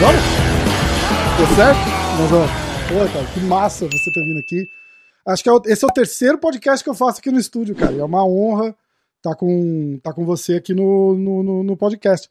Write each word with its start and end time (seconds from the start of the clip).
Bora? 0.00 0.18
Deu 1.36 1.46
certo? 1.56 1.78
Mas, 2.18 2.32
ó, 2.32 2.46
pô, 2.88 3.12
cara, 3.12 3.26
que 3.32 3.40
massa 3.40 3.86
você 3.86 4.10
ter 4.12 4.24
vindo 4.24 4.38
aqui. 4.38 4.66
Acho 5.26 5.42
que 5.42 5.48
é 5.48 5.52
o- 5.52 5.62
esse 5.66 5.84
é 5.84 5.88
o 5.88 5.92
terceiro 5.92 6.38
podcast 6.38 6.82
que 6.82 6.88
eu 6.90 6.94
faço 6.94 7.18
aqui 7.18 7.30
no 7.30 7.38
estúdio, 7.38 7.74
cara. 7.74 7.94
É 7.94 8.04
uma 8.04 8.24
honra 8.24 8.74
estar 9.16 9.34
com, 9.34 9.98
tá 10.02 10.12
com 10.12 10.24
você 10.24 10.54
aqui 10.54 10.72
no, 10.74 11.14
no, 11.14 11.42
no- 11.42 11.62
no 11.62 11.76
podcast. 11.76 12.28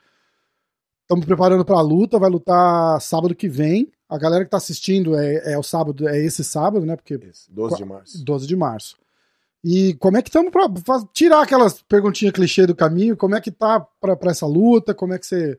Estamos 1.04 1.26
preparando 1.26 1.64
para 1.64 1.78
a 1.78 1.82
luta, 1.82 2.18
vai 2.20 2.30
lutar 2.30 3.00
sábado 3.02 3.36
que 3.36 3.48
vem. 3.48 3.92
A 4.10 4.18
galera 4.18 4.44
que 4.46 4.52
tá 4.52 4.58
assistindo 4.58 5.18
é, 5.18 5.54
é 5.54 5.58
o 5.58 5.64
sábado, 5.64 6.08
é 6.08 6.18
esse 6.20 6.44
sábado, 6.44 6.86
né? 6.86 6.96
Porque 6.96 7.16
Isso, 7.16 7.52
12 7.52 7.76
de 7.78 7.86
março. 7.86 8.24
12 8.26 8.48
de 8.48 8.56
março. 8.56 8.96
E 9.64 9.96
como 9.96 10.18
é 10.18 10.22
que 10.22 10.30
estamos 10.30 10.52
para 10.52 11.04
tirar 11.14 11.42
aquelas 11.42 11.82
perguntinhas 11.82 12.34
clichê 12.34 12.66
do 12.66 12.76
caminho? 12.76 13.18
Como 13.18 13.36
é 13.36 13.42
que 13.42 13.52
tá 13.52 13.80
para 13.80 14.32
essa 14.32 14.46
luta? 14.46 14.94
Como 14.94 15.14
é 15.14 15.20
que 15.20 15.26
você, 15.26 15.58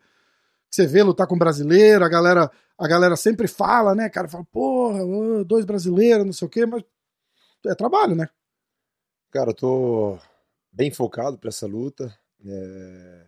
você 0.70 0.87
vê 0.87 1.02
lutar 1.02 1.27
com 1.27 1.37
brasileiro? 1.37 2.05
A 2.05 2.09
galera, 2.09 2.51
a 2.79 2.89
galera 2.89 3.16
sempre 3.16 3.48
fala, 3.48 3.95
né, 3.95 4.09
cara? 4.09 4.29
Fala, 4.29 4.45
porra, 4.53 5.01
dois 5.45 5.65
brasileiros, 5.65 6.25
não 6.25 6.33
sei 6.33 6.47
o 6.47 6.51
quê, 6.51 6.65
mas 6.65 6.83
é 7.66 7.75
trabalho, 7.75 8.15
né? 8.15 8.29
Cara, 9.30 9.51
eu 9.51 9.55
tô 9.55 10.19
bem 10.73 10.91
focado 10.91 11.37
pra 11.37 11.48
essa 11.48 11.67
luta. 11.67 12.17
é, 12.47 13.27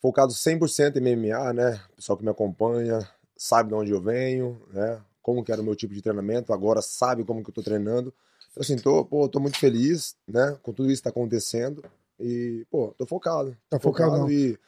Focado 0.00 0.32
100% 0.32 0.96
em 0.96 1.16
MMA, 1.16 1.52
né? 1.52 1.80
O 1.92 1.96
pessoal 1.96 2.18
que 2.18 2.24
me 2.24 2.30
acompanha 2.30 2.98
sabe 3.36 3.70
de 3.70 3.74
onde 3.74 3.90
eu 3.90 4.00
venho, 4.00 4.60
né? 4.70 5.00
Como 5.22 5.42
que 5.42 5.50
era 5.50 5.60
o 5.60 5.64
meu 5.64 5.74
tipo 5.74 5.94
de 5.94 6.02
treinamento, 6.02 6.52
agora 6.52 6.82
sabe 6.82 7.24
como 7.24 7.42
que 7.42 7.50
eu 7.50 7.54
tô 7.54 7.62
treinando. 7.62 8.12
Assim, 8.58 8.76
tô, 8.76 9.04
pô, 9.04 9.28
tô 9.28 9.40
muito 9.40 9.58
feliz, 9.58 10.16
né? 10.26 10.56
Com 10.62 10.72
tudo 10.72 10.90
isso 10.90 11.00
que 11.02 11.04
tá 11.04 11.10
acontecendo. 11.10 11.84
E, 12.20 12.64
pô, 12.70 12.94
tô 12.96 13.06
focado. 13.06 13.56
Tá 13.68 13.80
focadão. 13.80 14.30
E, 14.30 14.58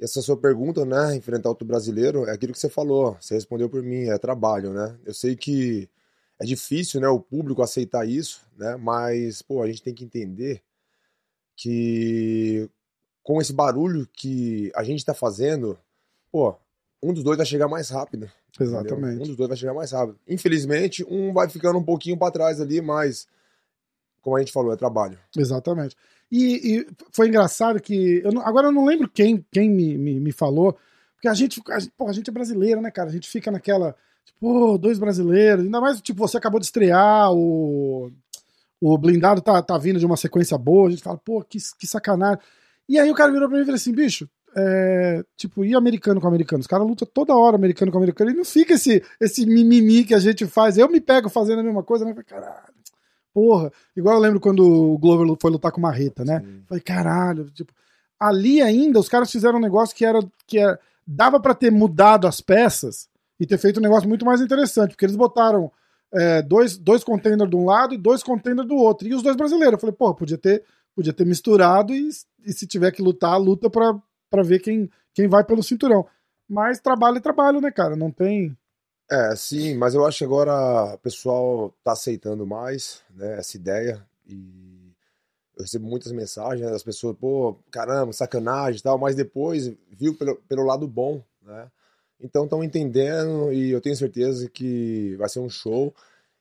e 0.00 0.04
essa 0.04 0.20
sua 0.20 0.36
pergunta, 0.36 0.84
né? 0.84 1.14
Enfrentar 1.14 1.48
outro 1.48 1.66
brasileiro, 1.66 2.26
é 2.26 2.32
aquilo 2.32 2.52
que 2.52 2.58
você 2.58 2.68
falou. 2.68 3.16
Você 3.20 3.34
respondeu 3.34 3.68
por 3.68 3.82
mim, 3.82 4.08
é 4.08 4.18
trabalho, 4.18 4.72
né? 4.72 4.98
Eu 5.04 5.14
sei 5.14 5.36
que 5.36 5.88
é 6.40 6.44
difícil, 6.44 7.00
né, 7.00 7.06
o 7.06 7.20
público 7.20 7.62
aceitar 7.62 8.06
isso, 8.06 8.44
né? 8.56 8.76
Mas, 8.76 9.42
pô, 9.42 9.62
a 9.62 9.66
gente 9.68 9.82
tem 9.82 9.94
que 9.94 10.04
entender 10.04 10.60
que 11.56 12.68
com 13.22 13.40
esse 13.40 13.52
barulho 13.52 14.08
que 14.12 14.72
a 14.74 14.82
gente 14.82 15.04
tá 15.04 15.14
fazendo, 15.14 15.78
pô, 16.32 16.56
um 17.02 17.12
dos 17.12 17.24
dois 17.24 17.36
vai 17.36 17.46
chegar 17.46 17.68
mais 17.68 17.90
rápido. 17.90 18.30
entendeu? 18.54 18.76
Exatamente. 18.78 19.22
Um 19.22 19.26
dos 19.26 19.36
dois 19.36 19.48
vai 19.48 19.56
chegar 19.56 19.74
mais 19.74 19.92
rápido. 19.92 20.18
Infelizmente, 20.28 21.04
um 21.08 21.32
vai 21.32 21.48
ficando 21.48 21.78
um 21.78 21.82
pouquinho 21.84 22.16
para 22.16 22.30
trás 22.32 22.60
ali, 22.60 22.80
mas 22.80 23.26
como 24.20 24.36
a 24.36 24.40
gente 24.40 24.52
falou, 24.52 24.72
é 24.72 24.76
trabalho. 24.76 25.18
Exatamente. 25.36 25.96
E, 26.30 26.78
e 26.78 26.86
foi 27.10 27.28
engraçado 27.28 27.80
que. 27.80 28.20
Eu 28.24 28.32
não- 28.32 28.42
agora 28.46 28.68
eu 28.68 28.72
não 28.72 28.84
lembro 28.84 29.08
quem, 29.08 29.44
quem 29.50 29.68
me, 29.68 29.98
me, 29.98 30.20
me 30.20 30.32
falou, 30.32 30.76
porque 31.14 31.28
a 31.28 31.34
gente, 31.34 31.60
a, 31.70 31.78
gente- 31.80 31.92
pô, 31.96 32.08
a 32.08 32.12
gente 32.12 32.30
é 32.30 32.32
brasileiro, 32.32 32.80
né, 32.80 32.90
cara? 32.90 33.08
A 33.08 33.12
gente 33.12 33.28
fica 33.28 33.50
naquela. 33.50 33.94
Tipo, 34.24 34.38
pô, 34.40 34.78
dois 34.78 34.98
brasileiros. 34.98 35.64
Ainda 35.64 35.80
mais, 35.80 36.00
tipo, 36.00 36.20
você 36.20 36.36
acabou 36.36 36.60
de 36.60 36.66
estrear, 36.66 37.32
o, 37.32 38.10
o 38.80 38.96
blindado 38.96 39.40
tá, 39.42 39.60
tá 39.60 39.76
vindo 39.76 39.98
de 39.98 40.06
uma 40.06 40.16
sequência 40.16 40.56
boa. 40.56 40.86
A 40.88 40.90
gente 40.92 41.02
fala, 41.02 41.18
pô, 41.18 41.42
que, 41.42 41.58
que 41.78 41.86
sacanagem. 41.86 42.38
E 42.88 42.98
aí 42.98 43.10
o 43.10 43.14
cara 43.14 43.32
virou 43.32 43.48
pra 43.48 43.56
mim 43.58 43.62
e 43.62 43.66
falou 43.66 43.76
assim, 43.76 43.92
bicho. 43.92 44.28
É, 44.54 45.24
tipo, 45.36 45.64
e 45.64 45.74
americano 45.74 46.20
com 46.20 46.28
americano? 46.28 46.60
Os 46.60 46.66
caras 46.66 46.86
lutam 46.86 47.08
toda 47.12 47.34
hora 47.34 47.56
americano 47.56 47.90
com 47.90 47.98
americano 47.98 48.30
e 48.30 48.34
não 48.34 48.44
fica 48.44 48.74
esse, 48.74 49.02
esse 49.20 49.46
mimimi 49.46 50.04
que 50.04 50.14
a 50.14 50.18
gente 50.18 50.46
faz. 50.46 50.76
Eu 50.76 50.90
me 50.90 51.00
pego 51.00 51.28
fazendo 51.28 51.60
a 51.60 51.62
mesma 51.62 51.82
coisa, 51.82 52.04
né? 52.04 52.10
Eu 52.10 52.14
falei, 52.14 52.26
Caralho, 52.26 52.74
porra. 53.32 53.72
Igual 53.96 54.16
eu 54.16 54.20
lembro 54.20 54.40
quando 54.40 54.60
o 54.60 54.98
Glover 54.98 55.36
foi 55.40 55.50
lutar 55.50 55.72
com 55.72 55.78
o 55.78 55.82
Marreta, 55.82 56.24
né? 56.24 56.40
Sim. 56.40 56.62
Falei, 56.68 56.82
caralho, 56.82 57.50
tipo, 57.50 57.72
ali 58.20 58.60
ainda 58.60 59.00
os 59.00 59.08
caras 59.08 59.30
fizeram 59.30 59.58
um 59.58 59.62
negócio 59.62 59.96
que 59.96 60.04
era 60.04 60.20
que 60.46 60.58
era, 60.58 60.78
dava 61.06 61.40
pra 61.40 61.54
ter 61.54 61.70
mudado 61.70 62.26
as 62.26 62.40
peças 62.40 63.08
e 63.40 63.46
ter 63.46 63.58
feito 63.58 63.80
um 63.80 63.82
negócio 63.82 64.08
muito 64.08 64.24
mais 64.24 64.40
interessante, 64.40 64.90
porque 64.90 65.04
eles 65.04 65.16
botaram 65.16 65.72
é, 66.12 66.42
dois, 66.42 66.76
dois 66.76 67.02
containers 67.02 67.50
de 67.50 67.56
um 67.56 67.64
lado 67.64 67.94
e 67.94 67.98
dois 67.98 68.22
containers 68.22 68.68
do 68.68 68.76
outro, 68.76 69.08
e 69.08 69.14
os 69.14 69.22
dois 69.22 69.34
brasileiros. 69.34 69.74
Eu 69.74 69.80
falei, 69.80 69.94
pô, 69.94 70.14
podia 70.14 70.38
ter, 70.38 70.62
podia 70.94 71.12
ter 71.12 71.26
misturado 71.26 71.94
e, 71.94 72.08
e 72.44 72.52
se 72.52 72.66
tiver 72.66 72.92
que 72.92 73.02
lutar, 73.02 73.40
luta 73.40 73.68
pra, 73.68 73.98
pra 74.32 74.42
ver 74.42 74.60
quem, 74.60 74.90
quem 75.14 75.28
vai 75.28 75.44
pelo 75.44 75.62
cinturão. 75.62 76.06
Mas 76.48 76.80
trabalho 76.80 77.18
é 77.18 77.20
trabalho, 77.20 77.60
né, 77.60 77.70
cara? 77.70 77.94
Não 77.94 78.10
tem. 78.10 78.56
É, 79.10 79.36
sim, 79.36 79.74
mas 79.74 79.94
eu 79.94 80.06
acho 80.06 80.18
que 80.18 80.24
agora 80.24 80.94
o 80.94 80.98
pessoal 80.98 81.74
tá 81.84 81.92
aceitando 81.92 82.46
mais, 82.46 83.02
né, 83.14 83.38
essa 83.38 83.58
ideia 83.58 84.02
e 84.26 84.90
eu 85.54 85.62
recebo 85.62 85.86
muitas 85.86 86.10
mensagens 86.12 86.64
né, 86.64 86.72
das 86.72 86.82
pessoas, 86.82 87.14
pô, 87.18 87.58
caramba, 87.70 88.10
sacanagem 88.14 88.80
e 88.80 88.82
tal, 88.82 88.96
mas 88.96 89.14
depois 89.14 89.70
viu 89.90 90.16
pelo, 90.16 90.36
pelo 90.48 90.64
lado 90.64 90.88
bom, 90.88 91.22
né? 91.42 91.70
Então 92.18 92.44
estão 92.44 92.64
entendendo 92.64 93.52
e 93.52 93.70
eu 93.70 93.80
tenho 93.82 93.96
certeza 93.96 94.48
que 94.48 95.14
vai 95.16 95.28
ser 95.28 95.40
um 95.40 95.50
show 95.50 95.94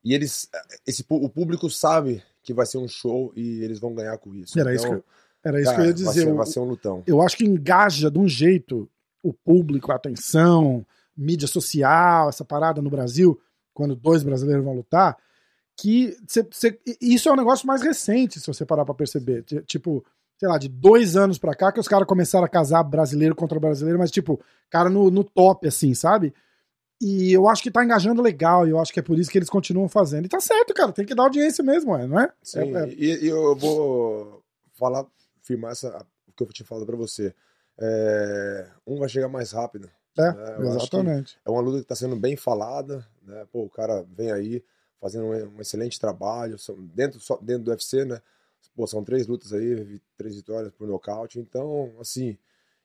e 0.03 0.13
eles, 0.13 0.50
esse, 0.88 1.03
o 1.09 1.28
público 1.28 1.69
sabe 1.69 2.23
que 2.41 2.53
vai 2.53 2.66
ser 2.66 2.78
um 2.78 2.88
show 2.88 3.34
e 3.35 3.63
eles 3.63 3.79
vão 3.79 3.94
ganhar 3.94 4.18
com 4.18 4.34
isso. 4.34 4.58
Era 4.58 4.73
isso 4.73 4.85
Então, 4.85 5.00
que 5.00 5.06
Era 5.44 5.59
isso 5.62 5.72
cara, 5.72 5.75
que 5.75 5.81
eu 5.81 5.85
ia 5.85 6.06
vai 6.06 6.13
dizer. 6.13 6.24
ser, 6.25 6.31
O- 6.31 6.35
vai 6.38 6.46
ser 6.46 6.59
um 6.59 6.63
lutão. 6.66 7.03
eu 7.07 7.22
acho 7.22 7.38
que 7.38 7.46
engaja 7.46 8.09
de 8.12 8.19
um 8.19 8.28
jeito 8.28 8.90
o 9.24 9.34
público, 9.34 9.91
a 9.91 9.96
atenção, 9.96 10.85
mídia 11.16 11.47
social, 11.47 12.29
essa 12.29 12.44
parada 12.46 12.81
no 12.81 12.90
Brasil, 12.90 13.40
quando 13.74 13.96
dois 13.96 14.24
brasileiros 14.24 14.63
vão 14.66 14.74
lutar, 14.75 15.18
que 15.78 16.16
cê- 16.28 16.47
cê- 16.52 16.79
isso 17.00 17.29
é 17.29 17.31
um 17.31 17.35
negócio 17.35 17.66
mais 17.68 17.81
recente, 17.81 18.40
se 18.40 18.47
você 18.47 18.66
parar 18.66 18.85
pra 18.85 18.94
perceber. 18.94 19.44
Ti- 19.44 19.63
Tipo, 19.66 20.03
sei 20.38 20.47
lá, 20.50 20.57
de 20.57 20.68
dois 20.68 21.16
anos 21.16 21.38
pra 21.38 21.53
cá 21.56 21.72
que 21.72 21.79
os 21.79 21.88
caras 21.88 22.08
começaram 22.08 22.46
a 22.46 22.50
casar 22.50 22.81
brasileiro 22.84 23.35
contra 23.35 23.59
brasileiro, 23.59 24.00
mas 24.00 24.09
tipo, 24.12 24.40
cara 24.69 24.90
no, 24.90 25.09
no 25.12 25.23
top, 25.23 25.68
assim, 25.68 25.94
sabe? 25.94 26.34
E 27.00 27.31
eu 27.34 27.47
acho 27.47 27.63
que 27.63 27.72
tá 27.72 27.84
engajando 27.84 28.22
legal, 28.22 28.68
e 28.68 28.72
eu 28.72 28.79
acho 28.79 28.91
que 28.94 29.00
é 29.00 29.03
por 29.03 29.18
isso 29.19 29.29
que 29.31 29.38
eles 29.38 29.50
continuam 29.50 29.88
fazendo. 29.88 30.25
E 30.25 30.29
tá 30.29 30.40
certo, 30.40 30.73
cara, 30.73 30.91
tem 30.91 31.06
que 31.06 31.16
dar 31.16 31.23
audiência 31.23 31.63
mesmo, 31.63 31.91
ué, 31.94 32.06
não 32.08 32.19
é? 32.19 32.31
Sim, 32.44 32.75
É- 32.75 32.84
é- 32.84 32.90
E, 32.90 33.25
e 33.25 33.28
eu 33.28 33.56
vou 33.56 34.44
falar, 34.73 35.06
firmar 35.51 35.72
essa, 35.72 36.06
o 36.28 36.31
que 36.34 36.44
eu 36.44 36.47
tinha 36.47 36.66
falado 36.66 36.85
pra 36.85 36.95
você. 36.95 37.34
É, 37.78 38.67
um 38.88 38.97
vai 38.97 39.09
chegar 39.09 39.28
mais 39.28 39.51
rápido. 39.51 39.89
É, 40.17 40.31
né? 40.31 40.67
Exatamente. 40.67 41.38
É 41.45 41.50
uma 41.50 41.62
luta 41.62 41.78
que 41.78 41.84
está 41.84 41.95
sendo 41.95 42.16
bem 42.16 42.35
falada, 42.35 43.06
né? 43.22 43.45
Pô, 43.51 43.63
o 43.63 43.69
cara 43.69 44.03
vem 44.16 44.31
aí 44.31 44.63
fazendo 45.00 45.25
um, 45.25 45.57
um 45.57 45.61
excelente 45.61 46.00
trabalho, 46.00 46.57
são- 46.59 46.75
dentro, 46.94 47.19
só, 47.19 47.38
dentro 47.41 47.63
do 47.63 47.72
UFC, 47.72 48.06
né? 48.06 48.22
Pô, 48.75 48.85
são 48.88 49.03
três 49.03 49.28
lutas 49.28 49.51
aí, 49.53 50.00
três 50.17 50.35
vitórias 50.35 50.72
por 50.73 50.88
nocaute. 50.88 51.40
Então, 51.40 51.91
assim, 52.00 52.38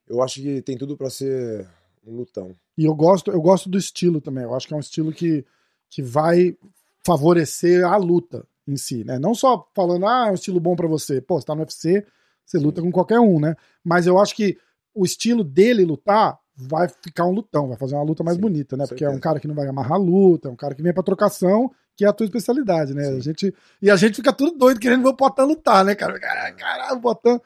eu 0.09 0.23
acho 0.23 0.41
que 0.41 0.63
tem 0.63 0.77
tudo 0.79 0.97
para 0.97 1.11
ser 1.11 1.69
um 2.07 2.17
lutão. 2.17 2.53
E 2.79 2.85
eu 2.85 2.95
gosto, 2.95 3.31
eu 3.31 3.41
gosto 3.41 3.69
do 3.69 3.77
estilo 3.79 4.21
também. 4.21 4.45
Eu 4.45 4.55
acho 4.55 4.67
que 4.67 4.75
é 4.75 4.77
um 4.77 4.81
estilo 4.81 5.13
que, 5.13 5.45
que 5.91 6.03
vai 6.03 6.57
favorecer 7.05 7.85
a 7.85 7.97
luta 7.97 8.47
em 8.67 8.77
si, 8.77 9.05
né? 9.05 9.19
Não 9.19 9.35
só 9.35 9.69
falando, 9.75 10.07
ah, 10.07 10.27
é 10.29 10.31
um 10.31 10.35
estilo 10.35 10.59
bom 10.59 10.75
pra 10.75 10.89
você. 10.89 11.21
Pô, 11.21 11.39
você 11.41 11.47
tá 11.47 11.55
no 11.55 11.61
UFC, 11.61 12.05
você 12.47 12.59
luta 12.59 12.81
com 12.81 12.93
qualquer 12.93 13.21
um, 13.21 13.41
né? 13.41 13.55
Mas 13.85 14.07
eu 14.07 14.19
acho 14.19 14.35
que 14.35 14.57
o 14.95 15.05
estilo 15.05 15.45
dele 15.45 15.85
lutar 15.85 16.39
vai 16.57 16.89
ficar 16.89 17.27
um 17.27 17.33
lutão, 17.33 17.69
vai 17.69 17.77
fazer 17.77 17.95
uma 17.95 18.05
luta 18.05 18.25
mais 18.25 18.37
Sim, 18.37 18.43
bonita, 18.43 18.77
né? 18.77 18.87
Porque 18.87 19.05
é 19.05 19.09
um 19.09 19.13
certeza. 19.13 19.23
cara 19.23 19.41
que 19.41 19.49
não 19.49 19.55
vai 19.55 19.69
amarrar 19.69 19.95
a 19.95 20.03
luta, 20.03 20.49
é 20.49 20.51
um 20.51 20.57
cara 20.57 20.75
que 20.75 20.83
vem 20.83 20.95
pra 20.95 21.03
trocação, 21.03 21.71
que 21.95 22.05
é 22.05 22.09
a 22.09 22.13
tua 22.13 22.25
especialidade, 22.25 22.95
né? 22.95 23.05
Sim. 23.05 23.17
A 23.17 23.21
gente, 23.21 23.55
e 23.83 23.91
a 23.91 23.97
gente 23.97 24.17
fica 24.17 24.33
tudo 24.33 24.57
doido 24.57 24.81
querendo 24.81 25.03
ver 25.03 25.11
o 25.11 25.17
Potan 25.17 25.45
lutar, 25.45 25.85
né, 25.85 25.95
cara? 25.95 26.19
Caralho, 26.19 26.57
caralho, 26.57 26.97
o 26.97 27.01
Potan. 27.01 27.39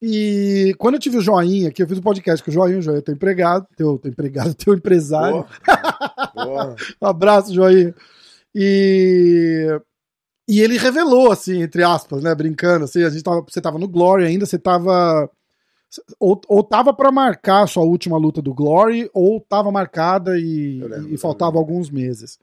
E 0.00 0.74
quando 0.78 0.94
eu 0.94 1.00
tive 1.00 1.18
o 1.18 1.22
Joinha, 1.22 1.70
que 1.70 1.82
eu 1.82 1.86
fiz 1.86 1.98
o 1.98 2.02
podcast 2.02 2.44
com 2.44 2.50
o 2.50 2.54
Joinha, 2.54 2.78
o 2.78 2.82
Joinha 2.82 2.98
é 2.98 3.02
teu 3.02 3.14
empregado, 3.14 3.66
teu, 3.76 3.98
teu 3.98 4.10
empregado, 4.10 4.54
teu 4.54 4.74
empresário. 4.74 5.44
Pô, 5.64 6.44
pô, 6.44 6.76
Um 7.02 7.06
abraço, 7.06 7.54
Joinha. 7.54 7.94
E, 8.54 9.66
e 10.48 10.60
ele 10.60 10.78
revelou, 10.78 11.32
assim, 11.32 11.62
entre 11.62 11.82
aspas, 11.82 12.22
né? 12.22 12.34
Brincando, 12.34 12.84
assim, 12.84 13.02
a 13.02 13.10
gente 13.10 13.22
tava, 13.22 13.42
você 13.42 13.60
tava 13.60 13.78
no 13.78 13.88
Glory 13.88 14.24
ainda, 14.24 14.46
você 14.46 14.58
tava. 14.58 15.28
Ou, 16.20 16.40
ou 16.48 16.62
tava 16.62 16.92
pra 16.92 17.10
marcar 17.10 17.62
a 17.62 17.66
sua 17.66 17.84
última 17.84 18.16
luta 18.16 18.42
do 18.42 18.54
Glory, 18.54 19.10
ou 19.12 19.40
tava 19.40 19.72
marcada 19.72 20.38
e, 20.38 20.80
lembro, 20.80 21.14
e 21.14 21.16
faltava 21.16 21.58
alguns 21.58 21.90
meses. 21.90 22.38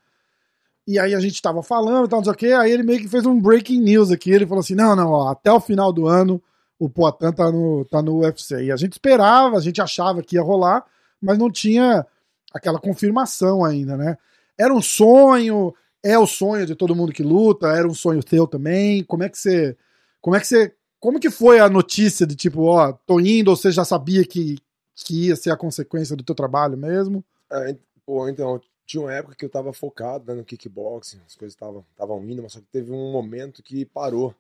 E 0.88 1.00
aí 1.00 1.14
a 1.14 1.20
gente 1.20 1.42
tava 1.42 1.64
falando, 1.64 2.08
tal, 2.08 2.20
não 2.20 2.24
sei 2.26 2.34
o 2.34 2.36
quê, 2.36 2.48
aí 2.48 2.72
ele 2.72 2.84
meio 2.84 3.00
que 3.00 3.08
fez 3.08 3.26
um 3.26 3.40
breaking 3.40 3.80
news 3.80 4.12
aqui, 4.12 4.32
ele 4.32 4.46
falou 4.46 4.60
assim, 4.60 4.76
não, 4.76 4.96
não, 4.96 5.12
ó, 5.12 5.30
até 5.30 5.52
o 5.52 5.60
final 5.60 5.94
do 5.94 6.08
ano 6.08 6.42
o 6.78 6.90
Poatan 6.90 7.32
tá 7.32 7.50
no, 7.50 7.86
tá 7.86 8.02
no 8.02 8.20
UFC. 8.20 8.66
E 8.66 8.72
a 8.72 8.76
gente 8.76 8.94
esperava, 8.94 9.58
a 9.58 9.62
gente 9.62 9.82
achava 9.82 10.22
que 10.22 10.36
ia 10.36 10.42
rolar, 10.42 10.84
mas 11.22 11.38
não 11.38 11.50
tinha 11.50 12.06
aquela 12.54 12.80
confirmação 12.80 13.64
ainda, 13.64 13.96
né? 13.96 14.18
Era 14.58 14.74
um 14.74 14.82
sonho, 14.82 15.74
é 16.04 16.20
o 16.20 16.28
sonho 16.28 16.66
de 16.66 16.76
todo 16.76 16.96
mundo 16.96 17.14
que 17.14 17.24
luta, 17.24 17.68
era 17.68 17.88
um 17.88 17.94
sonho 17.94 18.22
teu 18.22 18.46
também. 18.46 19.04
Como 19.06 19.24
é 19.24 19.30
que 19.30 19.38
você, 19.38 19.78
como 20.20 20.36
é 20.36 20.40
que 20.40 20.46
você, 20.46 20.76
como 21.00 21.20
que 21.20 21.32
foi 21.32 21.60
a 21.60 21.70
notícia 21.70 22.28
de 22.28 22.36
tipo, 22.36 22.64
ó, 22.64 22.92
tô 22.92 23.20
indo, 23.20 23.50
ou 23.50 23.56
você 23.56 23.72
já 23.72 23.86
sabia 23.86 24.26
que, 24.26 24.58
que 24.94 25.28
ia 25.28 25.36
ser 25.36 25.52
a 25.52 25.58
consequência 25.58 26.16
do 26.16 26.24
teu 26.24 26.36
trabalho 26.36 26.78
mesmo? 26.78 27.24
É, 27.50 27.76
pô, 28.06 28.28
então, 28.28 28.62
tinha 28.86 29.02
uma 29.02 29.14
época 29.14 29.36
que 29.36 29.46
eu 29.46 29.50
tava 29.50 29.72
focado 29.72 30.26
né, 30.26 30.34
no 30.34 30.44
kickboxing, 30.44 31.22
as 31.26 31.36
coisas 31.36 31.54
estavam 31.54 32.24
indo, 32.26 32.44
mas 32.44 32.52
só 32.52 32.60
que 32.60 32.68
teve 32.68 32.92
um 32.92 33.12
momento 33.12 33.64
que 33.64 33.86
parou. 33.86 34.36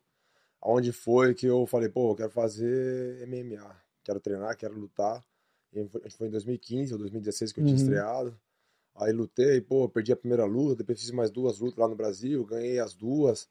Onde 0.61 0.91
foi 0.91 1.33
que 1.33 1.45
eu 1.45 1.65
falei, 1.65 1.89
pô, 1.89 2.11
eu 2.11 2.15
quero 2.15 2.31
fazer 2.31 3.27
MMA, 3.27 3.75
quero 4.03 4.19
treinar, 4.19 4.55
quero 4.55 4.79
lutar. 4.79 5.23
E 5.73 6.09
foi 6.11 6.27
em 6.27 6.31
2015 6.31 6.93
ou 6.93 6.99
2016 6.99 7.51
que 7.51 7.59
eu 7.59 7.65
tinha 7.65 7.75
uhum. 7.75 7.81
estreado. 7.81 8.39
Aí 8.95 9.11
lutei, 9.11 9.59
pô, 9.59 9.89
perdi 9.89 10.11
a 10.11 10.15
primeira 10.15 10.45
luta, 10.45 10.77
depois 10.77 10.99
fiz 10.99 11.11
mais 11.11 11.31
duas 11.31 11.59
lutas 11.59 11.77
lá 11.77 11.87
no 11.87 11.95
Brasil, 11.95 12.45
ganhei 12.45 12.79
as 12.79 12.93
duas. 12.93 13.47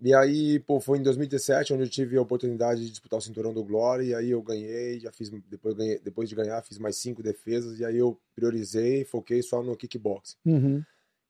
E 0.00 0.14
aí, 0.14 0.60
pô, 0.60 0.78
foi 0.78 0.98
em 0.98 1.02
2017 1.02 1.72
onde 1.72 1.82
eu 1.82 1.88
tive 1.88 2.16
a 2.16 2.22
oportunidade 2.22 2.82
de 2.82 2.90
disputar 2.90 3.18
o 3.18 3.22
cinturão 3.22 3.52
do 3.52 3.64
Glory, 3.64 4.08
e 4.08 4.14
aí 4.14 4.30
eu 4.30 4.40
ganhei, 4.40 5.00
já 5.00 5.10
fiz, 5.10 5.28
depois, 5.50 5.74
ganhei, 5.74 5.98
depois 5.98 6.28
de 6.28 6.36
ganhar, 6.36 6.62
fiz 6.62 6.78
mais 6.78 6.96
cinco 6.96 7.20
defesas, 7.20 7.80
e 7.80 7.84
aí 7.84 7.96
eu 7.96 8.16
priorizei, 8.36 9.04
foquei 9.04 9.42
só 9.42 9.60
no 9.60 9.76
kickboxing. 9.76 10.36
Uhum. 10.46 10.82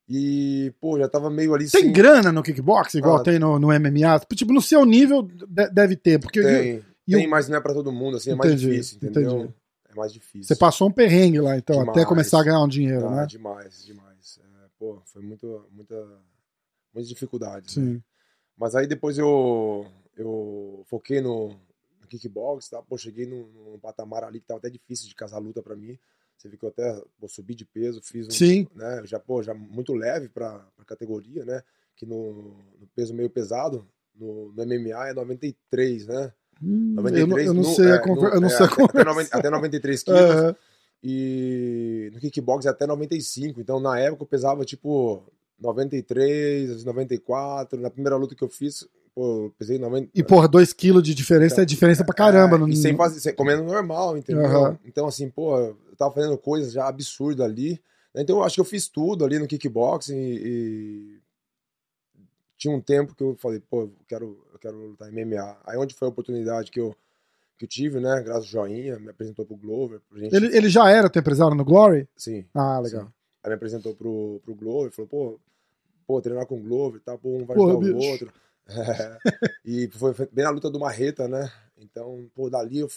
E, 0.06 0.72
pô, 0.80 0.98
já 0.98 1.08
tava 1.08 1.30
meio 1.30 1.54
ali. 1.54 1.70
Tem 1.70 1.82
assim... 1.82 1.92
grana 1.92 2.30
no 2.30 2.42
kickboxing, 2.42 2.98
igual 2.98 3.16
ah, 3.16 3.22
tem 3.22 3.38
no, 3.38 3.58
no 3.58 3.68
MMA? 3.68 4.20
Tipo, 4.34 4.52
no 4.52 4.62
seu 4.62 4.84
nível 4.84 5.22
deve 5.22 5.96
ter, 5.96 6.18
porque. 6.18 6.42
Tem, 6.42 6.74
eu, 6.74 6.84
tem 7.06 7.24
eu... 7.24 7.30
mas 7.30 7.48
não 7.48 7.56
é 7.56 7.60
pra 7.60 7.74
todo 7.74 7.90
mundo, 7.92 8.18
assim, 8.18 8.30
é 8.30 8.34
mais 8.34 8.58
difícil, 8.60 8.98
entendeu? 8.98 9.32
Entendi. 9.32 9.54
Mais 9.98 10.12
difícil. 10.12 10.44
Você 10.44 10.56
passou 10.56 10.88
um 10.88 10.92
perrengue 10.92 11.40
lá, 11.40 11.58
então, 11.58 11.80
demais. 11.80 11.98
até 11.98 12.06
começar 12.06 12.40
a 12.40 12.44
ganhar 12.44 12.62
um 12.62 12.68
dinheiro, 12.68 13.08
ah, 13.08 13.16
né? 13.16 13.26
Demais, 13.26 13.84
demais. 13.84 14.38
É, 14.38 14.68
pô, 14.78 15.02
foi 15.06 15.22
muito, 15.22 15.66
muita, 15.72 15.96
muita 16.94 17.08
dificuldade. 17.08 17.72
Sim. 17.72 17.94
Né? 17.94 18.02
Mas 18.56 18.76
aí 18.76 18.86
depois 18.86 19.18
eu, 19.18 19.84
eu 20.16 20.84
foquei 20.86 21.20
no, 21.20 21.48
no 21.48 22.06
kickbox, 22.08 22.68
tá? 22.68 22.80
Pô, 22.80 22.96
cheguei 22.96 23.26
num, 23.26 23.46
num, 23.48 23.78
patamar 23.78 24.22
ali 24.22 24.40
que 24.40 24.46
tava 24.46 24.58
até 24.58 24.70
difícil 24.70 25.08
de 25.08 25.14
casar 25.16 25.38
luta 25.38 25.62
para 25.62 25.74
mim. 25.74 25.98
Você 26.36 26.48
viu 26.48 26.58
que 26.58 26.64
eu 26.64 26.68
até 26.68 27.02
pô, 27.18 27.26
subi 27.26 27.54
de 27.56 27.64
peso, 27.64 28.00
fiz 28.00 28.28
um, 28.28 28.30
Sim. 28.30 28.68
né, 28.74 29.02
já 29.04 29.18
pô, 29.18 29.42
já 29.42 29.52
muito 29.52 29.92
leve 29.94 30.28
para 30.28 30.64
a 30.78 30.84
categoria, 30.84 31.44
né? 31.44 31.62
Que 31.96 32.06
no, 32.06 32.56
no, 32.78 32.86
peso 32.94 33.12
meio 33.12 33.28
pesado, 33.28 33.84
no, 34.14 34.52
no 34.52 34.64
MMA 34.64 35.08
é 35.08 35.12
93, 35.12 36.06
né? 36.06 36.32
Hum, 36.62 36.94
93, 36.96 37.46
eu, 37.46 37.54
não, 37.54 37.60
eu 37.60 37.64
não 37.64 37.74
sei, 37.74 37.86
é, 37.86 38.06
no, 38.06 38.28
eu 38.28 38.40
não 38.40 38.48
é, 38.48 38.50
sei 38.50 38.66
até, 38.66 38.82
até, 38.84 39.04
90, 39.04 39.36
até 39.36 39.50
93 39.50 40.02
quilos. 40.02 40.20
Uhum. 40.20 40.54
E 41.02 42.10
no 42.12 42.20
kickbox 42.20 42.66
é 42.66 42.70
até 42.70 42.86
95. 42.86 43.60
Então, 43.60 43.78
na 43.78 43.98
época, 43.98 44.24
eu 44.24 44.26
pesava 44.26 44.64
tipo 44.64 45.22
93, 45.60 46.84
94. 46.84 47.80
Na 47.80 47.90
primeira 47.90 48.16
luta 48.16 48.34
que 48.34 48.42
eu 48.42 48.48
fiz, 48.48 48.86
pô, 49.14 49.44
eu 49.44 49.54
pesei 49.58 49.78
90. 49.78 50.10
E, 50.14 50.22
porra, 50.22 50.48
2 50.48 50.72
quilos 50.72 51.02
de 51.02 51.14
diferença 51.14 51.54
então, 51.54 51.62
é 51.62 51.66
diferença 51.66 52.04
pra 52.04 52.14
caramba. 52.14 52.56
É, 52.56 52.58
no... 52.58 52.68
E 52.68 52.76
sem 52.76 52.96
fazer, 52.96 53.20
sem, 53.20 53.34
comendo 53.34 53.62
normal, 53.62 54.16
entendeu? 54.16 54.44
Uhum. 54.44 54.76
Então, 54.84 55.06
assim, 55.06 55.30
pô, 55.30 55.56
eu 55.58 55.76
tava 55.96 56.14
fazendo 56.14 56.36
coisas 56.36 56.72
já 56.72 56.88
absurdas 56.88 57.46
ali. 57.46 57.80
Então, 58.14 58.38
eu 58.38 58.44
acho 58.44 58.56
que 58.56 58.60
eu 58.60 58.64
fiz 58.64 58.88
tudo 58.88 59.24
ali 59.24 59.38
no 59.38 59.46
kickboxing 59.46 60.16
e, 60.16 60.38
e... 60.44 61.18
tinha 62.56 62.74
um 62.74 62.80
tempo 62.80 63.14
que 63.14 63.22
eu 63.22 63.36
falei, 63.36 63.60
pô, 63.60 63.82
eu 63.82 63.92
quero, 64.08 64.36
eu 64.58 64.72
quero 64.72 64.88
lutar 64.88 65.10
MMA. 65.10 65.56
Aí 65.64 65.76
onde 65.78 65.94
foi 65.94 66.06
a 66.06 66.10
oportunidade 66.10 66.70
que 66.70 66.80
eu, 66.80 66.94
que 67.56 67.64
eu 67.64 67.68
tive, 67.68 68.00
né? 68.00 68.20
Graças 68.22 68.44
ao 68.54 68.66
Joinha, 68.66 68.98
me 68.98 69.10
apresentou 69.10 69.46
pro 69.46 69.56
Glover. 69.56 70.00
Gente... 70.14 70.34
Ele, 70.34 70.56
ele 70.56 70.68
já 70.68 70.90
era 70.90 71.08
teu 71.08 71.20
empresário 71.20 71.54
no 71.54 71.64
Glory? 71.64 72.08
Sim. 72.16 72.44
Ah, 72.54 72.80
legal. 72.80 73.04
Sim. 73.04 73.12
Aí 73.44 73.50
me 73.50 73.54
apresentou 73.54 73.94
pro, 73.94 74.40
pro 74.44 74.54
Glover, 74.54 74.92
falou, 74.92 75.08
pô, 75.08 75.40
pô, 76.06 76.20
treinar 76.20 76.46
com 76.46 76.58
o 76.58 76.62
Glover, 76.62 77.00
tá, 77.00 77.16
pô, 77.16 77.36
um 77.36 77.44
vai 77.44 77.56
ajudar 77.56 77.96
o 77.96 77.96
outro. 77.98 78.32
É, 78.70 79.16
e 79.64 79.88
foi 79.88 80.12
bem 80.30 80.44
na 80.44 80.50
luta 80.50 80.68
do 80.68 80.78
Marreta, 80.78 81.26
né? 81.26 81.50
Então, 81.78 82.30
pô, 82.34 82.50
dali, 82.50 82.80
eu, 82.80 82.88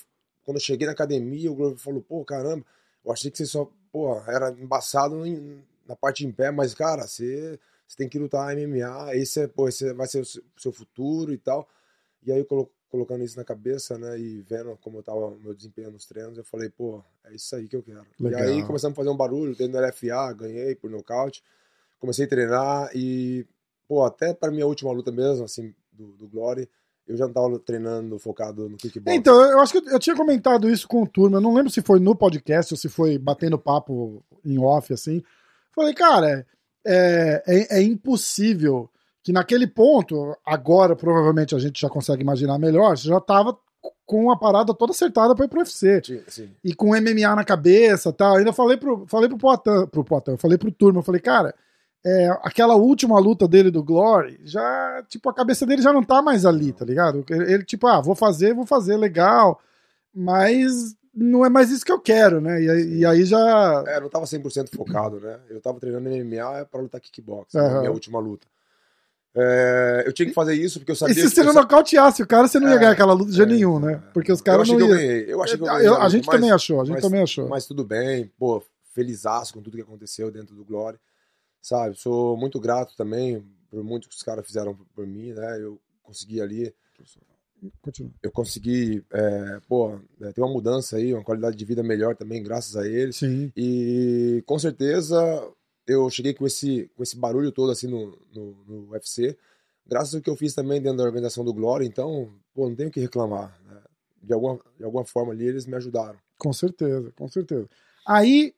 quando 0.44 0.58
eu 0.58 0.62
cheguei 0.62 0.86
na 0.86 0.92
academia, 0.92 1.50
o 1.50 1.56
Glover 1.56 1.78
falou, 1.78 2.02
pô, 2.02 2.26
caramba, 2.26 2.66
eu 3.06 3.10
achei 3.10 3.32
que 3.32 3.38
você 3.38 3.46
só, 3.46 3.72
pô, 3.90 4.22
era 4.28 4.52
embaçado 4.52 5.26
em, 5.26 5.64
na 5.88 5.96
parte 5.96 6.26
em 6.26 6.32
pé, 6.32 6.52
mas, 6.52 6.74
cara, 6.74 7.08
você, 7.08 7.58
você 7.92 7.98
tem 7.98 8.10
que 8.10 8.20
lutar 8.20 8.56
MMA, 8.56 9.16
esse, 9.16 9.42
é, 9.42 9.48
pô, 9.48 9.68
esse 9.68 9.92
vai 9.94 10.08
ser 10.08 10.22
o 10.22 10.26
seu, 10.26 10.72
futuro 10.72 11.34
e 11.34 11.38
tal. 11.38 11.68
E 12.24 12.32
aí 12.32 12.40
eu 12.40 12.46
colo, 12.46 12.72
colocando 12.90 13.24
isso 13.24 13.38
na 13.38 13.44
cabeça, 13.44 13.98
né, 13.98 14.20
e 14.20 14.42
vendo 14.42 14.78
como 14.78 15.00
eu 15.00 15.04
tava, 15.04 15.32
meu 15.38 15.54
desempenho 15.54 15.92
nos 15.92 16.06
treinos, 16.06 16.38
eu 16.38 16.44
falei, 16.44 16.70
pô, 16.70 17.04
é 17.26 17.34
isso 17.34 17.56
aí 17.56 17.68
que 17.68 17.76
eu 17.76 17.84
quero. 17.84 18.06
Legal. 18.20 18.42
E 18.42 18.44
aí 18.44 18.66
começamos 18.66 18.96
a 18.96 19.02
fazer 19.02 19.10
um 19.10 19.18
barulho, 19.18 19.56
tendo 19.56 19.80
LFA, 19.80 20.34
ganhei 20.34 20.76
por 20.76 20.90
nocaute 20.90 21.44
comecei 22.02 22.26
a 22.26 22.28
treinar 22.28 22.90
e, 22.96 23.46
pô, 23.88 24.04
até 24.04 24.34
para 24.34 24.52
minha 24.52 24.66
última 24.66 24.92
luta 24.92 25.12
mesmo, 25.12 25.46
assim, 25.46 25.74
do, 25.94 26.08
do 26.14 26.28
Glory, 26.28 26.68
eu 27.08 27.16
já 27.16 27.28
estava 27.28 27.60
treinando 27.60 28.18
focado 28.18 28.68
no 28.68 28.76
kickbox. 28.76 29.16
Então, 29.16 29.40
eu 29.52 29.60
acho 29.60 29.80
que 29.80 29.90
eu, 29.90 30.00
tinha 30.00 30.16
comentado 30.16 30.68
isso 30.68 30.88
com 30.88 31.04
o 31.04 31.08
Turma, 31.08 31.38
eu 31.38 31.42
não 31.42 31.54
lembro 31.54 31.72
se 31.72 31.82
foi 31.82 32.00
no 32.00 32.16
podcast 32.16 32.74
ou 32.74 32.78
se 32.78 32.90
foi 32.90 33.20
batendo 33.20 33.58
papo 33.58 34.24
em 34.44 34.58
off, 34.58 34.92
assim. 34.92 35.24
Falei, 35.74 35.94
cara, 35.94 36.30
é, 36.30 36.46
é, 36.86 37.78
é 37.78 37.82
impossível 37.82 38.90
que 39.24 39.32
naquele 39.32 39.68
ponto, 39.68 40.36
agora 40.46 40.96
provavelmente 40.96 41.56
a 41.56 41.60
gente 41.60 41.80
já 41.80 41.90
consegue 41.90 42.22
imaginar 42.22 42.58
melhor, 42.58 42.98
você 42.98 43.08
já 43.08 43.18
estava 43.18 43.58
com 44.06 44.32
a 44.32 44.38
parada 44.38 44.74
toda 44.74 44.92
acertada 44.92 45.36
para 45.36 45.46
ir 45.46 45.48
pro 45.48 45.60
UFC. 45.60 46.02
Sim, 46.04 46.22
sim. 46.28 46.50
E 46.64 46.74
com 46.74 46.90
MMA 46.90 47.36
na 47.36 47.44
cabeça 47.44 48.12
tal. 48.12 48.36
Ainda 48.36 48.52
falei 48.52 48.78
pro, 48.78 49.06
falei 49.08 49.30
pro 49.30 49.38
Poitin, 49.38 49.88
pro 49.90 50.04
Poitin, 50.04 50.38
falei 50.38 50.58
pro 50.58 50.72
Turma, 50.72 51.00
eu 51.00 51.04
falei, 51.04 51.22
cara, 51.22 51.56
é, 52.06 52.30
aquela 52.44 52.76
última 52.76 53.20
luta 53.20 53.48
dele 53.48 53.72
do 53.72 53.84
Glory, 53.84 54.40
já, 54.44 55.04
tipo, 55.08 55.30
a 55.30 55.34
cabeça 55.34 55.66
dele 55.66 55.82
já 55.82 55.94
não 55.94 56.04
tá 56.04 56.22
mais 56.22 56.46
ali, 56.46 56.74
tá 56.74 56.84
ligado? 56.84 57.24
Ele, 57.30 57.54
ele, 57.54 57.64
tipo, 57.64 57.88
ah, 57.88 58.02
vou 58.02 58.16
fazer, 58.16 58.54
vou 58.54 58.66
fazer, 58.66 58.98
legal, 58.98 59.62
mas 60.14 60.96
não 61.14 61.46
é 61.46 61.50
mais 61.50 61.70
isso 61.70 61.86
que 61.86 61.92
eu 61.92 62.00
quero, 62.00 62.40
né? 62.40 62.62
E, 62.62 63.00
e 63.00 63.06
aí 63.06 63.26
já. 63.26 63.84
É, 63.88 64.00
não 64.00 64.10
tava 64.10 64.26
100% 64.26 64.76
focado, 64.76 65.20
né? 65.20 65.40
Eu 65.50 65.62
tava 65.62 65.80
treinando 65.80 66.10
MMA 66.10 66.66
pra 66.66 66.82
lutar 66.82 67.02
kickbox, 67.02 67.54
uhum. 67.54 67.80
minha 67.80 67.92
última 67.92 68.20
luta. 68.20 68.48
É, 69.34 70.04
eu 70.06 70.12
tinha 70.12 70.28
que 70.28 70.34
fazer 70.34 70.56
isso 70.56 70.80
porque 70.80 70.92
eu 70.92 70.96
sabia. 70.96 71.14
E 71.14 71.18
se 71.18 71.30
você 71.30 71.44
não 71.44 71.54
nocauteasse 71.54 72.22
o 72.22 72.28
cara, 72.28 72.48
você 72.48 72.60
não 72.60 72.68
ia 72.68 72.76
é, 72.76 72.80
ganhar 72.80 72.92
aquela 72.92 73.14
luta 73.14 73.32
de 73.32 73.42
é, 73.42 73.46
nenhum, 73.46 73.80
né? 73.80 74.04
Porque 74.14 74.32
os 74.32 74.42
caras 74.42 74.68
não. 74.68 74.80
Eu, 74.80 74.96
eu, 74.96 75.28
eu 75.28 75.44
achei 75.44 75.58
que 75.58 75.64
eu 75.64 75.68
ganhei. 75.68 75.88
a 75.88 76.10
gente 76.10 76.26
mas, 76.26 76.36
também 76.36 76.52
achou, 76.52 76.82
a 76.82 76.86
gente 76.86 76.96
mas, 76.96 77.02
também 77.04 77.22
achou. 77.22 77.48
Mas 77.48 77.66
tudo 77.66 77.86
bem, 77.86 78.30
pô, 78.38 78.62
felizaço 78.94 79.54
com 79.54 79.62
tudo 79.62 79.78
que 79.78 79.84
aconteceu 79.84 80.30
dentro 80.30 80.56
do 80.56 80.66
Glória 80.66 81.00
sabe? 81.62 81.96
Sou 81.96 82.36
muito 82.36 82.60
grato 82.60 82.96
também 82.96 83.46
por 83.70 83.84
muito 83.84 84.10
que 84.10 84.16
os 84.16 84.24
caras 84.24 84.46
fizeram 84.46 84.76
por 84.94 85.06
mim, 85.06 85.32
né? 85.32 85.62
Eu 85.62 85.80
consegui 86.02 86.42
ali. 86.42 86.74
Continua. 87.82 88.12
Eu 88.24 88.32
consegui, 88.32 89.04
é, 89.12 89.60
pô, 89.68 90.00
é, 90.22 90.32
ter 90.32 90.42
uma 90.42 90.52
mudança 90.52 90.98
aí, 90.98 91.14
uma 91.14 91.24
qualidade 91.24 91.56
de 91.56 91.66
vida 91.66 91.84
melhor 91.84 92.16
também, 92.16 92.42
graças 92.42 92.76
a 92.76 92.88
eles. 92.88 93.18
Sim. 93.18 93.52
E 93.56 94.44
com 94.46 94.58
certeza 94.58 95.18
eu 95.86 96.10
cheguei 96.10 96.34
com 96.34 96.46
esse, 96.46 96.90
com 96.96 97.04
esse 97.04 97.18
barulho 97.18 97.52
todo 97.52 97.72
assim 97.72 97.88
no, 97.88 98.18
no, 98.34 98.56
no 98.66 98.92
UFC, 98.92 99.38
graças 99.86 100.16
ao 100.16 100.22
que 100.22 100.30
eu 100.30 100.36
fiz 100.36 100.54
também 100.54 100.82
dentro 100.82 100.98
da 100.98 101.04
organização 101.04 101.44
do 101.44 101.54
Glória, 101.54 101.86
então, 101.86 102.32
pô, 102.54 102.68
não 102.68 102.76
tenho 102.76 102.90
o 102.90 102.92
que 102.92 103.00
reclamar. 103.00 103.60
Né? 103.68 103.78
De, 104.24 104.34
alguma, 104.34 104.60
de 104.78 104.84
alguma 104.84 105.06
forma 105.06 105.34
ali 105.34 105.46
eles 105.46 105.66
me 105.66 105.76
ajudaram. 105.76 106.18
Com 106.38 106.54
certeza, 106.54 107.12
com 107.16 107.28
certeza. 107.28 107.70
Aí 108.06 108.54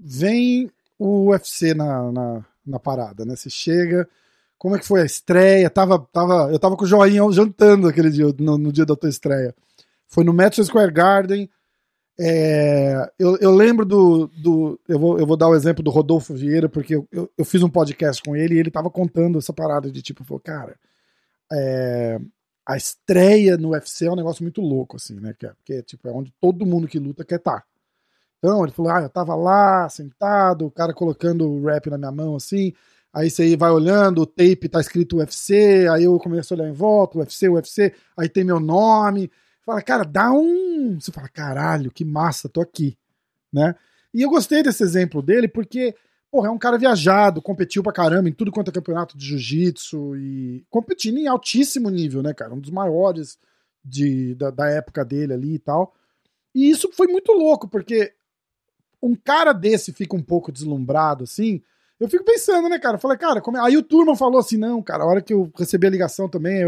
vem 0.00 0.70
o 0.98 1.30
UFC 1.30 1.74
na, 1.74 2.10
na, 2.10 2.46
na, 2.66 2.78
parada, 2.78 3.24
né? 3.24 3.36
Você 3.36 3.48
chega, 3.48 4.08
como 4.58 4.74
é 4.74 4.78
que 4.78 4.86
foi 4.86 5.02
a 5.02 5.06
estreia? 5.06 5.70
Tava, 5.70 5.98
tava, 6.12 6.50
eu 6.52 6.58
tava 6.58 6.76
com 6.76 6.84
o 6.84 6.86
Joinha 6.86 7.22
jantando 7.30 7.86
aquele 7.86 8.10
dia, 8.10 8.26
no, 8.38 8.58
no 8.58 8.72
dia 8.72 8.84
da 8.84 8.96
tua 8.96 9.08
estreia. 9.08 9.54
Foi 10.08 10.24
no 10.24 10.34
Madison 10.34 10.64
Square 10.64 10.92
Garden. 10.92 11.48
É, 12.20 13.08
eu, 13.18 13.36
eu, 13.36 13.54
lembro 13.54 13.84
do. 13.86 14.26
do 14.42 14.80
eu, 14.88 14.98
vou, 14.98 15.18
eu 15.20 15.26
vou 15.26 15.36
dar 15.36 15.48
o 15.48 15.54
exemplo 15.54 15.84
do 15.84 15.90
Rodolfo 15.90 16.34
Vieira, 16.34 16.68
porque 16.68 16.96
eu, 16.96 17.06
eu, 17.12 17.30
eu, 17.38 17.44
fiz 17.44 17.62
um 17.62 17.70
podcast 17.70 18.20
com 18.22 18.34
ele 18.34 18.56
e 18.56 18.58
ele 18.58 18.72
tava 18.72 18.90
contando 18.90 19.38
essa 19.38 19.52
parada 19.52 19.88
de 19.88 20.02
tipo, 20.02 20.24
falou, 20.24 20.40
cara, 20.40 20.76
é, 21.52 22.18
a 22.66 22.76
estreia 22.76 23.56
no 23.56 23.70
UFC 23.70 24.06
é 24.06 24.10
um 24.10 24.16
negócio 24.16 24.42
muito 24.42 24.60
louco, 24.60 24.96
assim, 24.96 25.14
né? 25.20 25.32
Que 25.38 25.46
é, 25.46 25.50
porque 25.50 25.82
tipo, 25.84 26.08
é 26.08 26.10
onde 26.10 26.32
todo 26.40 26.66
mundo 26.66 26.88
que 26.88 26.98
luta 26.98 27.24
quer 27.24 27.36
estar. 27.36 27.60
Tá. 27.60 27.64
Então, 28.38 28.64
ele 28.64 28.72
falou: 28.72 28.90
ah, 28.90 29.02
eu 29.02 29.08
tava 29.08 29.36
lá, 29.36 29.88
sentado, 29.88 30.66
o 30.66 30.70
cara 30.70 30.92
colocando 30.92 31.48
o 31.48 31.64
rap 31.66 31.88
na 31.88 31.98
minha 31.98 32.12
mão 32.12 32.34
assim. 32.34 32.72
Aí 33.12 33.30
você 33.30 33.56
vai 33.56 33.70
olhando, 33.70 34.22
o 34.22 34.26
tape 34.26 34.68
tá 34.68 34.80
escrito 34.80 35.16
UFC, 35.16 35.88
aí 35.90 36.04
eu 36.04 36.18
começo 36.18 36.52
a 36.52 36.56
olhar 36.56 36.68
em 36.68 36.72
volta, 36.72 37.18
UFC, 37.18 37.48
UFC, 37.48 37.94
aí 38.16 38.28
tem 38.28 38.44
meu 38.44 38.60
nome. 38.60 39.30
Fala, 39.64 39.82
cara, 39.82 40.04
dá 40.04 40.30
um. 40.30 40.98
Você 41.00 41.10
fala, 41.10 41.28
caralho, 41.28 41.90
que 41.90 42.04
massa, 42.04 42.48
tô 42.48 42.60
aqui. 42.60 42.96
Né? 43.52 43.74
E 44.12 44.22
eu 44.22 44.30
gostei 44.30 44.62
desse 44.62 44.82
exemplo 44.82 45.22
dele 45.22 45.48
porque, 45.48 45.94
porra, 46.30 46.48
é 46.48 46.50
um 46.50 46.58
cara 46.58 46.78
viajado, 46.78 47.42
competiu 47.42 47.82
pra 47.82 47.92
caramba 47.92 48.28
em 48.28 48.32
tudo 48.32 48.52
quanto 48.52 48.68
é 48.68 48.72
campeonato 48.72 49.16
de 49.16 49.26
jiu-jitsu 49.26 50.16
e 50.16 50.64
competindo 50.68 51.18
em 51.18 51.26
altíssimo 51.26 51.90
nível, 51.90 52.22
né, 52.22 52.34
cara? 52.34 52.54
Um 52.54 52.60
dos 52.60 52.70
maiores 52.70 53.38
de, 53.84 54.34
da, 54.34 54.50
da 54.50 54.68
época 54.68 55.04
dele 55.04 55.32
ali 55.32 55.54
e 55.54 55.58
tal. 55.58 55.94
E 56.54 56.70
isso 56.70 56.90
foi 56.92 57.06
muito 57.06 57.32
louco, 57.32 57.68
porque 57.68 58.14
um 59.02 59.14
cara 59.14 59.52
desse 59.52 59.92
fica 59.92 60.16
um 60.16 60.22
pouco 60.22 60.52
deslumbrado, 60.52 61.24
assim, 61.24 61.62
eu 62.00 62.08
fico 62.08 62.24
pensando, 62.24 62.68
né, 62.68 62.78
cara? 62.78 62.96
Eu 62.96 63.00
falei, 63.00 63.18
cara, 63.18 63.40
como 63.40 63.56
é? 63.56 63.60
aí 63.60 63.76
o 63.76 63.82
Turman 63.82 64.16
falou 64.16 64.38
assim: 64.38 64.56
não, 64.56 64.82
cara, 64.82 65.02
a 65.02 65.06
hora 65.06 65.20
que 65.20 65.32
eu 65.32 65.50
recebi 65.56 65.86
a 65.86 65.90
ligação 65.90 66.28
também, 66.28 66.62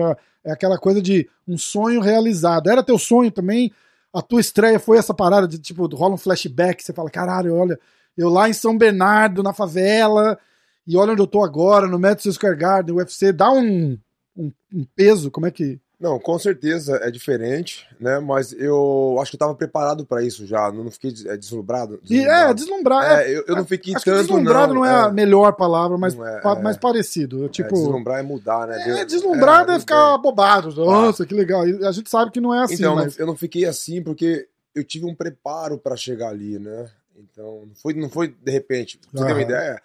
é 0.44 0.52
aquela 0.52 0.78
coisa 0.78 1.00
de 1.00 1.28
um 1.46 1.56
sonho 1.56 2.00
realizado. 2.00 2.68
Era 2.68 2.82
teu 2.82 2.98
sonho 2.98 3.30
também, 3.30 3.72
a 4.12 4.20
tua 4.20 4.40
estreia 4.40 4.78
foi 4.78 4.98
essa 4.98 5.14
parada 5.14 5.46
de 5.46 5.58
tipo, 5.58 5.86
rola 5.94 6.14
um 6.14 6.18
flashback, 6.18 6.82
você 6.82 6.92
fala, 6.92 7.10
caralho, 7.10 7.54
olha, 7.54 7.78
Eu 8.16 8.28
lá 8.28 8.48
em 8.48 8.52
São 8.52 8.76
Bernardo, 8.76 9.42
na 9.42 9.52
favela, 9.52 10.38
e 10.86 10.96
olha 10.96 11.12
onde 11.12 11.22
eu 11.22 11.26
tô 11.26 11.44
agora, 11.44 11.86
no 11.86 11.98
Madison 11.98 12.32
Square 12.32 12.56
Garden, 12.56 12.94
UFC, 12.96 13.32
dá 13.32 13.50
um, 13.52 13.96
um, 14.36 14.50
um 14.74 14.84
peso, 14.94 15.30
como 15.30 15.46
é 15.46 15.50
que... 15.50 15.80
Não, 16.00 16.18
com 16.18 16.38
certeza 16.38 16.96
é 17.02 17.10
diferente, 17.10 17.86
né? 18.00 18.18
Mas 18.18 18.54
eu 18.54 19.18
acho 19.20 19.30
que 19.30 19.36
eu 19.36 19.38
tava 19.38 19.54
preparado 19.54 20.06
para 20.06 20.22
isso 20.22 20.46
já, 20.46 20.72
não 20.72 20.90
fiquei 20.90 21.12
é, 21.26 21.36
deslumbrado. 21.36 22.00
E, 22.08 22.18
é, 22.26 22.54
deslumbrado. 22.54 23.04
É, 23.04 23.30
eu, 23.30 23.44
eu 23.46 23.54
não 23.56 23.66
fiquei 23.66 23.94
acho 23.94 24.06
tanto, 24.06 24.22
deslumbrado 24.22 24.72
não, 24.72 24.80
não 24.80 24.86
é, 24.86 25.02
a 25.04 25.10
melhor 25.12 25.52
palavra, 25.52 25.98
mas 25.98 26.18
é, 26.18 26.40
pa- 26.40 26.56
é. 26.58 26.62
mais 26.62 26.78
parecido. 26.78 27.50
Tipo, 27.50 27.76
É, 27.76 27.82
deslumbrar 27.82 28.20
é 28.20 28.22
mudar, 28.22 28.66
né? 28.66 29.00
é, 29.00 29.04
deslumbrado 29.04 29.72
é, 29.72 29.78
ficar 29.78 30.16
bobado. 30.16 30.74
Nossa, 30.74 31.26
que 31.26 31.34
legal. 31.34 31.68
E 31.68 31.84
a 31.84 31.92
gente 31.92 32.08
sabe 32.08 32.30
que 32.30 32.40
não 32.40 32.54
é 32.54 32.62
assim, 32.64 32.74
então, 32.76 32.94
mas... 32.94 33.18
eu 33.18 33.26
não 33.26 33.36
fiquei 33.36 33.66
assim 33.66 34.02
porque 34.02 34.48
eu 34.74 34.82
tive 34.82 35.04
um 35.04 35.14
preparo 35.14 35.76
para 35.76 35.96
chegar 35.96 36.28
ali, 36.30 36.58
né? 36.58 36.90
Então, 37.14 37.66
não 37.66 37.74
foi, 37.74 37.92
não 37.92 38.08
foi 38.08 38.28
de 38.28 38.50
repente. 38.50 38.96
Pra 38.96 39.10
Você 39.10 39.26
tem 39.26 39.34
uma 39.34 39.42
Aham. 39.42 39.42
ideia? 39.42 39.82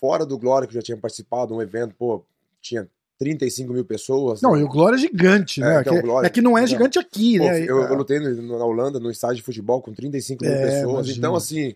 Fora 0.00 0.24
do 0.24 0.38
Glória, 0.38 0.66
que 0.66 0.72
eu 0.74 0.80
já 0.80 0.84
tinha 0.84 0.96
participado, 0.96 1.54
um 1.54 1.60
evento, 1.60 1.94
pô, 1.98 2.24
tinha 2.60 2.88
35 3.18 3.72
mil 3.72 3.84
pessoas. 3.84 4.42
Não, 4.42 4.52
né? 4.54 4.60
e 4.60 4.64
o 4.64 4.68
Glória 4.68 4.96
é 4.96 4.98
gigante, 4.98 5.62
É, 5.62 5.66
né? 5.66 5.80
então, 5.80 5.94
que, 5.94 6.02
Glória- 6.02 6.26
é 6.26 6.30
que 6.30 6.40
não 6.42 6.56
é 6.58 6.66
gigante 6.66 6.98
aqui, 6.98 7.38
Pô, 7.38 7.44
né? 7.44 7.64
eu, 7.64 7.82
É. 7.84 7.90
eu 7.90 7.94
lutei 7.94 8.18
no- 8.20 8.58
na 8.58 8.64
Holanda, 8.64 9.00
no 9.00 9.10
estádio 9.10 9.36
de 9.36 9.42
futebol, 9.42 9.80
com 9.80 9.92
35 9.94 10.44
mil 10.44 10.54
É, 10.54 10.60
pessoas. 10.60 10.92
imagino. 11.06 11.18
Então, 11.18 11.34
assim, 11.34 11.74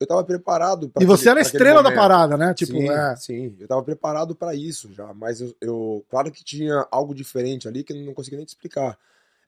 eu 0.00 0.06
tava 0.06 0.24
preparado 0.24 0.88
para 0.88 1.02
E 1.02 1.06
você 1.06 1.28
era 1.28 1.40
a 1.40 1.42
estrela 1.42 1.82
da 1.82 1.92
parada, 1.92 2.36
né? 2.36 2.54
Tipo, 2.54 2.72
sim, 2.72 2.88
é. 2.88 3.16
sim, 3.16 3.56
eu 3.58 3.66
tava 3.68 3.82
preparado 3.82 4.34
para 4.34 4.54
isso 4.54 4.90
já, 4.92 5.12
mas 5.12 5.40
eu, 5.40 5.54
eu- 5.60 6.04
claro 6.08 6.30
que 6.30 6.42
tinha 6.44 6.86
algo 6.90 7.14
diferente 7.14 7.66
ali 7.68 7.82
que 7.84 7.92
eu 7.92 7.96
não 8.04 8.14
consegui 8.14 8.36
nem 8.36 8.44
te 8.46 8.50
explicar. 8.50 8.96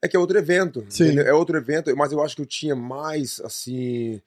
É 0.03 0.07
que 0.07 0.15
é 0.15 0.19
outro 0.19 0.37
evento, 0.37 0.83
Sim. 0.89 1.17
é 1.19 1.31
outro 1.33 1.55
evento, 1.57 1.95
mas 1.95 2.11
eu 2.11 2.21
acho 2.23 2.35
que 2.35 2.41
eu 2.41 2.45
tinha 2.45 2.75
mais 2.75 3.39
assim, 3.45 4.19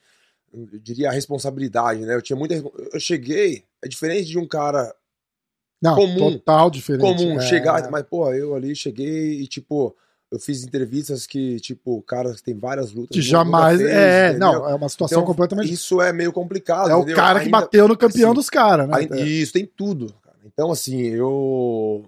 eu 0.52 0.66
diria 0.78 1.08
a 1.08 1.12
responsabilidade, 1.12 2.00
né? 2.06 2.14
Eu 2.14 2.22
tinha 2.22 2.36
muita, 2.36 2.54
eu 2.54 3.00
cheguei, 3.00 3.64
é 3.82 3.88
diferente 3.88 4.28
de 4.28 4.38
um 4.38 4.46
cara 4.46 4.94
Não, 5.84 5.94
comum. 5.96 6.32
total 6.32 6.70
diferente. 6.70 7.02
comum 7.02 7.38
é. 7.38 7.42
chegar, 7.42 7.90
mas 7.90 8.02
pô, 8.04 8.32
eu 8.32 8.54
ali 8.54 8.74
cheguei 8.74 9.40
e 9.40 9.46
tipo 9.46 9.94
eu 10.32 10.38
fiz 10.40 10.64
entrevistas 10.64 11.28
que, 11.28 11.60
tipo, 11.60 12.02
cara 12.02 12.34
tem 12.44 12.58
várias 12.58 12.92
lutas. 12.92 13.14
Que 13.14 13.22
jamais. 13.22 13.78
fez, 13.78 13.88
é, 13.88 14.30
entendeu? 14.30 14.48
não, 14.52 14.68
é 14.68 14.74
uma 14.74 14.88
situação 14.88 15.18
Então, 15.18 15.26
completamente. 15.26 15.72
Isso 15.72 16.02
é 16.02 16.12
meio 16.12 16.32
complicado. 16.32 16.90
é 16.90 16.94
o 16.96 16.98
entendeu? 17.00 17.14
cara 17.16 17.38
que 17.38 17.44
Ainda- 17.44 17.60
bateu 17.60 17.86
no 17.86 17.96
campeão 17.96 18.30
assim, 18.30 18.34
dos 18.34 18.50
caras, 18.50 18.88
né? 18.88 18.94
Aí- 19.12 19.40
Isso, 19.40 19.52
tem 19.52 19.64
tudo. 19.64 20.12
cara. 20.22 20.38
Então, 20.44 20.72
assim, 20.72 21.00
eu. 21.02 22.04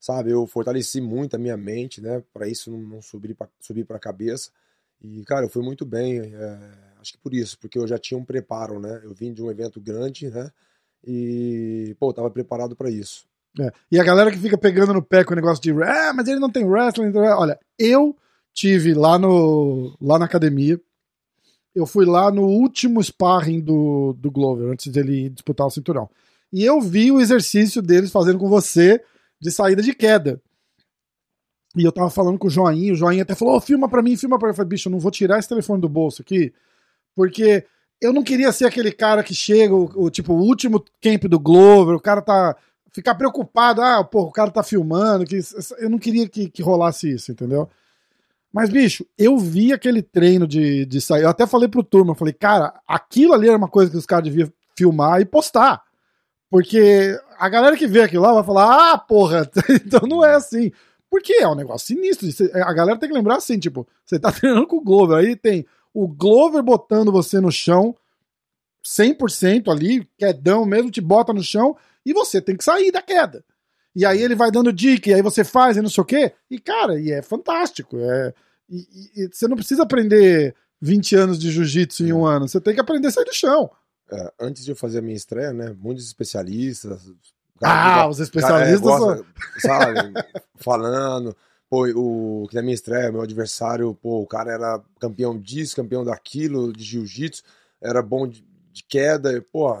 Sabe, 0.00 0.30
eu 0.30 0.46
fortaleci 0.46 1.00
muito 1.02 1.34
a 1.34 1.38
minha 1.38 1.56
mente, 1.56 2.00
né? 2.00 2.22
Pra 2.32 2.48
isso 2.48 2.70
não, 2.70 2.78
não 2.78 3.02
subir, 3.02 3.34
pra, 3.34 3.48
subir 3.60 3.84
pra 3.84 3.98
cabeça. 3.98 4.50
E, 5.02 5.22
cara, 5.24 5.44
eu 5.44 5.50
fui 5.50 5.62
muito 5.62 5.84
bem. 5.84 6.20
é, 6.20 6.58
acho 7.00 7.12
que 7.12 7.18
por 7.18 7.34
isso, 7.34 7.58
porque 7.58 7.78
eu 7.78 7.86
já 7.86 7.98
tinha 7.98 8.16
um 8.16 8.24
preparo, 8.24 8.80
né? 8.80 9.00
Eu 9.04 9.12
vim 9.12 9.34
de 9.34 9.42
um 9.42 9.50
evento 9.50 9.80
grande, 9.80 10.30
né? 10.30 10.50
E, 11.06 11.94
pô, 12.00 12.12
tava 12.12 12.30
preparado 12.30 12.74
pra 12.74 12.90
isso. 12.90 13.24
É. 13.58 13.70
E 13.90 13.98
a 13.98 14.04
galera 14.04 14.30
que 14.30 14.38
fica 14.38 14.58
pegando 14.58 14.92
no 14.92 15.02
pé 15.02 15.24
com 15.24 15.32
o 15.32 15.36
negócio 15.36 15.62
de 15.62 15.70
ah, 15.82 16.12
mas 16.12 16.28
ele 16.28 16.40
não 16.40 16.50
tem 16.50 16.64
wrestling. 16.64 17.06
então, 17.06 17.22
Olha, 17.22 17.58
eu 17.78 18.14
tive 18.52 18.92
lá 18.92 19.18
no 19.18 19.96
lá 20.00 20.18
na 20.18 20.24
academia. 20.24 20.80
Eu 21.74 21.86
fui 21.86 22.06
lá 22.06 22.30
no 22.30 22.42
último 22.42 23.02
sparring 23.02 23.60
do, 23.60 24.14
do 24.18 24.30
Glover, 24.30 24.70
antes 24.70 24.90
dele 24.90 25.28
disputar 25.28 25.66
o 25.66 25.70
cinturão. 25.70 26.08
E 26.52 26.64
eu 26.64 26.80
vi 26.80 27.12
o 27.12 27.20
exercício 27.20 27.82
deles 27.82 28.10
fazendo 28.10 28.38
com 28.38 28.48
você 28.48 29.02
de 29.40 29.50
saída 29.50 29.82
de 29.82 29.94
queda. 29.94 30.40
E 31.76 31.84
eu 31.84 31.92
tava 31.92 32.08
falando 32.08 32.38
com 32.38 32.46
o 32.46 32.50
Joinha, 32.50 32.92
o 32.92 32.96
Joinha 32.96 33.22
até 33.22 33.34
falou: 33.34 33.56
"Ô, 33.56 33.60
filma 33.60 33.88
pra 33.88 34.02
mim, 34.02 34.16
filma 34.16 34.38
pra 34.38 34.48
mim. 34.48 34.52
Eu 34.52 34.56
falei, 34.56 34.70
bicho, 34.70 34.88
eu 34.88 34.92
não 34.92 34.98
vou 34.98 35.10
tirar 35.10 35.38
esse 35.38 35.48
telefone 35.48 35.80
do 35.80 35.88
bolso 35.88 36.22
aqui, 36.22 36.52
porque 37.14 37.66
eu 38.00 38.12
não 38.12 38.22
queria 38.22 38.52
ser 38.52 38.66
aquele 38.66 38.92
cara 38.92 39.22
que 39.22 39.34
chega, 39.34 39.74
o, 39.74 39.90
o, 40.04 40.10
tipo, 40.10 40.32
o 40.32 40.40
último 40.42 40.84
camp 41.00 41.24
do 41.24 41.38
Glover, 41.38 41.96
o 41.96 42.00
cara 42.00 42.20
tá. 42.22 42.56
Ficar 42.92 43.14
preocupado, 43.14 43.82
ah, 43.82 44.02
pô, 44.02 44.22
o 44.22 44.32
cara 44.32 44.50
tá 44.50 44.62
filmando, 44.62 45.26
que 45.26 45.38
eu 45.78 45.90
não 45.90 45.98
queria 45.98 46.26
que, 46.26 46.48
que 46.48 46.62
rolasse 46.62 47.12
isso, 47.12 47.30
entendeu? 47.30 47.68
Mas, 48.50 48.70
bicho, 48.70 49.04
eu 49.18 49.36
vi 49.36 49.70
aquele 49.70 50.00
treino 50.00 50.46
de, 50.46 50.86
de 50.86 50.98
sair. 50.98 51.24
Eu 51.24 51.28
até 51.28 51.46
falei 51.46 51.68
pro 51.68 51.82
turma, 51.82 52.14
falei, 52.14 52.32
cara, 52.32 52.72
aquilo 52.88 53.34
ali 53.34 53.48
era 53.48 53.58
uma 53.58 53.68
coisa 53.68 53.90
que 53.90 53.98
os 53.98 54.06
caras 54.06 54.24
deviam 54.24 54.50
filmar 54.74 55.20
e 55.20 55.26
postar. 55.26 55.82
Porque 56.48 57.20
a 57.38 57.50
galera 57.50 57.76
que 57.76 57.86
vê 57.86 58.00
aquilo 58.00 58.22
lá 58.22 58.32
vai 58.32 58.44
falar, 58.44 58.92
ah, 58.92 58.96
porra, 58.96 59.50
então 59.84 60.08
não 60.08 60.24
é 60.24 60.34
assim. 60.34 60.72
Porque 61.10 61.34
é 61.34 61.46
um 61.46 61.54
negócio 61.54 61.88
sinistro. 61.88 62.28
A 62.54 62.72
galera 62.72 62.98
tem 62.98 63.10
que 63.10 63.14
lembrar 63.14 63.36
assim, 63.36 63.58
tipo, 63.58 63.86
você 64.04 64.18
tá 64.18 64.32
treinando 64.32 64.66
com 64.66 64.76
o 64.76 64.84
Glover, 64.84 65.18
aí 65.18 65.36
tem 65.36 65.66
o 66.04 66.08
Glover 66.08 66.62
botando 66.62 67.10
você 67.12 67.40
no 67.40 67.50
chão, 67.50 67.94
100% 68.84 69.68
ali, 69.70 70.06
quedão 70.18 70.64
mesmo, 70.64 70.90
te 70.90 71.00
bota 71.00 71.32
no 71.32 71.42
chão, 71.42 71.76
e 72.04 72.12
você 72.12 72.40
tem 72.40 72.56
que 72.56 72.64
sair 72.64 72.92
da 72.92 73.02
queda. 73.02 73.44
E 73.94 74.04
aí 74.04 74.20
ele 74.20 74.34
vai 74.34 74.50
dando 74.50 74.72
dica, 74.72 75.10
e 75.10 75.14
aí 75.14 75.22
você 75.22 75.42
faz, 75.42 75.76
e 75.76 75.82
não 75.82 75.88
sei 75.88 76.02
o 76.02 76.04
quê. 76.04 76.32
E, 76.50 76.58
cara, 76.60 77.00
e 77.00 77.10
é 77.10 77.22
fantástico. 77.22 77.96
É, 77.98 78.34
e, 78.68 78.76
e- 78.76 79.24
e 79.24 79.28
você 79.32 79.48
não 79.48 79.56
precisa 79.56 79.82
aprender 79.82 80.54
20 80.80 81.16
anos 81.16 81.38
de 81.38 81.50
jiu-jitsu 81.50 82.04
em 82.04 82.12
um 82.12 82.26
ano, 82.26 82.46
você 82.46 82.60
tem 82.60 82.74
que 82.74 82.80
aprender 82.80 83.08
a 83.08 83.10
sair 83.10 83.24
do 83.24 83.34
chão. 83.34 83.70
É, 84.12 84.32
antes 84.38 84.64
de 84.64 84.70
eu 84.70 84.76
fazer 84.76 84.98
a 84.98 85.02
minha 85.02 85.16
estreia, 85.16 85.52
né? 85.52 85.74
Muitos 85.80 86.06
especialistas. 86.06 87.10
Ah, 87.62 88.06
os 88.06 88.20
especialistas. 88.20 88.80
Cara, 88.82 88.98
é, 88.98 88.98
são- 88.98 89.16
gosta, 89.16 89.26
sabe, 89.60 90.12
falando. 90.56 91.36
Pô, 91.68 91.86
o 91.88 92.46
que 92.48 92.54
na 92.54 92.62
minha 92.62 92.74
estreia, 92.74 93.10
meu 93.10 93.22
adversário, 93.22 93.92
pô, 94.00 94.20
o 94.20 94.26
cara 94.26 94.52
era 94.52 94.80
campeão 95.00 95.36
disso, 95.36 95.74
campeão 95.74 96.04
daquilo, 96.04 96.72
de 96.72 96.84
jiu-jitsu, 96.84 97.42
era 97.80 98.00
bom 98.00 98.26
de, 98.26 98.44
de 98.72 98.84
queda, 98.84 99.44
pô, 99.52 99.76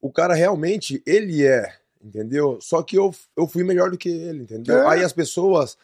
o 0.00 0.12
cara 0.12 0.34
realmente, 0.34 1.02
ele 1.04 1.44
é, 1.44 1.74
entendeu? 2.02 2.58
Só 2.60 2.82
que 2.82 2.96
eu, 2.96 3.12
eu 3.36 3.48
fui 3.48 3.64
melhor 3.64 3.90
do 3.90 3.98
que 3.98 4.08
ele, 4.08 4.42
entendeu? 4.44 4.78
É. 4.78 4.86
Aí 4.86 5.02
as 5.02 5.12
pessoas, 5.12 5.76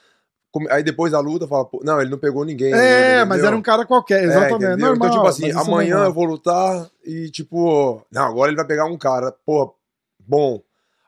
aí 0.71 0.85
depois 0.85 1.11
da 1.11 1.19
luta, 1.19 1.49
falam, 1.49 1.65
pô, 1.65 1.81
não, 1.83 2.01
ele 2.01 2.11
não 2.11 2.19
pegou 2.19 2.45
ninguém. 2.45 2.73
É, 2.73 2.77
entendeu? 2.77 3.27
mas 3.27 3.43
era 3.43 3.57
um 3.57 3.63
cara 3.63 3.85
qualquer, 3.85 4.23
É, 4.23 4.27
exatamente. 4.27 4.55
entendeu? 4.55 4.87
normal, 4.87 5.09
então, 5.09 5.19
tipo 5.19 5.27
assim, 5.27 5.51
é 5.51 5.53
amanhã 5.53 5.97
normal. 5.97 6.09
eu 6.11 6.15
vou 6.15 6.25
lutar 6.25 6.91
e, 7.05 7.29
tipo, 7.31 8.01
não, 8.11 8.23
agora 8.23 8.51
ele 8.51 8.57
vai 8.57 8.67
pegar 8.67 8.85
um 8.85 8.97
cara, 8.97 9.33
pô, 9.45 9.75
bom. 10.19 10.63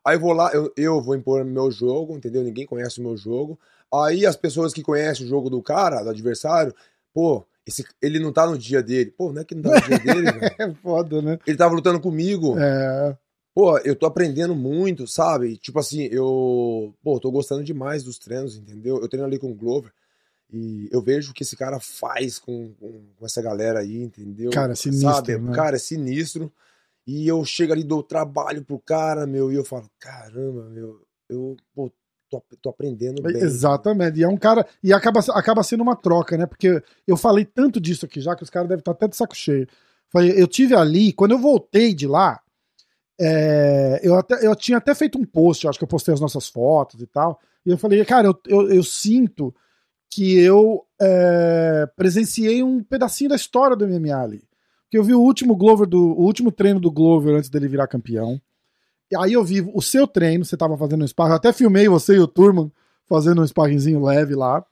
Aí 0.05 0.17
eu 0.17 0.21
vou 0.21 0.33
lá, 0.33 0.53
eu, 0.53 0.73
eu 0.77 1.01
vou 1.01 1.15
impor 1.15 1.45
meu 1.45 1.71
jogo, 1.71 2.17
entendeu? 2.17 2.43
Ninguém 2.43 2.67
conhece 2.67 3.01
o 3.01 3.05
meu 3.05 3.17
jogo. 3.17 3.59
Aí 3.93 4.27
as 4.27 4.37
pessoas 4.37 4.73
que 4.73 4.83
conhecem 4.83 5.25
o 5.25 5.29
jogo 5.29 5.49
do 5.49 5.63
cara, 5.63 6.03
do 6.03 6.11
adversário, 6.11 6.75
pô, 7.13 7.45
esse, 7.67 7.85
ele 8.01 8.19
não 8.19 8.33
tá 8.33 8.47
no 8.47 8.57
dia 8.57 8.83
dele. 8.83 9.11
Pô, 9.11 9.33
não 9.33 9.43
é 9.43 9.45
que 9.45 9.55
não 9.55 9.63
tá 9.63 9.81
no 9.81 9.81
dia 9.81 9.99
dele, 9.99 10.33
velho. 10.33 10.55
É 10.59 10.75
foda, 10.75 11.23
né? 11.23 11.39
Ele 11.47 11.57
tava 11.57 11.75
lutando 11.75 12.01
comigo. 12.01 12.59
É, 12.59 13.17
Pô, 13.57 13.79
eu 13.79 13.97
tô 13.97 14.05
aprendendo 14.05 14.55
muito, 14.55 15.07
sabe? 15.07 15.57
Tipo 15.57 15.79
assim, 15.79 16.03
eu, 16.13 16.95
pô, 17.03 17.19
tô 17.19 17.31
gostando 17.31 17.65
demais 17.65 18.05
dos 18.05 18.19
treinos, 18.19 18.55
entendeu? 18.55 19.01
Eu 19.01 19.09
treino 19.09 19.27
ali 19.27 19.39
com 19.39 19.51
o 19.51 19.55
Glover 19.55 19.91
e 20.53 20.91
eu 20.93 21.01
vejo 21.01 21.31
o 21.31 21.35
que 21.35 21.43
esse 21.43 21.57
cara 21.57 21.81
faz 21.81 22.39
com, 22.39 22.75
com, 22.75 23.07
com 23.17 23.25
essa 23.25 23.41
galera 23.41 23.81
aí, 23.81 24.03
entendeu? 24.03 24.51
Cara, 24.51 24.73
é 24.73 24.77
sinistro, 24.77 25.11
Sabe? 25.11 25.39
né? 25.39 25.55
Cara, 25.55 25.77
é 25.77 25.79
sinistro. 25.79 26.53
E 27.07 27.27
eu 27.27 27.43
chego 27.47 27.73
ali, 27.73 27.83
dou 27.83 28.03
trabalho 28.03 28.63
pro 28.63 28.79
cara, 28.79 29.27
meu, 29.27 29.51
e 29.51 29.55
eu 29.55 29.65
falo, 29.65 29.91
caramba, 29.99 30.69
meu, 30.69 31.01
eu, 31.27 31.57
pô, 31.75 31.91
tô, 32.31 32.43
tô 32.61 32.71
aprendendo 32.71 33.23
bem. 33.23 33.37
Exatamente. 33.37 34.19
E 34.19 34.25
é 34.25 34.29
um 34.29 34.37
cara. 34.37 34.67
E 34.83 34.93
acaba, 34.93 35.21
acaba 35.33 35.63
sendo 35.63 35.83
uma 35.83 35.97
troca, 35.97 36.37
né? 36.37 36.47
Porque 36.47 36.83
eu 37.07 37.17
falei 37.17 37.45
tanto 37.45 37.81
disso 37.81 38.07
aqui 38.07 38.21
já 38.21 38.35
que 38.35 38.43
os 38.43 38.51
caras 38.51 38.69
devem 38.69 38.81
estar 38.81 38.93
até 38.93 39.09
de 39.09 39.17
saco 39.17 39.37
cheio. 39.37 39.67
Falei, 40.11 40.33
eu 40.41 40.47
tive 40.47 40.75
ali, 40.75 41.13
quando 41.13 41.33
eu 41.33 41.39
voltei 41.39 41.93
de 41.93 42.07
lá, 42.07 42.41
é, 43.21 44.01
eu, 44.03 44.15
até, 44.15 44.47
eu 44.47 44.55
tinha 44.55 44.79
até 44.79 44.95
feito 44.95 45.19
um 45.19 45.25
post, 45.25 45.65
eu 45.65 45.71
acho 45.71 45.79
que 45.79 45.85
eu 45.85 45.89
postei 45.89 46.15
as 46.15 46.21
nossas 46.21 46.49
fotos 46.49 47.01
e 47.01 47.07
tal. 47.07 47.41
E 47.65 47.71
eu 47.71 47.79
falei, 47.79 48.05
cara, 48.05 48.29
eu, 48.29 48.39
eu, 48.47 48.71
eu 48.71 48.83
sinto 48.83 49.55
que 50.11 50.39
eu 50.39 50.87
é, 51.01 51.89
presenciei 51.97 52.63
um 52.63 52.83
pedacinho 52.83 53.31
da 53.31 53.37
história 53.37 53.77
do 53.77 53.87
MMA 53.87 54.17
ali. 54.17 54.43
Porque 54.85 54.99
eu 54.99 55.05
vi 55.05 55.15
o 55.15 55.21
último 55.21 55.57
Glover 55.57 55.87
do. 55.87 55.99
o 55.99 56.23
último 56.23 56.53
treino 56.53 56.79
do 56.79 56.91
Glover 56.91 57.35
antes 57.35 57.51
dele 57.51 57.69
virar 57.69 57.89
campeão. 57.89 58.41
E 59.11 59.17
aí 59.17 59.33
eu 59.35 59.45
vi 59.45 59.61
o 59.75 59.81
seu 59.81 60.07
treino, 60.07 60.45
você 60.45 60.57
tava 60.57 60.77
fazendo 60.77 61.03
um 61.05 61.07
sparring, 61.07 61.31
eu 61.33 61.37
até 61.37 61.53
filmei 61.53 61.89
você 61.89 62.15
e 62.17 62.21
o 62.21 62.27
Turman 62.27 62.71
fazendo 63.07 63.41
um 63.41 63.47
sparringzinho 63.47 64.03
leve 64.03 64.35
lá. 64.35 64.65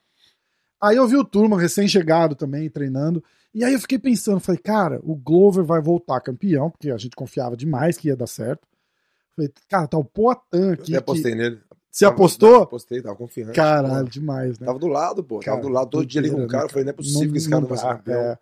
Aí 0.81 0.97
eu 0.97 1.07
vi 1.07 1.15
o 1.15 1.23
Turman 1.23 1.57
recém-chegado 1.59 2.35
também, 2.35 2.69
treinando. 2.69 3.23
E 3.53 3.63
aí 3.63 3.73
eu 3.73 3.79
fiquei 3.79 3.97
pensando, 3.97 4.41
falei, 4.41 4.59
cara, 4.61 4.99
o 5.03 5.15
Glover 5.15 5.63
vai 5.63 5.81
voltar 5.81 6.19
campeão, 6.19 6.69
porque 6.69 6.91
a 6.91 6.97
gente 6.97 7.15
confiava 7.15 7.55
demais 7.55 7.97
que 7.97 8.09
ia 8.09 8.15
dar 8.15 8.27
certo. 8.27 8.67
Falei, 9.35 9.51
cara, 9.69 9.87
tá 9.87 9.97
o 9.97 10.03
Poatan 10.03 10.67
Eu 10.67 10.73
aqui. 10.73 10.93
até 10.95 11.01
que- 11.01 11.01
postei 11.13 11.35
nele. 11.35 11.59
Você 11.89 12.03
apostou? 12.03 12.63
Apostei, 12.63 13.01
tava 13.01 13.15
confiante. 13.15 13.53
Caralho, 13.53 14.03
pô. 14.03 14.11
demais, 14.11 14.59
né? 14.59 14.65
Tava 14.65 14.77
do 14.77 14.87
lado, 14.87 15.23
pô. 15.23 15.39
Cara, 15.39 15.55
tava 15.55 15.61
do 15.61 15.73
lado 15.73 15.89
todo 15.91 16.05
dia 16.05 16.19
ali 16.19 16.29
com 16.29 16.43
o 16.43 16.47
cara. 16.47 16.63
né, 16.63 16.65
Eu 16.65 16.69
falei, 16.69 16.83
não 16.83 16.89
é 16.89 16.93
possível 16.93 17.31
que 17.31 17.37
esse 17.37 17.49
cara 17.49 17.61
não 17.61 17.69
vai 17.69 17.77
ser 17.77 17.87
campeão. 17.87 18.19
é. 18.21 18.39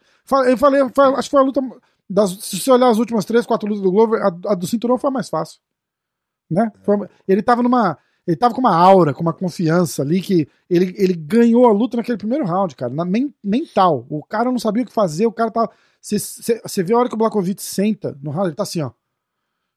Eu 0.52 0.58
falei, 0.58 0.82
acho 0.82 1.24
que 1.28 1.30
foi 1.30 1.40
a 1.40 1.44
luta. 1.44 1.62
Das, 2.10 2.32
se 2.32 2.60
você 2.60 2.72
olhar 2.72 2.90
as 2.90 2.98
últimas 2.98 3.26
três, 3.26 3.46
quatro 3.46 3.68
lutas 3.70 3.84
do 3.84 3.92
Glover, 3.92 4.20
a, 4.24 4.28
a 4.52 4.56
do 4.56 4.66
cinturão 4.66 4.98
foi 4.98 5.10
a 5.10 5.12
mais 5.12 5.30
fácil. 5.30 5.60
Né? 6.54 6.72
Foi 6.84 6.98
ele 7.28 7.42
tava 7.42 7.64
numa. 7.64 7.98
Ele 8.26 8.38
tava 8.38 8.54
com 8.54 8.62
uma 8.62 8.74
aura, 8.74 9.14
com 9.14 9.22
uma 9.22 9.34
confiança 9.34 10.02
ali 10.02 10.22
que 10.22 10.48
ele, 10.70 10.96
ele 10.98 11.14
ganhou 11.14 11.68
a 11.68 11.74
luta 11.74 11.98
naquele 11.98 12.18
primeiro 12.18 12.46
round, 12.46 12.74
cara, 12.74 12.94
na 12.94 13.04
men 13.04 13.34
mental. 13.44 14.06
O 14.10 14.24
cara 14.24 14.50
não 14.50 14.60
sabia 14.60 14.84
o 14.84 14.86
que 14.86 14.94
fazer, 14.94 15.26
o 15.26 15.32
cara 15.32 15.52
tava. 15.52 15.70
Você 16.02 16.84
vê 16.84 16.94
a 16.94 16.98
hora 16.98 17.10
que 17.10 17.16
o 17.16 17.18
Blakovic 17.18 17.62
senta 17.62 18.18
no 18.22 18.32
round, 18.32 18.50
ele 18.50 18.56
tá 18.56 18.64
assim, 18.64 18.82
ó. 18.82 18.92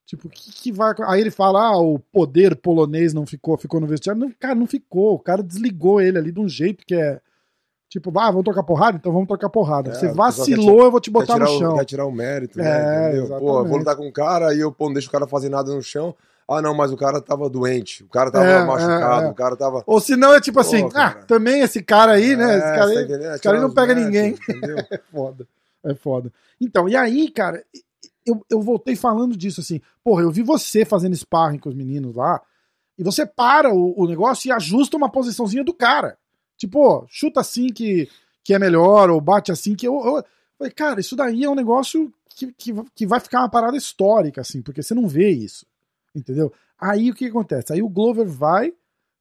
Tipo, 0.06 0.28
o 0.28 0.30
que, 0.30 0.52
que 0.52 0.72
vai. 0.72 0.94
Aí 1.08 1.20
ele 1.20 1.32
fala, 1.32 1.60
ah, 1.60 1.78
o 1.78 1.98
poder 1.98 2.54
polonês 2.54 3.12
não 3.12 3.26
ficou, 3.26 3.58
ficou 3.58 3.80
no 3.80 3.88
vestiário. 3.88 4.20
Não, 4.20 4.30
cara, 4.30 4.54
não 4.54 4.66
ficou. 4.66 5.14
O 5.14 5.18
cara 5.18 5.42
desligou 5.42 6.00
ele 6.00 6.16
ali 6.16 6.30
de 6.30 6.38
um 6.38 6.48
jeito 6.48 6.86
que 6.86 6.94
é. 6.94 7.20
Tipo, 7.88 8.16
ah, 8.18 8.30
vamos 8.30 8.44
trocar 8.44 8.62
porrada? 8.62 8.96
Então 8.96 9.12
vamos 9.12 9.26
trocar 9.26 9.48
porrada. 9.48 9.90
É, 9.90 9.94
Você 9.94 10.08
vacilou, 10.08 10.84
eu 10.84 10.90
vou 10.90 11.00
te 11.00 11.10
botar 11.10 11.38
no 11.38 11.46
chão. 11.46 11.76
Quer 11.76 11.84
tirar 11.84 12.06
o 12.06 12.12
mérito, 12.12 12.58
né? 12.58 13.16
É, 13.16 13.22
Pô, 13.26 13.60
eu 13.60 13.64
vou 13.66 13.78
lutar 13.78 13.96
com 13.96 14.06
um 14.06 14.12
cara 14.12 14.54
e 14.54 14.60
eu 14.60 14.70
pô, 14.70 14.86
não 14.86 14.92
deixo 14.92 15.08
o 15.08 15.12
cara 15.12 15.26
fazer 15.26 15.48
nada 15.48 15.74
no 15.74 15.82
chão. 15.82 16.14
Ah, 16.48 16.62
não, 16.62 16.74
mas 16.74 16.92
o 16.92 16.96
cara 16.96 17.20
tava 17.20 17.50
doente, 17.50 18.04
o 18.04 18.08
cara 18.08 18.30
tava 18.30 18.44
é, 18.44 18.64
machucado, 18.64 19.24
é, 19.24 19.26
é. 19.26 19.30
o 19.30 19.34
cara 19.34 19.56
tava. 19.56 19.82
Ou 19.84 20.00
se 20.00 20.14
não 20.14 20.32
é 20.32 20.40
tipo 20.40 20.60
assim, 20.60 20.88
ah, 20.94 21.10
também 21.26 21.60
esse 21.60 21.82
cara 21.82 22.12
aí, 22.12 22.36
né? 22.36 22.56
Esse 22.56 22.66
é, 22.66 22.76
cara 22.76 22.86
aí, 22.86 23.08
tá 23.08 23.34
esse 23.34 23.42
cara 23.42 23.56
aí 23.56 23.62
não 23.62 23.74
pega 23.74 23.94
ninguém. 23.94 24.36
é 24.90 25.00
foda. 25.10 25.48
É 25.84 25.94
foda. 25.94 26.32
Então, 26.60 26.88
e 26.88 26.94
aí, 26.94 27.30
cara, 27.30 27.64
eu, 28.24 28.44
eu 28.48 28.60
voltei 28.60 28.94
falando 28.94 29.36
disso 29.36 29.60
assim, 29.60 29.80
porra, 30.04 30.22
eu 30.22 30.30
vi 30.30 30.42
você 30.42 30.84
fazendo 30.84 31.16
sparring 31.16 31.58
com 31.58 31.68
os 31.68 31.74
meninos 31.74 32.14
lá, 32.14 32.40
e 32.96 33.02
você 33.02 33.26
para 33.26 33.72
o, 33.74 34.00
o 34.00 34.06
negócio 34.06 34.48
e 34.48 34.52
ajusta 34.52 34.96
uma 34.96 35.10
posiçãozinha 35.10 35.64
do 35.64 35.74
cara. 35.74 36.16
Tipo, 36.56 37.06
chuta 37.08 37.40
assim 37.40 37.68
que, 37.68 38.08
que 38.42 38.54
é 38.54 38.58
melhor, 38.58 39.10
ou 39.10 39.20
bate 39.20 39.50
assim 39.50 39.74
que 39.74 39.86
eu, 39.86 39.94
eu 39.94 40.24
falei, 40.56 40.72
cara, 40.72 41.00
isso 41.00 41.14
daí 41.14 41.44
é 41.44 41.50
um 41.50 41.54
negócio 41.54 42.12
que, 42.34 42.52
que, 42.52 42.72
que 42.94 43.06
vai 43.06 43.20
ficar 43.20 43.40
uma 43.40 43.50
parada 43.50 43.76
histórica, 43.76 44.40
assim, 44.40 44.62
porque 44.62 44.82
você 44.82 44.94
não 44.94 45.06
vê 45.06 45.30
isso. 45.30 45.66
Entendeu? 46.16 46.50
Aí 46.80 47.10
o 47.10 47.14
que 47.14 47.26
acontece? 47.26 47.72
Aí 47.72 47.82
o 47.82 47.88
Glover 47.88 48.26
vai, 48.26 48.72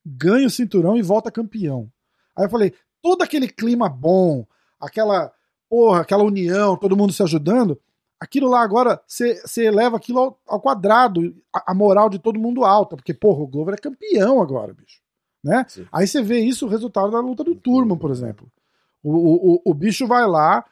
ganha 0.05 0.47
o 0.47 0.49
cinturão 0.49 0.97
e 0.97 1.01
volta 1.01 1.29
campeão. 1.29 1.91
Aí 2.35 2.45
eu 2.45 2.49
falei, 2.49 2.73
todo 3.01 3.21
aquele 3.21 3.47
clima 3.47 3.89
bom, 3.89 4.45
aquela 4.79 5.31
porra, 5.69 6.01
aquela 6.01 6.23
união, 6.23 6.77
todo 6.77 6.95
mundo 6.95 7.11
se 7.11 7.21
ajudando, 7.21 7.79
aquilo 8.19 8.47
lá 8.47 8.61
agora 8.61 9.01
você 9.05 9.65
eleva 9.65 9.97
aquilo 9.97 10.19
ao, 10.19 10.39
ao 10.47 10.61
quadrado, 10.61 11.35
a, 11.53 11.71
a, 11.71 11.73
moral 11.73 12.09
de 12.09 12.19
todo 12.19 12.39
mundo 12.39 12.63
alta, 12.63 12.95
porque 12.95 13.13
porra, 13.13 13.41
o 13.41 13.47
Glover 13.47 13.75
é 13.75 13.77
campeão 13.77 14.41
agora, 14.41 14.73
bicho. 14.73 15.01
Né? 15.43 15.65
Aí 15.91 16.07
você 16.07 16.21
vê 16.21 16.39
isso, 16.39 16.65
o 16.65 16.69
resultado 16.69 17.11
da 17.11 17.19
luta 17.19 17.43
do 17.43 17.55
Turman, 17.55 17.97
por 17.97 18.09
exemplo. 18.09 18.49
O, 19.03 19.55
o, 19.55 19.61
o 19.65 19.73
bicho 19.73 20.07
vai 20.07 20.25
lá, 20.25 20.65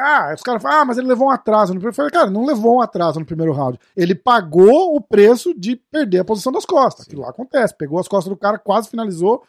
ah, 0.00 0.32
os 0.34 0.42
caras 0.42 0.62
falam, 0.62 0.80
ah, 0.80 0.84
mas 0.84 0.98
ele 0.98 1.06
levou 1.06 1.28
um 1.28 1.30
atraso 1.30 1.72
no 1.74 1.80
primeiro. 1.80 1.90
Eu 1.90 1.96
falei, 1.96 2.10
cara, 2.10 2.30
não 2.30 2.44
levou 2.44 2.76
um 2.76 2.80
atraso 2.80 3.18
no 3.18 3.26
primeiro 3.26 3.52
round. 3.52 3.78
Ele 3.96 4.14
pagou 4.14 4.96
o 4.96 5.00
preço 5.00 5.54
de 5.54 5.76
perder 5.76 6.20
a 6.20 6.24
posição 6.24 6.52
das 6.52 6.64
costas. 6.64 7.04
Sim. 7.04 7.10
Aquilo 7.10 7.22
lá 7.22 7.30
acontece. 7.30 7.76
Pegou 7.76 7.98
as 7.98 8.08
costas 8.08 8.30
do 8.30 8.36
cara, 8.36 8.58
quase 8.58 8.88
finalizou, 8.88 9.42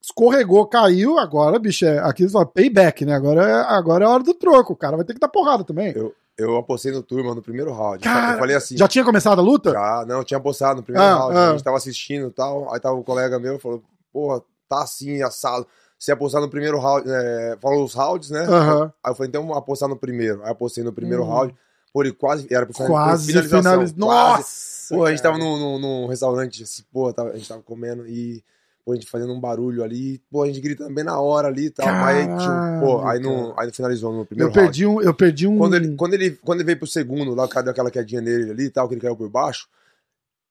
escorregou, 0.00 0.66
caiu. 0.66 1.18
Agora, 1.18 1.58
bicho, 1.58 1.84
é 1.84 1.98
aqui 1.98 2.28
só 2.28 2.44
payback, 2.44 3.04
né? 3.04 3.14
Agora 3.14 3.48
é, 3.48 3.54
agora 3.74 4.04
é 4.04 4.06
a 4.06 4.10
hora 4.10 4.22
do 4.22 4.34
troco. 4.34 4.72
O 4.72 4.76
cara 4.76 4.96
vai 4.96 5.04
ter 5.04 5.14
que 5.14 5.20
dar 5.20 5.28
porrada 5.28 5.64
também. 5.64 5.92
Eu, 5.96 6.14
eu 6.36 6.56
apostei 6.56 6.92
no 6.92 7.02
turma 7.02 7.34
no 7.34 7.42
primeiro 7.42 7.72
round. 7.72 8.02
Cara, 8.02 8.34
eu 8.34 8.38
falei 8.38 8.56
assim. 8.56 8.76
Já 8.76 8.86
tinha 8.86 9.04
começado 9.04 9.38
a 9.38 9.42
luta? 9.42 9.70
Já, 9.72 10.04
não, 10.06 10.22
tinha 10.22 10.38
apostado 10.38 10.76
no 10.76 10.82
primeiro 10.82 11.08
ah, 11.08 11.16
round. 11.16 11.36
Ah. 11.36 11.48
A 11.48 11.52
gente 11.52 11.64
tava 11.64 11.76
assistindo 11.76 12.28
e 12.28 12.32
tal. 12.32 12.72
Aí 12.72 12.80
tava 12.80 12.96
um 12.96 13.02
colega 13.02 13.38
meu 13.38 13.58
falou, 13.58 13.82
porra, 14.12 14.42
tá 14.68 14.82
assim, 14.82 15.22
assado 15.22 15.66
se 15.98 16.12
apostar 16.12 16.40
no 16.40 16.48
primeiro 16.48 16.78
round, 16.78 17.08
é, 17.08 17.56
falou 17.60 17.84
os 17.84 17.94
rounds, 17.94 18.30
né? 18.30 18.42
Uhum. 18.42 18.82
Aí 18.84 19.10
eu 19.10 19.14
falei, 19.14 19.28
então 19.28 19.42
vamos 19.42 19.56
apostar 19.56 19.88
no 19.88 19.96
primeiro. 19.96 20.42
Aí 20.42 20.50
apostei 20.50 20.84
no 20.84 20.92
primeiro 20.92 21.22
uhum. 21.22 21.30
round. 21.30 21.54
Pô, 21.92 22.02
ele 22.02 22.12
quase. 22.12 22.46
Era 22.52 22.66
pra 22.66 22.86
quase 22.86 23.26
finalização. 23.26 23.72
Finaliz... 23.72 23.94
Nossa! 23.94 24.94
Pô, 24.94 25.04
a 25.04 25.10
gente 25.10 25.22
tava 25.22 25.38
num, 25.38 25.58
num, 25.58 25.78
num 25.78 26.06
restaurante, 26.06 26.62
assim, 26.62 26.82
pô, 26.92 27.12
tava, 27.12 27.30
a 27.30 27.36
gente 27.36 27.48
tava 27.48 27.62
comendo 27.62 28.06
e. 28.06 28.44
Pô, 28.84 28.92
a 28.92 28.94
gente 28.94 29.10
fazendo 29.10 29.32
um 29.32 29.40
barulho 29.40 29.82
ali, 29.82 30.22
pô, 30.30 30.44
a 30.44 30.46
gente 30.46 30.60
gritando 30.60 30.94
bem 30.94 31.02
na 31.02 31.18
hora 31.18 31.48
ali 31.48 31.66
e 31.66 31.70
tal. 31.70 31.86
Caralho, 31.86 32.30
mas 32.30 32.48
aí, 32.48 32.80
pô, 32.80 33.04
aí 33.04 33.18
não, 33.18 33.58
aí 33.58 33.66
não 33.66 33.74
finalizou 33.74 34.12
no 34.12 34.24
primeiro 34.24 34.48
eu 34.48 34.54
perdi 34.54 34.84
round. 34.84 35.00
Um, 35.00 35.08
eu 35.08 35.14
perdi 35.14 35.46
um. 35.48 35.58
Quando 35.58 35.74
ele, 35.74 35.96
quando, 35.96 36.14
ele, 36.14 36.30
quando 36.30 36.58
ele 36.60 36.66
veio 36.66 36.78
pro 36.78 36.86
segundo, 36.86 37.34
lá, 37.34 37.48
cadê 37.48 37.70
aquela 37.70 37.90
quedinha 37.90 38.20
nele 38.20 38.50
ali 38.50 38.64
e 38.66 38.70
tal, 38.70 38.86
que 38.86 38.94
ele 38.94 39.00
caiu 39.00 39.16
por 39.16 39.28
baixo, 39.28 39.66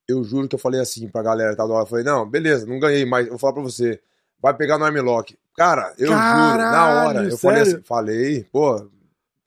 eu 0.07 0.21
juro 0.23 0.49
que 0.49 0.55
eu 0.55 0.59
falei 0.59 0.81
assim 0.81 1.07
pra 1.07 1.23
galera 1.23 1.53
e 1.53 1.55
tal, 1.55 1.69
eu 1.69 1.85
falei, 1.85 2.03
não, 2.03 2.29
beleza, 2.29 2.65
não 2.65 2.77
ganhei, 2.77 3.05
mas 3.05 3.25
eu 3.25 3.31
vou 3.31 3.39
falar 3.39 3.53
pra 3.53 3.63
você 3.63 4.01
vai 4.45 4.53
pegar 4.53 4.77
no 4.77 4.85
armlock. 4.85 5.35
Cara, 5.57 5.95
eu 5.97 6.09
Caralho, 6.09 6.51
juro, 6.51 6.71
na 6.71 7.07
hora, 7.07 7.23
eu 7.29 7.37
falei 7.37 7.61
assim, 7.63 7.81
falei, 7.81 8.43
pô, 8.51 8.87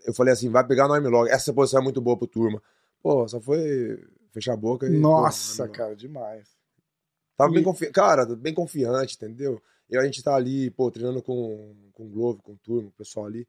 eu 0.05 0.12
falei 0.12 0.33
assim, 0.33 0.49
vai 0.51 0.66
pegar 0.66 0.88
no 0.88 0.94
armlock. 0.94 1.31
Essa 1.31 1.53
posição 1.53 1.81
é 1.81 1.85
muito 1.85 2.01
boa 2.01 2.16
pro 2.16 2.27
turma. 2.27 2.61
Pô, 3.01 3.29
só 3.29 3.40
foi 3.40 4.03
fechar 4.33 4.55
a 4.55 4.57
boca 4.57 4.88
e. 4.88 4.99
Nossa, 4.99 5.68
pô, 5.68 5.73
cara, 5.73 5.94
demais. 5.94 6.49
Tava 7.37 7.53
e... 7.53 7.55
bem 7.55 7.62
confiante, 7.62 7.92
cara, 7.92 8.27
bem 8.27 8.53
confiante, 8.53 9.14
entendeu? 9.14 9.62
E 9.88 9.96
a 9.96 10.03
gente 10.03 10.20
tá 10.20 10.35
ali, 10.35 10.68
pô, 10.70 10.90
treinando 10.90 11.23
com, 11.23 11.77
com 11.92 12.03
o 12.03 12.09
Globo, 12.09 12.42
com 12.42 12.53
o 12.53 12.59
turma, 12.59 12.88
o 12.88 12.99
pessoal 12.99 13.27
ali. 13.27 13.46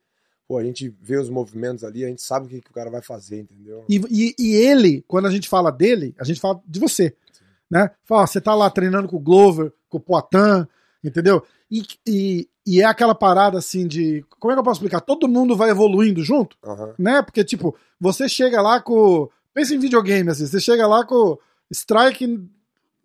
Pô, 0.47 0.59
a 0.59 0.63
gente 0.63 0.87
vê 1.01 1.17
os 1.17 1.31
movimentos 1.31 1.83
ali, 1.83 2.05
a 2.05 2.09
gente 2.09 2.21
sabe 2.21 2.45
o 2.45 2.49
que, 2.49 2.61
que 2.61 2.69
o 2.69 2.73
cara 2.73 2.91
vai 2.91 3.01
fazer, 3.01 3.39
entendeu? 3.39 3.85
E, 3.89 3.97
e, 4.11 4.35
e, 4.37 4.55
ele, 4.55 5.03
quando 5.07 5.25
a 5.25 5.31
gente 5.31 5.49
fala 5.49 5.71
dele, 5.71 6.13
a 6.19 6.23
gente 6.23 6.39
fala 6.39 6.61
de 6.63 6.79
você. 6.79 7.15
Sim. 7.31 7.43
Né? 7.71 7.89
Fala, 8.03 8.27
você 8.27 8.39
tá 8.39 8.53
lá 8.53 8.69
treinando 8.69 9.07
com 9.07 9.17
o 9.17 9.19
Glover, 9.19 9.73
com 9.89 9.97
o 9.97 10.01
Poitin, 10.01 10.67
entendeu? 11.03 11.43
E, 11.69 11.83
e, 12.05 12.49
e, 12.65 12.81
é 12.81 12.85
aquela 12.85 13.15
parada 13.15 13.57
assim 13.57 13.87
de. 13.87 14.25
Como 14.39 14.51
é 14.51 14.55
que 14.55 14.59
eu 14.59 14.63
posso 14.63 14.79
explicar? 14.79 15.01
Todo 15.01 15.27
mundo 15.27 15.55
vai 15.55 15.69
evoluindo 15.69 16.23
junto, 16.23 16.57
uhum. 16.63 16.93
né? 16.97 17.21
Porque, 17.21 17.43
tipo, 17.43 17.75
você 17.99 18.27
chega 18.27 18.61
lá 18.61 18.81
com. 18.81 19.29
Pensa 19.53 19.75
em 19.75 19.79
videogame, 19.79 20.29
assim, 20.29 20.45
você 20.45 20.59
chega 20.59 20.87
lá 20.87 21.05
com 21.05 21.37
strike 21.71 22.47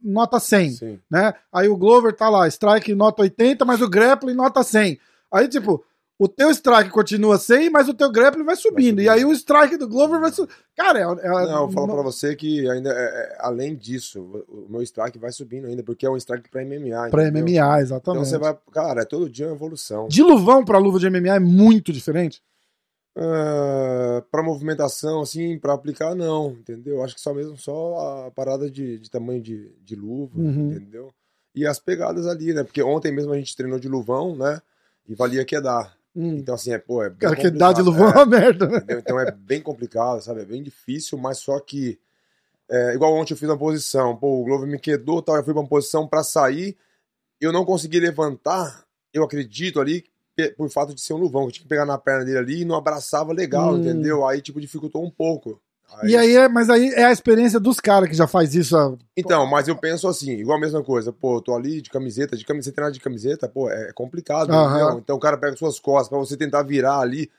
nota 0.02 0.38
100, 0.38 0.70
Sim. 0.70 1.00
né? 1.10 1.32
Aí 1.52 1.68
o 1.68 1.76
Glover 1.76 2.14
tá 2.14 2.28
lá, 2.28 2.46
strike 2.46 2.94
nota 2.94 3.22
80, 3.22 3.64
mas 3.64 3.80
o 3.80 3.88
grappling 3.88 4.34
nota 4.34 4.62
100. 4.62 4.98
Aí, 5.32 5.48
tipo, 5.48 5.84
o 6.16 6.28
teu 6.28 6.50
strike 6.50 6.90
continua 6.90 7.38
sem, 7.38 7.68
mas 7.68 7.88
o 7.88 7.94
teu 7.94 8.10
grappling 8.10 8.44
vai 8.44 8.54
subindo. 8.54 8.96
Vai 8.96 9.04
e 9.04 9.08
aí 9.08 9.24
o 9.24 9.32
strike 9.32 9.76
do 9.76 9.88
Glover 9.88 10.20
vai 10.20 10.30
subindo. 10.30 10.54
Cara, 10.76 11.00
é, 11.00 11.02
é, 11.02 11.28
Não, 11.28 11.62
eu 11.62 11.70
falo 11.72 11.88
não... 11.88 11.94
pra 11.94 12.04
você 12.04 12.36
que 12.36 12.68
ainda, 12.70 12.90
é, 12.90 13.04
é, 13.04 13.36
além 13.40 13.74
disso, 13.74 14.22
o 14.48 14.66
meu 14.70 14.82
strike 14.82 15.18
vai 15.18 15.32
subindo 15.32 15.66
ainda, 15.66 15.82
porque 15.82 16.06
é 16.06 16.10
um 16.10 16.16
strike 16.16 16.48
pra 16.48 16.64
MMA. 16.64 17.10
Pra 17.10 17.26
entendeu? 17.26 17.62
MMA, 17.62 17.80
exatamente. 17.80 18.00
Então 18.00 18.24
você 18.24 18.38
vai. 18.38 18.56
Cara, 18.72 19.02
é 19.02 19.04
todo 19.04 19.28
dia 19.28 19.46
uma 19.46 19.56
evolução. 19.56 20.06
De 20.06 20.22
luvão 20.22 20.64
pra 20.64 20.78
luva 20.78 21.00
de 21.00 21.10
MMA 21.10 21.36
é 21.36 21.40
muito 21.40 21.92
diferente? 21.92 22.40
Uh, 23.16 24.22
pra 24.30 24.42
movimentação, 24.42 25.20
assim, 25.20 25.56
pra 25.58 25.74
aplicar, 25.74 26.14
não, 26.14 26.50
entendeu? 26.50 27.02
Acho 27.02 27.14
que 27.14 27.20
só 27.20 27.32
mesmo 27.32 27.56
só 27.56 28.26
a 28.26 28.30
parada 28.30 28.68
de, 28.68 28.98
de 28.98 29.08
tamanho 29.08 29.40
de, 29.40 29.72
de 29.84 29.94
luva, 29.94 30.36
uhum. 30.36 30.72
entendeu? 30.72 31.12
E 31.54 31.64
as 31.66 31.78
pegadas 31.78 32.26
ali, 32.26 32.52
né? 32.52 32.64
Porque 32.64 32.82
ontem 32.82 33.12
mesmo 33.12 33.32
a 33.32 33.36
gente 33.36 33.56
treinou 33.56 33.78
de 33.78 33.88
luvão, 33.88 34.36
né? 34.36 34.60
E 35.08 35.14
valia 35.14 35.44
que 35.44 35.60
dar. 35.60 35.96
Hum. 36.16 36.36
Então, 36.36 36.54
assim, 36.54 36.72
é, 36.72 36.78
pô, 36.78 37.02
é 37.02 37.10
Cara, 37.10 37.34
que 37.34 37.50
dá 37.50 37.72
de 37.72 37.82
luvão 37.82 38.08
é 38.08 38.12
uma 38.12 38.26
merda, 38.26 38.68
né? 38.68 38.84
Então 38.90 39.18
é 39.18 39.30
bem 39.32 39.60
complicado, 39.60 40.20
sabe? 40.22 40.42
É 40.42 40.44
bem 40.44 40.62
difícil, 40.62 41.18
mas 41.18 41.38
só 41.38 41.58
que. 41.58 41.98
É, 42.70 42.94
igual 42.94 43.12
ontem 43.14 43.34
eu 43.34 43.36
fiz 43.36 43.48
uma 43.48 43.58
posição, 43.58 44.16
pô, 44.16 44.40
o 44.40 44.44
Glover 44.44 44.66
me 44.66 44.78
quedou, 44.78 45.20
tal, 45.20 45.36
eu 45.36 45.44
fui 45.44 45.52
pra 45.52 45.60
uma 45.60 45.68
posição 45.68 46.08
para 46.08 46.24
sair, 46.24 46.74
eu 47.38 47.52
não 47.52 47.62
consegui 47.62 48.00
levantar, 48.00 48.86
eu 49.12 49.22
acredito 49.22 49.78
ali, 49.78 50.02
por 50.56 50.70
fato 50.70 50.94
de 50.94 51.00
ser 51.00 51.12
um 51.12 51.18
luvão, 51.18 51.42
que 51.42 51.48
eu 51.48 51.52
tinha 51.52 51.62
que 51.64 51.68
pegar 51.68 51.84
na 51.84 51.98
perna 51.98 52.24
dele 52.24 52.38
ali 52.38 52.60
e 52.62 52.64
não 52.64 52.74
abraçava 52.74 53.34
legal, 53.34 53.74
hum. 53.74 53.80
entendeu? 53.80 54.26
Aí, 54.26 54.40
tipo, 54.40 54.60
dificultou 54.60 55.04
um 55.04 55.10
pouco. 55.10 55.60
Aí... 55.98 56.10
E 56.10 56.16
aí, 56.16 56.36
é, 56.36 56.48
mas 56.48 56.68
aí 56.70 56.88
é 56.90 57.04
a 57.04 57.12
experiência 57.12 57.60
dos 57.60 57.78
caras 57.78 58.08
que 58.08 58.14
já 58.14 58.26
faz 58.26 58.54
isso. 58.54 58.76
A... 58.76 58.94
Então, 59.16 59.46
mas 59.46 59.68
eu 59.68 59.76
penso 59.76 60.08
assim, 60.08 60.32
igual 60.32 60.58
a 60.58 60.60
mesma 60.60 60.82
coisa, 60.82 61.12
pô, 61.12 61.40
tô 61.40 61.54
ali 61.54 61.80
de 61.80 61.90
camiseta, 61.90 62.36
de 62.36 62.44
camiseta, 62.44 62.74
treinar 62.74 62.92
de 62.92 63.00
camiseta, 63.00 63.48
pô, 63.48 63.70
é 63.70 63.92
complicado, 63.92 64.50
uhum. 64.50 64.98
Então 64.98 65.16
o 65.16 65.20
cara 65.20 65.36
pega 65.36 65.56
suas 65.56 65.78
costas 65.78 66.08
pra 66.08 66.18
você 66.18 66.36
tentar 66.36 66.62
virar 66.62 66.98
ali, 66.98 67.30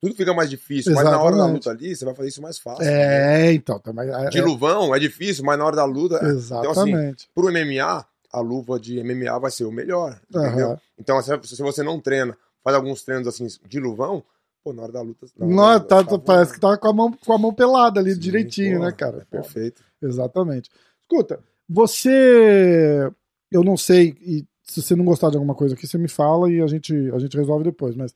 tudo 0.00 0.14
fica 0.14 0.32
mais 0.34 0.48
difícil, 0.48 0.92
Exatamente. 0.92 1.12
mas 1.12 1.20
na 1.20 1.26
hora 1.26 1.36
da 1.36 1.52
luta 1.52 1.70
ali, 1.70 1.96
você 1.96 2.04
vai 2.04 2.14
fazer 2.14 2.28
isso 2.28 2.42
mais 2.42 2.58
fácil. 2.58 2.84
É, 2.84 3.46
né? 3.46 3.52
então. 3.52 3.78
Também, 3.78 4.08
é, 4.08 4.28
de 4.28 4.40
luvão 4.40 4.94
é 4.94 4.98
difícil, 4.98 5.44
mas 5.44 5.58
na 5.58 5.64
hora 5.64 5.76
da 5.76 5.84
luta... 5.84 6.24
Exatamente. 6.24 6.70
Então 6.70 6.82
assim, 6.82 7.14
pro 7.34 7.50
MMA, 7.50 8.06
a 8.32 8.40
luva 8.40 8.78
de 8.78 9.02
MMA 9.02 9.38
vai 9.38 9.50
ser 9.50 9.64
o 9.64 9.72
melhor, 9.72 10.20
uhum. 10.32 10.46
entendeu? 10.46 10.80
Então 10.98 11.20
se 11.22 11.62
você 11.62 11.82
não 11.82 12.00
treina, 12.00 12.36
faz 12.62 12.76
alguns 12.76 13.02
treinos 13.02 13.26
assim 13.26 13.46
de 13.66 13.80
luvão, 13.80 14.22
Pô, 14.66 14.72
na 14.72 14.82
hora 14.82 14.90
da 14.90 15.00
luta. 15.00 15.28
Não, 15.38 15.78
tá, 15.78 16.02
tava... 16.02 16.18
parece 16.18 16.54
que 16.54 16.58
tava 16.58 16.76
com 16.76 16.88
a 16.88 16.92
mão, 16.92 17.12
com 17.12 17.32
a 17.32 17.38
mão 17.38 17.54
pelada 17.54 18.00
ali 18.00 18.14
Sim, 18.14 18.18
direitinho, 18.18 18.78
pô, 18.78 18.84
né, 18.84 18.90
cara? 18.90 19.18
É 19.18 19.24
perfeito. 19.24 19.80
Exatamente. 20.02 20.68
Escuta, 21.02 21.38
você. 21.68 23.08
Eu 23.48 23.62
não 23.62 23.76
sei, 23.76 24.16
e 24.20 24.44
se 24.64 24.82
você 24.82 24.96
não 24.96 25.04
gostar 25.04 25.30
de 25.30 25.36
alguma 25.36 25.54
coisa 25.54 25.76
aqui, 25.76 25.86
você 25.86 25.96
me 25.96 26.08
fala 26.08 26.50
e 26.50 26.60
a 26.60 26.66
gente, 26.66 26.92
a 27.14 27.18
gente 27.20 27.36
resolve 27.36 27.62
depois. 27.62 27.94
Mas 27.94 28.12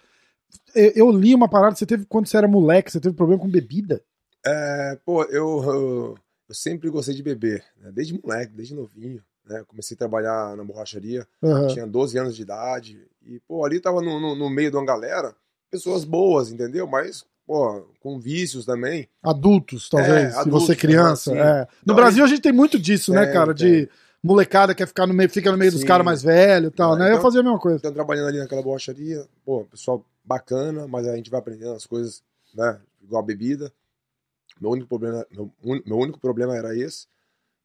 eu 0.74 1.08
li 1.12 1.36
uma 1.36 1.48
parada, 1.48 1.76
você 1.76 1.86
teve 1.86 2.04
quando 2.06 2.26
você 2.26 2.36
era 2.36 2.48
moleque, 2.48 2.90
você 2.90 2.98
teve 2.98 3.14
problema 3.14 3.40
com 3.40 3.48
bebida? 3.48 4.02
É, 4.44 4.98
pô, 5.04 5.22
eu, 5.26 5.62
eu, 5.62 6.18
eu 6.48 6.54
sempre 6.54 6.90
gostei 6.90 7.14
de 7.14 7.22
beber, 7.22 7.64
né? 7.80 7.92
desde 7.92 8.20
moleque, 8.20 8.56
desde 8.56 8.74
novinho. 8.74 9.22
Né? 9.46 9.62
Comecei 9.68 9.94
a 9.94 9.98
trabalhar 9.98 10.56
na 10.56 10.64
borracharia, 10.64 11.24
uhum. 11.40 11.68
tinha 11.68 11.86
12 11.86 12.18
anos 12.18 12.34
de 12.34 12.42
idade, 12.42 13.06
e 13.24 13.38
pô, 13.38 13.64
ali 13.64 13.78
tava 13.78 14.02
no, 14.02 14.18
no, 14.18 14.34
no 14.34 14.50
meio 14.50 14.72
de 14.72 14.76
uma 14.76 14.84
galera 14.84 15.32
pessoas 15.70 16.04
boas, 16.04 16.50
entendeu? 16.50 16.87
Mas, 16.87 17.24
pô, 17.46 17.87
com 18.00 18.18
vícios 18.18 18.64
também. 18.66 19.09
Adultos, 19.22 19.88
talvez, 19.88 20.35
é, 20.37 20.42
se 20.42 20.50
você 20.50 20.72
é 20.72 20.76
criança. 20.76 21.30
Assim. 21.33 21.40
É. 21.40 21.61
No 21.61 21.68
então, 21.85 21.94
Brasil 21.96 22.24
a 22.24 22.26
gente 22.26 22.40
tem 22.42 22.52
muito 22.52 22.78
disso, 22.78 23.12
né, 23.12 23.26
cara? 23.26 23.54
De 23.54 23.88
molecada 24.22 24.74
quer 24.74 24.87
ficar 24.87 25.06
no 25.06 25.14
meio, 25.14 25.30
fica 25.30 25.50
no 25.50 25.56
meio 25.59 25.70
dos 25.72 25.80
Sim. 25.80 25.87
caras 25.87 26.04
mais 26.04 26.22
velhos 26.22 26.68
e 26.72 26.74
tal, 26.74 26.92
Ah, 26.94 26.96
né? 26.98 27.04
Eu 27.06 27.11
então- 27.12 27.22
fazia 27.22 27.40
a 27.40 27.42
mesma 27.44 27.59
coisa. 27.59 27.78
Então, 27.78 27.92
trabalhando 27.92 28.28
ali 28.28 28.38
naquela 28.38 28.62
borracharia, 28.62 29.26
pô, 29.44 29.64
pessoal 29.64 30.04
bacana, 30.24 30.87
mas 30.87 31.06
a 31.06 31.16
gente 31.16 31.30
vai 31.30 31.40
aprendendo 31.40 31.72
as 31.72 31.87
coisas, 31.87 32.22
né? 32.54 32.78
Igual 33.02 33.22
a 33.22 33.26
bebida. 33.26 33.72
Meu 34.61 34.70
único 34.72 34.88
problema, 34.88 35.24
meu, 35.30 35.50
meu 35.87 35.96
único 35.96 36.20
problema 36.20 36.54
era 36.54 36.76
esse. 36.76 37.06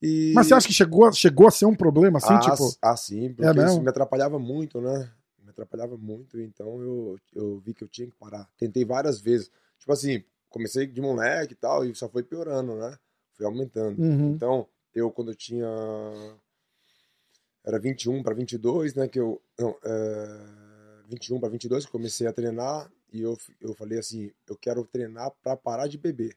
E... 0.02 0.32
Mas 0.36 0.48
você 0.48 0.54
acha 0.54 0.68
que 0.68 0.74
chegou, 0.74 1.06
a- 1.06 1.12
chegou 1.12 1.48
a 1.48 1.52
ser 1.52 1.66
um 1.66 1.76
problema, 1.76 2.20
assim, 2.20 2.34
ah, 2.34 2.40
tipo... 2.40 2.74
ah, 2.82 2.96
sim, 2.96 3.30
porque 3.34 3.44
É 3.50 3.54
mesmo? 3.54 3.70
isso 3.72 3.82
me 3.82 3.90
atrapalhava 3.90 4.38
muito, 4.40 4.80
né? 4.80 5.10
Atrapalhava 5.56 5.98
muito, 5.98 6.40
então 6.40 6.82
eu, 6.82 7.20
eu 7.34 7.60
vi 7.60 7.74
que 7.74 7.84
eu 7.84 7.88
tinha 7.88 8.08
que 8.08 8.16
parar. 8.16 8.50
Tentei 8.58 8.84
várias 8.84 9.22
vezes. 9.22 9.50
Tipo 9.80 9.94
assim, 9.94 10.22
comecei 10.50 10.86
de 10.86 11.00
moleque 11.02 11.54
e 11.54 11.56
tal, 11.56 11.86
e 11.86 11.96
só 11.96 12.10
foi 12.10 12.24
piorando, 12.24 12.76
né? 12.76 12.98
Foi 13.34 13.46
aumentando. 13.46 13.98
Uhum. 14.02 14.32
Então, 14.32 14.68
eu 14.94 15.10
quando 15.12 15.32
eu 15.32 15.36
tinha. 15.36 15.68
Era 17.64 17.80
21 17.80 18.22
para 18.22 18.36
22, 18.36 18.94
né? 18.96 19.08
Que 19.08 19.20
eu. 19.20 19.42
Não, 19.58 19.76
é, 19.84 20.40
21 21.08 21.40
para 21.40 21.50
22 21.50 21.86
que 21.86 21.92
comecei 21.92 22.28
a 22.28 22.34
treinar 22.34 22.92
e 23.12 23.22
eu, 23.22 23.38
eu 23.62 23.74
falei 23.74 23.98
assim: 24.00 24.32
eu 24.48 24.56
quero 24.58 24.84
treinar 24.86 25.32
para 25.42 25.56
parar 25.56 25.88
de 25.88 25.98
beber. 25.98 26.36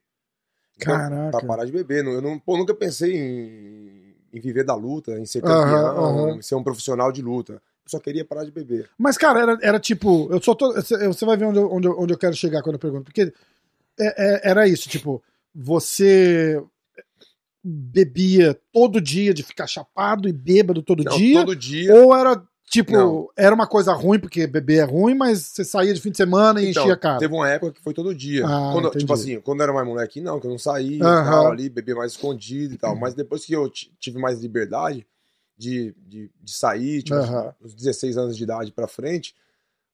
Então, 0.77 0.95
Caraca. 0.97 1.39
Pra 1.39 1.47
parar 1.47 1.65
de 1.65 1.73
beber. 1.73 2.05
Não- 2.05 2.13
Eu 2.13 2.23
não, 2.23 2.39
pô, 2.39 2.57
nunca 2.57 2.75
pensei 2.75 3.15
em, 3.17 4.15
em 4.33 4.41
viver 4.41 4.65
da 4.65 4.75
luta, 4.75 5.19
em 5.19 5.27
ser 5.27 5.43
campeão, 5.43 6.05
aham. 6.31 6.37
em 6.37 6.43
ser 6.43 6.55
um 6.55 6.63
profissional 6.63 7.11
de 7.11 7.21
luta. 7.21 7.61
Só 7.89 7.99
queria 7.99 8.25
parar 8.25 8.45
de 8.45 8.51
beber. 8.51 8.89
Mas, 8.99 9.17
cara, 9.17 9.41
era, 9.41 9.59
era 9.63 9.81
tipo. 9.81 10.29
Eu 10.31 10.41
só 10.43 10.55
tô. 10.55 10.73
Você 10.75 11.25
vai 11.25 11.37
ver 11.37 11.47
onde 11.47 11.59
eu, 11.59 11.73
onde, 11.73 11.89
eu, 11.89 11.99
onde 11.99 12.13
eu 12.13 12.19
quero 12.19 12.35
chegar 12.37 12.63
quando 12.63 12.75
eu 12.75 12.79
pergunto. 12.81 13.05
Porque 13.05 13.33
é- 13.99 14.25
é- 14.47 14.51
era 14.51 14.69
isso, 14.69 14.89
tipo, 14.89 15.23
você 15.55 16.63
bebia 17.65 18.59
todo 18.73 19.01
dia 19.01 19.35
de 19.35 19.43
ficar 19.43 19.67
chapado 19.67 20.29
e 20.29 20.33
bêbado 20.33 20.83
todo 20.83 21.03
Não, 21.05 21.17
dia? 21.17 21.41
todo 21.41 21.57
dia. 21.57 21.95
Ou 21.95 22.15
era, 22.15 22.41
tipo, 22.71 22.93
Não. 22.93 23.29
era 23.37 23.55
uma 23.55 23.67
coisa 23.67 23.93
ruim, 23.93 24.19
porque 24.21 24.47
beber 24.47 24.79
é 24.81 24.85
ruim, 24.85 25.15
mas 25.15 25.41
você 25.41 25.65
saía 25.65 25.93
de 25.93 26.01
fim 26.01 26.11
de 26.11 26.17
semana 26.17 26.61
e 26.63 26.71
Então, 26.71 26.83
enchia 26.83 26.95
a 26.95 26.99
cara. 26.99 27.19
teve 27.19 27.35
uma 27.35 27.49
época 27.49 27.73
que 27.73 27.83
foi 27.83 27.93
todo 27.93 28.15
dia. 28.15 28.45
Ah, 28.47 28.71
Quando- 28.73 28.91
tipo 28.91 29.13
assim, 29.13 29.41
quando 29.41 29.61
eu 29.61 29.65
era 29.65 29.73
mais 29.73 29.87
moleque, 29.87 30.21
não, 30.21 30.39
que 30.39 30.47
eu 30.47 30.51
não 30.51 30.59
saía 30.59 31.05
Aham. 31.05 31.21
e 31.23 31.25
tal, 31.25 31.47
ali, 31.53 31.69
bebia 31.69 31.95
mais 31.97 32.13
escondido 32.13 32.75
e 32.75 32.79
tal. 32.79 32.95
Mas 32.97 33.15
depois 33.15 33.45
que 33.45 33.53
eu 33.55 33.69
ti- 33.69 33.93
tive 33.99 34.19
mais 34.19 34.41
liberdade 34.41 35.07
de, 35.59 35.93
de, 36.07 36.31
de 36.41 36.53
sair, 36.55 37.03
tipo, 37.03 37.19
Aham. 37.19 37.53
uns 37.61 37.75
16 37.75 38.17
anos 38.17 38.37
de 38.37 38.45
idade 38.45 38.71
pra 38.73 38.87
frente, 38.87 39.35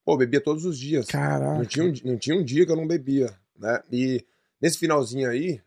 pô, 0.04 0.12
eu 0.12 0.18
bebia 0.18 0.40
todos 0.40 0.64
os 0.66 0.78
dias. 0.78 1.06
Caraca. 1.06 1.58
Não 1.58 1.64
tinha, 1.64 1.84
um, 1.86 1.92
não 2.04 2.18
tinha 2.18 2.36
um 2.36 2.44
dia 2.44 2.66
que 2.66 2.70
eu 2.70 2.76
não 2.76 2.86
bebia, 2.86 3.32
né? 3.58 3.80
E 3.90 4.22
nesse 4.60 4.76
finalzinho 4.78 5.28
aí, 5.28 5.60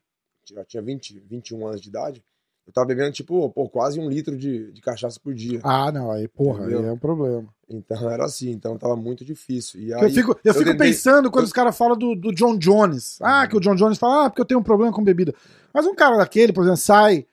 já 0.45 0.63
tinha 0.63 0.83
20, 0.83 1.19
21 1.27 1.67
anos 1.67 1.81
de 1.81 1.89
idade, 1.89 2.23
eu 2.65 2.71
tava 2.73 2.85
bebendo, 2.87 3.11
tipo, 3.13 3.49
pô, 3.49 3.67
quase 3.69 3.99
um 3.99 4.09
litro 4.09 4.37
de, 4.37 4.71
de 4.71 4.81
cachaça 4.81 5.19
por 5.19 5.33
dia. 5.33 5.61
Ah, 5.63 5.91
não, 5.91 6.11
aí, 6.11 6.27
porra, 6.27 6.67
aí 6.67 6.73
é 6.73 6.91
um 6.91 6.97
problema. 6.97 7.47
Então 7.69 8.09
era 8.09 8.25
assim, 8.25 8.49
então 8.51 8.77
tava 8.77 8.95
muito 8.95 9.25
difícil. 9.25 9.79
E 9.81 9.91
eu 9.91 9.99
aí, 9.99 10.11
fico, 10.13 10.37
eu 10.43 10.53
fico 10.53 10.65
tentei- 10.71 10.87
pensando 10.89 11.31
quando 11.31 11.43
eu- 11.43 11.47
os 11.47 11.53
caras 11.53 11.77
falam 11.77 11.97
do, 11.97 12.13
do 12.13 12.33
John 12.33 12.57
Jones. 12.57 13.17
Ah, 13.21 13.47
que 13.47 13.55
o 13.57 13.59
John 13.59 13.75
Jones 13.75 13.97
fala, 13.97 14.25
ah, 14.25 14.29
porque 14.29 14.41
eu 14.41 14.45
tenho 14.45 14.59
um 14.59 14.63
problema 14.63 14.91
com 14.93 15.03
bebida. 15.03 15.33
Mas 15.73 15.85
um 15.85 15.95
cara 15.95 16.17
daquele, 16.17 16.51
por 16.53 16.61
exemplo, 16.61 16.77
sai 16.77 17.25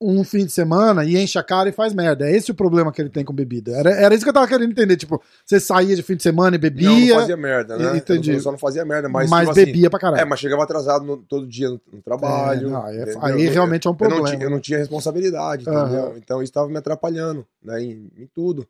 um 0.00 0.22
fim 0.24 0.44
de 0.44 0.52
semana 0.52 1.04
e 1.04 1.16
enche 1.16 1.38
a 1.38 1.42
cara 1.42 1.68
e 1.68 1.72
faz 1.72 1.94
merda. 1.94 2.28
É 2.28 2.36
esse 2.36 2.50
o 2.50 2.54
problema 2.54 2.92
que 2.92 3.00
ele 3.00 3.08
tem 3.08 3.24
com 3.24 3.32
bebida. 3.32 3.72
Era, 3.72 3.90
era 3.92 4.14
isso 4.14 4.24
que 4.24 4.28
eu 4.28 4.34
tava 4.34 4.46
querendo 4.48 4.70
entender. 4.70 4.96
Tipo, 4.96 5.22
você 5.46 5.58
saía 5.58 5.94
de 5.96 6.02
fim 6.02 6.16
de 6.16 6.22
semana 6.22 6.56
e 6.56 6.58
bebia, 6.58 6.88
Não, 6.88 6.98
não 7.00 7.14
fazia 7.20 7.36
merda, 7.36 7.76
né? 7.78 7.96
Entendi. 7.96 8.32
Eu 8.32 8.40
só 8.40 8.50
não 8.50 8.58
fazia 8.58 8.84
merda, 8.84 9.08
mas, 9.08 9.30
mas, 9.30 9.40
tipo 9.48 9.52
assim, 9.52 9.64
bebia 9.66 9.88
pra 9.88 9.98
caralho. 9.98 10.20
É, 10.20 10.24
mas 10.24 10.38
chegava 10.40 10.62
atrasado 10.64 11.04
no- 11.04 11.16
todo 11.18 11.46
dia 11.46 11.70
no, 11.70 11.80
no 11.92 12.02
trabalho. 12.02 12.68
É, 12.68 12.70
não, 12.70 12.82
aí 12.84 12.98
é- 12.98 13.14
aí 13.20 13.46
realmente 13.48 13.86
é 13.86 13.90
um 13.90 13.94
eu 13.94 13.98
não, 14.00 14.08
problema. 14.08 14.28
tinha, 14.30 14.42
eu 14.44 14.50
não 14.50 14.60
tinha 14.60 14.78
responsabilidade, 14.78 15.62
entendeu? 15.62 16.14
Então 16.18 16.42
isso 16.42 16.50
estava 16.50 16.68
me 16.68 16.76
atrapalhando, 16.76 17.46
né, 17.62 17.82
em, 17.82 18.10
em 18.18 18.26
tudo. 18.34 18.66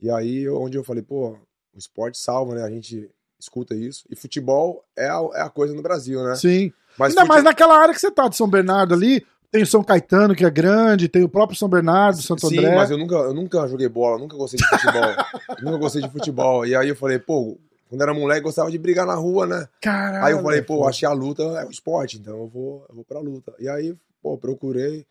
E 0.00 0.10
aí, 0.10 0.44
eu- 0.44 0.56
onde 0.60 0.78
eu 0.78 0.84
falei, 0.84 1.02
pô, 1.02 1.30
o 1.74 1.78
esporte 1.78 2.16
salva, 2.16 2.54
né? 2.54 2.62
A 2.64 2.70
gente 2.70 3.10
escuta 3.38 3.74
isso. 3.74 4.04
E 4.10 4.16
futebol 4.16 4.82
é 4.96 5.06
a, 5.08 5.20
é 5.34 5.40
a 5.42 5.50
coisa 5.50 5.74
no 5.74 5.82
Brasil, 5.82 6.22
né? 6.24 6.34
Sim. 6.36 6.72
Mas 6.98 7.10
Ainda 7.10 7.20
fute- 7.22 7.28
mais 7.28 7.44
naquela 7.44 7.78
área 7.78 7.92
que 7.94 8.00
você 8.00 8.10
tá, 8.10 8.28
de 8.28 8.36
São 8.36 8.48
Bernardo 8.48 8.94
ali. 8.94 9.24
Tem 9.50 9.62
o 9.62 9.66
São 9.66 9.82
Caetano, 9.82 10.34
que 10.34 10.44
é 10.44 10.50
grande, 10.50 11.08
tem 11.08 11.24
o 11.24 11.28
próprio 11.28 11.58
São 11.58 11.68
Bernardo, 11.68 12.22
Santo 12.22 12.46
Sim, 12.46 12.58
André. 12.58 12.74
mas 12.76 12.90
eu 12.90 12.96
nunca, 12.96 13.14
eu 13.16 13.34
nunca 13.34 13.66
joguei 13.66 13.88
bola, 13.88 14.18
nunca 14.18 14.36
gostei 14.36 14.58
de 14.58 14.66
futebol. 14.68 15.02
nunca 15.62 15.78
gostei 15.78 16.02
de 16.02 16.10
futebol. 16.10 16.64
E 16.66 16.76
aí 16.76 16.88
eu 16.88 16.94
falei, 16.94 17.18
pô, 17.18 17.58
quando 17.88 18.02
era 18.02 18.14
moleque, 18.14 18.42
gostava 18.42 18.70
de 18.70 18.78
brigar 18.78 19.04
na 19.04 19.14
rua, 19.14 19.46
né? 19.48 19.68
Caralho. 19.80 20.24
Aí 20.24 20.32
eu 20.32 20.42
falei, 20.42 20.62
pô, 20.62 20.86
achei 20.86 21.08
a 21.08 21.12
luta 21.12 21.42
é 21.42 21.66
o 21.66 21.70
esporte, 21.70 22.18
então 22.18 22.38
eu 22.38 22.46
vou, 22.46 22.86
eu 22.88 22.94
vou 22.94 23.04
pra 23.04 23.18
luta. 23.18 23.52
E 23.58 23.68
aí, 23.68 23.92
pô, 24.22 24.38
procurei. 24.38 25.04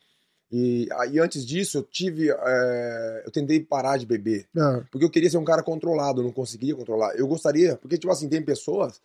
E 0.49 0.87
aí 0.97 1.19
antes 1.19 1.45
disso, 1.45 1.79
eu 1.79 1.83
tive. 1.83 2.29
é, 2.31 3.23
eu 3.25 3.31
tentei 3.31 3.59
parar 3.59 3.97
de 3.97 4.05
beber. 4.05 4.47
É. 4.55 4.83
Porque 4.89 5.05
eu 5.05 5.09
queria 5.09 5.29
ser 5.29 5.37
um 5.37 5.43
cara 5.43 5.61
controlado, 5.61 6.21
eu 6.21 6.25
não 6.25 6.31
conseguia 6.31 6.73
controlar. 6.73 7.13
Eu 7.15 7.27
gostaria, 7.27 7.75
porque, 7.75 7.97
tipo 7.97 8.11
assim, 8.11 8.29
tem 8.29 8.41
pessoas 8.41 9.01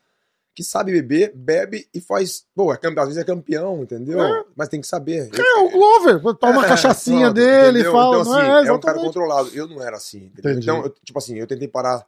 que 0.55 0.62
sabem 0.62 0.95
beber, 0.95 1.33
bebe 1.35 1.88
e 1.93 2.01
faz. 2.01 2.45
Pô, 2.55 2.73
é 2.73 2.77
campeão, 2.77 3.03
às 3.03 3.09
vezes 3.09 3.23
é 3.23 3.27
campeão, 3.27 3.83
entendeu? 3.83 4.23
É. 4.23 4.45
Mas 4.55 4.69
tem 4.69 4.81
que 4.81 4.87
saber. 4.87 5.29
É, 5.35 5.61
o 5.61 5.71
Glover, 5.71 6.21
toma 6.37 6.53
uma 6.53 6.64
É, 6.64 6.69
pronto, 7.23 7.35
dele 7.35 7.79
e 7.79 7.81
entendeu? 7.81 7.93
fala. 7.93 8.21
Então, 8.21 8.25
não 8.25 8.38
assim, 8.38 8.67
é, 8.67 8.69
é, 8.69 8.73
um 8.73 8.81
cara 8.81 8.99
controlado. 8.99 9.51
Eu 9.53 9.67
não 9.67 9.83
era 9.83 9.97
assim. 9.97 10.31
Então, 10.38 10.85
eu, 10.85 10.90
tipo 10.90 11.19
assim, 11.19 11.37
eu 11.37 11.47
tentei 11.47 11.67
parar 11.67 12.07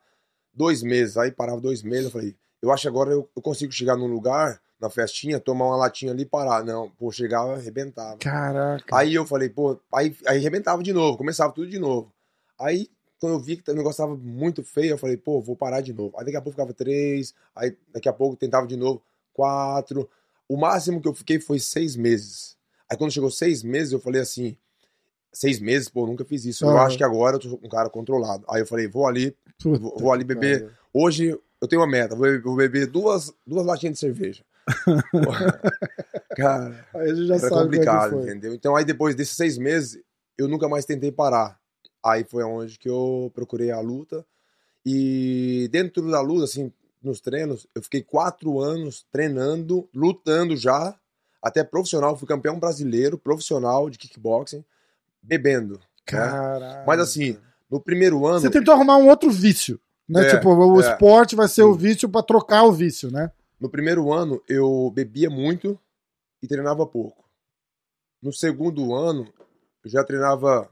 dois 0.55 0.83
meses, 0.83 1.17
aí 1.17 1.33
parava 1.33 1.61
dois 1.61 1.83
meses, 1.83 2.07
eu 2.07 2.11
falei, 2.11 2.37
eu 2.63 2.73
acho 2.73 2.83
que 2.83 2.89
agora 2.89 3.11
eu, 3.11 3.29
eu 3.37 3.43
consigo 3.43 3.73
chegar 3.73 3.97
num 3.97 4.07
lugar, 4.07 4.61
na 4.81 4.89
festinha, 4.89 5.41
tomar 5.41 5.67
uma 5.67 5.77
latinha 5.77 6.13
ali 6.13 6.23
e 6.23 6.27
parar. 6.27 6.65
Não, 6.65 6.89
pô, 6.91 7.11
chegava, 7.11 7.55
arrebentava. 7.55 8.19
Caraca. 8.19 8.97
Aí 8.97 9.15
eu 9.15 9.27
falei, 9.27 9.49
pô, 9.49 9.79
aí, 9.93 10.17
aí 10.27 10.39
arrebentava 10.39 10.83
de 10.83 10.93
novo, 10.93 11.19
começava 11.19 11.53
tudo 11.53 11.69
de 11.69 11.79
novo. 11.79 12.13
Aí, 12.59 12.89
quando 13.19 13.33
eu 13.35 13.41
vi 13.41 13.57
que 13.57 13.71
o 13.71 13.75
negócio 13.75 14.05
tava 14.05 14.17
muito 14.17 14.63
feio, 14.63 14.91
eu 14.91 14.99
falei, 14.99 15.17
pô, 15.17 15.41
vou 15.41 15.57
parar 15.57 15.81
de 15.81 15.93
novo. 15.93 16.15
Aí 16.19 16.25
daqui 16.25 16.37
a 16.37 16.41
pouco 16.41 16.57
ficava 16.57 16.73
três, 16.73 17.35
aí 17.55 17.77
daqui 17.93 18.09
a 18.09 18.13
pouco 18.13 18.37
tentava 18.37 18.67
de 18.67 18.77
novo, 18.77 19.03
quatro. 19.33 20.09
O 20.49 20.57
máximo 20.57 21.01
que 21.01 21.09
eu 21.09 21.15
fiquei 21.15 21.41
foi 21.41 21.59
seis 21.59 21.97
meses. 21.97 22.57
Aí 22.91 22.97
quando 22.97 23.11
chegou 23.13 23.31
seis 23.31 23.63
meses, 23.63 23.93
eu 23.93 24.01
falei 24.01 24.21
assim, 24.21 24.57
seis 25.33 25.59
meses, 25.59 25.89
pô, 25.89 26.07
nunca 26.07 26.25
fiz 26.25 26.45
isso. 26.45 26.65
Eu 26.65 26.79
acho 26.79 26.97
que 26.97 27.05
agora 27.05 27.37
eu 27.37 27.41
tô 27.41 27.61
um 27.63 27.69
cara 27.69 27.91
controlado. 27.91 28.45
Aí 28.49 28.63
eu 28.63 28.67
falei, 28.67 28.87
vou 28.87 29.07
ali, 29.07 29.37
Puta 29.61 29.79
vou, 29.79 29.99
vou 29.99 30.13
ali 30.13 30.25
beber. 30.25 30.61
cara. 30.61 30.79
Hoje 30.93 31.39
eu 31.61 31.69
tenho 31.69 31.81
uma 31.81 31.89
meta, 31.89 32.15
vou 32.15 32.27
beber, 32.27 32.43
vou 32.43 32.57
beber 32.57 32.87
duas, 32.87 33.33
duas 33.47 33.65
latinhas 33.65 33.95
de 33.95 34.01
cerveja. 34.01 34.45
Cara, 36.37 36.87
Aí 36.95 37.11
a 37.11 37.15
gente 37.15 37.27
já 37.27 37.37
era 37.37 37.49
sabe 37.49 37.55
é 37.55 37.65
complicado, 37.65 38.21
entendeu? 38.21 38.55
Então 38.55 38.75
aí 38.75 38.85
depois 38.85 39.15
desses 39.15 39.37
seis 39.37 39.57
meses, 39.57 40.03
eu 40.37 40.49
nunca 40.49 40.69
mais 40.69 40.85
tentei 40.85 41.13
parar. 41.13 41.59
Aí 42.07 42.23
foi 42.23 42.45
onde 42.45 42.79
que 42.79 42.89
eu 42.89 43.33
procurei 43.35 43.71
a 43.73 43.81
luta. 43.81 44.25
E 44.85 45.69
dentro 45.73 46.09
da 46.09 46.21
luta, 46.21 46.45
assim, 46.45 46.73
nos 47.03 47.21
treinos, 47.21 47.67
eu 47.75 47.83
fiquei 47.83 48.03
quatro 48.03 48.61
anos 48.61 49.05
treinando, 49.11 49.89
lutando 49.93 50.57
já, 50.57 50.95
até 51.43 51.65
profissional, 51.65 52.17
fui 52.17 52.29
campeão 52.29 52.61
brasileiro, 52.61 53.19
profissional 53.19 53.91
de 53.91 53.99
kickboxing, 53.99 54.65
bebendo. 55.21 55.81
Caralho. 56.05 56.87
Mas 56.87 57.01
assim, 57.01 57.37
no 57.69 57.81
primeiro 57.81 58.25
ano. 58.25 58.41
Você 58.41 58.51
tentou 58.51 58.75
arrumar 58.75 58.99
um 58.99 59.09
outro 59.09 59.29
vício. 59.29 59.81
Né? 60.09 60.29
É, 60.29 60.37
tipo, 60.37 60.49
o 60.49 60.81
é. 60.81 60.89
esporte 60.89 61.35
vai 61.35 61.49
ser 61.49 61.65
o 61.65 61.73
Sim. 61.73 61.79
vício 61.81 62.09
pra 62.09 62.23
trocar 62.23 62.63
o 62.63 62.73
vício, 62.73 63.11
né? 63.11 63.33
No 63.59 63.69
primeiro 63.69 64.13
ano, 64.13 64.41
eu 64.49 64.93
bebia 64.95 65.29
muito 65.29 65.77
e 66.41 66.47
treinava 66.47 66.87
pouco. 66.87 67.25
No 68.23 68.33
segundo 68.33 68.95
ano, 68.95 69.27
eu 69.85 69.91
já 69.91 70.05
treinava, 70.05 70.69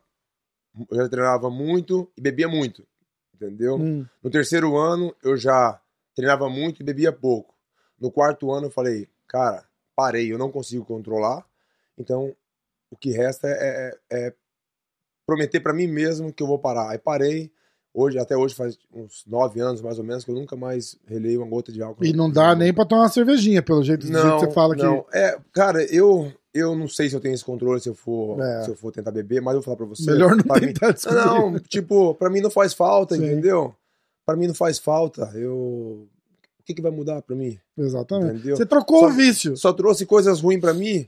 eu 0.90 0.96
já 0.96 1.08
treinava 1.08 1.50
muito 1.50 2.10
e 2.16 2.20
bebia 2.20 2.48
muito, 2.48 2.86
entendeu? 3.34 3.76
Hum. 3.76 4.06
No 4.22 4.30
terceiro 4.30 4.76
ano, 4.76 5.14
eu 5.22 5.36
já 5.36 5.80
treinava 6.14 6.48
muito 6.48 6.80
e 6.80 6.84
bebia 6.84 7.12
pouco. 7.12 7.54
No 8.00 8.10
quarto 8.10 8.50
ano, 8.52 8.66
eu 8.66 8.70
falei, 8.70 9.08
cara, 9.28 9.64
parei, 9.94 10.32
eu 10.32 10.38
não 10.38 10.50
consigo 10.50 10.84
controlar, 10.84 11.44
então 11.96 12.34
o 12.90 12.96
que 12.96 13.10
resta 13.10 13.48
é, 13.48 13.98
é- 14.10 14.26
é 14.26 14.34
prometer 15.26 15.60
pra 15.60 15.72
mim 15.72 15.86
mesmo 15.86 16.32
que 16.32 16.42
eu 16.42 16.46
vou 16.46 16.58
parar. 16.58 16.90
Aí 16.90 16.98
parei. 16.98 17.50
Hoje, 17.96 18.18
até 18.18 18.36
hoje 18.36 18.56
faz 18.56 18.76
uns 18.92 19.22
nove 19.24 19.60
anos 19.60 19.80
mais 19.80 19.98
ou 19.98 20.04
menos 20.04 20.24
que 20.24 20.30
eu 20.30 20.34
nunca 20.34 20.56
mais 20.56 20.96
relei 21.06 21.36
uma 21.38 21.46
gota 21.46 21.70
de 21.70 21.80
álcool. 21.80 22.04
E 22.04 22.12
não 22.12 22.28
dá 22.28 22.52
nem 22.54 22.74
pra 22.74 22.84
tomar 22.84 23.02
uma 23.02 23.08
cervejinha, 23.08 23.62
pelo 23.62 23.84
jeito, 23.84 24.00
do 24.00 24.08
jeito 24.12 24.26
Não, 24.26 24.38
que 24.40 24.46
você 24.46 24.50
fala 24.52 24.74
não. 24.74 25.02
que. 25.02 25.16
É, 25.16 25.38
cara, 25.52 25.80
eu, 25.84 26.32
eu 26.52 26.74
não 26.74 26.88
sei 26.88 27.08
se 27.08 27.14
eu 27.14 27.20
tenho 27.20 27.34
esse 27.34 27.44
controle 27.44 27.80
se 27.80 27.88
eu 27.88 27.94
for, 27.94 28.40
É. 28.40 28.62
se 28.64 28.70
eu 28.70 28.74
for 28.74 28.90
tentar 28.90 29.12
beber, 29.12 29.40
mas 29.40 29.54
eu 29.54 29.60
vou 29.60 29.64
falar 29.64 29.76
pra 29.76 29.86
você. 29.86 30.10
Melhor 30.10 30.34
não 30.34 30.42
pra 30.42 30.60
mim- 30.60 30.66
tentar 30.72 30.90
descobrir. 30.90 31.18
Não, 31.24 31.58
tipo, 31.60 32.14
pra 32.16 32.28
mim 32.28 32.40
não 32.40 32.50
faz 32.50 32.74
falta, 32.74 33.14
Sim. 33.14 33.24
entendeu? 33.26 33.72
Pra 34.26 34.34
mim 34.34 34.48
não 34.48 34.54
faz 34.54 34.78
falta. 34.80 35.30
Eu. 35.34 36.08
O 36.58 36.64
que, 36.64 36.74
que 36.74 36.82
vai 36.82 36.90
mudar 36.90 37.22
pra 37.22 37.36
mim? 37.36 37.58
Exatamente. 37.78 38.36
Entendeu? 38.38 38.56
Você 38.56 38.66
trocou 38.66 39.00
Só- 39.00 39.06
o 39.06 39.10
vício. 39.12 39.56
Só 39.56 39.72
trouxe 39.72 40.04
coisas 40.04 40.40
ruins 40.40 40.60
pra 40.60 40.74
mim. 40.74 41.06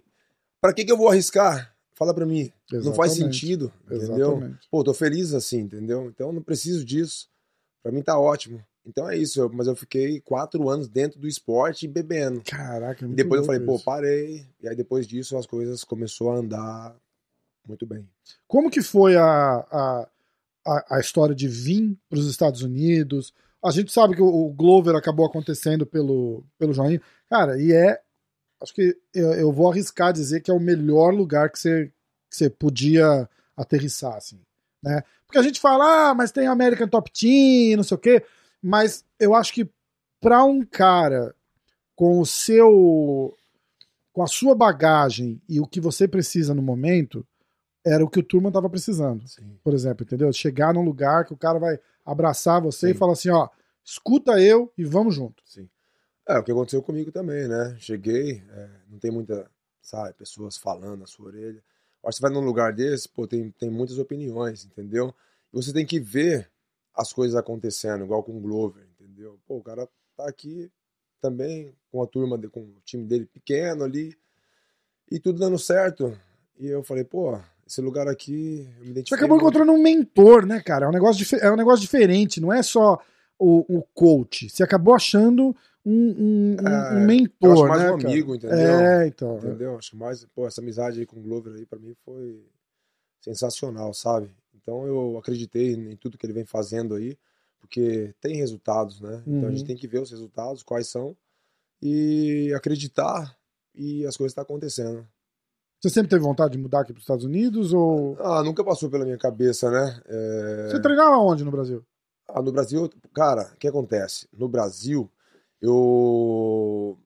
Pra 0.60 0.72
que, 0.72 0.84
que 0.84 0.92
eu 0.92 0.96
vou 0.96 1.08
arriscar? 1.08 1.74
Fala 1.96 2.12
pra 2.14 2.26
mim. 2.26 2.52
Não 2.70 2.92
faz 2.94 3.12
Exatamente. 3.12 3.38
sentido, 3.40 3.72
entendeu? 3.86 4.32
Exatamente. 4.34 4.68
Pô, 4.70 4.84
tô 4.84 4.92
feliz 4.94 5.32
assim, 5.34 5.60
entendeu? 5.60 6.08
Então 6.08 6.28
eu 6.28 6.32
não 6.34 6.42
preciso 6.42 6.84
disso. 6.84 7.28
Pra 7.82 7.90
mim 7.90 8.02
tá 8.02 8.18
ótimo. 8.18 8.62
Então 8.86 9.08
é 9.08 9.16
isso. 9.16 9.40
eu- 9.40 9.50
mas 9.52 9.66
eu 9.66 9.74
fiquei 9.74 10.20
quatro 10.20 10.68
anos 10.68 10.88
dentro 10.88 11.18
do 11.18 11.26
esporte 11.26 11.88
bebendo. 11.88 12.42
Caraca, 12.44 13.00
é 13.00 13.04
E 13.04 13.06
muito 13.06 13.16
depois 13.16 13.40
eu 13.40 13.46
falei, 13.46 13.60
pô, 13.60 13.76
isso. 13.76 13.84
parei. 13.84 14.46
E 14.62 14.68
aí 14.68 14.76
depois 14.76 15.06
disso 15.06 15.36
as 15.36 15.46
coisas 15.46 15.82
começou 15.82 16.30
a 16.30 16.36
andar 16.36 16.94
muito 17.66 17.84
bem. 17.86 18.06
Como 18.46 18.70
que 18.70 18.82
foi 18.82 19.16
a, 19.16 19.24
a, 19.26 20.08
a, 20.66 20.96
a 20.96 21.00
história 21.00 21.34
de 21.34 21.48
vir 21.48 21.96
para 22.08 22.18
os 22.18 22.28
Estados 22.28 22.62
Unidos? 22.62 23.32
A 23.64 23.70
gente 23.72 23.90
sabe 23.90 24.14
que 24.14 24.22
o, 24.22 24.26
o 24.26 24.52
Glover 24.52 24.94
acabou 24.94 25.26
acontecendo 25.26 25.84
pelo, 25.86 26.44
pelo 26.58 26.72
Joinha. 26.72 27.00
Cara, 27.28 27.60
e 27.60 27.72
é. 27.72 28.00
Acho 28.60 28.74
que 28.74 28.96
eu, 29.14 29.32
eu 29.32 29.52
vou 29.52 29.70
arriscar 29.70 30.12
dizer 30.12 30.40
que 30.40 30.50
é 30.50 30.54
o 30.54 30.60
melhor 30.60 31.14
lugar 31.14 31.50
que 31.50 31.58
você, 31.58 31.92
que 32.28 32.36
você 32.36 32.48
podia 32.50 33.28
aterrissar, 33.56 34.14
assim. 34.14 34.40
Né? 34.82 35.02
Porque 35.26 35.38
a 35.38 35.42
gente 35.42 35.60
fala, 35.60 36.10
ah, 36.10 36.14
mas 36.14 36.32
tem 36.32 36.46
American 36.46 36.88
Top 36.88 37.10
Team, 37.10 37.76
não 37.76 37.84
sei 37.84 37.96
o 37.96 38.00
quê. 38.00 38.24
Mas 38.62 39.04
eu 39.18 39.34
acho 39.34 39.52
que 39.52 39.68
para 40.20 40.44
um 40.44 40.64
cara 40.64 41.34
com 41.94 42.20
o 42.20 42.26
seu. 42.26 43.36
com 44.12 44.22
a 44.22 44.26
sua 44.26 44.54
bagagem 44.54 45.40
e 45.48 45.60
o 45.60 45.66
que 45.66 45.80
você 45.80 46.06
precisa 46.06 46.54
no 46.54 46.62
momento, 46.62 47.26
era 47.84 48.04
o 48.04 48.08
que 48.08 48.18
o 48.18 48.22
Turma 48.22 48.50
tava 48.50 48.68
precisando. 48.68 49.26
Sim. 49.28 49.58
Por 49.62 49.72
exemplo, 49.72 50.04
entendeu? 50.04 50.32
Chegar 50.32 50.74
num 50.74 50.84
lugar 50.84 51.24
que 51.24 51.32
o 51.32 51.36
cara 51.36 51.58
vai 51.58 51.78
abraçar 52.04 52.60
você 52.60 52.88
Sim. 52.88 52.92
e 52.92 52.96
falar 52.96 53.12
assim: 53.12 53.30
ó, 53.30 53.48
escuta 53.84 54.40
eu 54.40 54.72
e 54.76 54.84
vamos 54.84 55.14
junto. 55.14 55.42
Sim. 55.44 55.68
É, 56.28 56.38
o 56.38 56.42
que 56.42 56.50
aconteceu 56.50 56.82
comigo 56.82 57.12
também, 57.12 57.46
né? 57.46 57.76
Cheguei, 57.78 58.42
é, 58.50 58.68
não 58.90 58.98
tem 58.98 59.10
muita, 59.10 59.48
sabe, 59.80 60.12
pessoas 60.14 60.56
falando 60.56 61.00
na 61.00 61.06
sua 61.06 61.26
orelha. 61.26 61.62
Que 62.04 62.12
você 62.12 62.20
vai 62.20 62.30
num 62.30 62.40
lugar 62.40 62.72
desse, 62.72 63.08
pô, 63.08 63.26
tem, 63.26 63.50
tem 63.52 63.70
muitas 63.70 63.98
opiniões, 63.98 64.64
entendeu? 64.64 65.14
E 65.52 65.56
você 65.56 65.72
tem 65.72 65.84
que 65.86 65.98
ver 66.00 66.50
as 66.94 67.12
coisas 67.12 67.36
acontecendo, 67.36 68.04
igual 68.04 68.22
com 68.22 68.36
o 68.36 68.40
Glover, 68.40 68.86
entendeu? 68.98 69.38
Pô, 69.46 69.56
o 69.58 69.62
cara 69.62 69.88
tá 70.16 70.28
aqui 70.28 70.70
também 71.20 71.74
com 71.90 72.02
a 72.02 72.06
turma, 72.06 72.38
de- 72.38 72.48
com 72.48 72.60
o 72.60 72.80
time 72.84 73.04
dele 73.04 73.26
pequeno 73.26 73.84
ali, 73.84 74.16
e 75.10 75.18
tudo 75.18 75.38
dando 75.38 75.58
certo. 75.58 76.16
E 76.58 76.66
eu 76.68 76.82
falei, 76.82 77.04
pô, 77.04 77.38
esse 77.66 77.80
lugar 77.80 78.08
aqui, 78.08 78.68
eu 78.80 78.86
me 78.86 79.02
Você 79.04 79.14
acabou 79.14 79.36
muito. 79.36 79.42
encontrando 79.42 79.72
um 79.72 79.82
mentor, 79.82 80.46
né, 80.46 80.60
cara? 80.60 80.86
É 80.86 80.88
um 80.88 80.92
negócio, 80.92 81.38
é 81.38 81.50
um 81.50 81.56
negócio 81.56 81.80
diferente, 81.82 82.40
não 82.40 82.52
é 82.52 82.62
só 82.62 83.00
o, 83.38 83.78
o 83.78 83.82
coach. 83.94 84.48
Você 84.48 84.62
acabou 84.62 84.94
achando 84.94 85.54
um, 85.86 85.92
um, 85.92 86.56
um- 86.60 86.68
É, 86.68 86.92
um 86.94 87.04
Eu 87.04 87.06
mentor, 87.06 87.52
acho 87.52 87.68
mais 87.68 87.82
né, 87.82 87.90
um 87.92 87.96
cara? 87.98 88.08
amigo, 88.08 88.34
entendeu? 88.34 88.56
É, 88.80 89.06
então. 89.06 89.38
Entendeu? 89.38 89.76
Acho 89.78 89.96
mais, 89.96 90.24
pô, 90.34 90.46
essa 90.46 90.60
amizade 90.60 90.98
aí 91.00 91.06
com 91.06 91.18
o 91.18 91.22
Glover 91.22 91.54
aí 91.54 91.64
pra 91.64 91.78
mim 91.78 91.94
foi 92.04 92.44
sensacional, 93.20 93.92
sabe? 93.94 94.30
Então 94.54 94.86
eu 94.86 95.16
acreditei 95.18 95.72
em 95.74 95.96
tudo 95.96 96.18
que 96.18 96.26
ele 96.26 96.32
vem 96.32 96.44
fazendo 96.44 96.94
aí, 96.94 97.16
porque 97.58 98.14
tem 98.20 98.36
resultados, 98.36 99.00
né? 99.00 99.22
Então 99.26 99.48
a 99.48 99.50
gente 99.52 99.60
Uhum. 99.60 99.66
tem 99.66 99.76
que 99.76 99.86
ver 99.88 100.00
os 100.00 100.10
resultados, 100.10 100.62
quais 100.62 100.88
são, 100.88 101.16
e 101.82 102.52
acreditar 102.56 103.36
e 103.74 104.06
as 104.06 104.16
coisas 104.16 104.32
estão 104.32 104.42
acontecendo. 104.42 105.06
Você 105.80 105.90
sempre 105.90 106.08
teve 106.08 106.22
vontade 106.22 106.52
de 106.52 106.58
mudar 106.58 106.80
aqui 106.80 106.92
para 106.92 106.98
os 106.98 107.04
Estados 107.04 107.24
Unidos 107.24 107.72
ou. 107.72 108.16
Ah, 108.20 108.42
nunca 108.42 108.64
passou 108.64 108.88
pela 108.90 109.04
minha 109.04 109.18
cabeça, 109.18 109.70
né? 109.70 110.00
É... 110.06 110.68
Você 110.70 110.80
treinava 110.80 111.16
onde 111.18 111.44
no 111.44 111.50
Brasil? 111.50 111.84
Ah, 112.28 112.40
no 112.42 112.50
Brasil, 112.50 112.90
cara, 113.14 113.52
o 113.54 113.56
que 113.56 113.68
acontece? 113.68 114.26
No 114.32 114.48
Brasil, 114.48 115.08
eu 115.60 116.98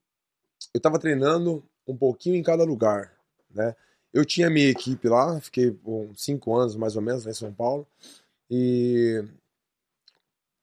eu 0.74 0.80
tava 0.80 0.98
treinando 0.98 1.64
um 1.86 1.96
pouquinho 1.96 2.36
em 2.36 2.42
cada 2.42 2.64
lugar, 2.64 3.12
né? 3.50 3.74
Eu 4.12 4.24
tinha 4.24 4.50
minha 4.50 4.68
equipe 4.68 5.08
lá, 5.08 5.40
fiquei 5.40 5.78
uns 5.84 6.22
cinco 6.24 6.56
anos 6.56 6.76
mais 6.76 6.96
ou 6.96 7.02
menos 7.02 7.24
lá 7.24 7.30
em 7.30 7.34
São 7.34 7.52
Paulo, 7.52 7.86
e 8.50 9.24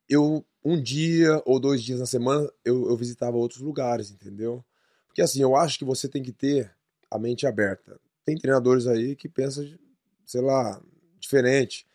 eu 0.10 0.45
um 0.63 0.82
dia 0.82 1.41
ou 1.45 1.60
dois 1.60 1.82
dias 1.82 2.00
na 2.00 2.06
semana 2.06 2.50
eu, 2.65 2.89
eu 2.89 2.97
visitava 2.97 3.38
outros 3.38 3.62
lugares, 3.62 4.12
entendeu? 4.12 4.63
Porque 5.08 5.21
assim, 5.21 5.41
eu 5.41 5.56
acho 5.56 5.80
que 5.80 5.86
você 5.86 6.10
tem 6.10 6.21
que 6.21 6.32
ter 6.34 6.76
a 7.10 7.17
mente 7.17 7.47
aberta. 7.47 8.00
Tem 8.26 8.38
treinadores 8.38 8.86
aí 8.88 9.15
que 9.15 9.30
pensam, 9.30 9.65
sei 10.26 10.41
lá, 10.41 10.82
diferente 11.19 11.87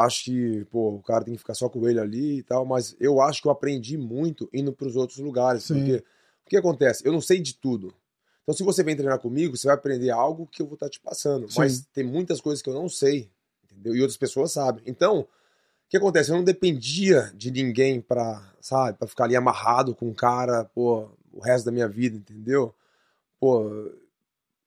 acho 0.00 0.24
que, 0.24 0.64
pô, 0.66 0.94
o 0.94 1.02
cara 1.02 1.24
tem 1.24 1.34
que 1.34 1.40
ficar 1.40 1.54
só 1.54 1.68
com 1.68 1.88
ele 1.88 2.00
ali 2.00 2.38
e 2.38 2.42
tal, 2.42 2.64
mas 2.64 2.96
eu 2.98 3.20
acho 3.20 3.42
que 3.42 3.48
eu 3.48 3.52
aprendi 3.52 3.96
muito 3.98 4.48
indo 4.52 4.72
para 4.72 4.86
os 4.86 4.96
outros 4.96 5.18
lugares, 5.18 5.64
Sim. 5.64 5.74
porque 5.74 6.04
o 6.46 6.48
que 6.50 6.56
acontece? 6.56 7.06
Eu 7.06 7.12
não 7.12 7.20
sei 7.20 7.40
de 7.40 7.54
tudo. 7.54 7.94
Então, 8.42 8.54
se 8.54 8.62
você 8.62 8.82
vem 8.82 8.96
treinar 8.96 9.18
comigo, 9.18 9.56
você 9.56 9.66
vai 9.66 9.76
aprender 9.76 10.10
algo 10.10 10.46
que 10.46 10.62
eu 10.62 10.66
vou 10.66 10.74
estar 10.74 10.88
te 10.88 10.98
passando, 11.00 11.48
Sim. 11.48 11.58
mas 11.58 11.86
tem 11.92 12.04
muitas 12.04 12.40
coisas 12.40 12.62
que 12.62 12.68
eu 12.68 12.74
não 12.74 12.88
sei, 12.88 13.30
entendeu? 13.64 13.94
E 13.94 14.00
outras 14.00 14.16
pessoas 14.16 14.52
sabem. 14.52 14.82
Então, 14.86 15.20
o 15.20 15.26
que 15.88 15.96
acontece? 15.96 16.30
Eu 16.30 16.36
não 16.36 16.44
dependia 16.44 17.30
de 17.34 17.50
ninguém 17.50 18.00
para, 18.00 18.42
sabe, 18.60 18.98
para 18.98 19.06
ficar 19.06 19.24
ali 19.24 19.36
amarrado 19.36 19.94
com 19.94 20.06
um 20.06 20.14
cara, 20.14 20.64
pô, 20.64 21.10
o 21.32 21.40
resto 21.40 21.66
da 21.66 21.72
minha 21.72 21.88
vida, 21.88 22.16
entendeu? 22.16 22.74
Pô, 23.38 23.70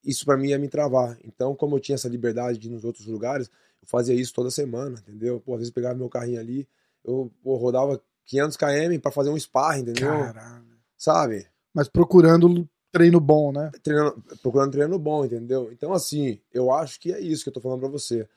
isso 0.05 0.25
para 0.25 0.37
mim 0.37 0.49
ia 0.49 0.59
me 0.59 0.67
travar. 0.67 1.17
Então, 1.23 1.55
como 1.55 1.75
eu 1.75 1.79
tinha 1.79 1.95
essa 1.95 2.09
liberdade 2.09 2.57
de 2.57 2.67
ir 2.67 2.71
nos 2.71 2.83
outros 2.83 3.05
lugares, 3.07 3.49
eu 3.83 3.87
fazia 3.87 4.15
isso 4.15 4.33
toda 4.33 4.49
semana, 4.49 4.97
entendeu? 5.05 5.39
Pô, 5.39 5.53
às 5.53 5.59
vezes 5.59 5.73
pegava 5.73 5.95
meu 5.95 6.09
carrinho 6.09 6.39
ali, 6.39 6.67
eu 7.03 7.31
pô, 7.43 7.55
rodava 7.57 8.01
500 8.25 8.55
km 8.57 8.99
para 9.01 9.11
fazer 9.11 9.29
um 9.29 9.37
sparring, 9.37 9.81
entendeu? 9.81 10.09
Caralho. 10.09 10.63
Sabe? 10.97 11.45
Mas 11.73 11.89
procurando 11.89 12.67
treino 12.91 13.19
bom, 13.19 13.51
né? 13.51 13.71
Treinando, 13.83 14.23
procurando 14.41 14.71
treino 14.71 14.97
bom, 14.97 15.25
entendeu? 15.25 15.69
Então, 15.71 15.91
assim, 15.91 16.39
eu 16.53 16.71
acho 16.71 16.99
que 16.99 17.11
é 17.11 17.19
isso 17.19 17.43
que 17.43 17.49
eu 17.49 17.53
tô 17.53 17.59
falando 17.59 17.81
pra 17.81 17.89
você. 17.89 18.27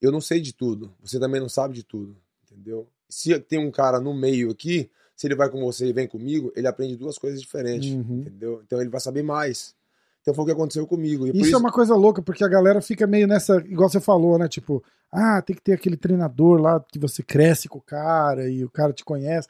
Eu 0.00 0.12
não 0.12 0.20
sei 0.20 0.40
de 0.40 0.52
tudo, 0.52 0.92
você 1.00 1.18
também 1.18 1.40
não 1.40 1.48
sabe 1.48 1.74
de 1.74 1.82
tudo, 1.82 2.16
entendeu? 2.44 2.86
Se 3.08 3.38
tem 3.40 3.58
um 3.58 3.70
cara 3.70 3.98
no 4.00 4.12
meio 4.14 4.50
aqui, 4.50 4.90
se 5.16 5.26
ele 5.26 5.34
vai 5.34 5.48
com 5.50 5.60
você 5.60 5.86
e 5.86 5.92
vem 5.92 6.06
comigo, 6.08 6.52
ele 6.56 6.66
aprende 6.66 6.96
duas 6.96 7.18
coisas 7.18 7.40
diferentes, 7.40 7.90
Uhum. 7.90 8.20
entendeu? 8.20 8.62
Então 8.64 8.80
ele 8.80 8.90
vai 8.90 9.00
saber 9.00 9.22
mais. 9.22 9.74
Então 10.20 10.34
foi 10.34 10.44
o 10.44 10.46
que 10.46 10.52
aconteceu 10.52 10.86
comigo. 10.86 11.26
Por 11.26 11.34
Isso, 11.34 11.54
é 11.54 11.58
uma 11.58 11.72
coisa 11.72 11.94
louca, 11.94 12.22
porque 12.22 12.44
a 12.44 12.48
galera 12.48 12.82
fica 12.82 13.06
meio 13.06 13.26
nessa, 13.26 13.56
igual 13.58 13.88
você 13.88 14.00
falou, 14.00 14.38
né? 14.38 14.48
Tipo, 14.48 14.82
ah, 15.10 15.40
tem 15.40 15.56
que 15.56 15.62
ter 15.62 15.72
aquele 15.72 15.96
treinador 15.96 16.60
lá 16.60 16.78
que 16.80 16.98
você 16.98 17.22
cresce 17.22 17.68
com 17.68 17.78
o 17.78 17.82
cara 17.82 18.48
e 18.48 18.64
o 18.64 18.70
cara 18.70 18.92
te 18.92 19.04
conhece. 19.04 19.48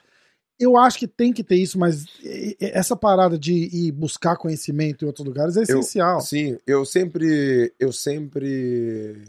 Eu 0.57 0.77
acho 0.77 0.99
que 0.99 1.07
tem 1.07 1.33
que 1.33 1.43
ter 1.43 1.55
isso, 1.55 1.77
mas 1.79 2.05
essa 2.59 2.95
parada 2.95 3.37
de 3.37 3.53
ir 3.53 3.91
buscar 3.91 4.37
conhecimento 4.37 5.03
em 5.03 5.07
outros 5.07 5.25
lugares 5.25 5.57
é 5.57 5.63
essencial. 5.63 6.21
Sim, 6.21 6.57
eu 6.67 6.85
sempre, 6.85 7.73
eu 7.79 7.91
sempre 7.91 9.23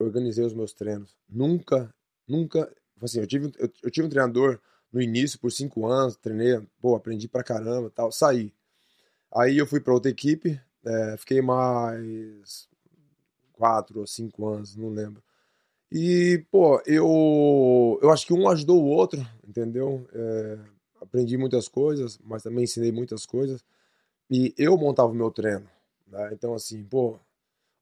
organizei 0.00 0.44
os 0.44 0.54
meus 0.54 0.72
treinos. 0.72 1.14
Nunca, 1.28 1.94
nunca, 2.26 2.72
assim, 3.02 3.20
eu 3.20 3.26
tive, 3.26 3.52
eu, 3.58 3.70
eu 3.82 3.90
tive 3.90 4.06
um 4.06 4.10
treinador 4.10 4.58
no 4.90 5.00
início 5.00 5.38
por 5.38 5.52
cinco 5.52 5.86
anos, 5.86 6.16
treinei, 6.16 6.60
pô, 6.80 6.96
aprendi 6.96 7.28
pra 7.28 7.44
caramba, 7.44 7.90
tal, 7.94 8.10
saí. 8.10 8.52
Aí 9.34 9.58
eu 9.58 9.66
fui 9.66 9.80
pra 9.80 9.94
outra 9.94 10.10
equipe, 10.10 10.60
é, 10.84 11.16
fiquei 11.16 11.40
mais 11.40 12.68
quatro 13.52 14.00
ou 14.00 14.06
cinco 14.06 14.46
anos, 14.48 14.74
não 14.76 14.88
lembro. 14.90 15.22
E, 15.92 16.44
pô, 16.50 16.80
eu, 16.86 17.98
eu 18.02 18.10
acho 18.10 18.26
que 18.26 18.32
um 18.32 18.48
ajudou 18.48 18.82
o 18.82 18.86
outro, 18.86 19.20
entendeu? 19.46 20.06
É, 20.12 20.58
aprendi 21.00 21.36
muitas 21.36 21.68
coisas, 21.68 22.18
mas 22.22 22.42
também 22.42 22.64
ensinei 22.64 22.92
muitas 22.92 23.26
coisas. 23.26 23.64
E 24.30 24.54
eu 24.56 24.76
montava 24.78 25.10
o 25.10 25.14
meu 25.14 25.30
treino, 25.30 25.68
né? 26.06 26.30
Então, 26.32 26.54
assim, 26.54 26.84
pô, 26.84 27.18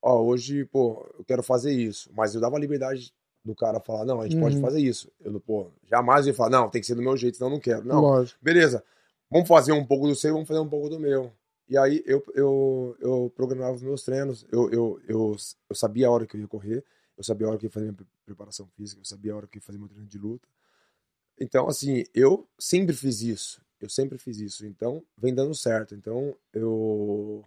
ó, 0.00 0.22
hoje, 0.22 0.64
pô, 0.64 1.06
eu 1.18 1.24
quero 1.24 1.42
fazer 1.42 1.72
isso. 1.72 2.11
Mas 2.14 2.34
eu 2.34 2.40
dava 2.40 2.56
a 2.56 2.61
liberdade 2.61 3.12
do 3.44 3.54
cara 3.54 3.78
falar, 3.80 4.04
não, 4.06 4.20
a 4.20 4.24
gente 4.26 4.38
pode 4.38 4.54
Uhum. 4.56 4.61
fazer 4.62 4.80
isso. 4.80 5.11
Eu, 5.20 5.38
pô, 5.40 5.70
jamais 5.84 6.26
eu 6.26 6.32
ia 6.32 6.37
falar, 6.37 6.50
não, 6.50 6.70
tem 6.70 6.80
que 6.80 6.87
ser 6.87 6.94
do 6.94 7.02
meu 7.02 7.16
jeito, 7.16 7.37
senão 7.37 7.48
eu 7.50 7.54
não 7.54 7.61
quero. 7.61 7.84
Não, 7.84 8.00
Lógico. 8.00 8.38
beleza, 8.42 8.82
vamos 9.30 9.46
fazer 9.46 9.72
um 9.72 9.84
pouco 9.84 10.08
do 10.08 10.14
seu, 10.14 10.32
vamos 10.32 10.48
fazer 10.48 10.61
um 10.61 10.68
pouco 10.68 10.88
do 10.88 10.98
meu. 10.98 11.30
E 11.68 11.76
aí 11.76 12.02
eu, 12.07 12.24
eu, 12.35 12.96
eu 13.00 13.33
programava 13.37 13.74
os 13.74 13.83
meus 13.83 14.02
treinos, 14.02 14.46
eu, 14.50 14.70
eu, 14.70 15.00
eu, 15.07 15.37
eu 15.68 15.76
sabia 15.76 16.07
a 16.09 16.11
hora 16.11 16.26
que 16.26 16.37
eu 16.37 16.40
ia 16.40 16.48
correr, 16.48 16.85
eu 17.16 17.24
sabia 17.24 17.46
a 17.46 17.50
hora 17.50 17.59
que 17.59 17.66
eu 17.66 17.68
ia 17.68 17.72
fazer 17.72 17.87
minha 17.87 17.94
pre- 17.96 18.07
preparação 18.24 18.66
física, 18.76 19.00
eu 19.00 19.04
sabia 19.04 19.33
a 19.33 19.37
hora 19.37 19.46
que 19.46 19.59
eu 19.59 19.61
ia 19.61 19.64
fazer 19.66 19.78
meu 19.78 19.88
treino 19.88 20.07
de 20.09 20.18
luta. 20.18 20.48
Então, 21.40 21.68
assim, 21.68 22.04
eu 22.14 22.48
sempre 22.59 22.94
fiz 22.94 23.22
isso, 23.22 23.62
eu 23.81 23.88
sempre 23.88 24.18
fiz 24.18 24.38
isso, 24.40 24.66
então 24.66 25.04
vem 25.16 25.35
dando 25.35 25.54
certo. 25.54 25.94
Então, 25.94 26.37
eu. 26.52 27.44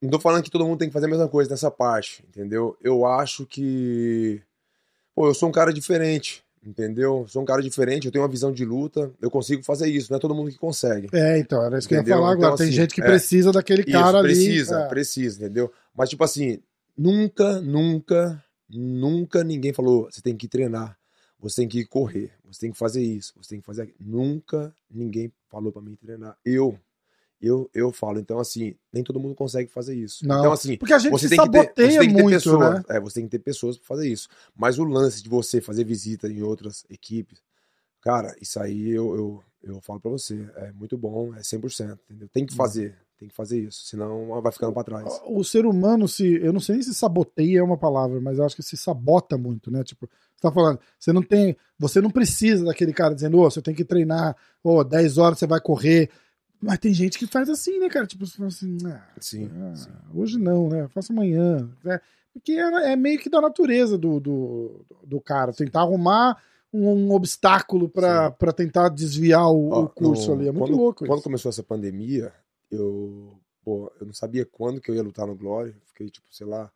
Não 0.00 0.10
tô 0.10 0.20
falando 0.20 0.42
que 0.44 0.50
todo 0.50 0.66
mundo 0.66 0.78
tem 0.78 0.88
que 0.88 0.92
fazer 0.92 1.06
a 1.06 1.10
mesma 1.10 1.28
coisa 1.28 1.50
nessa 1.50 1.70
parte, 1.70 2.24
entendeu? 2.28 2.76
Eu 2.80 3.06
acho 3.06 3.46
que. 3.46 4.42
Pô, 5.14 5.28
eu 5.28 5.34
sou 5.34 5.48
um 5.48 5.52
cara 5.52 5.72
diferente, 5.72 6.44
entendeu? 6.64 7.26
Sou 7.28 7.42
um 7.42 7.44
cara 7.44 7.62
diferente, 7.62 8.06
eu 8.06 8.12
tenho 8.12 8.22
uma 8.22 8.30
visão 8.30 8.52
de 8.52 8.64
luta, 8.64 9.10
eu 9.20 9.30
consigo 9.30 9.62
fazer 9.62 9.88
isso, 9.88 10.10
não 10.10 10.16
é 10.16 10.20
todo 10.20 10.34
mundo 10.34 10.50
que 10.50 10.58
consegue. 10.58 11.08
É, 11.12 11.38
então, 11.38 11.64
era 11.64 11.78
isso 11.78 11.88
que 11.88 11.94
eu 11.94 11.98
ia 11.98 12.06
falar 12.06 12.32
agora. 12.32 12.48
Então, 12.48 12.56
Tem 12.56 12.66
assim, 12.66 12.76
gente 12.76 12.94
que 12.94 13.00
é. 13.00 13.04
precisa 13.04 13.50
daquele 13.52 13.82
Isso, 13.82 13.92
cara 13.92 14.18
ali. 14.18 14.28
precisa, 14.28 14.80
é. 14.80 14.88
precisa, 14.88 15.44
entendeu? 15.44 15.72
Mas, 15.94 16.08
tipo 16.08 16.22
assim, 16.22 16.60
nunca, 16.96 17.60
nunca, 17.60 18.42
nunca 18.68 19.42
ninguém 19.42 19.72
falou, 19.72 20.08
você 20.10 20.20
tem 20.22 20.36
que 20.36 20.48
treinar, 20.48 20.96
você 21.38 21.62
tem 21.62 21.68
que 21.68 21.84
correr, 21.84 22.32
você 22.44 22.60
tem 22.60 22.72
que 22.72 22.78
fazer 22.78 23.02
isso, 23.02 23.32
você 23.36 23.50
tem 23.50 23.60
que 23.60 23.66
fazer 23.66 23.82
aquilo. 23.82 23.98
Nunca 24.00 24.72
ninguém 24.90 25.32
falou 25.50 25.72
pra 25.72 25.82
mim 25.82 25.96
treinar. 25.96 26.36
Eu, 26.44 26.78
eu, 27.42 27.68
eu 27.74 27.90
falo. 27.92 28.20
Então, 28.20 28.38
assim, 28.38 28.76
nem 28.92 29.02
todo 29.02 29.18
mundo 29.18 29.34
consegue 29.34 29.70
fazer 29.70 29.96
isso. 29.96 30.26
Não. 30.26 30.38
Então, 30.38 30.52
assim, 30.52 30.76
Porque 30.76 30.94
a 30.94 30.98
gente 30.98 31.10
você 31.10 31.28
se 31.28 31.36
tem, 31.36 31.44
que 31.44 31.50
ter, 31.50 31.58
saboteia 31.58 31.90
você 31.90 31.98
tem 31.98 32.08
que 32.08 32.14
ter 32.14 32.22
muito, 32.22 32.34
pessoas. 32.34 32.74
né? 32.74 32.84
É, 32.88 33.00
você 33.00 33.14
tem 33.14 33.24
que 33.24 33.30
ter 33.30 33.38
pessoas 33.40 33.76
pra 33.76 33.86
fazer 33.86 34.08
isso. 34.08 34.28
Mas 34.54 34.78
o 34.78 34.84
lance 34.84 35.22
de 35.22 35.28
você 35.28 35.60
fazer 35.60 35.84
visita 35.84 36.28
em 36.28 36.42
outras 36.42 36.86
equipes, 36.88 37.42
cara, 38.00 38.34
isso 38.40 38.60
aí 38.60 38.90
eu, 38.90 39.14
eu, 39.16 39.44
eu 39.62 39.80
falo 39.80 40.00
pra 40.00 40.10
você, 40.10 40.48
é 40.56 40.72
muito 40.72 40.96
bom, 40.96 41.34
é 41.34 41.40
100%, 41.40 41.98
entendeu? 42.08 42.28
Tem 42.28 42.46
que 42.46 42.54
fazer, 42.54 42.96
tem 43.18 43.28
que 43.28 43.34
fazer 43.34 43.60
isso, 43.60 43.84
senão 43.86 44.40
vai 44.40 44.52
ficando 44.52 44.72
para 44.72 44.84
trás. 44.84 45.20
O 45.26 45.42
ser 45.42 45.66
humano 45.66 46.06
se, 46.08 46.34
eu 46.42 46.52
não 46.52 46.60
sei 46.60 46.76
nem 46.76 46.82
se 46.82 46.94
saboteia 46.94 47.58
é 47.58 47.62
uma 47.62 47.78
palavra, 47.78 48.20
mas 48.20 48.38
eu 48.38 48.44
acho 48.44 48.56
que 48.56 48.62
se 48.62 48.76
sabota 48.76 49.38
muito, 49.38 49.70
né? 49.70 49.82
Tipo, 49.82 50.08
você 50.34 50.42
tá 50.42 50.52
falando, 50.52 50.78
você 50.98 51.12
não 51.12 51.22
tem, 51.22 51.56
você 51.78 52.00
não 52.00 52.10
precisa 52.10 52.64
daquele 52.64 52.92
cara 52.92 53.14
dizendo, 53.14 53.38
ô, 53.38 53.46
oh, 53.46 53.50
você 53.50 53.62
tem 53.62 53.74
que 53.74 53.84
treinar, 53.84 54.36
ô, 54.62 54.76
oh, 54.76 54.84
10 54.84 55.18
horas 55.18 55.38
você 55.38 55.46
vai 55.46 55.60
correr. 55.60 56.10
Mas 56.62 56.78
tem 56.78 56.94
gente 56.94 57.18
que 57.18 57.26
faz 57.26 57.50
assim, 57.50 57.80
né, 57.80 57.88
cara? 57.88 58.06
Tipo, 58.06 58.24
você 58.24 58.36
fala 58.36 58.48
assim, 58.48 58.78
ah, 58.86 59.02
sim, 59.18 59.50
ah, 59.52 59.74
sim. 59.74 59.90
hoje 60.14 60.38
não, 60.38 60.68
né? 60.68 60.86
Faça 60.90 61.12
amanhã. 61.12 61.68
Né? 61.82 62.00
Porque 62.32 62.52
é, 62.52 62.92
é, 62.92 62.96
meio 62.96 63.18
que 63.18 63.28
da 63.28 63.40
natureza 63.40 63.98
do, 63.98 64.20
do, 64.20 64.86
do 65.04 65.20
cara, 65.20 65.52
tentar 65.52 65.80
arrumar 65.80 66.40
um, 66.72 66.88
um 66.88 67.12
obstáculo 67.12 67.88
para 67.88 68.52
tentar 68.54 68.88
desviar 68.90 69.50
o, 69.50 69.70
Ó, 69.70 69.82
o 69.82 69.88
curso 69.88 70.28
no, 70.28 70.34
ali. 70.34 70.48
É 70.48 70.52
muito 70.52 70.68
quando, 70.68 70.78
louco. 70.78 71.04
Quando 71.04 71.18
isso. 71.18 71.24
começou 71.24 71.48
essa 71.50 71.64
pandemia, 71.64 72.32
eu, 72.70 73.36
pô, 73.64 73.92
eu 74.00 74.06
não 74.06 74.14
sabia 74.14 74.46
quando 74.46 74.80
que 74.80 74.88
eu 74.88 74.94
ia 74.94 75.02
lutar 75.02 75.26
no 75.26 75.34
Glória. 75.34 75.74
Fiquei, 75.86 76.08
tipo, 76.08 76.26
sei 76.30 76.46
lá, 76.46 76.70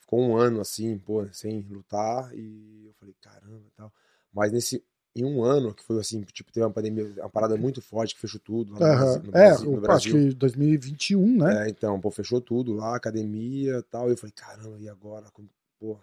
ficou 0.00 0.18
um 0.18 0.34
ano 0.34 0.62
assim, 0.62 0.96
pô, 0.98 1.26
sem 1.30 1.60
lutar. 1.68 2.34
E 2.34 2.86
eu 2.86 2.94
falei, 2.94 3.14
caramba 3.20 3.66
e 3.66 3.76
tal. 3.76 3.92
Mas 4.32 4.50
nesse, 4.50 4.82
em 5.16 5.24
um 5.24 5.42
ano, 5.42 5.72
que 5.74 5.82
foi 5.82 5.98
assim, 5.98 6.20
tipo, 6.22 6.52
teve 6.52 6.64
uma 6.64 6.72
pandemia, 6.72 7.04
uma 7.18 7.30
parada 7.30 7.56
muito 7.56 7.80
forte, 7.80 8.14
que 8.14 8.20
fechou 8.20 8.38
tudo 8.38 8.74
lá 8.74 8.80
no, 8.80 8.86
Aham. 8.86 8.96
Brasil, 8.98 9.22
no 9.22 9.30
É, 9.32 9.48
Brasil. 9.48 9.70
no 9.72 9.80
Brasil. 9.80 10.16
acho 10.18 10.28
que 10.28 10.34
2021, 10.34 11.38
né? 11.38 11.66
É, 11.66 11.70
então, 11.70 11.98
pô, 12.00 12.10
fechou 12.10 12.40
tudo 12.40 12.74
lá, 12.74 12.94
academia 12.94 13.78
e 13.78 13.82
tal. 13.84 14.10
Eu 14.10 14.16
falei, 14.16 14.32
caramba, 14.36 14.78
e 14.78 14.88
agora? 14.88 15.30
Como- 15.32 15.48
Pô, 15.78 15.98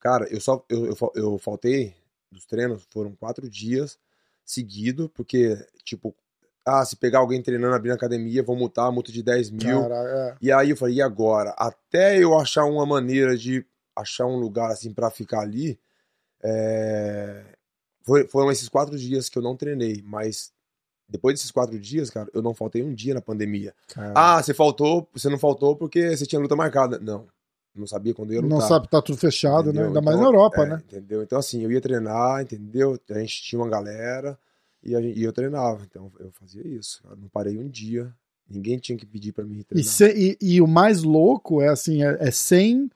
cara, 0.00 0.26
eu 0.32 0.40
só, 0.40 0.64
eu, 0.68 0.86
eu, 0.86 1.12
eu 1.14 1.38
faltei 1.38 1.94
dos 2.30 2.44
treinos, 2.44 2.84
foram 2.90 3.14
quatro 3.14 3.48
dias 3.48 3.98
seguido, 4.44 5.08
porque, 5.08 5.56
tipo, 5.84 6.14
ah, 6.64 6.84
se 6.84 6.96
pegar 6.96 7.20
alguém 7.20 7.40
treinando 7.42 7.74
abrindo 7.74 7.94
academia, 7.94 8.42
vão 8.42 8.56
multar, 8.56 8.90
multa 8.90 9.12
de 9.12 9.22
10 9.22 9.50
mil. 9.50 9.80
Cara, 9.80 9.94
é. 9.94 10.36
E 10.40 10.50
aí 10.52 10.70
eu 10.70 10.76
falei, 10.76 10.96
e 10.96 11.02
agora? 11.02 11.50
Até 11.56 12.18
eu 12.18 12.36
achar 12.38 12.64
uma 12.64 12.84
maneira 12.84 13.36
de 13.36 13.64
achar 13.94 14.26
um 14.26 14.36
lugar 14.36 14.70
assim 14.70 14.92
pra 14.92 15.10
ficar 15.10 15.40
ali, 15.40 15.78
é, 16.42 17.44
foi- 18.06 18.26
foram 18.26 18.50
esses 18.50 18.68
quatro 18.68 18.96
dias 18.98 19.28
que 19.28 19.36
eu 19.36 19.42
não 19.42 19.56
treinei, 19.56 20.02
mas 20.06 20.50
depois 21.08 21.34
desses 21.34 21.50
quatro 21.50 21.78
dias, 21.78 22.08
cara, 22.08 22.28
eu 22.32 22.40
não 22.40 22.54
faltei 22.54 22.82
um 22.82 22.94
dia 22.94 23.12
na 23.12 23.20
pandemia. 23.20 23.74
Cara, 23.88 24.12
Ah, 24.16 24.42
você 24.42 24.54
faltou, 24.54 25.08
você 25.12 25.28
não 25.28 25.38
faltou 25.38 25.76
porque 25.76 26.16
você 26.16 26.24
tinha 26.24 26.40
luta 26.40 26.56
marcada. 26.56 26.98
Não, 26.98 27.26
não 27.74 27.86
sabia 27.86 28.14
quando 28.14 28.30
eu 28.30 28.36
ia 28.36 28.40
lutar. 28.40 28.58
não 28.58 28.66
sabe, 28.66 28.88
tá 28.88 29.02
tudo 29.02 29.18
fechado, 29.18 29.64
né? 29.66 29.70
entendeu? 29.70 29.86
Ainda 29.88 30.00
mais 30.00 30.16
Então, 30.16 30.30
na 30.32 30.36
Europa, 30.36 30.62
é, 30.62 30.66
né? 30.66 30.82
Entendeu? 30.86 31.22
Então, 31.22 31.38
assim, 31.38 31.62
eu 31.62 31.70
ia 31.70 31.80
treinar, 31.80 32.42
entendeu? 32.42 32.98
A 33.10 33.18
gente 33.18 33.42
tinha 33.42 33.60
uma 33.60 33.68
galera 33.68 34.38
e, 34.82 34.90
gente- 34.90 35.18
e 35.18 35.22
eu 35.22 35.32
treinava. 35.32 35.84
Então, 35.84 36.10
eu 36.18 36.30
fazia 36.32 36.66
isso. 36.66 37.02
Eu 37.10 37.16
não 37.16 37.28
parei 37.28 37.58
um 37.58 37.68
dia. 37.68 38.12
Ninguém 38.48 38.78
tinha 38.78 38.96
que 38.96 39.04
pedir 39.04 39.32
pra 39.32 39.44
mim 39.44 39.58
E, 39.60 39.64
treinar. 39.64 39.92
se- 39.92 40.14
e- 40.16 40.38
e 40.40 40.60
o 40.62 40.66
mais 40.68 41.02
louco 41.02 41.60
é 41.60 41.68
assim, 41.68 42.02
é, 42.04 42.16
é 42.20 42.30
sem 42.30 42.88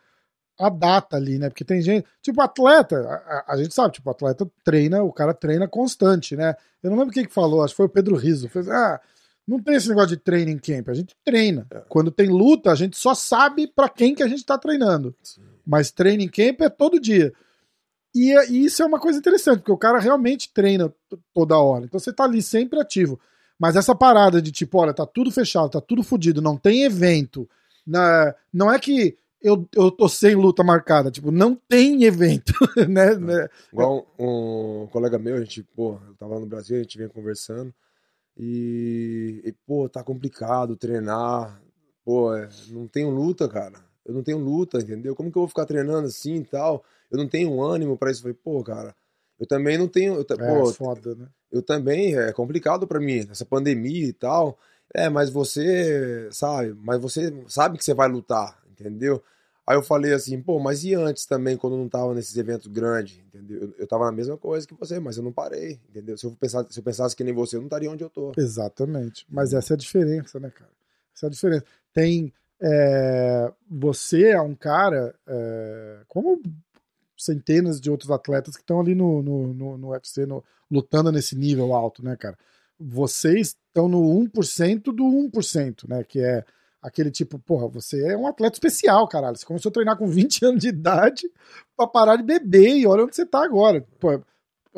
a 0.61 0.69
data 0.69 1.17
ali, 1.17 1.39
né? 1.39 1.49
Porque 1.49 1.65
tem 1.65 1.81
gente. 1.81 2.07
Tipo, 2.23 2.41
atleta, 2.43 2.97
a, 3.01 3.15
a- 3.15 3.45
a 3.49 3.57
gente 3.57 3.75
sabe, 3.75 3.95
tipo, 3.95 4.09
atleta 4.11 4.49
treina, 4.65 5.03
o 5.03 5.13
cara 5.13 5.33
treina 5.35 5.67
constante, 5.67 6.37
né? 6.37 6.55
Eu 6.83 6.91
não 6.91 6.99
lembro 6.99 7.13
quem 7.15 7.25
que 7.25 7.33
falou, 7.33 7.63
acho 7.65 7.73
que 7.73 7.79
foi 7.79 7.87
o 7.87 7.91
Pedro 7.91 8.17
Rizzo. 8.17 8.49
Fez, 8.49 8.69
ah, 8.69 9.01
não 9.47 9.61
tem 9.61 9.75
esse 9.75 9.89
negócio 9.89 10.11
de 10.11 10.17
training 10.19 10.59
camp, 10.59 10.89
a 10.89 10.95
gente 10.95 11.17
treina. 11.25 11.67
É. 11.71 11.83
Quando 11.89 12.11
tem 12.11 12.29
luta, 12.29 12.71
a 12.71 12.75
gente 12.75 12.97
só 12.97 13.15
sabe 13.15 13.67
pra 13.67 13.89
quem 13.89 14.15
que 14.15 14.23
a 14.23 14.29
gente 14.29 14.45
tá 14.45 14.57
treinando. 14.59 15.15
Sim. 15.23 15.43
Mas 15.67 15.91
training 15.91 16.29
camp 16.29 16.61
é 16.61 16.69
todo 16.69 17.01
dia. 17.01 17.33
E, 18.15 18.33
é- 18.37 18.51
e 18.51 18.65
isso 18.65 18.83
é 18.83 18.87
uma 18.87 18.99
coisa 19.01 19.19
interessante, 19.19 19.59
porque 19.59 19.73
o 19.73 19.79
cara 19.79 19.99
realmente 19.99 20.53
treina 20.53 20.93
toda 21.33 21.59
hora. 21.59 21.85
Então 21.85 21.99
você 22.01 22.13
tá 22.13 22.25
ali 22.25 22.43
sempre 22.43 22.81
ativo. 22.81 23.19
Mas 23.59 23.77
essa 23.77 23.95
parada 23.95 24.41
de 24.41 24.51
tipo, 24.51 24.79
olha, 24.79 24.95
tá 24.95 25.05
tudo 25.07 25.31
fechado, 25.31 25.69
tá 25.71 25.81
tudo 25.81 26.03
fodido, 26.03 26.41
não 26.41 26.57
tem 26.57 26.85
evento. 26.85 27.49
Na, 27.87 28.35
não 28.53 28.73
é 28.73 28.79
que 28.79 29.17
eu, 29.43 29.69
eu 29.75 29.91
tô 29.91 30.09
sem 30.09 30.35
luta 30.35 30.63
marcada, 30.63 31.11
tipo, 31.11 31.31
não 31.31 31.55
tem 31.55 32.05
evento, 32.05 32.53
né? 32.89 33.15
né? 33.17 33.49
Igual 33.73 34.07
um, 34.19 34.83
um 34.83 34.87
colega 34.89 35.19
meu, 35.19 35.37
a 35.37 35.41
gente, 35.41 35.63
pô, 35.63 35.99
eu 36.07 36.15
tava 36.15 36.39
no 36.39 36.47
Brasil, 36.47 36.77
a 36.77 36.83
gente 36.83 36.97
vinha 36.97 37.09
conversando 37.09 37.73
e, 38.37 39.43
e, 39.45 39.53
pô, 39.67 39.89
tá 39.89 40.03
complicado 40.03 40.77
treinar. 40.77 41.61
Pô, 42.05 42.35
é, 42.35 42.49
não 42.69 42.89
tenho 42.89 43.11
luta, 43.11 43.49
cara. 43.49 43.79
Eu 44.05 44.15
não 44.15 44.23
tenho 44.23 44.39
luta, 44.39 44.79
entendeu? 44.79 45.15
Como 45.15 45.31
que 45.31 45.37
eu 45.37 45.43
vou 45.43 45.49
ficar 45.49 45.67
treinando 45.67 46.07
assim 46.09 46.37
e 46.37 46.45
tal? 46.45 46.83
Eu 47.11 47.19
não 47.19 47.29
tenho 47.29 47.63
ânimo 47.63 47.99
pra 47.99 48.11
isso. 48.11 48.21
Eu 48.21 48.23
falei, 48.23 48.39
pô, 48.43 48.65
cara, 48.65 48.95
eu 49.39 49.47
também 49.47 49.77
não 49.77 49.87
tenho. 49.87 50.15
Eu, 50.15 50.21
É, 50.39 50.61
pô, 50.61 50.73
foda, 50.73 51.15
né? 51.15 51.29
eu 51.53 51.63
também, 51.63 52.17
é 52.17 52.33
complicado 52.33 52.87
pra 52.87 52.99
mim, 52.99 53.27
essa 53.31 53.45
pandemia 53.45 54.07
e 54.07 54.13
tal. 54.13 54.59
É, 54.95 55.09
mas 55.09 55.31
você, 55.31 56.29
sabe, 56.33 56.75
mas 56.83 57.01
você 57.01 57.33
sabe 57.47 57.79
que 57.79 57.85
você 57.85 57.95
vai 57.95 58.09
lutar, 58.09 58.59
entendeu? 58.81 59.23
Aí 59.67 59.77
eu 59.77 59.83
falei 59.83 60.13
assim, 60.13 60.41
pô, 60.41 60.59
mas 60.59 60.83
e 60.83 60.95
antes 60.95 61.27
também, 61.27 61.57
quando 61.57 61.75
eu 61.75 61.79
não 61.79 61.89
tava 61.89 62.13
nesses 62.15 62.37
eventos 62.37 62.67
grandes, 62.67 63.19
entendeu? 63.19 63.61
Eu, 63.61 63.75
eu 63.79 63.87
tava 63.87 64.07
na 64.07 64.13
mesma 64.13 64.37
coisa 64.37 64.67
que 64.67 64.75
você, 64.75 64.99
mas 64.99 65.17
eu 65.17 65.23
não 65.23 65.33
parei, 65.33 65.79
entendeu? 65.89 66.17
Se 66.17 66.27
eu, 66.27 66.33
pensar, 66.33 66.67
se 66.69 66.79
eu 66.81 66.83
pensasse 66.83 67.15
que 67.15 67.23
nem 67.23 67.33
você, 67.33 67.57
eu 67.57 67.61
não 67.61 67.67
estaria 67.67 67.91
onde 67.91 68.03
eu 68.03 68.11
tô. 68.11 68.33
Exatamente. 68.37 69.25
Mas 69.29 69.53
essa 69.53 69.75
é 69.75 69.77
a 69.77 69.79
diferença, 69.79 70.41
né, 70.41 70.51
cara? 70.51 70.71
Essa 71.15 71.27
é 71.27 71.29
a 71.29 71.31
diferença. 71.31 71.65
Tem. 71.93 72.33
é, 72.61 73.53
você 73.71 74.31
é 74.31 74.41
um 74.41 74.55
cara, 74.57 75.15
é, 75.27 76.01
como 76.09 76.41
centenas 77.17 77.81
de 77.81 77.91
outros 77.91 78.11
atletas 78.11 78.57
que 78.57 78.63
estão 78.63 78.81
ali 78.81 78.95
no, 78.95 79.23
no, 79.23 79.53
no, 79.55 79.79
no 79.79 79.89
UFC, 79.91 80.27
no- 80.27 80.43
lutando 80.71 81.13
nesse 81.13 81.37
nível 81.37 81.75
alto, 81.75 82.03
né, 82.05 82.17
cara? 82.17 82.37
Vocês 82.79 83.49
estão 83.69 83.89
no 83.89 84.01
1% 84.03 84.85
do 84.93 85.05
1%, 85.05 85.87
né? 85.89 86.03
Que 86.03 86.21
é 86.21 86.45
aquele 86.83 87.11
tipo, 87.11 87.39
porra, 87.39 87.69
você 87.69 88.13
é 88.13 88.17
um 88.17 88.27
atleta 88.27 88.55
especial, 88.57 89.07
caralho. 89.09 89.37
Você 89.37 89.45
começou 89.47 89.71
a 89.71 89.73
treinar 89.73 89.97
com 89.97 90.07
20 90.07 90.45
anos 90.47 90.61
de 90.61 90.69
idade 90.69 91.31
pra 91.77 91.87
parar 91.87 92.17
de 92.17 92.23
beber 92.23 92.77
e 92.77 92.87
olha 92.87 93.05
onde 93.05 93.15
você 93.15 93.27
tá 93.27 93.45
agora. 93.45 93.87
Pô, 93.99 94.21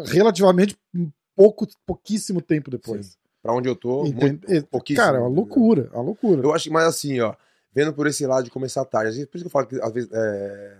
relativamente 0.07 0.77
pouco, 1.37 1.67
pouquíssimo 1.87 2.41
tempo 2.41 2.71
depois. 2.71 3.17
Pra 3.43 3.53
onde 3.53 3.69
eu 3.69 3.75
tô, 3.75 4.05
muito, 4.05 4.67
pouquíssimo. 4.69 5.05
Cara, 5.05 5.19
é 5.19 5.21
uma 5.21 5.29
loucura, 5.29 5.91
é 5.93 5.97
uma 5.97 6.05
loucura. 6.05 6.43
Eu 6.43 6.55
acho 6.55 6.65
que 6.65 6.71
mais 6.71 6.87
assim, 6.87 7.19
ó, 7.21 7.35
vendo 7.73 7.93
por 7.93 8.07
esse 8.07 8.25
lado 8.27 8.45
de 8.45 8.51
começar 8.51 8.85
tarde, 8.85 9.27
por 9.27 9.37
isso 9.37 9.45
que 9.45 9.47
eu 9.49 9.51
falo 9.51 9.67
que 9.67 9.81
às 9.81 9.93
vezes 9.93 10.09
é, 10.13 10.77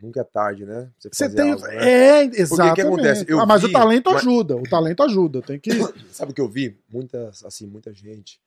nunca 0.00 0.20
é 0.20 0.24
tarde, 0.24 0.64
né? 0.64 0.88
Você 0.98 1.10
fazer 1.12 1.34
tem. 1.34 1.50
algo, 1.52 1.66
né? 1.66 1.76
É, 2.20 2.24
exatamente. 2.24 2.80
acontece? 2.80 3.24
Eu 3.26 3.40
ah, 3.40 3.46
mas 3.46 3.62
vi- 3.62 3.68
o 3.68 3.72
talento 3.72 4.10
mas- 4.12 4.20
ajuda, 4.20 4.56
o 4.56 4.62
talento 4.62 5.02
ajuda. 5.02 5.42
Tem 5.42 5.58
que. 5.58 5.70
Sabe 6.12 6.30
o 6.30 6.34
que 6.34 6.40
eu 6.40 6.48
vi? 6.48 6.78
Muitas, 6.88 7.44
assim, 7.44 7.66
muita 7.66 7.92
gente 7.92 8.40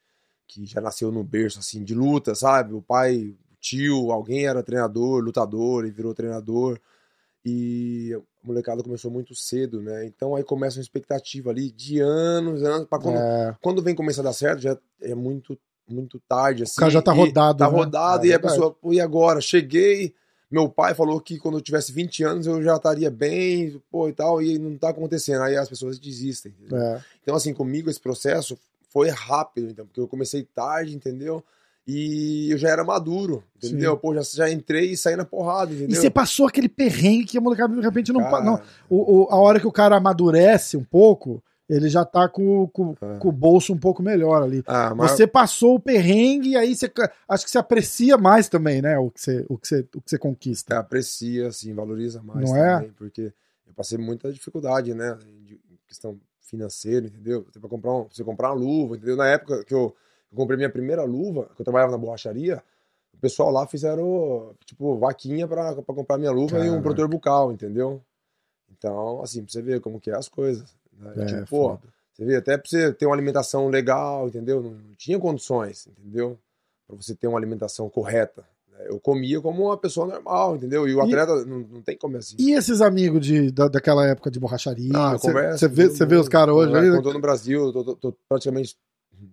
que 0.50 0.66
já 0.66 0.82
nasceu 0.82 1.12
no 1.12 1.24
berço, 1.24 1.60
assim, 1.60 1.84
de 1.84 1.94
luta, 1.94 2.34
sabe? 2.34 2.74
O 2.74 2.82
pai, 2.82 3.18
o 3.52 3.56
tio, 3.62 4.12
alguém 4.12 4.48
era 4.48 4.64
treinador, 4.64 5.24
lutador 5.24 5.86
e 5.86 5.92
virou 5.92 6.12
treinador. 6.12 6.80
E 7.46 8.12
a 8.44 8.48
molecada 8.48 8.82
começou 8.84 9.12
muito 9.12 9.36
cedo, 9.36 9.80
né? 9.82 10.06
Então 10.06 10.36
aí 10.36 10.44
começa 10.44 10.78
uma 10.78 10.82
expectativa 10.82 11.52
ali 11.52 11.72
de 11.72 12.00
anos, 12.00 12.64
anos, 12.64 12.88
pra 12.88 13.00
quando, 13.00 13.18
É, 13.20 13.56
quando 13.62 13.82
vem 13.82 13.94
começar 13.96 14.22
a 14.22 14.26
dar 14.26 14.34
certo, 14.34 14.60
já 14.62 14.76
é 15.02 15.14
muito, 15.14 15.58
muito 15.88 16.20
tarde, 16.28 16.64
assim. 16.64 16.80
cara 16.82 16.92
já 16.92 17.02
tá 17.02 17.14
e- 17.14 17.18
rodado, 17.18 17.60
Tá 17.60 17.68
né? 17.68 17.72
rodado, 17.72 18.26
É 18.26 18.30
e 18.30 18.34
a 18.34 18.38
verdade. 18.38 18.56
pessoa, 18.56 18.74
pô, 18.74 18.92
e 18.92 19.00
agora? 19.00 19.40
Cheguei, 19.40 20.14
meu 20.52 20.68
pai 20.68 20.96
falou 20.96 21.22
que 21.22 21.38
quando 21.38 21.60
eu 21.60 21.62
tivesse 21.62 21.92
20 21.92 22.24
anos 22.24 22.48
eu 22.48 22.62
já 22.64 22.76
estaria 22.76 23.12
bem, 23.12 23.80
pô, 23.92 24.10
e 24.10 24.14
tal, 24.14 24.42
e 24.42 24.58
não 24.58 24.76
tá 24.78 24.90
acontecendo. 24.90 25.44
Aí 25.44 25.56
as 25.56 25.70
pessoas 25.70 26.00
desistem. 26.00 26.54
é. 26.74 27.00
Então, 27.22 27.36
assim, 27.36 27.54
comigo 27.54 27.90
esse 27.90 28.00
processo 28.02 28.58
foi 28.89 29.10
rápido, 29.10 29.69
então, 29.69 29.86
porque 29.86 29.99
eu 29.99 30.08
comecei 30.08 30.43
tarde, 30.43 30.95
entendeu? 30.95 31.43
E 31.88 32.52
eu 32.52 32.58
já 32.58 32.69
era 32.69 32.84
maduro, 32.84 33.43
entendeu? 33.58 33.93
Sim. 33.93 33.99
Pô, 33.99 34.13
já, 34.13 34.21
já 34.21 34.49
entrei 34.52 34.91
e 34.91 34.97
saí 34.97 35.15
na 35.15 35.25
porrada, 35.25 35.71
E 35.71 35.75
entendeu? 35.75 35.99
você 35.99 36.10
passou 36.10 36.45
aquele 36.47 36.69
perrengue 36.69 37.25
que 37.25 37.38
a 37.38 37.41
molecada 37.41 37.73
de 37.73 37.82
repente 37.82 38.13
não. 38.13 38.21
Cara, 38.21 38.43
não 38.43 38.62
o, 38.89 39.23
o- 39.23 39.28
a 39.32 39.36
hora 39.38 39.60
que 39.60 39.65
o 39.65 39.71
cara 39.71 39.95
amadurece 39.97 40.78
um 40.78 40.84
pouco, 40.84 41.43
ele 41.67 41.89
já 41.89 42.06
tá 42.06 42.30
com, 42.30 42.67
com, 42.67 42.95
É. 43.02 43.17
com 43.17 43.30
o 43.30 43.32
bolso 43.32 43.73
um 43.73 43.78
pouco 43.78 44.04
melhor 44.04 44.43
ali. 44.43 44.63
Ah, 44.67 44.93
mas 44.93 45.12
Você 45.12 45.25
passou 45.25 45.75
o 45.75 45.80
perrengue 45.80 46.49
e 46.52 46.56
aí 46.58 46.75
você 46.75 46.91
acho 47.28 47.45
que 47.45 47.49
você 47.52 47.58
aprecia 47.58 48.17
mais 48.17 48.47
também, 48.49 48.82
né? 48.84 48.97
O 48.99 49.10
que 49.10 49.21
você, 49.21 49.45
o 49.49 49.58
que 49.58 49.67
você, 49.67 49.80
o 49.95 50.02
que 50.02 50.10
você 50.12 50.17
conquista. 50.19 50.78
aprecia, 50.78 51.47
assim, 51.47 51.73
valoriza 51.73 52.21
mais 52.21 52.49
Não 52.52 52.56
é? 52.58 52.75
também, 52.75 52.91
porque 52.91 53.34
eu 53.67 53.73
passei 53.75 53.97
muita 53.97 54.32
dificuldade, 54.32 54.93
né? 54.93 55.17
Questão 55.88 56.19
financeira, 56.50 57.08
entendeu? 57.08 57.46
Você, 57.50 57.60
pra 57.60 57.70
comprar 57.70 57.94
um, 57.94 58.08
você 58.10 58.24
comprar 58.24 58.52
uma 58.52 58.60
luva, 58.60 58.96
entendeu? 58.96 59.16
Na 59.16 59.28
época 59.28 59.64
que 59.64 59.74
eu, 59.74 59.96
eu 60.32 60.36
comprei 60.36 60.58
minha 60.58 60.70
primeira 60.70 61.04
luva, 61.04 61.50
que 61.56 61.62
eu 61.62 61.64
trabalhava 61.64 61.92
na 61.92 61.98
borracharia, 61.98 62.64
o 63.14 63.18
pessoal 63.18 63.52
lá 63.52 63.68
fizeram, 63.68 64.56
tipo, 64.65 64.98
vaquinha 64.98 65.48
pra, 65.48 65.76
pra 65.76 65.96
comprar 65.96 66.17
minha 66.17 66.32
luva 66.32 66.58
e 66.58 66.62
um 66.62 66.63
Caraca. 66.71 66.82
protetor 66.82 67.08
bucal, 67.10 67.52
entendeu? 67.52 68.02
Então, 68.71 69.21
assim, 69.21 69.44
pra 69.44 69.52
você 69.52 69.62
ver 69.62 69.82
como 69.82 70.00
que 70.00 70.10
é 70.10 70.15
as 70.15 70.30
coisas. 70.30 70.76
Né? 70.98 71.13
É, 71.17 71.26
tipo, 71.26 71.46
pô, 71.48 71.69
foda. 71.69 71.82
você 72.13 72.26
vê, 72.26 72.36
até 72.38 72.58
pra 72.58 72.69
você 72.69 72.94
ter 72.94 73.06
uma 73.06 73.15
alimentação 73.15 73.67
legal, 73.67 74.28
entendeu? 74.28 74.62
Não, 74.62 74.71
não 74.71 74.96
tinha 74.96 75.19
condições, 75.19 75.88
entendeu? 75.88 76.40
Pra 76.88 76.96
você 76.96 77.15
ter 77.15 77.28
uma 77.28 77.38
alimentação 77.38 77.90
correta. 77.90 78.48
Eu 78.88 79.00
comia 79.00 79.42
como 79.42 79.65
uma 79.65 79.77
pessoa 79.77 80.08
normal, 80.08 80.56
entendeu? 80.56 80.88
E 80.88 80.96
o 80.96 81.00
E- 81.00 81.02
atleta 81.02 81.46
não, 81.46 81.60
não 81.60 81.82
tem 81.82 81.98
como 81.98 82.15
assim. 82.17 82.36
E 82.40 82.54
esses 82.54 82.82
amigos 82.82 83.25
de, 83.25 83.52
da, 83.52 83.67
daquela 83.67 84.06
época 84.08 84.32
de 84.32 84.40
borracharia? 84.40 84.92
Ah, 84.96 85.17
Você 85.17 85.67
vê, 85.67 85.90
você 85.90 86.06
vê 86.06 86.15
os 86.15 86.30
caras 86.30 86.56
hoje 86.56 86.73
eu 86.88 87.02
tô 87.02 87.12
no 87.13 87.19
Brasil, 87.19 87.73
tô, 87.73 87.84
tô- 87.84 87.96
tô 87.96 88.15
praticamente 88.30 88.77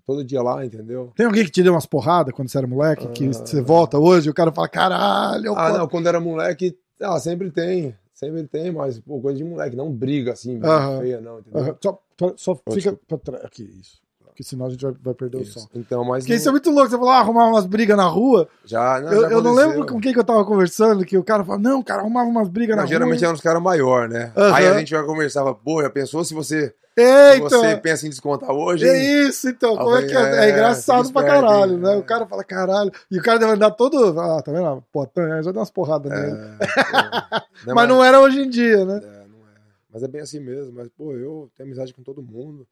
todo 0.04 0.24
dia 0.24 0.42
lá, 0.42 0.64
entendeu? 0.66 1.12
Tem 1.14 1.26
alguém 1.26 1.44
que 1.44 1.50
te 1.50 1.62
deu 1.62 1.72
umas 1.74 1.86
porradas 1.86 2.34
quando 2.34 2.48
você 2.48 2.58
era 2.58 2.66
moleque, 2.66 3.06
que 3.08 3.28
Ah. 3.28 3.32
você 3.32 3.60
volta 3.60 3.98
hoje 3.98 4.26
e 4.26 4.30
o 4.30 4.34
cara 4.34 4.50
fala, 4.50 4.68
caralho, 4.68 5.54
Ah, 5.56 5.70
pô." 5.70 5.78
não, 5.78 5.88
quando 5.88 6.08
era 6.08 6.18
moleque, 6.20 6.76
ah, 7.00 7.18
sempre 7.20 7.50
tem. 7.50 7.94
Sempre 8.12 8.44
tem, 8.44 8.72
mas 8.72 8.98
pô, 8.98 9.20
coisa 9.20 9.36
de 9.38 9.44
moleque, 9.44 9.76
não 9.76 9.92
briga 9.92 10.32
assim, 10.32 10.58
Aham. 10.62 11.00
feia, 11.00 11.20
não, 11.20 11.38
entendeu? 11.38 11.60
Aham, 11.62 11.76
Só, 11.82 12.02
só- 12.18 12.34
só 12.36 12.58
fica 12.72 12.98
pra 13.06 13.18
trás. 13.18 13.44
Aqui, 13.44 13.62
isso. 13.62 14.00
Porque 14.36 14.44
senão 14.44 14.66
a 14.66 14.68
gente 14.68 14.82
vai, 14.84 14.94
vai 15.02 15.14
perder 15.14 15.38
o 15.38 15.40
Isso. 15.40 15.60
som. 15.60 15.66
Então, 15.74 16.04
mas 16.04 16.24
Porque 16.24 16.34
isso 16.34 16.46
é 16.46 16.52
muito 16.52 16.70
louco. 16.70 16.90
Você 16.90 16.96
falou, 16.98 17.10
ah, 17.10 17.20
arrumar 17.20 17.46
umas 17.46 17.64
brigas 17.64 17.96
na 17.96 18.04
rua. 18.04 18.46
já, 18.66 19.00
não, 19.00 19.10
eu, 19.10 19.20
já 19.22 19.28
eu 19.30 19.40
não 19.42 19.54
lembro 19.54 19.86
com 19.86 19.98
quem 19.98 20.12
que 20.12 20.18
eu 20.18 20.24
tava 20.24 20.44
conversando, 20.44 21.06
que 21.06 21.16
o 21.16 21.24
cara 21.24 21.42
falava, 21.42 21.62
não, 21.62 21.82
cara, 21.82 22.02
arrumava 22.02 22.28
umas 22.28 22.46
brigas 22.46 22.76
na 22.76 22.82
Não, 22.82 22.86
rua. 22.86 22.92
geralmente 22.92 23.24
eram 23.24 23.32
uns 23.32 23.40
caras 23.40 23.62
maiores, 23.62 24.12
né? 24.12 24.32
Aham. 24.36 24.54
Aí 24.54 24.66
a 24.66 24.78
gente 24.78 24.92
vai 24.92 25.02
conversar, 25.06 25.42
pô, 25.54 25.80
já 25.80 25.88
pensou 25.88 26.22
se 26.22 26.34
você, 26.34 26.74
É, 26.98 27.36
então. 27.36 27.48
você 27.48 27.76
pensa 27.78 28.06
em 28.06 28.10
descontar 28.10 28.50
hoje? 28.50 28.86
É 28.86 29.26
isso, 29.26 29.48
então. 29.48 29.74
Ah, 29.74 29.78
Como 29.84 29.96
é 29.96 30.02
que 30.02 30.14
é? 30.14 30.20
é, 30.20 30.48
É 30.48 30.50
engraçado 30.50 31.10
pra 31.10 31.24
caralho, 31.24 31.78
né? 31.78 31.94
É. 31.94 31.96
O 31.96 32.02
cara 32.02 32.26
fala 32.26 32.44
caralho. 32.44 32.92
E 33.10 33.18
o 33.18 33.22
cara 33.22 33.38
deve 33.38 33.52
andar 33.52 33.70
todo. 33.70 34.20
Ah, 34.20 34.42
tá 34.42 34.52
vendo? 34.52 34.84
Potão, 34.92 35.32
aí 35.32 35.42
já 35.42 35.50
dá 35.50 35.60
umas 35.60 35.70
porradas 35.70 36.12
É, 36.12 36.20
nele. 36.20 36.36
pô, 36.36 36.66
né, 37.68 37.72
Mas 37.74 37.88
não 37.88 38.04
era 38.04 38.20
hoje 38.20 38.40
em 38.40 38.50
dia, 38.50 38.84
né? 38.84 38.96
É, 39.02 39.06
não 39.28 39.38
é. 39.48 39.56
Mas 39.90 40.02
é 40.02 40.08
bem 40.08 40.20
assim 40.20 40.40
mesmo. 40.40 40.74
Mas, 40.74 40.88
pô, 40.90 41.12
eu 41.14 41.50
tenho 41.56 41.66
amizade 41.68 41.94
com 41.94 42.02
todo 42.02 42.22
mundo. 42.22 42.66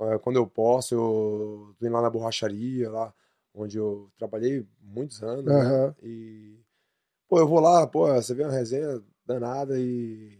É, 0.00 0.18
Quando 0.18 0.36
eu 0.36 0.46
posso, 0.46 0.94
eu 0.94 1.74
tô 1.78 1.86
indo 1.86 1.92
lá 1.92 2.02
na 2.02 2.10
borracharia, 2.10 2.90
lá 2.90 3.12
onde 3.54 3.76
eu 3.76 4.10
trabalhei 4.16 4.66
muitos 4.80 5.22
anos, 5.22 5.44
né? 5.44 5.52
Aham. 5.52 5.94
E, 6.02 6.58
pô, 7.28 7.38
eu 7.38 7.46
vou 7.48 7.60
lá, 7.60 7.86
pô, 7.86 8.06
você 8.06 8.34
vê 8.34 8.44
uma 8.44 8.52
resenha 8.52 9.02
danada 9.26 9.78
e, 9.78 10.38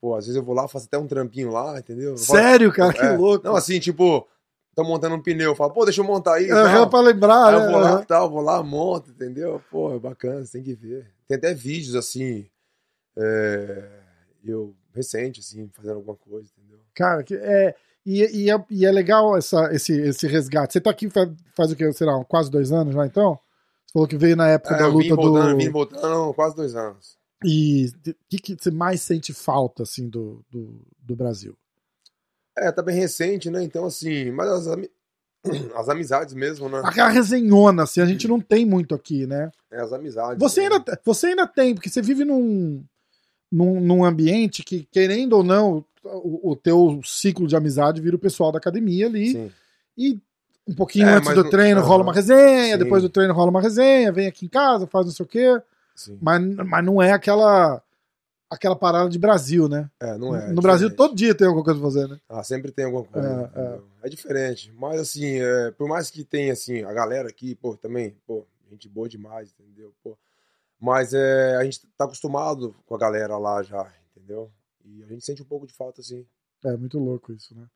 pô, 0.00 0.14
às 0.14 0.26
vezes 0.26 0.36
eu 0.36 0.44
vou 0.44 0.54
lá, 0.54 0.66
faço 0.68 0.86
até 0.86 0.96
um 0.96 1.06
trampinho 1.06 1.50
lá, 1.50 1.78
entendeu? 1.78 2.16
Sério, 2.16 2.72
cara, 2.72 2.92
que 2.92 3.00
É, 3.00 3.16
louco. 3.16 3.44
Não, 3.44 3.56
assim, 3.56 3.78
tipo, 3.80 4.26
tô 4.74 4.84
montando 4.84 5.16
um 5.16 5.22
pneu, 5.22 5.50
eu 5.50 5.56
falo, 5.56 5.72
pô, 5.72 5.84
deixa 5.84 6.00
eu 6.00 6.04
montar 6.04 6.34
aí. 6.34 6.50
Aham, 6.50 6.72
tal. 6.82 6.90
pra 6.90 7.00
lembrar, 7.00 7.50
Aí 7.50 7.58
né? 7.58 7.66
eu 7.66 7.70
vou 7.72 7.80
lá 7.80 8.04
tal, 8.04 8.30
vou 8.30 8.40
lá, 8.40 8.62
monto, 8.62 9.10
entendeu? 9.10 9.62
Pô, 9.70 9.92
é 9.92 9.98
bacana, 9.98 10.44
você 10.44 10.52
tem 10.52 10.62
que 10.62 10.74
ver. 10.74 11.12
Tem 11.26 11.36
até 11.36 11.52
vídeos, 11.52 11.96
assim, 11.96 12.48
é, 13.16 13.88
eu, 14.44 14.74
recente, 14.94 15.40
assim, 15.40 15.68
fazendo 15.72 15.96
alguma 15.96 16.16
coisa, 16.16 16.48
entendeu? 16.56 16.78
Cara, 16.94 17.22
que 17.22 17.34
é. 17.34 17.74
E, 18.06 18.44
e 18.44 18.50
é, 18.50 18.64
e 18.70 18.86
é 18.86 18.92
legal 18.92 19.36
essa, 19.36 19.68
esse, 19.74 19.92
esse 19.92 20.28
resgate. 20.28 20.72
Você 20.72 20.80
tá 20.80 20.90
aqui 20.90 21.10
faz, 21.10 21.28
faz 21.56 21.72
o 21.72 21.76
que, 21.76 21.92
sei 21.92 22.06
lá, 22.06 22.24
quase 22.24 22.48
dois 22.48 22.70
anos 22.70 22.94
já, 22.94 23.04
então? 23.04 23.34
Você 23.84 23.92
falou 23.92 24.06
que 24.06 24.16
veio 24.16 24.36
na 24.36 24.48
época 24.48 24.76
É, 24.76 24.78
da 24.78 24.84
eu 24.84 24.92
vim 24.96 25.10
luta 25.10 25.16
voltando, 25.16 25.50
do. 25.50 25.56
vim 25.58 25.70
voltando 25.70 26.34
quase 26.34 26.54
dois 26.54 26.76
anos. 26.76 27.18
E 27.44 27.90
o 28.08 28.14
que, 28.30 28.38
que 28.38 28.56
você 28.56 28.70
mais 28.70 29.02
sente 29.02 29.34
falta, 29.34 29.82
assim, 29.82 30.08
do, 30.08 30.44
do, 30.48 30.86
do 31.02 31.16
Brasil? 31.16 31.56
É, 32.56 32.70
tá 32.70 32.80
bem 32.80 32.94
recente, 32.96 33.50
né? 33.50 33.62
Então, 33.64 33.84
assim, 33.84 34.30
mas 34.30 34.48
as, 34.50 34.68
ami- 34.68 34.90
as 35.74 35.88
amizades 35.88 36.32
mesmo, 36.32 36.68
né? 36.68 36.82
Aquela 36.84 37.08
resenhona, 37.08 37.82
assim, 37.82 38.00
a 38.00 38.06
gente 38.06 38.28
não 38.28 38.40
tem 38.40 38.64
muito 38.64 38.94
aqui, 38.94 39.26
né? 39.26 39.50
É, 39.70 39.80
as 39.80 39.92
amizades. 39.92 40.38
Você 40.38 40.60
né? 40.68 40.76
ainda, 40.76 41.00
você 41.04 41.26
ainda 41.26 41.46
tem, 41.46 41.74
porque 41.74 41.90
você 41.90 42.00
vive 42.00 42.24
num, 42.24 42.84
num, 43.50 43.80
num 43.80 44.04
ambiente 44.04 44.62
que, 44.62 44.86
querendo 44.90 45.34
ou 45.34 45.42
não, 45.44 45.84
o, 46.04 46.50
o 46.52 46.56
teu 46.56 47.00
ciclo 47.04 47.46
de 47.46 47.56
amizade 47.56 48.00
vira 48.00 48.16
o 48.16 48.18
pessoal 48.18 48.50
da 48.52 48.58
academia 48.58 49.06
ali. 49.06 49.32
Sim. 49.32 49.52
E 49.96 50.20
um 50.68 50.74
pouquinho 50.74 51.08
É, 51.08 51.14
antes 51.14 51.32
do 51.32 51.42
não- 51.44 51.50
treino 51.50 51.80
Aham. 51.80 51.88
rola 51.88 52.02
uma 52.02 52.12
resenha, 52.12 52.72
Sim. 52.76 52.82
depois 52.82 53.02
do 53.02 53.08
treino 53.08 53.32
rola 53.34 53.50
uma 53.50 53.62
resenha, 53.62 54.10
vem 54.12 54.26
aqui 54.26 54.46
em 54.46 54.48
casa, 54.48 54.86
faz 54.86 55.06
não 55.06 55.12
sei 55.12 55.24
o 55.24 55.28
quê. 55.28 55.62
Sim. 55.94 56.18
Mas, 56.20 56.42
mas 56.56 56.84
não 56.84 57.00
é 57.00 57.12
aquela 57.12 57.82
aquela 58.48 58.76
parada 58.76 59.08
de 59.10 59.18
Brasil, 59.18 59.68
né? 59.68 59.90
É, 59.98 60.16
não 60.16 60.34
é. 60.36 60.52
no 60.52 60.62
Brasil, 60.62 60.88
diferente. 60.88 60.96
todo 60.96 61.16
dia 61.16 61.34
tem 61.34 61.46
alguma 61.48 61.64
coisa 61.64 61.80
pra 61.80 61.88
fazer, 61.90 62.08
né? 62.08 62.20
Ah, 62.28 62.44
sempre 62.44 62.70
tem 62.70 62.84
alguma 62.84 63.02
coisa. 63.04 63.28
É, 63.28 63.42
entendeu? 63.60 63.84
É, 64.04 64.08
diferente. 64.08 64.72
Mas 64.78 65.00
assim, 65.00 65.40
é, 65.40 65.72
por 65.72 65.88
mais 65.88 66.10
que 66.10 66.22
tenha 66.22 66.52
assim, 66.52 66.82
a 66.84 66.92
galera 66.92 67.28
aqui, 67.28 67.56
pô, 67.56 67.76
também, 67.76 68.14
pô, 68.24 68.44
gente 68.70 68.88
boa 68.88 69.08
demais, 69.08 69.52
entendeu? 69.58 69.92
Pô, 70.02 70.16
mas 70.80 71.12
é, 71.14 71.56
a 71.56 71.64
gente 71.64 71.80
tá 71.96 72.04
acostumado 72.04 72.74
com 72.86 72.94
a 72.94 72.98
galera 72.98 73.36
lá 73.38 73.62
já, 73.62 73.90
entendeu? 74.14 74.50
E 74.84 75.02
a 75.02 75.06
gente 75.06 75.24
sente 75.24 75.42
um 75.42 75.46
pouco 75.46 75.66
de 75.66 75.72
falta, 75.74 76.00
assim. 76.00 76.24
É 76.64 76.76
muito 76.76 76.98
louco 76.98 77.32
isso, 77.32 77.54
né? 77.54 77.66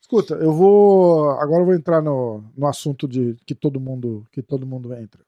Escuta, 0.00 0.34
eu 0.34 0.52
vou. 0.52 1.30
Agora 1.32 1.60
eu 1.62 1.66
vou 1.66 1.74
entrar 1.74 2.00
no, 2.02 2.42
no 2.56 2.66
assunto 2.66 3.06
de 3.06 3.36
que 3.46 3.54
todo 3.54 3.78
mundo 3.78 4.26
que 4.32 4.42
todo 4.42 4.66
mundo 4.66 4.94
entra. 4.94 5.20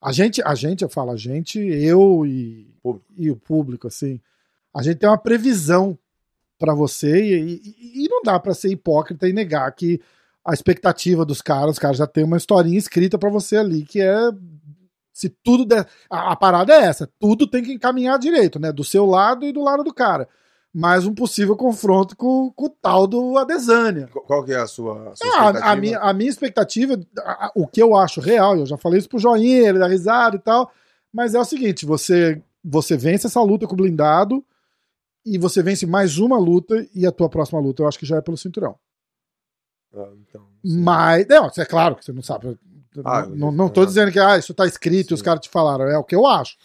A 0.00 0.12
gente, 0.12 0.42
a 0.42 0.54
gente, 0.54 0.82
eu 0.82 0.88
falo, 0.88 1.10
a 1.12 1.16
gente, 1.16 1.58
eu 1.58 2.26
e, 2.26 2.68
Público. 2.82 3.06
e 3.16 3.30
o 3.30 3.36
público, 3.36 3.86
assim, 3.86 4.20
a 4.74 4.82
gente 4.82 4.98
tem 4.98 5.08
uma 5.08 5.16
previsão 5.18 5.98
pra 6.58 6.74
você 6.74 7.22
e, 7.22 7.60
e- 7.64 8.04
e 8.04 8.08
não 8.08 8.22
dá 8.22 8.38
pra 8.38 8.54
ser 8.54 8.70
hipócrita 8.70 9.28
e 9.28 9.32
negar 9.32 9.70
que 9.72 10.00
a 10.44 10.52
expectativa 10.52 11.24
dos 11.24 11.40
caras, 11.42 11.72
os 11.72 11.78
caras 11.78 11.96
já 11.96 12.06
tem 12.06 12.24
uma 12.24 12.36
historinha 12.36 12.78
escrita 12.78 13.18
pra 13.18 13.30
você 13.30 13.56
ali, 13.56 13.84
que 13.84 14.00
é 14.00 14.14
se 15.16 15.30
tudo 15.30 15.64
der. 15.64 15.86
A, 16.10 16.32
a 16.32 16.36
parada 16.36 16.74
é 16.74 16.84
essa, 16.84 17.10
tudo 17.18 17.46
tem 17.46 17.62
que 17.62 17.72
encaminhar 17.72 18.18
direito, 18.18 18.58
né? 18.58 18.70
Do 18.70 18.84
seu 18.84 19.06
lado 19.06 19.46
e 19.46 19.52
do 19.52 19.62
lado 19.62 19.82
do 19.82 19.94
cara. 19.94 20.28
Mas 20.74 21.06
um 21.06 21.14
possível 21.14 21.56
confronto 21.56 22.14
com, 22.14 22.50
com 22.54 22.66
o 22.66 22.68
tal 22.68 23.06
do 23.06 23.38
Adesanya. 23.38 24.08
Qual, 24.08 24.44
que 24.44 24.52
é 24.52 24.56
a 24.60 24.66
sua, 24.66 25.12
a 25.12 25.16
sua 25.16 25.26
Ah, 25.28 25.30
expectativa? 25.46 25.70
a, 25.72 25.76
minha, 25.76 25.98
a 26.00 26.12
minha 26.12 26.28
expectativa, 26.30 27.00
a- 27.20 27.46
a- 27.46 27.52
o 27.54 27.66
que 27.66 27.82
eu 27.82 27.96
acho 27.96 28.20
real, 28.20 28.58
eu 28.58 28.66
já 28.66 28.76
falei 28.76 28.98
isso 28.98 29.08
pro 29.08 29.18
Joinha, 29.18 29.70
ele 29.70 29.78
dá 29.78 29.86
risada 29.86 30.36
e 30.36 30.38
tal, 30.38 30.70
mas 31.10 31.34
é 31.34 31.40
o 31.40 31.44
seguinte: 31.46 31.86
você, 31.86 32.42
você 32.62 32.94
vence 32.94 33.26
essa 33.26 33.40
luta 33.40 33.66
com 33.66 33.72
o 33.72 33.76
blindado 33.76 34.44
e 35.24 35.38
você 35.38 35.62
vence 35.62 35.86
mais 35.86 36.18
uma 36.18 36.38
luta 36.38 36.86
e 36.94 37.06
a 37.06 37.10
tua 37.12 37.30
próxima 37.30 37.58
luta 37.58 37.82
eu 37.82 37.88
acho 37.88 37.98
que 37.98 38.04
já 38.04 38.16
é 38.18 38.20
pelo 38.20 38.36
cinturão. 38.36 38.76
Ah, 39.94 40.10
então. 40.28 40.46
Mas, 40.62 41.26
não, 41.26 41.50
é 41.56 41.64
claro 41.64 41.96
que 41.96 42.04
você 42.04 42.12
não 42.12 42.22
sabe. 42.22 42.58
Ah, 43.04 43.26
não, 43.26 43.50
não 43.52 43.68
tô 43.68 43.82
ah. 43.82 43.86
dizendo 43.86 44.12
que 44.12 44.18
ah, 44.18 44.38
isso 44.38 44.54
tá 44.54 44.66
escrito 44.66 45.10
e 45.10 45.14
os 45.14 45.20
Sim. 45.20 45.24
caras 45.24 45.40
te 45.40 45.48
falaram, 45.48 45.86
é 45.86 45.98
o 45.98 46.04
que 46.04 46.14
eu 46.14 46.26
acho. 46.26 46.56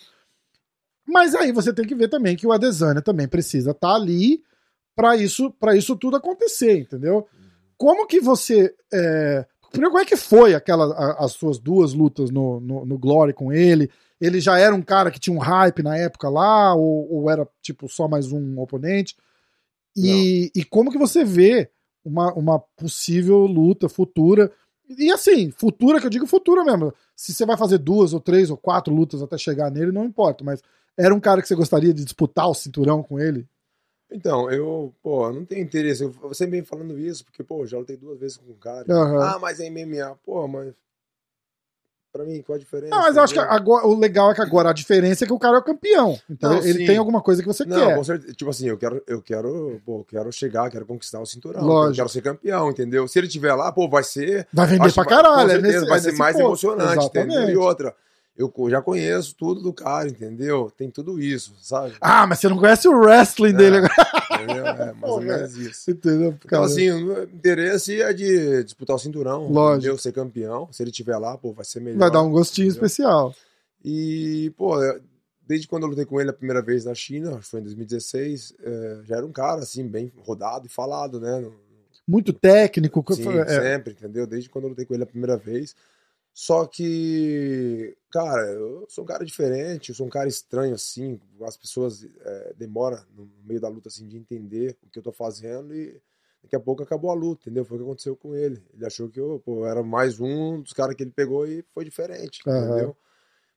Mas 1.08 1.36
aí 1.36 1.52
você 1.52 1.74
tem 1.74 1.86
que 1.86 1.96
ver 1.96 2.08
também 2.08 2.36
que 2.36 2.48
o 2.48 2.52
Adesanya 2.52 3.02
também 3.02 3.28
precisa 3.28 3.72
estar 3.72 3.96
ali 3.96 4.42
para 4.96 5.16
isso, 5.18 5.52
para 5.52 5.76
isso 5.76 5.96
tudo 5.96 6.18
acontecer, 6.18 6.80
entendeu? 6.80 7.28
Como 7.78 8.08
que 8.08 8.20
você. 8.20 8.74
É... 8.94 9.46
Primeiro, 9.72 9.92
como 9.92 10.04
é 10.04 10.06
que 10.06 10.18
foi 10.18 10.54
aquela, 10.54 10.94
a- 10.94 11.26
as 11.26 11.32
suas 11.32 11.58
duas 11.58 11.94
lutas 11.94 12.30
no, 12.30 12.60
no, 12.60 12.86
no 12.86 12.98
Glory 12.98 13.34
com 13.34 13.52
ele? 13.52 13.90
Ele 14.20 14.40
já 14.40 14.60
era 14.60 14.76
um 14.76 14.82
cara 14.82 15.10
que 15.10 15.20
tinha 15.20 15.36
um 15.36 15.40
hype 15.40 15.82
na 15.82 15.98
época 15.98 16.30
lá, 16.30 16.76
ou, 16.76 17.12
ou 17.12 17.30
era 17.30 17.48
tipo 17.62 17.90
só 17.90 18.08
mais 18.08 18.32
um 18.32 18.60
oponente? 18.60 19.16
E, 19.96 20.52
e 20.56 20.64
como 20.64 20.92
que 20.92 20.98
você 20.98 21.24
vê 21.24 21.70
uma, 22.04 22.34
uma 22.34 22.60
possível 22.60 23.40
luta 23.46 23.90
futura? 23.90 24.52
E 24.98 25.12
assim, 25.12 25.52
futura 25.52 26.00
que 26.00 26.06
eu 26.06 26.10
digo 26.10 26.26
futura 26.26 26.64
mesmo. 26.64 26.94
Se 27.16 27.34
você 27.34 27.46
vai 27.46 27.58
fazer 27.58 27.78
duas 27.78 28.14
ou 28.14 28.20
três 28.20 28.50
ou 28.50 28.58
quatro 28.58 28.94
lutas 28.94 29.22
até 29.22 29.38
chegar 29.38 29.70
nele, 29.72 29.92
não 29.92 30.06
importa. 30.06 30.44
Mas 30.44 30.62
era 30.98 31.14
um 31.14 31.20
cara 31.20 31.42
que 31.42 31.48
você 31.48 31.56
gostaria 31.56 31.94
de 31.94 32.04
disputar 32.04 32.50
o 32.50 32.54
cinturão 32.54 33.02
com 33.02 33.20
ele? 33.20 33.48
Então, 34.12 34.52
eu, 34.52 34.94
pô, 35.02 35.32
não 35.32 35.46
tenho 35.46 35.64
interesse. 35.64 36.04
Eu 36.04 36.34
sempre 36.34 36.52
venho 36.52 36.66
falando 36.66 37.00
isso, 37.00 37.24
porque, 37.24 37.44
pô, 37.44 37.66
já 37.66 37.78
lutei 37.78 37.96
duas 37.96 38.20
vezes 38.20 38.38
com 38.38 38.52
um 38.52 38.56
cara. 38.56 38.86
Aham. 38.92 39.24
Ah, 39.24 39.40
mas 39.40 39.60
é 39.60 39.70
MMA. 39.70 40.18
Pô, 40.24 40.48
mas. 40.48 40.74
Pra 42.12 42.26
mim, 42.26 42.42
qual 42.46 42.58
a 42.58 42.60
diferença? 42.60 42.90
Não, 42.94 43.02
mas 43.04 43.16
eu 43.16 43.24
acho 43.24 43.34
que 43.34 43.40
entendeu? 43.40 43.56
agora, 43.56 43.88
o 43.88 43.98
legal 43.98 44.32
é 44.32 44.36
que 44.36 44.42
agora 44.42 44.70
a 44.70 44.74
diferença 44.74 45.24
é 45.24 45.28
que 45.28 45.32
o 45.34 45.40
cara 45.40 45.56
é 45.56 45.60
o 45.60 45.64
campeão. 45.64 46.20
Então 46.30 46.52
Não, 46.52 46.58
ele 46.60 46.80
sim. 46.80 46.86
tem 46.86 46.98
alguma 46.98 47.22
coisa 47.22 47.42
que 47.42 47.48
você 47.48 47.64
Não, 47.64 47.78
quer. 47.88 47.96
com 47.96 48.04
certeza. 48.04 48.34
Tipo 48.34 48.50
assim, 48.52 48.68
eu 48.68 48.78
quero, 48.78 49.02
eu 49.08 49.22
quero, 49.22 49.82
pô, 49.86 50.04
quero 50.04 50.30
chegar, 50.32 50.70
quero 50.70 50.86
conquistar 50.86 51.22
o 51.22 51.26
cinturão. 51.26 51.64
Lógico. 51.64 51.92
Eu 51.92 51.96
quero 51.96 52.10
ser 52.10 52.22
campeão, 52.22 52.70
entendeu? 52.70 53.08
Se 53.08 53.18
ele 53.18 53.30
tiver 53.30 53.54
lá, 53.54 53.72
pô, 53.72 53.88
vai 53.88 54.04
ser. 54.04 54.46
Vai 54.52 54.68
vender 54.68 54.88
acho 54.88 54.96
pra 54.96 55.06
caralho. 55.06 55.50
É 55.50 55.54
certeza, 55.54 55.74
nesse- 55.80 55.90
vai 55.90 55.98
é 56.00 56.02
ser 56.02 56.12
mais 56.18 56.36
ponto. 56.36 56.46
emocionante, 56.48 57.06
entendeu? 57.06 57.32
Exatamente. 57.32 57.52
E 57.54 57.58
outra, 57.58 57.96
eu 58.42 58.70
já 58.70 58.82
conheço 58.82 59.36
tudo 59.36 59.62
do 59.62 59.72
cara, 59.74 60.08
entendeu? 60.10 60.72
Tem 60.76 60.90
tudo 60.90 61.20
isso, 61.22 61.54
sabe? 61.62 61.94
Ah, 62.02 62.26
mas 62.28 62.40
você 62.40 62.50
não 62.50 62.58
conhece 62.58 62.88
o 62.88 62.98
wrestling 63.00 63.54
dele 63.54 63.78
É. 63.78 63.80
agora. 63.80 64.12
Entendeu? 64.44 64.66
É, 64.68 64.86
mais 64.94 65.00
Pô, 65.00 65.08
ou 65.12 65.22
menos 65.22 65.56
isso. 65.56 65.92
Entendeu? 65.92 66.36
Então, 66.44 66.64
assim, 66.64 66.90
o 66.92 67.06
meu 67.06 67.24
interesse 67.24 68.02
é 68.02 68.12
de 68.14 68.64
disputar 68.64 68.96
o 68.96 69.00
cinturão, 69.00 69.48
Lógico. 69.52 69.78
entendeu? 69.80 69.98
Ser 69.98 70.12
campeão. 70.12 70.68
Se 70.72 70.82
ele 70.84 70.92
tiver 70.92 71.18
lá, 71.18 71.38
pô, 71.38 71.54
vai 71.54 71.66
ser 71.66 71.80
melhor. 71.80 72.00
vai 72.00 72.12
dar 72.12 72.22
um 72.22 72.32
gostinho 72.32 72.68
entendeu? 72.70 72.86
especial. 72.88 73.36
E, 73.84 74.52
pô, 74.58 74.82
eu- 74.82 75.02
desde 75.48 75.68
quando 75.68 75.84
eu 75.84 75.90
lutei 75.90 76.06
com 76.06 76.20
ele 76.22 76.30
a 76.30 76.34
primeira 76.34 76.62
vez 76.62 76.86
na 76.86 76.94
China, 76.96 77.40
foi 77.42 77.60
em 77.60 77.64
2016, 77.64 78.54
eh, 78.64 79.00
já 79.06 79.18
era 79.18 79.26
um 79.26 79.32
cara, 79.32 79.62
assim, 79.62 79.88
bem 79.88 80.12
rodado 80.26 80.66
e 80.66 80.70
falado, 80.70 81.20
né? 81.20 81.46
Muito 82.08 82.34
técnico. 82.34 83.04
Sim, 83.14 83.38
é, 83.38 83.46
sempre, 83.46 83.94
entendeu? 83.94 84.26
Desde 84.26 84.50
quando 84.50 84.66
eu 84.66 84.70
lutei 84.70 84.86
com 84.86 84.94
ele 84.94 85.04
a 85.04 85.08
primeira 85.08 85.38
vez. 85.38 85.76
Só 86.34 86.66
que, 86.66 87.96
cara, 88.10 88.42
eu 88.54 88.86
sou 88.90 89.04
um 89.04 89.08
cara 89.08 89.26
diferente, 89.26 89.90
eu 89.90 89.96
sou 89.96 90.08
um 90.08 90.10
cara 90.10 90.30
estranho, 90.30 90.74
assim. 90.74 91.20
As 91.42 91.58
pessoas 91.58 92.04
eh, 92.04 92.54
demoram 92.58 92.98
no 93.16 93.30
meio 93.44 93.60
da 93.60 93.68
luta, 93.68 93.90
assim, 93.90 94.08
de 94.08 94.18
entender 94.18 94.78
o 94.84 94.90
que 94.90 95.00
eu 95.00 95.04
tô 95.04 95.12
fazendo 95.12 95.76
e 95.76 96.02
daqui 96.42 96.56
a 96.56 96.60
pouco 96.60 96.82
acabou 96.84 97.12
a 97.12 97.14
luta, 97.14 97.44
entendeu? 97.44 97.66
Foi 97.66 97.76
o 97.78 97.80
que 97.82 97.86
aconteceu 97.86 98.16
com 98.16 98.34
ele. 98.34 98.64
Ele 98.74 98.86
achou 98.86 99.10
que 99.10 99.20
eu, 99.20 99.42
pô, 99.44 99.66
era 99.66 99.84
mais 99.84 100.20
um 100.20 100.62
dos 100.62 100.74
caras 100.74 100.96
que 100.96 101.04
ele 101.04 101.12
pegou 101.12 101.46
e 101.46 101.64
foi 101.74 101.84
diferente, 101.84 102.42
Aham. 102.48 102.70
entendeu? 102.70 102.98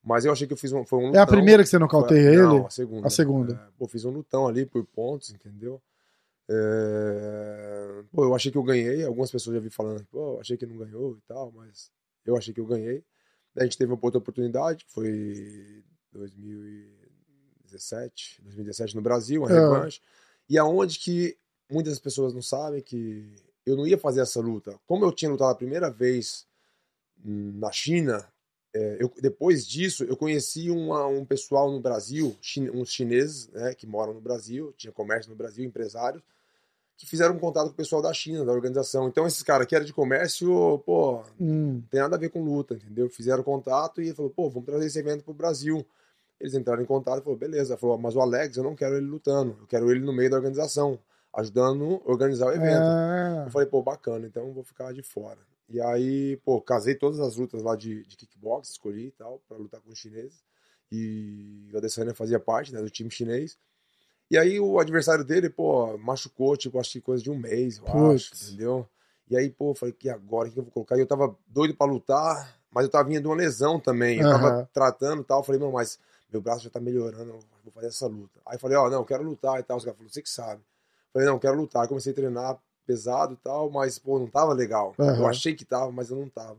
Mas 0.03 0.25
eu 0.25 0.33
achei 0.33 0.47
que 0.47 0.53
eu 0.53 0.57
fiz 0.57 0.73
um, 0.73 0.85
foi 0.85 0.99
um 0.99 1.05
é 1.05 1.07
a 1.19 1.21
lutão. 1.21 1.27
primeira 1.27 1.63
que 1.63 1.69
você 1.69 1.77
Foi- 1.79 1.81
nocauteia 1.81 2.29
ele? 2.29 2.43
Não, 2.43 2.67
a 2.67 2.71
segunda. 2.71 3.07
A 3.07 3.11
segunda. 3.11 3.53
É, 3.55 3.69
pô, 3.79 3.89
fiz 3.89 4.05
um 4.05 4.11
lutão 4.11 4.47
ali 4.47 4.67
por 4.67 4.85
pontos, 4.85 5.31
entendeu? 5.31 5.81
É, 6.51 8.03
Pô, 8.13 8.25
eu 8.25 8.35
achei 8.35 8.51
que 8.53 8.59
eu 8.59 8.63
ganhei. 8.63 9.05
Algumas 9.05 9.31
pessoas 9.31 9.55
já 9.57 9.61
vi 9.61 9.71
falando, 9.71 10.05
pô, 10.11 10.39
achei 10.41 10.57
que 10.57 10.67
não 10.67 10.77
ganhou 10.77 11.17
e 11.17 11.21
tal, 11.27 11.51
mas 11.53 11.91
eu 12.25 12.37
achei 12.37 12.55
que 12.55 12.61
eu 12.61 12.67
ganhei. 12.67 13.05
A 13.57 13.63
gente 13.65 13.77
teve 13.79 13.93
uma 13.93 13.99
outra 14.03 14.19
oportunidade, 14.19 14.85
que 14.85 14.93
foi 14.93 15.83
2017, 16.13 18.41
2017 18.43 18.97
no 18.97 19.03
Brasil, 19.03 19.43
uma 19.43 19.51
É. 19.51 19.55
revanche. 19.55 20.01
E 20.49 20.59
aonde 20.59 20.99
que 20.99 21.37
muitas 21.71 21.99
pessoas 21.99 22.35
não 22.35 22.43
sabem 22.43 22.83
que 22.83 23.35
eu 23.65 23.77
não 23.77 23.87
ia 23.87 23.97
fazer 23.99 24.21
essa 24.21 24.41
luta. 24.41 24.79
Como 24.87 25.05
eu 25.05 25.13
tinha 25.13 25.31
lutado 25.31 25.51
a 25.51 25.55
primeira 25.55 25.91
vez 25.91 26.47
na 27.25 27.71
China, 27.73 28.27
é, 28.75 28.99
eu- 29.01 29.13
depois 29.21 29.67
disso 29.67 30.05
eu 30.05 30.17
conheci 30.17 30.69
uma- 30.71 31.07
um 31.07 31.25
pessoal 31.25 31.71
no 31.71 31.81
Brasil, 31.81 32.37
chine- 32.43 32.71
uns 32.71 32.91
chineses, 32.93 33.49
né, 33.49 33.75
que 33.75 33.87
moram 33.87 34.13
no 34.13 34.21
Brasil, 34.21 34.75
tinha 34.77 34.93
comércio 34.93 35.31
no 35.31 35.37
Brasil, 35.37 35.65
empresários, 35.65 36.23
que 36.97 37.07
fizeram 37.07 37.35
um 37.35 37.39
contato 37.39 37.67
com 37.67 37.73
o 37.73 37.77
pessoal 37.77 38.01
da 38.01 38.13
China, 38.13 38.45
da 38.45 38.53
organização. 38.53 39.09
Então 39.09 39.27
esses 39.27 39.43
caras 39.43 39.67
que 39.67 39.75
eram 39.75 39.85
de 39.85 39.93
comércio, 39.93 40.79
pô, 40.87 41.23
Hum. 41.41 41.75
não 41.75 41.81
tem 41.91 42.01
nada 42.01 42.17
a 42.17 42.19
ver 42.19 42.29
com 42.31 42.43
luta, 42.43 42.75
entendeu? 42.75 43.09
Fizeram 43.11 43.43
contato 43.43 44.01
e 44.01 44.15
falou, 44.15 44.31
pô, 44.31 44.49
vamos 44.49 44.67
trazer 44.67 44.87
esse 44.87 44.99
evento 44.99 45.25
pro 45.25 45.35
Brasil. 45.35 45.85
Eles 46.41 46.55
entraram 46.55 46.83
em 46.83 46.87
contato 46.87 47.21
e 47.21 47.25
falou, 47.25 47.39
beleza. 47.39 47.77
Falou, 47.77 47.99
mas 47.99 48.15
o 48.15 48.21
Alex, 48.21 48.57
eu 48.57 48.63
não 48.65 48.75
quero 48.77 48.97
ele 48.97 49.07
lutando, 49.07 49.57
eu 49.61 49.67
quero 49.67 49.91
ele 49.91 50.01
no 50.01 50.13
meio 50.13 50.31
da 50.31 50.37
organização, 50.37 50.99
ajudando 51.33 52.01
a 52.05 52.11
organizar 52.11 52.47
o 52.47 52.53
evento. 52.53 52.83
É. 52.83 53.47
Eu 53.47 53.51
falei, 53.51 53.67
pô, 53.69 53.83
bacana, 53.83 54.27
então 54.27 54.53
vou 54.53 54.63
ficar 54.63 54.93
de 54.93 55.03
fora. 55.03 55.39
E 55.69 55.81
aí, 55.81 56.37
pô, 56.45 56.61
casei 56.61 56.95
todas 56.95 57.19
as 57.21 57.37
lutas 57.37 57.63
lá 57.63 57.75
de, 57.75 58.05
de 58.05 58.17
kickbox, 58.17 58.71
escolhi 58.71 59.07
e 59.07 59.13
tal, 59.13 59.41
pra 59.49 59.57
lutar 59.57 59.81
com 59.81 59.91
os 59.91 59.99
chineses. 59.99 60.45
E 60.93 61.71
o 61.73 61.77
Adesanya 61.79 62.15
fazia 62.15 62.39
parte, 62.39 62.73
né, 62.73 62.81
do 62.81 62.91
time 62.91 63.11
chinês. 63.11 63.57
E 64.35 64.39
aí 64.39 64.59
o 64.59 64.81
adversário 64.81 65.25
dele, 65.25 65.49
pô, 65.49 65.97
machucou, 65.97 66.57
tipo, 66.57 66.81
acho 66.81 66.91
que 66.91 67.01
coisa 67.01 67.23
de 67.23 67.31
um 67.31 67.39
mês, 67.39 67.79
eu 67.79 67.87
acho, 68.11 68.35
entendeu? 68.35 68.85
E 69.31 69.37
aí, 69.37 69.49
pô, 69.49 69.73
falei, 69.77 69.95
que 69.95 70.11
agora, 70.11 70.49
o 70.49 70.53
que 70.53 70.59
eu 70.59 70.65
vou 70.65 70.73
colocar? 70.73 70.97
E 70.97 71.01
eu 71.01 71.07
tava 71.07 71.37
doido 71.47 71.73
pra 71.77 71.87
lutar, 71.87 72.59
mas 72.69 72.85
eu 72.85 72.91
tava 72.91 73.09
vindo 73.09 73.21
de 73.21 73.29
uma 73.29 73.37
lesão 73.37 73.79
também. 73.79 74.19
Eu 74.19 74.27
Aham. 74.27 74.41
tava 74.41 74.69
tratando 74.73 75.23
e 75.23 75.25
tal. 75.25 75.45
Falei, 75.45 75.61
não, 75.61 75.71
mas 75.71 76.01
meu 76.33 76.41
braço 76.43 76.65
já 76.65 76.69
tá 76.71 76.81
melhorando, 76.81 77.39
vou 77.63 77.73
fazer 77.73 77.87
essa 77.87 78.09
luta. 78.09 78.41
Aí 78.45 78.59
falei, 78.59 78.77
ó, 78.77 78.91
não, 78.91 78.99
eu 78.99 79.05
quero 79.05 79.23
lutar 79.23 79.61
e 79.61 79.63
tal. 79.63 79.77
Os 79.77 79.85
caras 79.85 79.97
falaram, 79.99 80.13
você 80.13 80.21
que 80.21 80.29
sabe. 80.29 80.61
Falei, 81.13 81.29
não, 81.29 81.39
quero 81.39 81.57
lutar. 81.57 81.87
Comecei 81.87 82.11
a 82.11 82.17
treinar 82.17 82.59
pesado 82.85 83.35
e 83.35 83.37
tal, 83.37 83.71
mas, 83.71 84.01
pô, 84.01 84.19
não 84.19 84.27
tava 84.27 84.53
legal. 84.53 84.97
Aham. 84.99 85.17
Eu 85.17 85.29
achei 85.29 85.55
que 85.55 85.65
tava, 85.65 85.93
mas 85.93 86.11
eu 86.11 86.17
não 86.17 86.29
tava. 86.29 86.59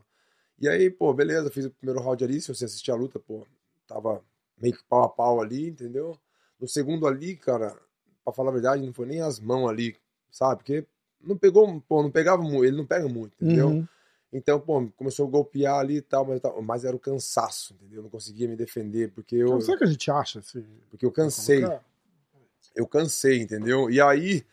E 0.57 0.69
aí, 0.69 0.89
pô, 0.89 1.13
beleza, 1.13 1.51
fiz 1.51 1.65
o 1.65 1.71
primeiro 1.71 1.99
round 2.01 2.23
ali. 2.23 2.39
Se 2.39 2.47
você 2.47 2.63
assistir 2.63 2.91
a 2.91 2.95
luta, 2.95 3.19
pô, 3.19 3.45
tava 3.85 4.23
meio 4.57 4.73
que 4.77 4.83
pau 4.85 5.03
a 5.03 5.09
pau 5.09 5.41
ali, 5.41 5.67
entendeu? 5.67 6.17
No 6.65 6.69
segundo 6.69 7.05
ali, 7.05 7.35
cara, 7.35 7.79
pra 8.23 8.33
falar 8.33 8.49
a 8.49 8.53
verdade, 8.53 8.83
não 8.83 8.91
foi 8.91 9.05
nem 9.05 9.21
as 9.21 9.39
mãos 9.39 9.69
ali, 9.69 9.95
sabe? 10.31 10.63
Porque 10.63 10.83
não 11.21 11.37
pegou, 11.37 11.79
pô, 11.81 12.01
não 12.01 12.09
pegava 12.09 12.41
muito, 12.41 12.65
ele 12.65 12.75
não 12.75 12.87
pega 12.87 13.07
muito, 13.07 13.35
entendeu? 13.39 13.67
Uhum. 13.67 13.87
Então, 14.33 14.59
pô, 14.59 14.91
começou 14.95 15.27
a 15.27 15.29
golpear 15.29 15.75
ali 15.75 15.97
e 15.97 16.01
tal, 16.01 16.25
mas, 16.25 16.41
mas 16.63 16.83
era 16.83 16.95
o 16.95 16.99
cansaço, 16.99 17.75
entendeu? 17.75 17.99
Eu 17.99 18.03
não 18.03 18.09
conseguia 18.09 18.47
me 18.47 18.55
defender, 18.55 19.11
porque 19.11 19.35
eu, 19.35 19.49
Não 19.49 19.61
sei 19.61 19.75
o 19.75 19.77
que 19.77 19.83
a 19.83 19.87
gente 19.87 20.09
acha. 20.09 20.39
Assim, 20.39 20.65
porque 20.89 21.05
eu 21.05 21.11
cansei, 21.11 21.61
Como 21.61 21.71
que 21.71 21.77
é? 21.77 22.81
eu 22.81 22.87
cansei, 22.87 23.41
entendeu? 23.41 23.87
E 23.91 24.01
aí, 24.01 24.43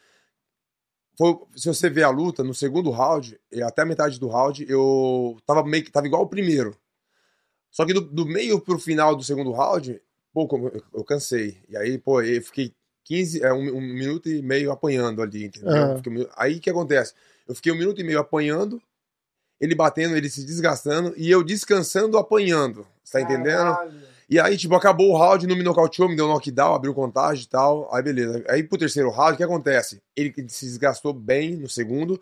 foi, 1.16 1.34
se 1.56 1.66
você 1.66 1.88
ver 1.88 2.02
a 2.02 2.10
luta, 2.10 2.44
no 2.44 2.52
segundo 2.52 2.90
round, 2.90 3.40
até 3.64 3.80
a 3.80 3.86
metade 3.86 4.20
do 4.20 4.28
round, 4.28 4.66
eu 4.68 5.38
tava 5.46 5.64
meio 5.64 5.82
que, 5.82 5.90
tava 5.90 6.06
igual 6.06 6.24
o 6.24 6.28
primeiro. 6.28 6.76
Só 7.70 7.86
que 7.86 7.94
do, 7.94 8.02
do 8.02 8.26
meio 8.26 8.60
pro 8.60 8.78
final 8.78 9.16
do 9.16 9.24
segundo 9.24 9.50
round, 9.50 9.98
pô, 10.32 10.48
eu, 10.92 11.04
cansei. 11.04 11.58
E 11.68 11.76
aí, 11.76 11.98
pô, 11.98 12.22
eu 12.22 12.42
fiquei 12.42 12.72
15, 13.04 13.42
é, 13.42 13.52
um, 13.52 13.76
um 13.76 13.80
minuto 13.80 14.28
e 14.28 14.40
meio 14.42 14.70
apanhando 14.72 15.22
ali, 15.22 15.44
entendeu? 15.44 15.70
Um 16.08 16.12
minu- 16.12 16.30
aí 16.36 16.56
o 16.56 16.60
que 16.60 16.70
acontece? 16.70 17.14
Eu 17.46 17.54
fiquei 17.54 17.72
um 17.72 17.76
minuto 17.76 18.00
e 18.00 18.04
meio 18.04 18.18
apanhando, 18.18 18.80
ele 19.60 19.74
batendo, 19.74 20.16
ele 20.16 20.30
se 20.30 20.44
desgastando, 20.44 21.12
e 21.16 21.30
eu 21.30 21.42
descansando, 21.42 22.16
apanhando. 22.18 22.86
Você 23.04 23.12
tá 23.12 23.20
entendendo? 23.22 23.76
E 24.32 24.40
aí, 24.40 24.56
tipo, 24.56 24.74
acabou 24.74 25.10
o 25.10 25.18
round, 25.18 25.46
não 25.46 25.54
me 25.54 25.62
nocauteou, 25.62 26.08
me 26.08 26.16
deu 26.16 26.24
um 26.24 26.28
knockdown, 26.30 26.74
abriu 26.74 26.94
contagem 26.94 27.44
e 27.44 27.46
tal. 27.46 27.94
Aí, 27.94 28.02
beleza. 28.02 28.42
Aí, 28.48 28.62
pro 28.62 28.78
terceiro 28.78 29.10
round, 29.10 29.34
o 29.34 29.36
que 29.36 29.42
acontece? 29.42 30.00
Ele 30.16 30.32
se 30.48 30.64
desgastou 30.64 31.12
bem 31.12 31.54
no 31.54 31.68
segundo. 31.68 32.18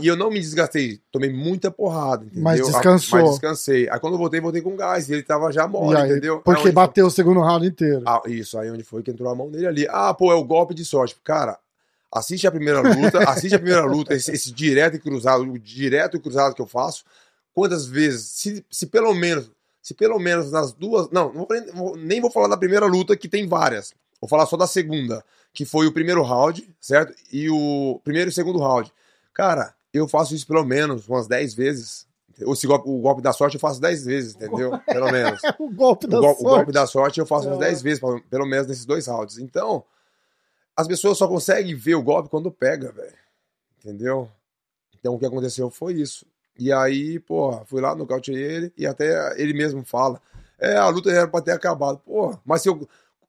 E 0.00 0.06
eu 0.06 0.16
não 0.16 0.30
me 0.30 0.40
desgastei. 0.40 1.02
Tomei 1.12 1.30
muita 1.30 1.70
porrada, 1.70 2.24
entendeu? 2.24 2.44
Mas 2.44 2.64
descansou. 2.64 3.20
Mas 3.20 3.30
descansei. 3.32 3.90
Aí, 3.90 4.00
quando 4.00 4.14
eu 4.14 4.18
voltei, 4.18 4.40
voltei 4.40 4.62
com 4.62 4.74
gás. 4.74 5.10
E 5.10 5.12
ele 5.12 5.22
tava 5.22 5.52
já 5.52 5.68
mole, 5.68 5.98
aí, 5.98 6.10
entendeu? 6.10 6.40
Porque 6.40 6.68
Aí, 6.68 6.72
bateu 6.72 7.08
o 7.08 7.10
segundo 7.10 7.40
round 7.40 7.66
inteiro. 7.66 8.04
Ah, 8.06 8.22
isso. 8.24 8.58
Aí, 8.58 8.70
onde 8.70 8.82
foi 8.82 9.02
que 9.02 9.10
entrou 9.10 9.28
a 9.28 9.34
mão 9.34 9.50
dele 9.50 9.66
ali. 9.66 9.86
Ah, 9.90 10.14
pô, 10.14 10.32
é 10.32 10.36
o 10.36 10.44
golpe 10.44 10.72
de 10.72 10.86
sorte. 10.86 11.14
Cara, 11.22 11.58
assiste 12.10 12.46
a 12.46 12.50
primeira 12.50 12.80
luta. 12.80 13.18
assiste 13.28 13.54
a 13.56 13.58
primeira 13.58 13.84
luta. 13.84 14.14
Esse, 14.14 14.32
esse 14.32 14.50
direto 14.50 14.96
e 14.96 14.98
cruzado. 14.98 15.42
O 15.42 15.58
direto 15.58 16.16
e 16.16 16.20
cruzado 16.20 16.54
que 16.54 16.62
eu 16.62 16.66
faço. 16.66 17.04
Quantas 17.52 17.84
vezes? 17.84 18.30
Se, 18.30 18.64
se 18.70 18.86
pelo 18.86 19.12
menos 19.12 19.50
se 19.90 19.94
pelo 19.94 20.18
menos 20.18 20.50
nas 20.52 20.72
duas. 20.72 21.10
Não, 21.10 21.32
não 21.32 21.46
vou 21.74 21.96
nem, 21.96 22.20
vou- 22.20 22.30
falar 22.30 22.46
da 22.48 22.56
primeira 22.56 22.86
luta, 22.86 23.16
que 23.16 23.28
tem 23.28 23.46
várias. 23.48 23.92
Vou 24.20 24.28
falar 24.28 24.46
só 24.46 24.56
da 24.56 24.66
segunda, 24.66 25.24
que 25.52 25.64
foi 25.64 25.86
o 25.86 25.92
primeiro 25.92 26.22
round, 26.22 26.68
certo? 26.80 27.12
E 27.32 27.48
o 27.50 28.00
primeiro 28.04 28.30
e 28.30 28.32
segundo 28.32 28.58
round. 28.58 28.92
Cara, 29.34 29.74
eu 29.92 30.06
faço 30.06 30.34
isso 30.34 30.46
pelo 30.46 30.64
menos 30.64 31.08
umas 31.08 31.26
10 31.26 31.54
vezes. 31.54 32.06
Esse 32.38 32.66
golpe, 32.66 32.88
o 32.88 32.98
golpe 33.00 33.20
da 33.20 33.32
sorte 33.32 33.54
eu 33.56 33.60
faço 33.60 33.80
10 33.80 34.04
vezes, 34.04 34.34
entendeu? 34.34 34.78
Pelo 34.86 35.10
menos. 35.12 35.40
o 35.58 35.68
golpe 35.70 36.06
O, 36.06 36.08
da 36.08 36.18
gol- 36.20 36.36
o 36.38 36.42
golpe 36.42 36.72
da 36.72 36.86
sorte 36.86 37.20
eu 37.20 37.26
faço 37.26 37.46
umas 37.48 37.58
É. 37.58 37.64
10 37.66 37.82
vezes, 37.82 38.00
pelo- 38.00 38.22
pelo 38.30 38.46
menos 38.46 38.66
nesses 38.66 38.86
dois 38.86 39.06
rounds. 39.06 39.36
Então, 39.38 39.84
as 40.76 40.86
pessoas 40.88 41.18
só 41.18 41.28
conseguem 41.28 41.74
ver 41.74 41.96
o 41.96 42.02
golpe 42.02 42.30
quando 42.30 42.50
pega, 42.50 42.92
velho. 42.92 43.12
Entendeu? 43.78 44.30
Então 44.98 45.14
o 45.14 45.18
que 45.18 45.26
aconteceu 45.26 45.68
foi 45.70 45.94
isso. 45.94 46.24
E 46.60 46.70
aí, 46.70 47.18
porra, 47.18 47.64
fui 47.64 47.80
lá, 47.80 47.94
nocauteei 47.94 48.36
ele, 48.36 48.72
e 48.76 48.86
até 48.86 49.40
ele 49.40 49.54
mesmo 49.54 49.82
fala: 49.82 50.20
É, 50.58 50.76
a 50.76 50.88
luta 50.88 51.10
era 51.10 51.26
pra 51.26 51.40
ter 51.40 51.52
acabado. 51.52 52.00
Porra, 52.00 52.38
mas 52.44 52.60
se 52.60 52.68
eu, 52.68 52.86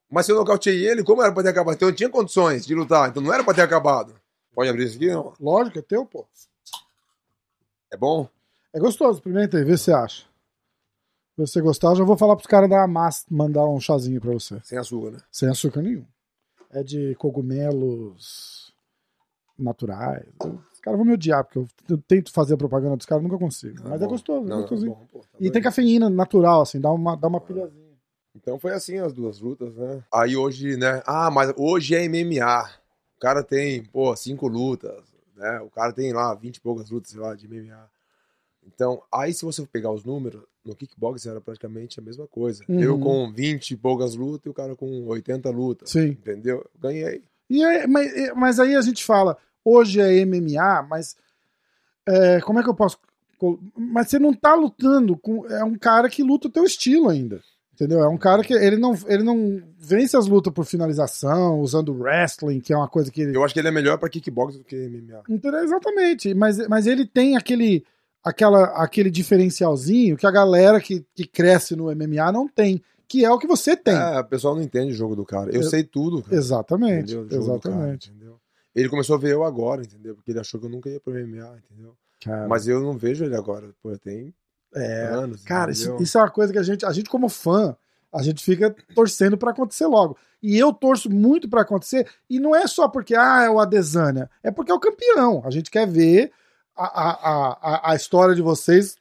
mas 0.09 0.25
se 0.25 0.33
eu 0.33 0.35
nocauteei 0.35 0.85
ele, 0.85 1.01
como 1.01 1.23
era 1.23 1.31
pra 1.31 1.41
ter 1.41 1.47
acabado? 1.47 1.75
Então 1.75 1.87
eu 1.87 1.95
tinha 1.95 2.09
condições 2.09 2.65
de 2.65 2.75
lutar, 2.75 3.09
então 3.09 3.23
não 3.23 3.33
era 3.33 3.41
pra 3.41 3.53
ter 3.53 3.61
acabado. 3.61 4.13
Pode 4.53 4.69
abrir 4.69 4.83
isso 4.83 4.97
aqui, 4.97 5.09
não? 5.09 5.33
Lógico, 5.39 5.79
é 5.79 5.81
teu, 5.81 6.05
pô. 6.05 6.27
É 7.89 7.95
bom? 7.95 8.27
É 8.73 8.79
gostoso, 8.79 9.19
experimenta 9.19 9.57
aí, 9.57 9.63
vê 9.63 9.77
se 9.77 9.85
você 9.85 9.93
acha. 9.93 10.23
Se 11.35 11.37
você 11.47 11.61
gostar, 11.61 11.95
já 11.95 12.03
vou 12.03 12.17
falar 12.17 12.35
pros 12.35 12.47
caras 12.47 12.69
da 12.69 12.85
massa 12.85 13.25
mandar 13.31 13.65
um 13.65 13.79
chazinho 13.79 14.19
pra 14.19 14.33
você. 14.33 14.59
Sem 14.65 14.77
açúcar, 14.77 15.11
né? 15.11 15.19
Sem 15.31 15.47
açúcar 15.47 15.81
nenhum. 15.81 16.05
É 16.69 16.83
de 16.83 17.15
cogumelos 17.15 18.73
naturais. 19.57 20.25
Os 20.43 20.70
caras 20.81 20.97
vão 20.97 21.05
me 21.05 21.13
odiar, 21.13 21.43
porque 21.43 21.59
eu, 21.59 21.97
tento 22.07 22.31
fazer 22.31 22.55
a 22.55 22.57
propaganda 22.57 22.97
dos 22.97 23.05
caras, 23.05 23.23
nunca 23.23 23.37
consigo. 23.37 23.83
Não, 23.83 23.91
Mas 23.91 24.01
é 24.01 24.05
bom. 24.05 24.11
gostoso, 24.11 24.45
é 24.45 24.49
Não, 24.49 24.55
não, 24.55 24.61
gostosinho. 24.61 24.97
pô, 25.11 25.19
tá 25.19 25.27
E 25.39 25.49
tem 25.51 25.61
cafeína 25.61 26.09
natural, 26.09 26.61
assim, 26.61 26.79
dá 26.79 26.91
uma, 26.91 27.15
dá 27.15 27.27
uma 27.27 27.39
pilhazinha. 27.39 27.91
Então 28.35 28.57
foi 28.59 28.71
assim 28.71 28.97
as 28.97 29.13
duas 29.13 29.39
lutas, 29.39 29.75
né? 29.75 30.03
Aí 30.13 30.35
hoje, 30.37 30.77
né? 30.77 31.01
Ah, 31.05 31.29
mas 31.29 31.53
hoje 31.57 31.95
é 31.95 32.07
MMA. 32.07 32.63
O 33.17 33.19
cara 33.19 33.43
tem, 33.43 33.83
pô, 33.83 34.15
cinco 34.15 34.47
lutas, 34.47 35.03
né? 35.35 35.59
O 35.61 35.69
cara 35.69 35.91
tem 35.91 36.13
lá 36.13 36.33
20 36.33 36.55
e 36.55 36.61
poucas 36.61 36.89
lutas, 36.89 37.11
sei 37.11 37.19
lá, 37.19 37.35
de 37.35 37.47
MMA. 37.47 37.89
Então, 38.65 39.01
aí 39.11 39.33
se 39.33 39.43
você 39.43 39.65
pegar 39.65 39.91
os 39.91 40.03
números, 40.03 40.43
no 40.63 40.75
kickbox 40.75 41.25
era 41.25 41.41
praticamente 41.41 41.99
a 41.99 42.03
mesma 42.03 42.27
coisa. 42.27 42.63
Uhum. 42.69 42.79
Eu 42.79 42.99
com 42.99 43.31
20 43.31 43.71
e 43.71 43.77
poucas 43.77 44.15
lutas 44.15 44.45
e 44.45 44.49
o 44.49 44.53
cara 44.53 44.75
com 44.75 45.05
80 45.07 45.49
lutas. 45.49 45.89
Sim. 45.89 46.09
Entendeu? 46.09 46.65
Ganhei. 46.79 47.23
E 47.49 47.63
aí, 47.63 47.87
mas, 47.87 48.13
é, 48.13 48.33
mas 48.33 48.59
aí 48.59 48.75
a 48.75 48.81
gente 48.81 49.03
fala, 49.03 49.37
hoje 49.63 49.99
é 50.01 50.25
MMA, 50.25 50.83
mas 50.89 51.15
é, 52.07 52.39
como 52.41 52.59
é 52.59 52.63
que 52.63 52.69
eu 52.69 52.75
posso. 52.75 52.97
Mas 53.75 54.09
você 54.09 54.19
não 54.19 54.33
tá 54.33 54.53
lutando 54.55 55.17
com. 55.17 55.45
É 55.47 55.63
um 55.63 55.75
cara 55.77 56.09
que 56.09 56.21
luta 56.23 56.47
o 56.47 56.51
teu 56.51 56.63
estilo 56.63 57.09
ainda. 57.09 57.41
Entendeu? 57.73 58.01
É 58.03 58.07
um 58.07 58.17
cara 58.17 58.43
que 58.43 58.53
ele 58.53 58.77
não, 58.77 58.93
ele 59.07 59.23
não 59.23 59.59
vence 59.79 60.15
as 60.15 60.27
lutas 60.27 60.53
por 60.53 60.65
finalização, 60.65 61.59
usando 61.61 61.91
wrestling, 61.99 62.59
que 62.59 62.71
é 62.71 62.77
uma 62.77 62.87
coisa 62.87 63.09
que 63.11 63.21
ele. 63.21 63.35
Eu 63.35 63.43
acho 63.43 63.53
que 63.55 63.59
ele 63.59 63.69
é 63.69 63.71
melhor 63.71 63.97
pra 63.97 64.09
kickbox 64.09 64.55
do 64.57 64.63
que 64.63 64.75
MMA. 64.75 65.23
Entendeu? 65.27 65.63
Exatamente. 65.63 66.33
Mas, 66.35 66.67
mas 66.67 66.85
ele 66.85 67.07
tem 67.07 67.35
aquele, 67.35 67.83
aquela, 68.23 68.65
aquele 68.83 69.09
diferencialzinho 69.09 70.15
que 70.15 70.27
a 70.27 70.31
galera 70.31 70.79
que, 70.79 71.03
que 71.15 71.25
cresce 71.25 71.75
no 71.75 71.85
MMA 71.85 72.31
não 72.31 72.47
tem. 72.47 72.83
Que 73.07 73.25
é 73.25 73.31
o 73.31 73.39
que 73.39 73.47
você 73.47 73.75
tem. 73.75 73.95
É, 73.95 74.19
o 74.19 74.25
pessoal 74.25 74.53
não 74.55 74.61
entende 74.61 74.91
o 74.93 74.95
jogo 74.95 75.15
do 75.15 75.25
cara. 75.25 75.49
Eu, 75.49 75.61
Eu- 75.61 75.69
sei 75.69 75.83
tudo, 75.83 76.21
cara. 76.21 76.35
exatamente. 76.35 77.15
Do 77.15 77.25
cara, 77.25 77.41
Exatamente. 77.41 78.09
entendeu? 78.11 78.37
Ele 78.75 78.89
começou 78.89 79.15
a 79.15 79.19
ver 79.19 79.33
eu 79.33 79.43
agora, 79.43 79.81
entendeu? 79.81 80.15
Porque 80.15 80.31
ele 80.31 80.39
achou 80.39 80.59
que 80.59 80.65
eu 80.65 80.69
nunca 80.69 80.89
ia 80.89 80.99
pro 80.99 81.13
MMA, 81.13 81.57
entendeu? 81.65 81.95
Cara, 82.23 82.47
Mas 82.47 82.67
eu 82.67 82.79
não 82.79 82.97
vejo 82.97 83.25
ele 83.25 83.35
agora. 83.35 83.69
Pô, 83.81 83.97
tem 83.97 84.33
é, 84.73 85.05
anos. 85.07 85.43
Cara, 85.43 85.71
isso, 85.71 85.95
isso 85.99 86.17
é 86.17 86.21
uma 86.21 86.29
coisa 86.29 86.53
que 86.53 86.59
a 86.59 86.63
gente, 86.63 86.85
a 86.85 86.91
gente 86.91 87.09
como 87.09 87.27
fã, 87.27 87.75
a 88.13 88.21
gente 88.21 88.43
fica 88.43 88.73
torcendo 88.95 89.37
pra 89.37 89.51
acontecer 89.51 89.85
logo. 89.87 90.17
E 90.41 90.57
eu 90.57 90.71
torço 90.73 91.09
muito 91.09 91.49
pra 91.49 91.61
acontecer, 91.61 92.07
e 92.29 92.39
não 92.39 92.55
é 92.55 92.65
só 92.67 92.87
porque 92.87 93.13
ah, 93.15 93.43
é 93.43 93.49
o 93.49 93.59
Adesanya, 93.59 94.29
é 94.41 94.49
porque 94.51 94.71
é 94.71 94.75
o 94.75 94.79
campeão. 94.79 95.41
A 95.45 95.51
gente 95.51 95.69
quer 95.69 95.87
ver 95.87 96.31
a, 96.75 96.85
a, 96.85 97.11
a, 97.11 97.51
a- 97.61 97.91
a 97.91 97.95
história 97.95 98.33
de 98.33 98.41
vocês 98.41 98.97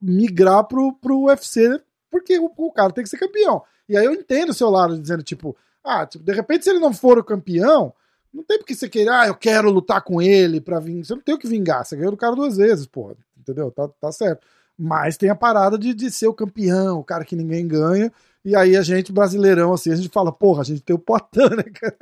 migrar 0.00 0.64
pro, 0.64 0.92
pro 0.94 1.24
UFC, 1.26 1.80
porque 2.10 2.38
o, 2.38 2.50
o 2.56 2.72
cara 2.72 2.92
tem 2.92 3.04
que 3.04 3.10
ser 3.10 3.18
campeão. 3.18 3.62
E 3.88 3.96
aí 3.96 4.04
eu 4.04 4.12
entendo 4.12 4.50
o 4.50 4.54
seu 4.54 4.70
lado 4.70 4.98
dizendo, 4.98 5.22
tipo, 5.22 5.56
ah, 5.84 6.06
tipo, 6.06 6.24
de 6.24 6.32
repente, 6.32 6.64
se 6.64 6.70
ele 6.70 6.78
não 6.78 6.92
for 6.92 7.18
o 7.18 7.24
campeão, 7.24 7.92
Não 8.32 8.42
tem 8.42 8.58
porque 8.58 8.74
você 8.74 8.88
querer, 8.88 9.10
ah, 9.10 9.26
eu 9.26 9.34
quero 9.34 9.70
lutar 9.70 10.02
com 10.02 10.20
ele 10.22 10.60
pra 10.60 10.80
vir. 10.80 11.04
Você 11.04 11.14
não 11.14 11.20
tem 11.22 11.34
o 11.34 11.38
que 11.38 11.46
vingar, 11.46 11.84
você 11.84 11.96
ganhou 11.96 12.10
do 12.12 12.16
cara 12.16 12.34
duas 12.34 12.56
vezes, 12.56 12.86
porra. 12.86 13.14
Entendeu? 13.38 13.70
Tá, 13.70 13.88
tá 14.00 14.10
certo. 14.12 14.46
Mas 14.78 15.16
tem 15.16 15.28
a 15.28 15.34
parada 15.34 15.76
de, 15.78 15.92
de 15.92 16.10
ser 16.10 16.28
o 16.28 16.34
campeão, 16.34 16.98
o 17.00 17.04
cara 17.04 17.24
que 17.24 17.36
ninguém 17.36 17.66
ganha. 17.68 18.10
E 18.44 18.56
aí 18.56 18.76
a 18.76 18.82
gente, 18.82 19.12
brasileirão, 19.12 19.72
assim, 19.72 19.92
a 19.92 19.96
gente 19.96 20.08
fala, 20.08 20.32
porra, 20.32 20.62
a 20.62 20.64
gente 20.64 20.80
tem 20.82 20.96
o 20.96 20.98
Potan, 20.98 21.50
né, 21.50 21.62
cara? 21.62 21.96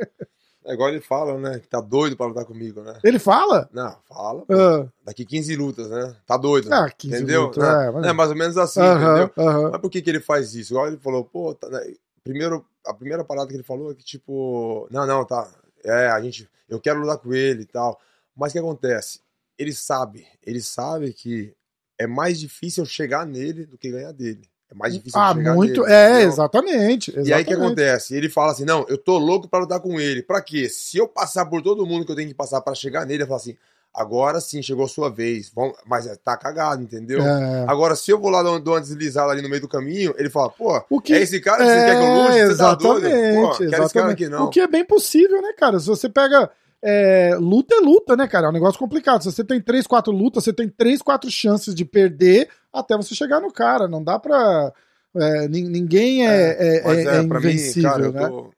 É 0.64 0.74
igual 0.74 0.90
ele 0.90 1.00
fala, 1.00 1.36
né? 1.38 1.58
Que 1.58 1.66
tá 1.66 1.80
doido 1.80 2.16
pra 2.16 2.26
lutar 2.26 2.44
comigo, 2.44 2.80
né? 2.82 2.98
Ele 3.02 3.18
fala? 3.18 3.68
Não, 3.72 3.96
fala. 4.06 4.44
Ah. 4.50 4.86
Daqui 5.04 5.24
15 5.24 5.56
lutas, 5.56 5.88
né? 5.90 6.14
Tá 6.26 6.36
doido. 6.36 6.72
Ah, 6.72 6.88
15 6.90 7.16
entendeu? 7.16 7.44
lutas, 7.46 7.62
Né? 7.64 7.86
é, 7.86 7.90
mas- 7.90 8.06
É 8.06 8.12
mais 8.12 8.30
ou 8.30 8.36
menos 8.36 8.56
assim, 8.58 8.80
Aham, 8.80 9.24
entendeu? 9.24 9.32
aham. 9.48 9.70
Mas 9.72 9.80
por 9.80 9.90
que, 9.90 10.00
que 10.02 10.10
ele 10.10 10.20
faz 10.20 10.54
isso? 10.54 10.74
Igual 10.74 10.86
ele 10.88 10.98
falou, 10.98 11.24
pô, 11.24 11.54
tá, 11.54 11.68
né? 11.68 11.80
primeiro, 12.22 12.64
a 12.86 12.92
primeira 12.94 13.24
parada 13.24 13.48
que 13.48 13.54
ele 13.54 13.62
falou 13.62 13.90
é 13.90 13.94
que, 13.94 14.04
tipo, 14.04 14.86
não, 14.90 15.06
não, 15.06 15.24
tá. 15.24 15.48
É, 15.84 16.08
a 16.08 16.20
gente. 16.20 16.48
Eu 16.68 16.80
quero 16.80 17.00
lutar 17.00 17.18
com 17.18 17.32
ele 17.34 17.62
e 17.62 17.66
tal. 17.66 18.00
Mas 18.36 18.50
o 18.50 18.52
que 18.54 18.58
acontece? 18.58 19.20
Ele 19.58 19.72
sabe, 19.72 20.26
ele 20.44 20.62
sabe 20.62 21.12
que 21.12 21.54
é 21.98 22.06
mais 22.06 22.40
difícil 22.40 22.84
chegar 22.86 23.26
nele 23.26 23.66
do 23.66 23.76
que 23.76 23.90
ganhar 23.90 24.12
dele. 24.12 24.48
É 24.70 24.74
mais 24.74 24.94
difícil 24.94 25.20
Ah, 25.20 25.34
chegar 25.34 25.54
muito. 25.54 25.82
nele. 25.82 25.92
É, 25.92 26.10
entendeu? 26.10 26.28
exatamente. 26.28 27.10
E 27.10 27.14
aí 27.16 27.20
o 27.20 27.24
que 27.24 27.30
exatamente. 27.50 27.54
acontece? 27.54 28.14
Ele 28.14 28.28
fala 28.30 28.52
assim: 28.52 28.64
não, 28.64 28.86
eu 28.88 28.96
tô 28.96 29.18
louco 29.18 29.48
pra 29.48 29.58
lutar 29.60 29.80
com 29.80 30.00
ele. 30.00 30.22
Pra 30.22 30.40
quê? 30.40 30.68
Se 30.68 30.96
eu 30.96 31.08
passar 31.08 31.44
por 31.46 31.60
todo 31.60 31.84
mundo 31.84 32.06
que 32.06 32.12
eu 32.12 32.16
tenho 32.16 32.28
que 32.28 32.34
passar 32.34 32.60
pra 32.60 32.74
chegar 32.74 33.04
nele, 33.04 33.24
eu 33.24 33.26
falo 33.26 33.36
assim: 33.40 33.56
agora 33.94 34.40
sim, 34.40 34.62
chegou 34.62 34.84
a 34.84 34.88
sua 34.88 35.08
vez. 35.10 35.50
Vamos... 35.54 35.76
Mas 35.86 36.06
é, 36.06 36.14
tá 36.16 36.36
cagado, 36.36 36.82
entendeu? 36.82 37.20
É. 37.22 37.64
Agora, 37.68 37.94
se 37.96 38.10
eu 38.10 38.18
vou 38.18 38.30
lá 38.30 38.42
dar 38.42 38.50
uma- 38.52 38.80
deslizada 38.80 39.32
ali 39.32 39.42
no 39.42 39.48
meio 39.48 39.60
do 39.62 39.68
caminho, 39.68 40.14
ele 40.18 40.30
fala: 40.30 40.50
pô, 40.50 40.82
O 40.90 41.00
que 41.00 41.12
é 41.12 41.22
esse 41.22 41.40
cara 41.40 41.64
que 41.64 41.70
você 41.70 41.84
quer 41.84 41.96
que 41.98 42.04
eu 42.04 42.14
lute? 42.14 42.46
Você 42.52 42.56
tá 42.58 42.74
doido? 42.74 43.02
Pô, 43.02 43.06
exatamente, 43.08 43.62
esse 43.62 43.70
cara 43.70 43.82
exatamente. 43.84 44.12
aqui 44.24 44.28
não. 44.28 44.44
O 44.46 44.50
que 44.50 44.60
é 44.60 44.66
bem 44.66 44.84
possível, 44.84 45.40
né, 45.42 45.52
cara? 45.56 45.78
Se 45.80 45.86
você 45.86 46.08
pega. 46.08 46.50
é, 46.82 47.36
luta 47.38 47.74
é 47.74 47.80
luta, 47.80 48.16
né, 48.16 48.26
cara? 48.26 48.46
É 48.46 48.50
um 48.50 48.52
negócio 48.52 48.78
complicado. 48.78 49.22
Se 49.22 49.30
você 49.32 49.44
tem 49.44 49.60
três, 49.60 49.86
quatro 49.86 50.12
lutas, 50.12 50.44
você 50.44 50.52
tem 50.52 50.68
três, 50.68 51.02
quatro 51.02 51.30
chances 51.30 51.74
de 51.74 51.84
perder 51.84 52.48
até 52.72 52.96
você 52.96 53.14
chegar 53.14 53.40
no 53.40 53.52
cara. 53.52 53.86
Não 53.88 54.02
dá 54.02 54.18
pra. 54.18 54.72
é, 55.16 55.48
nin- 55.48 55.68
ninguém 55.68 56.26
é, 56.26 56.78
é, 56.78 56.82
Mas 56.84 56.98
é- 56.98 57.02
é 57.02 57.26
pra 57.26 57.40
mim, 57.40 57.46
invencível, 57.48 57.90
cara, 57.90 58.04
eu 58.04 58.12
né? 58.12 58.28
tô, 58.28 58.50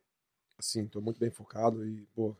assim, 0.58 0.86
tô 0.86 1.00
muito 1.00 1.18
bem 1.18 1.30
focado 1.30 1.84
e, 1.84 2.06
pô, 2.14 2.36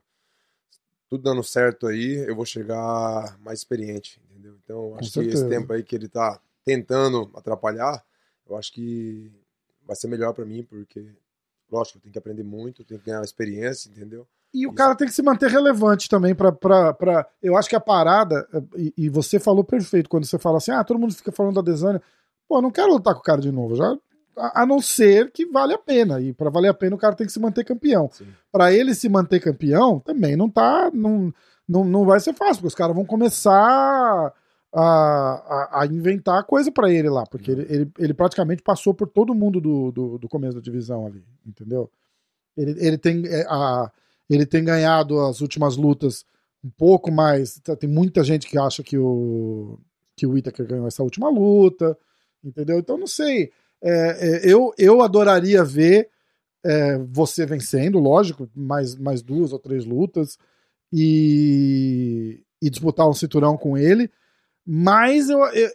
tudo 1.13 1.25
dando 1.25 1.43
certo 1.43 1.87
aí, 1.87 2.25
eu 2.27 2.35
vou 2.35 2.47
chegar 2.47 3.39
mais 3.45 3.59
experiente, 3.59 4.19
entendeu? 4.31 4.57
Então, 4.65 4.97
acho 4.97 5.13
que 5.13 5.21
esse 5.21 5.47
tempo 5.47 5.71
aí 5.71 5.83
que 5.83 5.95
ele 5.95 6.09
tá 6.09 6.41
tentando 6.65 7.31
atrapalhar, 7.35 8.03
eu 8.49 8.57
acho 8.57 8.73
que 8.73 9.31
vai 9.87 9.95
ser 9.95 10.09
melhor 10.09 10.33
pra 10.33 10.47
mim, 10.47 10.63
porque, 10.63 11.05
lógico, 11.71 11.99
eu 11.99 12.03
tenho 12.03 12.13
que 12.15 12.19
aprender 12.19 12.43
muito, 12.43 12.83
tenho 12.83 12.99
que 12.99 13.05
ganhar 13.05 13.23
experiência, 13.23 13.91
entendeu? 13.91 14.27
E 14.55 14.67
o 14.67 14.71
Isso. 14.71 14.75
cara 14.75 14.95
tem 14.95 15.07
que 15.07 15.13
se 15.13 15.23
manter 15.23 15.51
relevante 15.51 16.09
também 16.09 16.35
pra, 16.35 16.51
pra. 16.51 17.29
Eu 17.43 17.59
acho 17.59 17.69
que 17.69 17.77
a 17.77 17.81
parada, 17.81 18.49
e, 18.75 18.95
e 18.97 19.09
você 19.11 19.39
falou 19.39 19.63
perfeito 19.63 20.09
quando 20.09 20.25
você 20.25 20.39
fala 20.39 20.57
assim, 20.57 20.71
ah, 20.71 20.83
todo 20.83 20.99
mundo 20.99 21.15
fica 21.15 21.31
falando 21.31 21.57
da 21.57 21.71
Desânia. 21.71 22.01
Pô, 22.49 22.57
eu 22.57 22.63
não 22.63 22.71
quero 22.71 22.91
lutar 22.91 23.13
com 23.13 23.21
o 23.21 23.23
cara 23.25 23.41
de 23.43 23.53
novo, 23.53 23.77
já, 23.77 23.99
a, 24.37 24.67
não 24.67 24.81
ser 24.81 25.31
que 25.31 25.47
vale 25.47 25.75
a 25.75 25.79
pena. 25.79 26.21
E 26.21 26.33
pra 26.33 26.51
valer 26.51 26.69
a 26.69 26.75
pena 26.75 26.97
o 26.97 26.99
cara 26.99 27.15
tem 27.15 27.27
que 27.27 27.33
se 27.33 27.41
manter 27.41 27.65
campeão. 27.65 28.11
Pra 28.51 28.73
ele 28.73 28.95
se 28.95 29.09
manter 29.09 29.41
campeão, 29.41 30.01
também 30.01 30.37
não 30.37 30.49
tá... 30.49 30.91
Não, 30.93 31.33
não, 31.69 31.85
não 31.85 32.05
vai 32.05 32.21
ser 32.21 32.35
fácil, 32.35 32.57
porque 32.57 32.69
os 32.69 32.75
caras 32.75 32.95
vão 32.95 33.05
começar 33.05 34.33
a, 34.75 34.83
a, 34.83 35.81
a 35.83 35.87
inventar 35.87 36.45
coisa 36.45 36.73
pra 36.73 36.91
ele 36.91 37.09
lá, 37.09 37.25
porque 37.25 37.51
ele, 37.51 37.67
ele, 37.69 37.93
ele 37.99 38.15
praticamente 38.15 38.63
passou 38.63 38.95
por 38.95 39.09
todo 39.09 39.35
mundo 39.35 39.61
do, 39.61 39.93
do, 39.93 40.19
do 40.19 40.29
começo 40.29 40.57
da 40.57 40.63
divisão 40.63 41.07
ali, 41.07 41.25
entendeu? 41.47 41.91
Ele, 42.57 42.75
ele 42.79 42.99
tem 42.99 43.27
é, 43.27 43.47
a 43.49 43.91
ele 44.29 44.47
tem 44.47 44.65
ganhado 44.65 45.21
as 45.21 45.41
últimas 45.41 45.77
lutas 45.77 46.25
um 46.65 46.71
pouco 46.71 47.11
mais. 47.11 47.59
tá, 47.61 47.77
Tem 47.77 47.89
muita 47.89 48.25
gente 48.25 48.47
que 48.47 48.59
acha 48.59 48.83
que 48.83 48.97
o 48.97 49.79
que 50.17 50.27
o 50.27 50.31
Whittaker 50.31 50.67
ganhou 50.67 50.87
essa 50.87 51.03
última 51.03 51.29
luta, 51.31 51.97
entendeu? 52.45 52.79
Então 52.79 52.97
não 52.97 53.07
sei. 53.07 53.51
É, 53.83 53.91
é, 53.91 54.41
eu, 54.53 54.73
eu 54.79 55.03
adoraria 55.03 55.65
ver 55.65 56.09
é, 56.65 56.99
você 56.99 57.45
vencendo, 57.45 57.99
lógico, 57.99 58.49
mais, 58.55 58.95
mais 58.95 59.21
duas 59.23 59.53
ou 59.53 59.59
três 59.59 59.85
lutas 59.85 60.39
e, 60.93 62.41
e 62.63 62.71
disputar 62.71 63.09
um 63.09 63.13
cinturão 63.15 63.57
com 63.57 63.77
ele. 63.77 64.11
Mas 64.65 65.29
eu, 65.29 65.41
eu, 65.47 65.71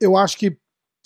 eu- 0.00 0.16
acho 0.16 0.36
que 0.36 0.56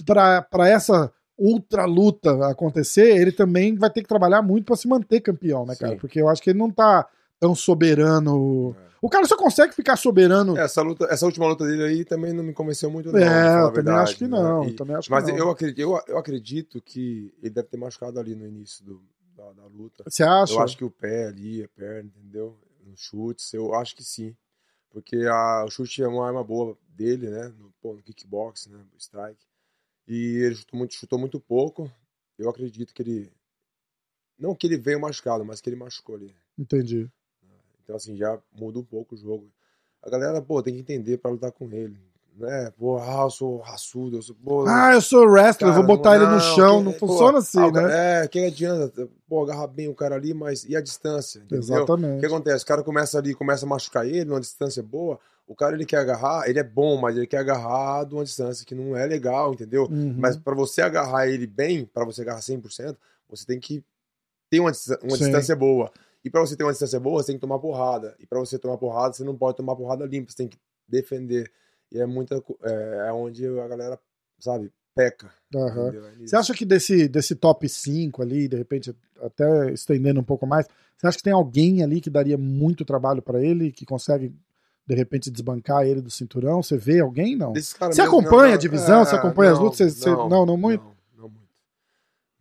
para 0.06 0.68
essa 0.68 1.12
ultra 1.36 1.84
luta 1.84 2.48
acontecer, 2.48 3.16
ele 3.16 3.32
também 3.32 3.74
vai 3.74 3.90
ter 3.90 4.02
que 4.02 4.08
trabalhar 4.08 4.40
muito 4.40 4.64
para 4.66 4.76
se 4.76 4.88
manter 4.88 5.20
campeão, 5.20 5.66
né, 5.66 5.76
cara? 5.76 5.92
Sim. 5.92 5.98
Porque 5.98 6.20
eu 6.20 6.28
acho 6.28 6.40
que 6.40 6.50
ele 6.50 6.58
não 6.58 6.70
tá 6.70 7.06
tão 7.38 7.54
soberano. 7.54 8.74
O 9.04 9.08
cara 9.10 9.26
só 9.26 9.36
consegue 9.36 9.74
ficar 9.74 9.96
soberano. 9.96 10.56
Essa, 10.56 10.80
luta, 10.80 11.04
essa 11.10 11.26
última 11.26 11.46
luta 11.46 11.66
dele 11.66 11.82
aí 11.84 12.04
também 12.06 12.32
não 12.32 12.42
me 12.42 12.54
convenceu 12.54 12.90
muito, 12.90 13.12
não. 13.12 13.18
É, 13.18 13.48
eu 13.58 13.66
também 13.66 13.72
verdade, 13.74 14.02
acho 14.02 14.16
que 14.16 14.24
né? 14.24 14.30
não. 14.30 14.64
E- 14.66 14.72
também 14.72 14.96
acho 14.96 15.10
mas 15.10 15.28
eu 15.28 15.50
acredito, 15.50 15.78
eu, 15.78 16.00
eu 16.08 16.16
acredito 16.16 16.80
que 16.80 17.30
ele 17.42 17.50
deve 17.50 17.68
ter 17.68 17.76
machucado 17.76 18.18
ali 18.18 18.34
no 18.34 18.46
início 18.46 18.82
do- 18.82 19.04
da, 19.36 19.52
da 19.52 19.66
luta. 19.66 20.02
Você 20.08 20.22
acha? 20.22 20.54
Eu 20.54 20.60
acho 20.62 20.78
que 20.78 20.84
o 20.86 20.90
pé 20.90 21.26
ali, 21.26 21.62
a 21.62 21.68
perna, 21.68 22.10
entendeu? 22.16 22.58
Nos 22.82 22.98
chutes, 23.02 23.52
eu 23.52 23.74
acho 23.74 23.94
que 23.94 24.02
sim. 24.02 24.34
Porque 24.88 25.16
a, 25.30 25.64
o 25.66 25.70
chute 25.70 26.02
é 26.02 26.08
uma 26.08 26.26
arma 26.26 26.42
boa 26.42 26.74
dele, 26.88 27.28
né? 27.28 27.48
No, 27.58 27.74
pô, 27.82 27.92
no 27.92 28.02
kickbox, 28.02 28.68
né? 28.68 28.78
No 28.90 28.96
strike. 28.96 29.44
E 30.08 30.38
ele 30.38 30.54
chutou 30.54 30.78
muito, 30.78 30.94
chutou 30.94 31.18
muito 31.18 31.38
pouco. 31.38 31.92
Eu 32.38 32.48
acredito 32.48 32.94
que 32.94 33.02
ele. 33.02 33.30
Não 34.38 34.54
que 34.54 34.66
ele 34.66 34.78
veio 34.78 34.98
machucado, 34.98 35.44
mas 35.44 35.60
que 35.60 35.68
ele 35.68 35.76
machucou 35.76 36.14
ali. 36.14 36.34
Entendi. 36.56 37.10
Então, 37.84 37.96
assim, 37.96 38.16
já 38.16 38.38
muda 38.58 38.78
um 38.78 38.84
pouco 38.84 39.14
o 39.14 39.18
jogo. 39.18 39.46
A 40.02 40.10
galera, 40.10 40.40
pô, 40.42 40.62
tem 40.62 40.74
que 40.74 40.80
entender 40.80 41.18
pra 41.18 41.30
lutar 41.30 41.52
com 41.52 41.70
ele. 41.70 41.96
Né? 42.36 42.72
Pô, 42.76 42.98
ah, 42.98 43.22
eu 43.22 43.30
sou 43.30 43.58
raçudo, 43.58 44.16
eu 44.16 44.22
sou. 44.22 44.34
Pô, 44.34 44.64
Ah, 44.66 44.94
eu 44.94 45.00
sou 45.00 45.24
wrestler, 45.24 45.70
cara, 45.70 45.72
vou 45.72 45.84
botar 45.84 46.16
ele 46.16 46.24
no 46.26 46.32
não, 46.32 46.40
chão. 46.40 46.78
que- 46.78 46.84
Não 46.86 46.92
pô, 46.94 47.06
funciona 47.06 47.38
assim, 47.38 47.60
ah, 47.60 47.70
né? 47.70 48.22
É, 48.24 48.28
que 48.28 48.44
adianta, 48.44 49.08
pô, 49.28 49.44
agarrar 49.44 49.68
bem 49.68 49.86
o 49.88 49.94
cara 49.94 50.16
ali, 50.16 50.34
mas 50.34 50.64
e 50.64 50.74
a 50.74 50.80
distância? 50.80 51.38
Entendeu? 51.38 51.60
O 51.60 51.62
Exatamente. 51.62 52.18
que 52.20 52.26
acontece? 52.26 52.64
O 52.64 52.66
cara 52.66 52.82
começa 52.82 53.18
ali, 53.18 53.34
começa 53.34 53.64
a 53.64 53.68
machucar 53.68 54.04
ele 54.04 54.24
numa 54.24 54.40
distância 54.40 54.82
boa. 54.82 55.18
O 55.46 55.54
cara 55.54 55.76
ele 55.76 55.84
quer 55.86 55.98
agarrar, 55.98 56.48
ele 56.48 56.58
é 56.58 56.64
bom, 56.64 56.96
mas 57.00 57.16
ele 57.16 57.26
quer 57.26 57.36
agarrar 57.38 58.02
de 58.04 58.14
uma 58.14 58.24
distância 58.24 58.64
que 58.66 58.74
não 58.74 58.96
é 58.96 59.06
legal, 59.06 59.52
entendeu? 59.52 59.84
Uhum. 59.88 60.16
Mas 60.18 60.36
pra 60.36 60.54
você 60.54 60.82
agarrar 60.82 61.28
ele 61.28 61.46
bem, 61.46 61.84
pra 61.84 62.04
você 62.04 62.22
agarrar 62.22 62.40
100%, 62.40 62.96
você 63.28 63.44
tem 63.46 63.60
que 63.60 63.84
ter 64.50 64.58
uma, 64.58 64.72
uma 65.02 65.16
distância 65.18 65.54
boa. 65.54 65.92
E 66.24 66.30
pra 66.30 66.40
você 66.40 66.56
ter 66.56 66.64
uma 66.64 66.72
distância 66.72 66.98
boa, 66.98 67.22
você 67.22 67.26
tem 67.28 67.36
que 67.36 67.40
tomar 67.40 67.58
porrada. 67.58 68.16
E 68.18 68.26
pra 68.26 68.38
você 68.40 68.58
tomar 68.58 68.78
porrada, 68.78 69.12
você 69.12 69.22
não 69.24 69.36
pode 69.36 69.56
tomar 69.58 69.76
porrada 69.76 70.06
limpa, 70.06 70.30
você 70.30 70.36
tem 70.38 70.48
que 70.48 70.58
defender. 70.88 71.50
E 71.92 72.00
é 72.00 72.06
muita 72.06 72.42
é, 72.62 73.06
é 73.08 73.12
onde 73.12 73.46
a 73.46 73.68
galera, 73.68 73.98
sabe, 74.40 74.72
peca. 74.94 75.30
É 75.54 75.58
nisso. 76.16 76.28
Você 76.28 76.36
acha 76.36 76.54
que 76.54 76.64
desse, 76.64 77.06
desse 77.08 77.34
top 77.34 77.68
5 77.68 78.22
ali, 78.22 78.48
de 78.48 78.56
repente, 78.56 78.96
até 79.20 79.70
estendendo 79.72 80.20
um 80.20 80.24
pouco 80.24 80.46
mais, 80.46 80.66
você 80.96 81.06
acha 81.06 81.18
que 81.18 81.22
tem 81.24 81.32
alguém 81.32 81.82
ali 81.82 82.00
que 82.00 82.08
daria 82.10 82.38
muito 82.38 82.84
trabalho 82.84 83.20
pra 83.20 83.42
ele, 83.44 83.70
que 83.70 83.84
consegue, 83.84 84.34
de 84.86 84.94
repente, 84.94 85.30
desbancar 85.30 85.84
ele 85.84 86.00
do 86.00 86.10
cinturão? 86.10 86.62
Você 86.62 86.76
vê 86.78 87.00
alguém? 87.00 87.36
Não. 87.36 87.52
Você 87.54 88.00
acompanha 88.00 88.48
não, 88.48 88.54
a 88.54 88.58
divisão? 88.58 89.04
Você 89.04 89.14
acompanha 89.14 89.52
as 89.52 89.58
lutas? 89.58 89.92
Você- 89.92 90.10
você- 90.10 90.10
não, 90.10 90.46
não 90.46 90.56
muito? 90.56 90.80
Não, 90.80 90.88
não 90.88 90.88
muito. 90.88 90.93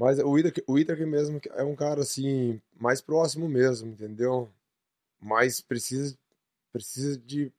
Mas 0.04 0.20
o 0.20 0.30
Whittaker, 0.32 0.64
o 0.68 0.74
Whittaker 0.74 1.08
mesmo 1.08 1.40
é 1.56 1.64
um 1.64 1.76
cara 1.76 2.02
assim, 2.02 2.60
mais 2.78 3.00
próximo 3.00 3.48
mesmo, 3.48 3.90
entendeu? 3.90 4.50
Mas 5.22 5.62
precisa, 5.62 6.18
precisa 6.74 7.18
de 7.18 7.50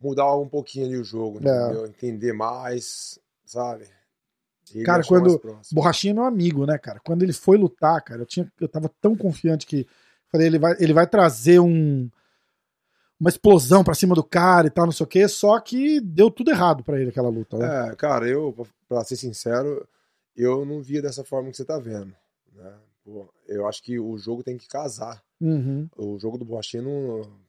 mudar 0.00 0.34
um 0.36 0.48
pouquinho 0.48 0.86
ali 0.86 0.96
o 0.96 1.04
jogo, 1.04 1.40
É. 1.46 1.64
entendeu? 1.64 1.86
Entender 1.86 2.32
mais, 2.32 3.18
sabe? 3.44 3.86
Ele 4.74 4.84
Cara, 4.84 5.02
quando-. 5.04 5.38
Borrachinha 5.72 6.12
é 6.12 6.14
meu 6.14 6.24
amigo, 6.24 6.64
né, 6.64 6.78
cara? 6.78 7.00
Quando 7.04 7.22
ele 7.22 7.34
foi 7.34 7.58
lutar, 7.58 8.02
cara, 8.02 8.22
eu, 8.22 8.26
tinha, 8.26 8.50
eu 8.58 8.68
tava 8.68 8.90
tão 9.00 9.14
confiante 9.14 9.66
que. 9.66 9.86
Falei, 10.32 10.46
ele 10.46 10.58
vai, 10.58 10.74
ele 10.80 10.94
vai 10.94 11.06
trazer 11.06 11.58
um. 11.58 12.08
Uma 13.20 13.28
explosão 13.30 13.82
pra 13.84 13.94
cima 13.94 14.14
do 14.14 14.22
cara 14.22 14.68
e 14.68 14.70
tal, 14.70 14.86
não 14.86 14.92
sei 14.92 15.04
o 15.04 15.08
quê, 15.08 15.26
só 15.28 15.58
que 15.60 16.00
deu 16.00 16.30
tudo 16.30 16.50
errado 16.50 16.82
pra 16.84 16.98
ele 17.00 17.10
aquela 17.10 17.28
luta. 17.28 17.58
Né? 17.58 17.88
É, 17.90 17.96
cara, 17.96 18.26
eu, 18.28 18.54
pra 18.88 19.02
ser 19.04 19.16
sincero, 19.16 19.86
eu 20.38 20.64
não 20.64 20.80
via 20.80 21.02
dessa 21.02 21.24
forma 21.24 21.50
que 21.50 21.56
você 21.56 21.64
tá 21.64 21.78
vendo, 21.78 22.14
né? 22.54 22.74
Pô, 23.04 23.28
eu 23.46 23.66
acho 23.66 23.82
que 23.82 23.98
o 23.98 24.16
jogo 24.18 24.42
tem 24.42 24.56
que 24.56 24.68
casar. 24.68 25.22
Uhum. 25.40 25.88
o 25.96 26.18
jogo 26.18 26.36
do 26.36 26.44
Borrachinha, 26.44 26.82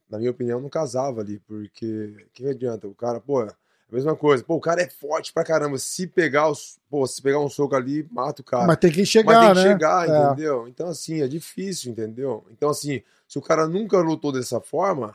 na 0.08 0.16
minha 0.18 0.30
opinião, 0.30 0.60
não 0.60 0.68
casava 0.68 1.20
ali, 1.22 1.40
porque 1.40 2.14
o 2.24 2.30
que 2.32 2.46
adianta? 2.46 2.86
O 2.86 2.94
cara, 2.94 3.20
pô, 3.20 3.42
é 3.42 3.48
a 3.48 3.92
mesma 3.94 4.14
coisa, 4.14 4.44
pô, 4.44 4.54
o 4.54 4.60
cara 4.60 4.80
é 4.80 4.88
forte 4.88 5.32
pra 5.32 5.42
caramba, 5.42 5.76
se 5.76 6.06
pegar 6.06 6.48
os, 6.48 6.78
pô, 6.88 7.04
se 7.06 7.20
pegar 7.20 7.40
um 7.40 7.48
soco 7.48 7.74
ali, 7.74 8.06
mata 8.12 8.42
o 8.42 8.44
cara. 8.44 8.66
Mas 8.68 8.76
tem 8.76 8.92
que 8.92 9.00
Mas 9.00 9.08
chegar, 9.08 9.40
tem 9.40 9.48
que 9.54 9.54
né? 9.68 9.72
chegar, 9.72 10.08
É. 10.08 10.26
entendeu? 10.32 10.68
Então, 10.68 10.86
assim, 10.88 11.20
é 11.20 11.26
difícil, 11.26 11.90
entendeu? 11.90 12.46
Então, 12.52 12.70
assim, 12.70 13.02
se 13.26 13.38
o 13.38 13.42
cara 13.42 13.66
nunca 13.66 13.98
lutou 14.00 14.30
dessa 14.30 14.60
forma, 14.60 15.12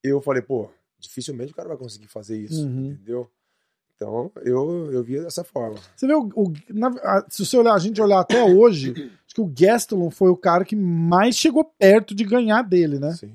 eu 0.00 0.20
falei, 0.20 0.42
pô, 0.42 0.70
dificilmente 1.00 1.50
o 1.52 1.56
cara 1.56 1.68
vai 1.68 1.76
conseguir 1.76 2.06
fazer 2.06 2.38
isso, 2.38 2.64
Uhum. 2.64 2.92
entendeu? 2.92 3.28
Então, 3.96 4.30
eu, 4.44 4.92
eu 4.92 5.02
via 5.02 5.22
dessa 5.22 5.42
forma. 5.42 5.76
Você 5.96 6.06
vê, 6.06 6.14
o, 6.14 6.28
o- 6.36 6.52
na- 6.68 6.88
a- 7.02 7.26
se 7.30 7.44
você 7.44 7.56
olhar, 7.56 7.74
a 7.74 7.78
gente 7.78 8.00
olhar 8.00 8.20
até 8.20 8.42
hoje, 8.44 8.92
acho 9.26 9.34
que 9.34 9.40
o 9.40 9.46
Gastelum 9.46 10.10
foi 10.10 10.28
o 10.30 10.36
cara 10.36 10.64
que 10.66 10.76
mais 10.76 11.34
chegou 11.34 11.64
perto 11.64 12.14
de 12.14 12.22
ganhar 12.24 12.62
dele, 12.62 12.98
né? 12.98 13.12
Sim. 13.14 13.34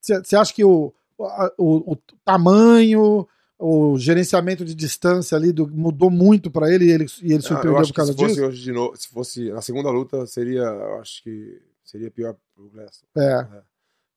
Você 0.00 0.34
acha 0.34 0.52
que 0.52 0.64
o, 0.64 0.92
o, 1.18 1.92
o, 1.92 1.96
tamanho, 2.24 3.28
o 3.58 3.96
gerenciamento 3.98 4.64
de 4.64 4.74
distância 4.74 5.36
ali 5.36 5.52
do, 5.52 5.68
mudou 5.68 6.10
muito 6.10 6.50
para 6.50 6.72
ele 6.72 6.86
e 6.86 6.90
ele, 6.90 7.06
e 7.22 7.26
ele 7.26 7.36
Ah, 7.36 7.42
surpreendeu 7.42 7.72
eu 7.72 7.78
acho 7.78 7.92
por 7.92 7.96
causa 7.96 8.12
que 8.14 8.18
se 8.18 8.24
fosse 8.24 8.34
disso? 8.34 8.46
hoje 8.48 8.62
de 8.62 8.72
novo, 8.72 8.96
se 8.96 9.08
fosse 9.08 9.50
na 9.52 9.60
segunda 9.62 9.90
luta, 9.90 10.26
seria, 10.26 10.62
eu 10.62 11.00
acho 11.00 11.22
que 11.22 11.60
seria 11.84 12.10
pior 12.10 12.34
pro 12.54 12.68
Glaston. 12.70 13.06
É, 13.16 13.46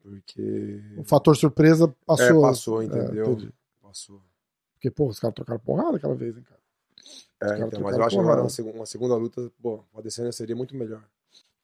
Porque 0.01 0.81
o 0.97 1.03
fator 1.03 1.35
surpresa 1.35 1.93
passou. 2.05 2.37
é, 2.45 2.49
passou, 2.49 2.81
entendeu? 2.83 3.33
entendi. 3.33 3.51
passou. 3.81 4.21
Porque, 4.85 4.91
pô, 4.91 5.07
os 5.07 5.19
caras 5.19 5.33
trocaram 5.33 5.59
porrada 5.59 5.97
aquela 5.97 6.13
vez, 6.13 6.37
hein, 6.37 6.43
cara. 6.43 6.61
É, 7.41 7.65
então, 7.65 7.81
mas 7.81 7.97
eu 7.97 8.03
acho 8.03 8.15
que 8.15 8.21
porrada. 8.21 8.41
uma 8.41 8.49
segunda, 8.49 8.77
uma 8.77 8.85
segunda 8.85 9.15
luta, 9.15 9.51
pô, 9.61 9.83
o 9.91 9.99
Adesanya 9.99 10.31
seria 10.31 10.55
muito 10.55 10.75
melhor. 10.75 11.03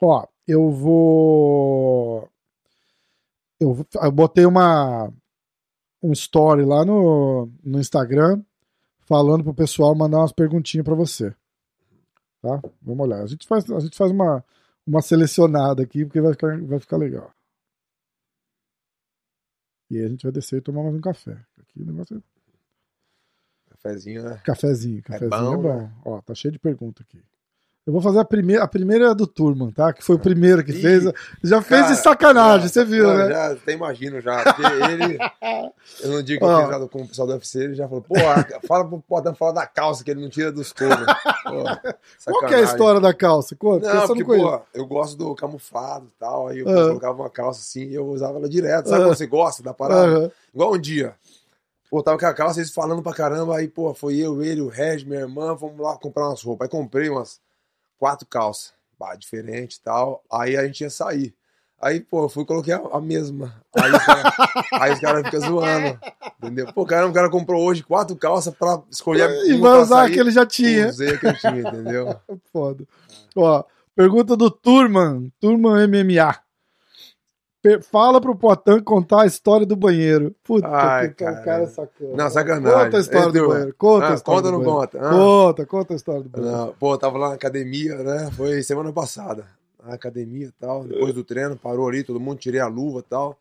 Ó, 0.01 0.27
eu 0.47 0.71
vou. 0.71 2.27
Eu, 3.59 3.85
eu 4.01 4.11
botei 4.11 4.45
uma 4.45 5.13
um 6.01 6.11
story 6.13 6.65
lá 6.65 6.83
no, 6.83 7.47
no 7.63 7.79
Instagram 7.79 8.41
falando 9.01 9.43
pro 9.43 9.53
pessoal 9.53 9.93
mandar 9.93 10.17
umas 10.17 10.31
perguntinhas 10.31 10.83
pra 10.83 10.95
você. 10.95 11.35
Tá? 12.41 12.59
Vamos 12.81 13.05
olhar. 13.05 13.21
A 13.21 13.27
gente 13.27 13.47
faz, 13.47 13.69
a 13.69 13.79
gente 13.79 13.95
faz 13.95 14.09
uma, 14.11 14.43
uma 14.85 15.01
selecionada 15.03 15.83
aqui 15.83 16.05
porque 16.05 16.21
vai 16.21 16.31
ficar, 16.31 16.59
vai 16.59 16.79
ficar 16.79 16.97
legal. 16.97 17.31
E 19.91 19.97
aí 19.99 20.05
a 20.05 20.07
gente 20.07 20.23
vai 20.23 20.31
descer 20.31 20.57
e 20.57 20.61
tomar 20.61 20.81
mais 20.81 20.95
um 20.95 21.01
café. 21.01 21.37
Aqui 21.59 21.83
o 21.83 21.85
negócio 21.85 22.17
é 22.17 22.30
Cafezinho, 23.83 24.23
né? 24.23 24.39
Cafezinho, 24.43 25.01
cafezinho 25.03 25.35
é 25.53 25.57
bom. 25.57 25.57
bom, 25.57 25.77
né? 25.77 25.91
Ó, 26.05 26.21
tá 26.21 26.35
cheio 26.35 26.51
de 26.51 26.59
pergunta 26.59 27.03
aqui. 27.03 27.19
Eu 27.83 27.91
vou 27.91 28.01
fazer 28.01 28.19
a 28.19 28.23
primeira, 28.25 28.63
a 28.63 28.67
primeira 28.67 29.09
é 29.09 29.15
do 29.15 29.25
Turman, 29.25 29.71
tá? 29.71 29.91
Que 29.91 30.03
foi 30.03 30.15
o 30.15 30.19
primeiro 30.19 30.63
que 30.63 30.71
Ih, 30.71 30.81
fez. 30.81 31.11
Já 31.43 31.63
fez 31.63 31.87
de 31.87 31.95
sacanagem, 31.95 32.67
você 32.69 32.85
viu, 32.85 33.07
não, 33.07 33.17
né? 33.17 33.29
Já, 33.29 33.51
até 33.53 33.73
imagino 33.73 34.21
já. 34.21 34.43
Porque 34.43 34.61
ele. 34.61 35.17
Eu 36.03 36.11
não 36.11 36.21
digo 36.21 36.45
que 36.45 36.51
eu 36.51 36.59
fiz 36.61 36.69
nada 36.69 36.87
com 36.87 37.01
o 37.01 37.07
pessoal 37.07 37.27
do 37.27 37.33
UFC, 37.33 37.57
ele 37.63 37.73
já 37.73 37.87
falou, 37.87 38.03
pô, 38.03 38.13
fala 38.67 38.87
pro 38.87 39.01
Portão 39.01 39.33
falar 39.33 39.53
da 39.53 39.65
calça 39.65 40.03
que 40.03 40.11
ele 40.11 40.21
não 40.21 40.29
tira 40.29 40.51
dos 40.51 40.71
coros. 40.71 40.95
Pô, 41.43 41.63
Qual 42.31 42.45
que 42.47 42.53
é 42.53 42.57
a 42.59 42.61
história 42.61 43.01
da 43.01 43.15
calça? 43.15 43.55
Conta, 43.55 43.91
Não, 43.91 44.07
porque 44.07 44.23
porque, 44.23 44.39
pô, 44.41 44.61
eu 44.75 44.85
gosto 44.85 45.17
do 45.17 45.33
camuflado 45.33 46.05
e 46.05 46.19
tal. 46.19 46.49
Aí 46.49 46.59
eu 46.59 46.69
Ah. 46.69 46.87
colocava 46.89 47.19
uma 47.23 47.29
calça 47.31 47.61
assim 47.61 47.85
e 47.87 47.95
eu 47.95 48.05
usava 48.05 48.37
ela 48.37 48.47
direto. 48.47 48.89
Sabe 48.89 49.01
Ah. 49.01 49.05
quando 49.07 49.17
você 49.17 49.25
gosta 49.27 49.63
da 49.63 49.73
parada? 49.73 50.05
Aham. 50.05 50.31
Igual 50.53 50.73
um 50.75 50.79
dia. 50.79 51.15
Pô, 51.91 52.01
tava 52.01 52.17
com 52.17 52.25
a 52.25 52.33
calça, 52.33 52.61
eles 52.61 52.73
falando 52.73 53.03
pra 53.03 53.13
caramba. 53.13 53.57
Aí, 53.57 53.67
pô, 53.67 53.93
foi 53.93 54.15
eu, 54.15 54.41
ele, 54.41 54.61
o 54.61 54.69
Reg, 54.69 55.03
minha 55.05 55.19
irmã, 55.19 55.53
vamos 55.53 55.77
lá 55.77 55.97
comprar 55.97 56.29
umas 56.29 56.41
roupas. 56.41 56.65
Aí 56.65 56.71
comprei 56.71 57.09
umas 57.09 57.41
quatro 57.99 58.25
calças. 58.25 58.73
Bah, 58.97 59.13
diferente 59.15 59.75
e 59.75 59.81
tal. 59.81 60.23
Aí 60.31 60.55
a 60.55 60.65
gente 60.65 60.81
ia 60.81 60.89
sair. 60.89 61.35
Aí, 61.81 61.99
pô, 61.99 62.23
eu 62.25 62.29
fui 62.29 62.43
e 62.43 62.45
coloquei 62.45 62.73
a, 62.73 62.77
a 62.77 63.01
mesma. 63.01 63.61
Aí 63.75 64.93
os 64.93 64.99
caras 65.01 65.23
ficam 65.25 65.41
zoando. 65.41 65.99
Entendeu? 66.41 66.71
Pô, 66.71 66.85
caramba, 66.85 67.09
o 67.11 67.13
cara 67.13 67.29
comprou 67.29 67.61
hoje 67.61 67.83
quatro 67.83 68.15
calças 68.15 68.53
pra 68.53 68.81
escolher 68.89 69.29
E 69.47 69.53
uma 69.55 69.71
vai 69.71 69.79
usar 69.81 69.95
sair. 69.97 70.11
a 70.11 70.13
que 70.13 70.19
ele 70.19 70.31
já 70.31 70.45
tinha. 70.45 70.87
Usei 70.87 71.09
a 71.15 71.17
que 71.17 71.27
eu 71.27 71.37
tinha, 71.37 71.59
entendeu? 71.59 72.15
Foda. 72.53 72.85
Ó, 73.35 73.63
pergunta 73.95 74.37
do 74.37 74.49
Turman, 74.49 75.29
Turman 75.41 75.87
MMA. 75.87 76.37
Fala 77.91 78.19
pro 78.19 78.35
Potan 78.35 78.81
contar 78.81 79.21
a 79.21 79.25
história 79.25 79.65
do 79.65 79.75
banheiro. 79.75 80.35
Puta 80.43 80.67
Ai, 80.67 81.09
que 81.09 81.15
cara. 81.23 81.41
cara 81.43 81.67
sacou. 81.67 82.15
Não, 82.15 82.29
sacanagem. 82.29 82.85
Conta 82.85 82.97
a 82.97 82.99
história 82.99 83.19
Ele 83.25 83.27
do 83.27 83.33
deu- 83.33 83.47
banheiro. 83.49 83.75
Conta 83.77 84.05
a 84.05 84.11
Ah, 84.11 84.13
história 84.15 84.41
conta 84.41 84.55
ou 84.55 84.63
não 84.63 84.71
conta? 84.79 84.97
Ah. 84.99 85.09
Conta, 85.11 85.65
conta 85.67 85.93
a 85.93 85.95
história 85.95 86.21
do 86.23 86.29
banheiro. 86.29 86.57
Não, 86.57 86.73
pô, 86.73 86.97
tava 86.97 87.17
lá 87.19 87.29
na 87.29 87.35
academia, 87.35 87.95
né? 87.97 88.31
Foi 88.35 88.63
semana 88.63 88.91
passada. 88.91 89.45
Na 89.85 89.93
academia 89.93 90.47
e 90.47 90.51
tal. 90.51 90.83
Depois 90.85 91.13
do 91.13 91.23
treino, 91.23 91.55
parou 91.55 91.87
ali, 91.87 92.03
todo 92.03 92.19
mundo, 92.19 92.39
tirei 92.39 92.59
a 92.59 92.67
luva 92.67 92.99
e 92.99 93.03
tal. 93.03 93.37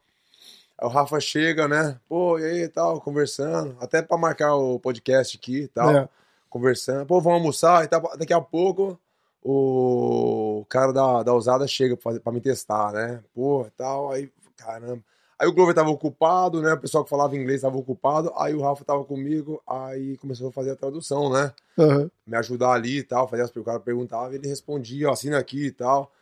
Aí 0.79 0.87
o 0.87 0.91
Rafa 0.91 1.18
chega, 1.21 1.66
né? 1.66 1.97
Pô, 2.09 2.39
e 2.39 2.45
aí, 2.45 2.68
tal, 2.68 3.01
conversando. 3.01 3.75
Até 3.81 4.03
pra 4.03 4.16
marcar 4.18 4.55
o 4.55 4.79
podcast 4.79 5.37
aqui 5.37 5.62
e 5.62 5.68
tal. 5.68 5.91
É. 5.91 6.09
Conversando. 6.49 7.07
Pô, 7.07 7.21
vamos 7.21 7.39
almoçar 7.39 7.85
e 7.85 7.89
tal. 7.89 8.03
Daqui 8.18 8.33
a 8.35 8.41
pouco 8.41 8.99
o 9.43 10.64
cara 10.68 10.93
da, 10.93 11.22
da 11.22 11.34
usada 11.34 11.66
chega 11.66 11.97
pra, 11.97 12.03
fazer, 12.03 12.20
pra 12.20 12.32
me 12.32 12.41
testar, 12.41 12.93
né? 12.93 13.22
Pô, 13.34 13.66
tal. 13.76 14.12
Aí, 14.12 14.30
caramba. 14.57 15.03
Aí 15.38 15.49
o 15.49 15.53
Glover 15.55 15.74
tava 15.74 15.88
ocupado, 15.88 16.61
né? 16.61 16.74
O 16.74 16.78
pessoal 16.78 17.03
que 17.03 17.09
falava 17.09 17.34
inglês 17.34 17.62
tava 17.62 17.78
ocupado. 17.78 18.30
Aí 18.36 18.55
o 18.55 18.61
Rafa 18.61 18.84
tava 18.84 19.05
comigo. 19.05 19.62
Aí 19.66 20.18
começou 20.18 20.51
a 20.51 20.53
fazer 20.53 20.72
a 20.72 20.76
tradução, 20.76 21.32
né? 21.32 21.53
Aham. 21.78 22.11
me 22.26 22.36
ajudar 22.36 22.72
ali 22.72 22.99
e 22.99 23.03
tal, 23.03 23.26
fazer 23.26 23.43
as 23.43 23.57
o 23.57 23.64
cara 23.64 23.80
perguntava, 23.80 24.32
e 24.32 24.36
ele 24.36 24.47
respondia, 24.47 25.09
ó, 25.09 25.12
assina 25.12 25.38
aqui 25.38 25.66
e 25.66 25.72
tal. 25.72 26.12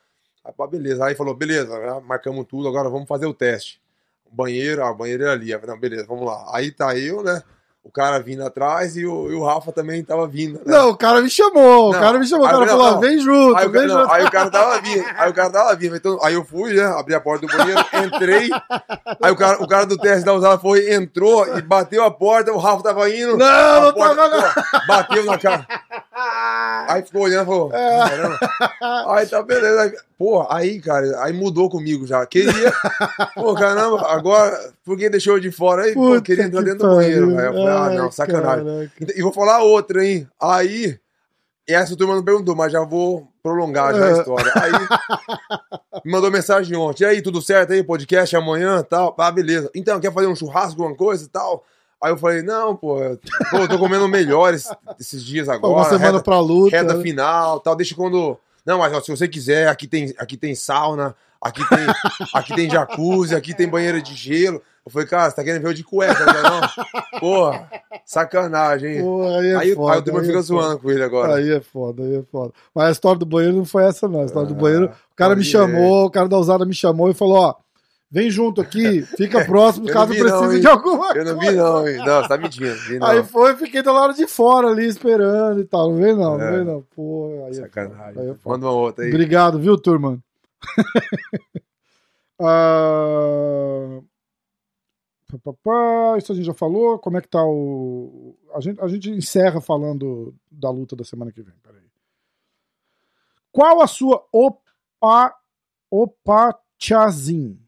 Aí, 0.45 0.53
pá, 0.53 0.67
beleza. 0.69 1.05
Aí 1.05 1.17
falou, 1.17 1.35
beleza, 1.35 2.01
marcamos 2.01 2.47
tudo, 2.47 2.69
agora 2.69 2.89
vamos 2.89 3.09
fazer 3.09 3.27
o 3.27 3.35
teste. 3.35 3.83
Banheiro, 4.31 4.85
a 4.85 4.93
banheira 4.93 5.33
ali. 5.33 5.53
Aí, 5.53 5.67
não, 5.67 5.79
beleza, 5.79 6.07
vamos 6.07 6.25
lá. 6.25 6.49
Aí 6.55 6.71
tá 6.71 6.97
eu, 6.97 7.23
né? 7.23 7.43
O 7.89 7.91
cara 7.91 8.19
vindo 8.21 8.45
atrás 8.45 8.99
e 8.99 9.07
o, 9.07 9.31
e 9.33 9.35
o 9.35 9.43
Rafa 9.43 9.73
também 9.73 10.05
tava 10.05 10.27
vindo. 10.27 10.57
Né? 10.59 10.61
Não, 10.67 10.91
o 10.91 10.97
cara 10.97 11.23
me 11.23 11.31
chamou. 11.31 11.89
o 11.89 11.93
Não, 11.95 11.99
cara 11.99 12.19
me 12.19 12.27
chamou. 12.27 12.47
O 12.47 12.51
cara 12.51 12.67
falou: 12.67 12.91
não, 12.93 13.01
vem 13.01 13.19
junto, 13.19 13.57
Aí 13.57 13.67
o, 13.67 13.71
vem 13.71 13.81
cara, 13.81 13.95
não, 13.95 14.01
junto. 14.03 14.13
aí 14.13 14.25
o 14.27 14.31
cara 14.31 14.51
tava 14.51 14.81
vindo, 14.83 15.05
aí 15.17 15.31
o 15.31 15.35
cara 15.35 15.51
tava 15.51 15.75
vindo. 15.75 15.97
Então, 15.97 16.19
aí 16.23 16.35
eu 16.35 16.45
fui, 16.45 16.75
né? 16.75 16.85
Abri 16.85 17.15
a 17.15 17.21
porta 17.21 17.47
do 17.47 17.57
banheiro, 17.57 17.81
entrei. 18.05 18.51
Aí 19.23 19.33
o 19.33 19.37
cara, 19.37 19.63
o 19.63 19.67
cara 19.67 19.87
do 19.87 19.97
teste 19.97 20.23
da 20.25 20.35
usada 20.35 20.59
foi, 20.59 20.93
entrou 20.93 21.57
e 21.57 21.63
bateu 21.63 22.05
a 22.05 22.11
porta, 22.11 22.53
o 22.53 22.59
Rafa 22.59 22.83
tava 22.83 23.09
indo. 23.09 23.39
Não, 23.39 23.83
não 23.83 23.93
porta, 23.95 24.15
tava, 24.17 24.37
não. 24.37 24.87
Bateu 24.87 25.25
na 25.25 25.39
cara. 25.39 25.67
Aí 26.89 27.03
ficou 27.03 27.23
olhando 27.23 27.43
e 27.45 27.47
falou, 27.47 27.71
É. 27.73 27.99
caramba. 28.09 28.39
Aí 29.15 29.27
tá 29.27 29.43
beleza. 29.43 29.83
Aí, 29.83 29.93
pô, 30.19 30.47
aí, 30.51 30.81
cara, 30.81 31.23
aí 31.23 31.33
mudou 31.33 31.71
comigo 31.71 32.07
já. 32.07 32.25
Queria. 32.27 32.73
Pô, 33.35 33.55
caramba, 33.55 34.05
agora, 34.11 34.73
por 34.85 34.97
que 34.99 35.09
deixou 35.09 35.35
eu 35.37 35.41
de 35.41 35.53
fora? 35.53 35.83
Aí, 35.85 35.95
pô, 35.95 36.21
queria 36.21 36.45
entrar 36.45 36.63
dentro 36.63 36.89
do 36.89 36.97
banheiro, 36.97 37.35
pariu. 37.35 37.53
Ah, 37.87 37.91
não, 37.91 38.11
sacanagem. 38.11 38.65
caraca. 38.65 39.13
E 39.19 39.23
vou 39.23 39.33
falar 39.33 39.63
outra, 39.63 40.05
hein? 40.05 40.29
Aí, 40.41 40.99
essa 41.67 41.97
turma 41.97 42.15
não 42.15 42.23
perguntou, 42.25 42.55
mas 42.57 42.73
já 42.73 42.83
vou 42.85 43.29
prolongar 43.43 43.95
já 43.95 44.05
a 44.05 44.09
É. 44.09 44.13
história. 44.13 44.53
Aí, 44.57 44.73
me 46.05 46.13
mandou 46.13 46.31
mensagem 46.31 46.77
ontem. 46.77 47.05
E 47.05 47.07
aí, 47.07 47.23
tudo 47.23 47.41
certo 47.43 47.73
aí? 47.73 47.83
Podcast 47.83 48.35
amanhã 48.37 48.83
tal? 48.83 49.15
Ah, 49.19 49.31
beleza. 49.31 49.71
Então, 49.75 50.01
quer 50.01 50.13
fazer 50.13 50.27
um 50.27 50.37
churrasco, 50.37 50.81
alguma 50.83 50.97
coisa 50.97 51.25
e 51.25 51.29
tal? 51.29 51.65
Aí 52.01 52.13
eu 52.13 52.17
falei, 52.17 52.43
não, 52.43 52.77
pô, 52.77 52.97
pô, 53.51 53.57
eu 53.59 53.69
tô 53.69 53.77
comendo 53.79 54.07
melhores 54.07 54.69
esses 55.01 55.23
dias 55.25 55.49
agora. 55.49 55.75
Uma 55.75 55.85
semana 55.85 56.13
reta- 56.13 56.23
pra 56.23 56.39
luta. 56.39 56.77
reta 56.77 56.95
né? 56.95 57.03
final, 57.03 57.59
tal, 57.61 57.75
deixa 57.75 57.95
quando. 57.95 58.39
Não, 58.69 58.77
mas 58.77 58.93
ó, 58.93 59.01
se 59.01 59.11
você 59.11 59.27
quiser, 59.27 59.67
aqui 59.67 59.87
tem, 59.87 60.13
aqui 60.19 60.37
tem 60.37 60.55
sauna, 60.55 61.17
aqui 61.41 61.67
tem, 61.67 61.79
aqui 62.35 62.55
tem 62.55 62.69
jacuzzi, 62.69 63.35
aqui 63.35 63.55
tem 63.55 63.67
banheira 63.67 63.99
de 63.99 64.15
gelo. 64.15 64.61
Eu 64.85 64.93
falei, 64.93 65.09
cara, 65.09 65.31
você 65.31 65.37
tá 65.37 65.43
querendo 65.43 65.63
ver 65.63 65.69
eu 65.69 65.73
de 65.73 65.83
cueca, 65.83 66.23
não? 66.27 66.35
é 66.35 66.43
não? 66.43 66.61
Porra, 67.19 67.71
sacanagem, 68.05 68.97
hein? 68.97 69.03
Pô, 69.03 69.23
aí 69.23 69.47
é 69.47 69.57
aí, 69.57 69.75
foda. 69.75 69.93
aí 69.95 70.15
o 70.15 70.19
aí 70.19 70.27
fica 70.27 70.39
é 70.39 70.43
zoando 70.43 70.79
com 70.81 70.91
ele 70.91 71.03
agora. 71.03 71.37
Aí 71.37 71.51
é 71.51 71.61
foda, 71.63 72.03
aí 72.03 72.17
é 72.17 72.23
foda. 72.31 72.53
Mas 72.75 72.89
a 72.89 72.91
história 72.91 73.19
do 73.19 73.25
banheiro 73.25 73.57
não 73.57 73.65
foi 73.65 73.85
essa, 73.85 74.07
não. 74.07 74.21
A 74.21 74.27
história 74.27 74.49
do 74.49 74.55
Ah, 74.55 74.59
banheiro, 74.59 74.85
o 74.87 75.17
cara 75.17 75.35
me 75.35 75.41
pode 75.41 75.51
chamou, 75.51 76.05
o 76.05 76.11
cara 76.11 76.29
da 76.29 76.37
usada 76.37 76.67
me 76.67 76.75
chamou 76.75 77.11
e 77.11 77.15
falou: 77.15 77.39
ó, 77.39 77.55
vem 78.11 78.31
junto 78.31 78.61
aqui, 78.61 79.03
fica 79.17 79.45
próximo 79.45 79.87
caso 79.87 80.09
não 80.09 80.15
vi 80.17 80.23
não, 80.23 80.29
precise 80.39 80.55
hein? 80.57 80.61
de 80.61 80.67
alguma 80.67 81.13
Eu 81.15 81.25
não 81.25 81.37
coisa. 81.37 81.51
vi, 81.51 81.57
não, 81.57 81.89
hein? 81.89 81.97
Não, 81.99 82.23
você 82.23 82.29
tá 82.29 82.39
mentindo. 82.39 82.75
Vi, 82.75 82.99
não. 82.99 83.07
Aí 83.07 83.23
foi, 83.25 83.57
fiquei 83.57 83.83
do 83.83 83.93
lado 83.93 84.15
de 84.15 84.27
fora 84.27 84.69
ali 84.69 84.87
esperando 84.87 85.61
e 85.61 85.65
tal. 85.65 85.91
Não 85.91 85.97
vem 86.01 86.15
não, 86.15 86.39
não 86.39 86.45
É. 86.45 86.57
vem 86.57 86.65
não. 86.65 86.83
Pô, 86.95 87.45
aí 87.47 87.51
é 87.51 87.55
Sacanagem. 87.55 88.21
aí 88.23 88.29
é. 88.31 88.37
Manda 88.45 88.67
uma 88.67 88.73
outra 88.73 89.05
aí. 89.05 89.11
Obrigado, 89.11 89.59
viu, 89.59 89.77
turma? 89.79 90.19
Ah, 92.41 94.01
Isso 96.17 96.33
a 96.33 96.35
gente 96.35 96.47
já 96.47 96.55
falou. 96.55 96.99
Como 96.99 97.19
é 97.19 97.21
que 97.21 97.29
tá 97.29 97.45
o. 97.45 98.37
A 98.55 98.61
gente, 98.61 98.81
a 98.81 98.89
gente 98.89 99.11
encerra 99.11 99.61
falando 99.61 100.35
da 100.51 100.71
luta 100.71 100.97
da 100.97 101.05
semana 101.05 101.33
que 101.33 101.43
vem. 101.43 101.55
Peraí. 101.63 101.83
Qual 103.53 103.81
a 103.83 103.87
sua 103.87 104.25
opa, 104.33 105.35
opachazin? 105.91 107.59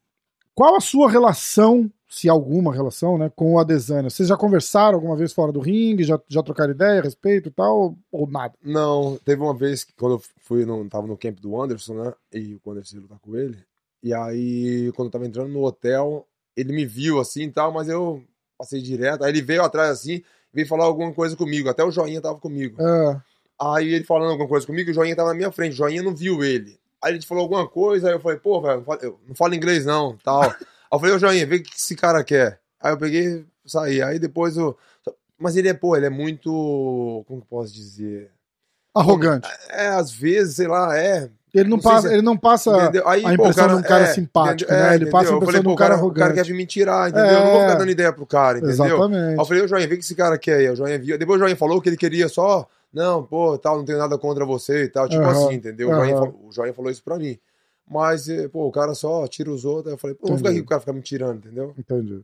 Qual 0.61 0.77
a 0.77 0.81
sua 0.81 1.11
relação, 1.11 1.91
se 2.07 2.29
alguma 2.29 2.71
relação, 2.71 3.17
né, 3.17 3.33
com 3.35 3.55
o 3.55 3.59
Adesanya? 3.59 4.11
Vocês 4.11 4.29
já 4.29 4.37
conversaram 4.37 4.97
alguma 4.97 5.17
vez 5.17 5.33
fora 5.33 5.51
do 5.51 5.59
ringue? 5.59 6.05
Já, 6.05 6.21
já 6.29 6.43
trocaram 6.43 6.73
ideia 6.73 7.01
a 7.01 7.03
respeito 7.03 7.49
e 7.49 7.51
tal? 7.51 7.97
Ou, 8.13 8.27
nada? 8.27 8.53
Não, 8.63 9.19
teve 9.25 9.41
uma 9.41 9.55
vez 9.55 9.85
que 9.85 9.95
quando 9.95 10.17
eu 10.17 10.23
fui, 10.43 10.67
no, 10.67 10.87
tava 10.87 11.07
no 11.07 11.17
camp 11.17 11.41
do 11.41 11.59
Anderson, 11.59 11.95
né? 11.95 12.13
E 12.35 12.61
o 12.63 12.71
Anderson 12.71 12.97
ia 12.97 13.01
lutar 13.01 13.19
com 13.21 13.35
ele. 13.39 13.57
E 14.03 14.13
aí, 14.13 14.93
quando 14.95 15.07
eu 15.07 15.13
tava 15.13 15.25
entrando 15.25 15.49
no 15.49 15.65
hotel, 15.65 16.27
ele 16.55 16.75
me 16.75 16.85
viu 16.85 17.19
assim 17.19 17.45
e 17.45 17.51
tal, 17.51 17.73
mas 17.73 17.89
eu 17.89 18.23
passei 18.59 18.83
direto. 18.83 19.25
Aí 19.25 19.33
ele 19.33 19.41
veio 19.41 19.63
atrás 19.63 19.93
assim, 19.93 20.23
veio 20.53 20.69
falar 20.69 20.85
alguma 20.85 21.15
coisa 21.15 21.35
comigo. 21.35 21.71
Até 21.71 21.83
o 21.83 21.91
Joinha 21.91 22.21
tava 22.21 22.39
comigo. 22.39 22.77
É, 22.83 23.19
Aí 23.59 23.95
ele 23.95 24.05
falando 24.05 24.33
alguma 24.33 24.49
coisa 24.49 24.67
comigo, 24.67 24.91
o 24.91 24.95
Joinha 24.95 25.15
tava 25.15 25.31
na 25.31 25.35
minha 25.35 25.53
frente. 25.53 25.73
O 25.73 25.77
Joinha 25.77 26.03
não 26.03 26.15
viu 26.15 26.43
ele. 26.43 26.80
Aí 27.03 27.15
ele 27.15 27.25
falou 27.25 27.43
alguma 27.43 27.67
coisa, 27.69 28.09
aí 28.09 28.15
eu 28.15 28.21
falei, 28.21 28.39
pô, 28.39 28.61
velho, 28.61 28.85
não 29.27 29.35
falo 29.35 29.55
inglês 29.55 29.87
não, 29.87 30.17
tal. 30.23 30.43
aí 30.43 30.51
eu 30.93 30.99
falei, 30.99 31.15
ô 31.15 31.19
Joinha, 31.19 31.47
vê 31.47 31.57
o 31.57 31.63
que 31.63 31.71
esse 31.75 31.97
cara 31.97 32.23
quer. 32.23 32.61
Aí 32.81 32.93
eu 32.93 32.99
peguei, 32.99 33.45
saí. 33.67 34.03
Aí 34.03 34.19
depois 34.19 34.57
eu. 34.57 34.77
Mas 35.39 35.57
ele 35.57 35.69
é, 35.69 35.75
pô, 35.75 35.97
ele 35.97 36.07
é 36.07 36.11
muito. 36.11 37.25
Como 37.27 37.41
posso 37.49 37.73
dizer? 37.73 38.31
arrogante. 38.95 39.49
É, 39.71 39.87
às 39.89 40.11
vezes, 40.11 40.57
sei 40.57 40.67
lá, 40.67 40.97
é. 40.99 41.31
Ele 41.55 41.69
não, 41.69 41.77
Não 41.79 41.83
passa, 41.83 42.09
se- 42.09 42.15
ele 42.15 42.23
não 42.23 42.37
passa 42.37 42.71
Entendeu? 42.71 43.09
Aí, 43.09 43.25
a 43.27 43.35
impressão 43.35 43.65
o 43.65 43.69
de 43.69 43.75
um 43.75 43.83
cara 43.83 44.05
é, 44.05 44.07
simpático, 44.13 44.71
entendeu? 44.71 44.85
né? 44.87 44.93
É, 44.93 44.95
Ele 44.97 45.07
passa 45.07 45.17
a 45.17 45.21
entendeu? 45.33 45.37
Impressão 45.37 45.47
falei, 45.47 45.61
de 45.63 45.67
um 45.69 45.71
pô, 45.71 45.77
cara 45.77 45.95
O 45.95 45.97
cara 45.97 46.01
arrogante. 46.01 46.35
quer 46.35 46.45
vir 46.45 46.55
me 46.55 46.67
tirar, 46.67 47.09
entendeu? 47.11 47.27
Eu 47.33 47.41
não 47.45 47.51
vou 47.53 47.61
É. 47.61 47.65
ficar 47.67 47.75
dando 47.79 47.91
ideia 47.91 48.13
pro 48.13 48.27
cara, 48.27 48.59
entendeu? 48.59 48.85
Aí 48.85 48.91
Exatamente. 48.91 49.39
eu 49.39 49.45
falei, 49.45 49.63
ô 49.63 49.69
Joinha, 49.69 49.89
vê 49.89 49.95
o 49.95 49.99
que 49.99 50.05
esse 50.05 50.15
cara 50.15 50.39
quer 50.39 50.57
aí. 50.59 50.71
O 50.71 50.77
Joinha 50.77 50.99
viu. 50.99 51.19
Depois 51.19 51.37
o 51.39 51.43
Joinha 51.43 51.57
falou 51.57 51.81
que 51.81 51.89
ele 51.89 51.97
queria 51.97 52.29
só, 52.29 52.69
não, 52.93 53.25
pô, 53.25 53.57
tal, 53.59 53.79
não 53.79 53.85
tenho 53.85 53.99
nada 53.99 54.19
contra 54.19 54.45
você 54.45 54.85
e 54.85 54.89
tal. 54.89 55.09
Tipo 55.09 55.23
Aham, 55.23 55.31
assim, 55.31 55.55
entendeu? 55.55 55.89
O 55.91 55.95
Joinha, 55.95 56.23
o 56.23 56.53
Joinha 56.53 56.75
falou 56.75 56.91
isso 56.91 57.03
pra 57.03 57.19
mim. 57.19 57.39
Mas, 57.89 58.29
eh, 58.29 58.49
pô, 58.49 58.67
o 58.67 58.73
cara 58.73 58.95
só 58.95 59.27
tira 59.27 59.51
os 59.51 59.65
outros. 59.65 59.89
Aí 59.89 59.95
eu 59.95 59.99
falei, 59.99 60.15
pô, 60.15 60.29
não 60.29 60.29
vou 60.31 60.39
ficar 60.39 60.51
aqui 60.51 60.61
pro 60.61 60.69
cara 60.69 60.81
ficar 60.81 60.93
me 60.93 61.03
tirando, 61.03 61.39
entendeu? 61.39 61.75
Entendi. 61.77 62.23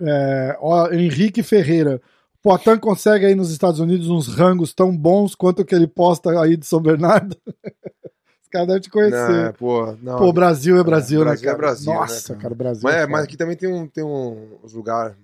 É, 0.00 0.56
ó, 0.60 0.90
Henrique 0.90 1.42
Ferreira. 1.42 2.00
O 2.34 2.38
Poitin 2.48 2.78
consegue 2.78 3.24
aí 3.26 3.34
nos 3.34 3.50
Estados 3.50 3.80
Unidos 3.80 4.08
uns 4.08 4.28
rangos 4.28 4.74
tão 4.74 4.94
bons 4.96 5.34
quanto 5.34 5.62
o 5.62 5.64
que 5.64 5.74
ele 5.74 5.86
posta 5.86 6.38
aí 6.40 6.56
de 6.56 6.66
São 6.66 6.80
Bernardo? 6.80 7.36
Os 8.42 8.48
caras 8.50 8.68
devem 8.68 8.82
te 8.82 8.90
Não, 8.94 9.02
é, 9.02 9.10
conhecer. 9.10 9.52
pô, 9.54 9.96
não. 10.02 10.18
Pô, 10.18 10.32
Brasil 10.32 10.78
é 10.78 10.84
Brasil, 10.84 11.20
né, 11.20 11.26
Brasil 11.26 11.48
é 11.48 11.52
cara? 11.52 11.58
Brasil, 11.58 11.92
né, 11.92 11.98
Nossa, 11.98 12.28
cara? 12.28 12.40
cara, 12.40 12.54
Brasil. 12.54 12.82
mas, 12.84 12.94
é 12.94 13.00
é, 13.00 13.06
mas 13.06 13.24
aqui 13.24 13.36
também 13.36 13.56
tem, 13.56 13.68
um, 13.72 13.86
tem 13.88 14.04
um, 14.04 14.58
uns 14.62 14.72
lugares 14.74 15.16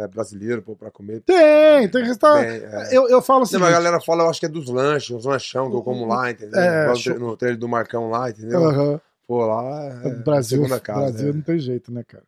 é, 0.00 0.08
brasileiros, 0.08 0.64
pô, 0.64 0.74
pra 0.74 0.90
comer. 0.90 1.20
Tem, 1.20 1.88
tem 1.88 2.04
restaurante. 2.04 2.64
É. 2.64 2.96
Eu, 2.96 3.08
eu 3.08 3.20
falo 3.22 3.42
assim. 3.42 3.56
A 3.56 3.70
galera 3.70 4.00
fala, 4.00 4.24
eu 4.24 4.30
acho 4.30 4.40
que 4.40 4.46
é 4.46 4.48
dos 4.48 4.68
lanches, 4.68 5.10
uns 5.10 5.24
lanchão 5.24 5.70
que 5.70 5.76
eu 5.76 5.82
como 5.82 6.06
lá, 6.06 6.30
entendeu? 6.30 6.58
É, 6.60 6.94
show. 6.94 7.18
no, 7.18 7.28
no 7.28 7.36
trailer 7.36 7.58
do 7.58 7.68
Marcão 7.68 8.10
lá, 8.10 8.30
entendeu? 8.30 9.00
Pô, 9.26 9.46
lá 9.46 10.00
é 10.04 10.10
Brasil, 10.16 10.58
segunda 10.58 10.80
casa. 10.80 11.00
Brasil 11.12 11.30
é. 11.30 11.32
não 11.32 11.42
tem 11.42 11.58
jeito, 11.58 11.92
né, 11.92 12.02
cara? 12.02 12.24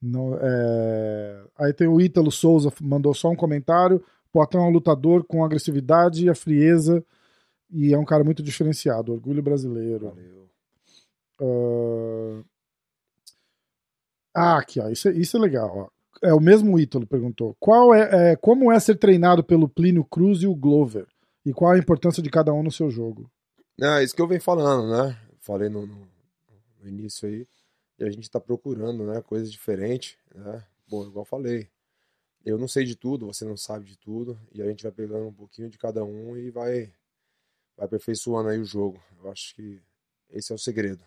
Não, 0.00 0.38
é... 0.40 1.40
Aí 1.58 1.72
tem 1.72 1.88
o 1.88 2.00
Ítalo 2.00 2.30
Souza, 2.30 2.72
mandou 2.80 3.14
só 3.14 3.30
um 3.30 3.36
comentário. 3.36 4.04
Poitin 4.32 4.58
é 4.58 4.60
um 4.60 4.70
lutador 4.70 5.24
com 5.24 5.44
agressividade 5.44 6.26
e 6.26 6.28
a 6.28 6.34
frieza 6.34 7.02
e 7.70 7.92
é 7.94 7.98
um 7.98 8.04
cara 8.04 8.22
muito 8.22 8.42
diferenciado. 8.42 9.12
Orgulho 9.12 9.42
brasileiro. 9.42 10.08
Valeu. 10.10 10.48
Ah, 11.40 12.42
Ah, 14.34 14.58
aqui, 14.58 14.78
ó. 14.80 14.88
Isso, 14.88 15.08
é- 15.08 15.12
isso 15.12 15.36
é 15.36 15.40
legal. 15.40 15.76
Ó. 15.76 15.97
É 16.22 16.32
o 16.34 16.40
mesmo 16.40 16.78
Ítalo 16.78 17.06
perguntou. 17.06 17.56
Qual 17.60 17.94
é, 17.94 18.32
é, 18.32 18.36
como 18.36 18.72
é 18.72 18.80
ser 18.80 18.96
treinado 18.96 19.42
pelo 19.44 19.68
Plínio 19.68 20.04
Cruz 20.04 20.42
e 20.42 20.46
o 20.46 20.54
Glover? 20.54 21.06
E 21.46 21.52
qual 21.52 21.72
a 21.72 21.78
importância 21.78 22.22
de 22.22 22.28
cada 22.30 22.52
um 22.52 22.62
no 22.62 22.70
seu 22.72 22.90
jogo? 22.90 23.30
É 23.80 24.02
isso 24.02 24.14
que 24.14 24.20
eu 24.20 24.26
venho 24.28 24.40
falando, 24.40 24.90
né? 24.90 25.16
Falei 25.40 25.68
no, 25.68 25.86
no- 25.86 26.08
no 26.82 26.88
início 26.88 27.28
aí. 27.28 27.46
E 27.98 28.04
a 28.04 28.10
gente 28.10 28.30
tá 28.30 28.40
procurando, 28.40 29.04
né? 29.06 29.20
Coisas 29.22 29.50
diferentes, 29.50 30.16
né? 30.34 30.64
Bom, 30.88 31.06
igual 31.06 31.24
falei. 31.24 31.68
Eu 32.44 32.58
não 32.58 32.68
sei 32.68 32.84
de 32.84 32.96
tudo, 32.96 33.26
você 33.26 33.44
não 33.44 33.56
sabe 33.56 33.84
de 33.84 33.96
tudo. 33.96 34.38
E 34.52 34.60
a 34.62 34.66
gente 34.66 34.82
vai 34.82 34.92
pegando 34.92 35.26
um 35.26 35.32
pouquinho 35.32 35.68
de 35.68 35.78
cada 35.78 36.04
um 36.04 36.36
e 36.36 36.50
vai, 36.50 36.92
vai 37.76 37.86
aperfeiçoando 37.86 38.48
aí 38.48 38.58
o 38.58 38.64
jogo. 38.64 39.00
Eu 39.22 39.30
acho 39.30 39.54
que 39.54 39.80
esse 40.30 40.50
é 40.52 40.54
o 40.54 40.58
segredo. 40.58 41.02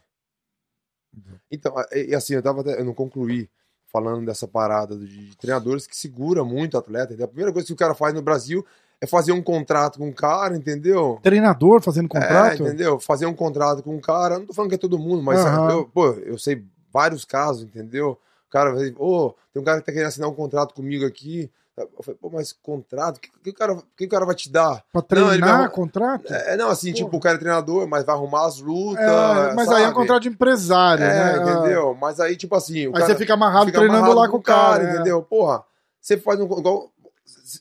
Então, 1.51 1.78
a- 1.78 1.86
e 1.93 2.09
e 2.12 2.16
assim, 2.16 2.34
eu, 2.36 2.41
tava, 2.43 2.62
até- 2.62 2.80
eu 2.80 2.86
não 2.86 2.93
concluí 2.93 3.49
falando 3.91 4.25
dessa 4.25 4.47
parada 4.47 4.97
de, 4.97 5.35
treinadores 5.37 5.85
que 5.85 5.95
segura 5.95 6.43
muito 6.43 6.75
o 6.75 6.77
atleta. 6.77 7.13
entendeu? 7.13 7.25
A 7.25 7.29
primeira 7.29 7.51
coisa 7.51 7.65
que 7.65 7.73
o 7.73 7.77
cara 7.77 7.93
faz 7.93 8.13
no 8.13 8.21
Brasil 8.21 8.65
é 8.99 9.07
fazer 9.07 9.31
um 9.31 9.41
contrato 9.41 9.97
com 9.97 10.07
um 10.07 10.13
cara, 10.13 10.55
entendeu? 10.55 11.19
Treinador 11.23 11.81
fazendo 11.81 12.07
contrato? 12.07 12.63
É, 12.63 12.67
entendeu? 12.67 12.99
Fazer 12.99 13.25
um 13.25 13.33
contrato 13.33 13.81
com 13.81 13.95
um 13.95 13.99
cara, 13.99 14.37
não 14.37 14.45
tô 14.45 14.53
falando 14.53 14.69
que 14.69 14.75
é 14.75 14.79
todo 14.79 14.99
mundo, 14.99 15.23
mas 15.23 15.39
sabe, 15.39 15.73
eu, 15.73 15.85
pô, 15.85 16.11
eu 16.11 16.37
sei 16.37 16.63
vários 16.93 17.25
casos, 17.25 17.63
entendeu? 17.63 18.17
O 18.47 18.51
cara 18.51 18.71
vai, 18.73 18.93
ô, 18.97 19.33
tem 19.51 19.61
um 19.61 19.65
cara 19.65 19.79
que 19.79 19.85
tá 19.85 19.91
querendo 19.91 20.07
assinar 20.07 20.29
um 20.29 20.35
contrato 20.35 20.75
comigo 20.75 21.05
aqui. 21.05 21.49
Eu 21.97 22.03
falei, 22.03 22.17
pô, 22.21 22.29
mas 22.29 22.51
contrato? 22.53 23.17
O 23.17 23.19
que, 23.19 23.29
que 23.43 23.49
o 23.49 23.53
cara, 23.53 23.77
que 23.97 24.05
o 24.05 24.09
cara 24.09 24.25
vai 24.25 24.36
te 24.36 24.49
dar? 24.51 24.84
Pra 24.91 25.01
Não, 25.01 25.01
treinar 25.01 25.59
vai- 25.59 25.69
contrato? 25.69 26.32
É, 26.34 26.55
não, 26.57 26.69
assim, 26.69 26.91
Porra. 26.91 27.03
tipo, 27.05 27.17
o 27.17 27.19
cara 27.19 27.36
é 27.36 27.39
treinador, 27.39 27.88
mas 27.88 28.03
vai 28.05 28.15
arrumar 28.15 28.45
as 28.47 28.59
lutas. 28.59 29.03
É, 29.03 29.53
mas 29.53 29.67
aí 29.69 29.75
é 29.75 29.79
um 29.79 29.89
sabe? 29.89 29.95
contrato 29.95 30.21
de 30.23 30.29
empresário, 30.29 31.03
É, 31.03 31.39
né? 31.39 31.51
entendeu? 31.53 31.95
Mas 31.99 32.19
aí, 32.19 32.36
tipo 32.36 32.55
assim, 32.55 32.86
Aí 32.88 32.91
cara 32.91 33.05
você 33.07 33.15
fica 33.15 33.34
amarrado 33.34 33.65
fica 33.65 33.77
treinando 33.79 33.99
amarrado 34.05 34.19
lá 34.21 34.29
com 34.29 34.38
o 34.38 34.41
cara. 34.41 34.84
é. 34.84 34.93
entendeu? 34.95 35.21
Porra, 35.21 35.63
você 35.99 36.17
faz 36.17 36.39
um. 36.39 36.45
Igual, 36.45 36.89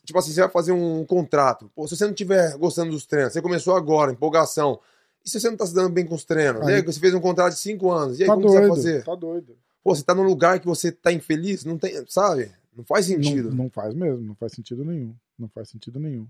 tipo 0.05 0.18
assim, 0.18 0.33
você 0.33 0.41
vai 0.41 0.51
fazer 0.51 0.73
um 0.73 1.05
contrato. 1.05 1.71
Pô, 1.75 1.87
se 1.87 1.97
você 1.97 2.05
não 2.05 2.11
estiver 2.12 2.57
gostando 2.57 2.91
dos 2.91 3.07
treinos, 3.07 3.33
você 3.33 3.43
começou 3.43 3.77
agora, 3.77 4.12
empolgação. 4.12 4.79
E 5.25 5.29
se 5.29 5.39
você 5.39 5.51
não 5.51 5.57
tá 5.57 5.66
se 5.66 5.75
dando 5.75 5.91
bem 5.91 6.07
com 6.07 6.14
os 6.14 6.25
treinos? 6.25 6.66
Aí- 6.66 6.77
aí, 6.77 6.83
você 6.83 6.99
fez 6.99 7.12
um 7.14 7.21
contrato 7.21 7.53
de 7.53 7.59
cinco 7.59 7.91
anos. 7.91 8.18
E 8.18 8.23
aí, 8.23 8.29
Tá 8.29 8.35
como 8.35 8.49
você 8.49 8.59
vai 8.59 8.66
doido, 8.68 8.77
fazer? 8.77 9.05
tá 9.05 9.14
doido. 9.14 9.57
Pô, 9.85 9.95
você 9.95 10.03
tá 10.03 10.14
num 10.14 10.23
lugar 10.23 10.59
que 10.61 10.66
você 10.66 10.91
tá 10.93 11.12
infeliz? 11.12 11.64
Não 11.64 11.77
tem, 11.79 12.05
sabe? 12.09 12.51
Não 12.77 12.85
faz 12.85 13.07
sentido. 13.07 13.51
Não, 13.51 13.64
não 13.64 13.71
faz 13.71 13.95
mesmo, 13.95 14.25
não 14.27 14.35
faz 14.35 14.53
sentido 14.53 14.85
nenhum. 14.85 15.14
Não 15.39 15.49
faz 15.49 15.68
sentido 15.68 15.99
nenhum. 15.99 16.27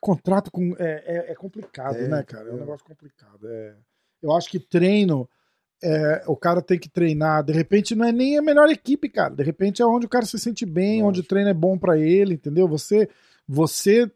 Contrato 0.00 0.50
com. 0.50 0.74
É, 0.78 1.02
é, 1.06 1.32
é 1.32 1.34
complicado, 1.34 1.96
É, 1.96 2.06
né, 2.08 2.22
cara? 2.22 2.42
É 2.42 2.44
um 2.44 2.48
entendeu? 2.48 2.66
negócio 2.66 2.86
complicado. 2.86 3.48
É, 3.48 3.74
eu 4.22 4.32
acho 4.32 4.48
que 4.48 4.60
treino. 4.60 5.28
é, 5.82 6.22
o 6.28 6.36
cara 6.36 6.62
tem 6.62 6.78
que 6.78 6.88
treinar. 6.88 7.42
De 7.42 7.52
repente 7.52 7.94
não 7.94 8.06
é 8.06 8.12
nem 8.12 8.38
a 8.38 8.42
melhor 8.42 8.68
equipe, 8.68 9.08
cara. 9.08 9.34
De 9.34 9.42
repente 9.42 9.82
é 9.82 9.86
onde 9.86 10.06
o 10.06 10.08
cara 10.08 10.24
se 10.24 10.38
sente 10.38 10.64
bem, 10.64 11.02
Lógico. 11.02 11.08
onde 11.08 11.20
o 11.20 11.24
treino 11.24 11.50
é 11.50 11.54
bom 11.54 11.76
pra 11.76 11.98
ele, 11.98 12.34
entendeu? 12.34 12.68
Você, 12.68 13.08
você 13.48 14.08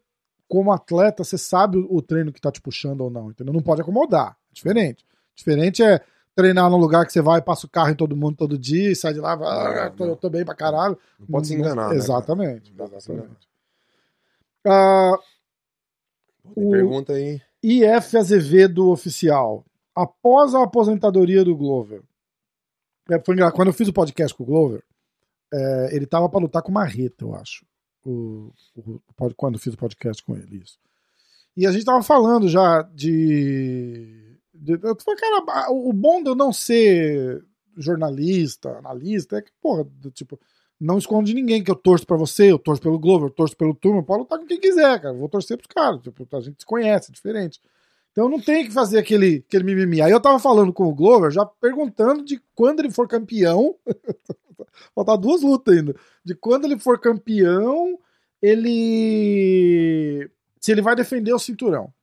como 0.47 0.71
atleta, 0.71 1.25
você 1.25 1.37
sabe 1.37 1.77
o, 1.77 1.97
o 1.97 2.01
treino 2.01 2.31
que 2.31 2.39
tá 2.39 2.49
te 2.49 2.61
puxando 2.61 3.01
ou 3.01 3.09
não, 3.09 3.29
entendeu? 3.31 3.53
Não 3.53 3.61
pode 3.61 3.81
acomodar. 3.81 4.37
É 4.49 4.53
diferente. 4.53 5.05
Diferente 5.35 5.83
é 5.83 6.01
treinar 6.37 6.69
num 6.69 6.77
lugar 6.77 7.05
que 7.05 7.11
você 7.11 7.21
vai, 7.21 7.41
passa 7.41 7.65
o 7.65 7.69
carro 7.69 7.89
em 7.89 7.95
todo 7.95 8.15
mundo 8.15 8.37
todo 8.37 8.57
dia 8.59 8.91
sai 8.95 9.11
de 9.13 9.19
lá, 9.19 9.33
ah, 9.33 9.89
tô, 9.89 10.15
tô 10.15 10.29
bem 10.29 10.45
pra 10.45 10.53
caralho. 10.55 10.97
Não 11.19 11.27
pode 11.27 11.47
se 11.47 11.55
enganar. 11.55 11.89
né? 11.89 11.95
Exatamente. 11.95 12.67
Se 12.67 12.73
exatamente. 12.81 13.47
Ah, 14.65 15.17
tem 16.53 16.67
O- 16.67 16.71
pergunta 16.71 17.13
aí. 17.13 17.41
IF 17.63 18.15
Azevedo 18.17 18.89
Oficial. 18.89 19.65
Após 19.95 20.53
a 20.53 20.63
aposentadoria 20.63 21.43
do 21.43 21.55
Glover. 21.57 22.01
É, 23.09 23.17
Quando 23.51 23.67
eu 23.69 23.73
fiz 23.73 23.87
o 23.87 23.93
podcast 23.93 24.35
com 24.37 24.43
o 24.43 24.45
Glover, 24.45 24.83
é, 25.51 25.89
ele 25.95 26.05
tava 26.05 26.29
pra 26.29 26.39
lutar 26.39 26.61
com 26.61 26.69
o 26.69 26.73
Marreta, 26.73 27.23
eu 27.25 27.33
acho. 27.33 27.65
O- 28.05 28.51
o- 28.75 29.01
quando 29.35 29.55
eu 29.55 29.59
fiz 29.59 29.73
o 29.73 29.77
podcast 29.77 30.23
com 30.23 30.35
ele, 30.35 30.57
isso. 30.63 30.77
E 31.55 31.65
a 31.65 31.71
gente 31.71 31.83
tava 31.85 32.03
falando 32.03 32.47
já 32.47 32.83
de. 32.83 34.26
Eu 34.65 34.97
falei, 34.99 35.19
cara, 35.19 35.71
o 35.71 35.91
bom 35.93 36.21
de 36.23 36.29
eu 36.29 36.35
não 36.35 36.51
ser 36.51 37.43
jornalista, 37.77 38.77
analista, 38.77 39.37
é 39.37 39.41
que, 39.41 39.51
porra, 39.61 39.85
tipo, 40.13 40.39
não 40.79 40.97
esconde 40.97 41.33
ninguém 41.33 41.63
que 41.63 41.71
eu 41.71 41.75
torço 41.75 42.05
pra 42.05 42.17
você, 42.17 42.51
eu 42.51 42.59
torço 42.59 42.81
pelo 42.81 42.99
Glover, 42.99 43.29
eu 43.29 43.33
torço 43.33 43.55
pelo 43.57 43.73
Turma, 43.73 44.03
pode 44.03 44.21
lutar 44.21 44.39
com 44.39 44.45
quem 44.45 44.59
quiser, 44.59 44.99
cara. 45.01 45.13
Eu 45.13 45.19
vou 45.19 45.29
torcer 45.29 45.57
pros 45.57 45.67
caras. 45.67 46.01
Tipo, 46.01 46.27
a 46.35 46.39
gente 46.39 46.59
se 46.59 46.65
conhece, 46.65 47.11
é 47.11 47.13
diferente. 47.13 47.59
Então 48.11 48.29
não 48.29 48.39
tem 48.39 48.65
que 48.65 48.71
fazer 48.71 48.97
aquele, 48.97 49.43
aquele 49.47 49.63
mimimi. 49.63 50.01
Aí 50.01 50.11
eu 50.11 50.19
tava 50.19 50.39
falando 50.39 50.73
com 50.73 50.85
o 50.85 50.93
Glover, 50.93 51.31
já 51.31 51.45
perguntando 51.45 52.23
de 52.23 52.41
quando 52.55 52.79
ele 52.79 52.91
for 52.91 53.07
campeão. 53.07 53.75
Faltar 54.93 55.17
duas 55.17 55.41
lutas 55.41 55.77
ainda. 55.77 55.95
De 56.23 56.35
quando 56.35 56.65
ele 56.65 56.79
for 56.79 56.99
campeão, 56.99 57.99
ele. 58.41 60.29
Se 60.59 60.71
ele 60.71 60.81
vai 60.81 60.95
defender 60.95 61.33
o 61.33 61.39
cinturão. 61.39 61.93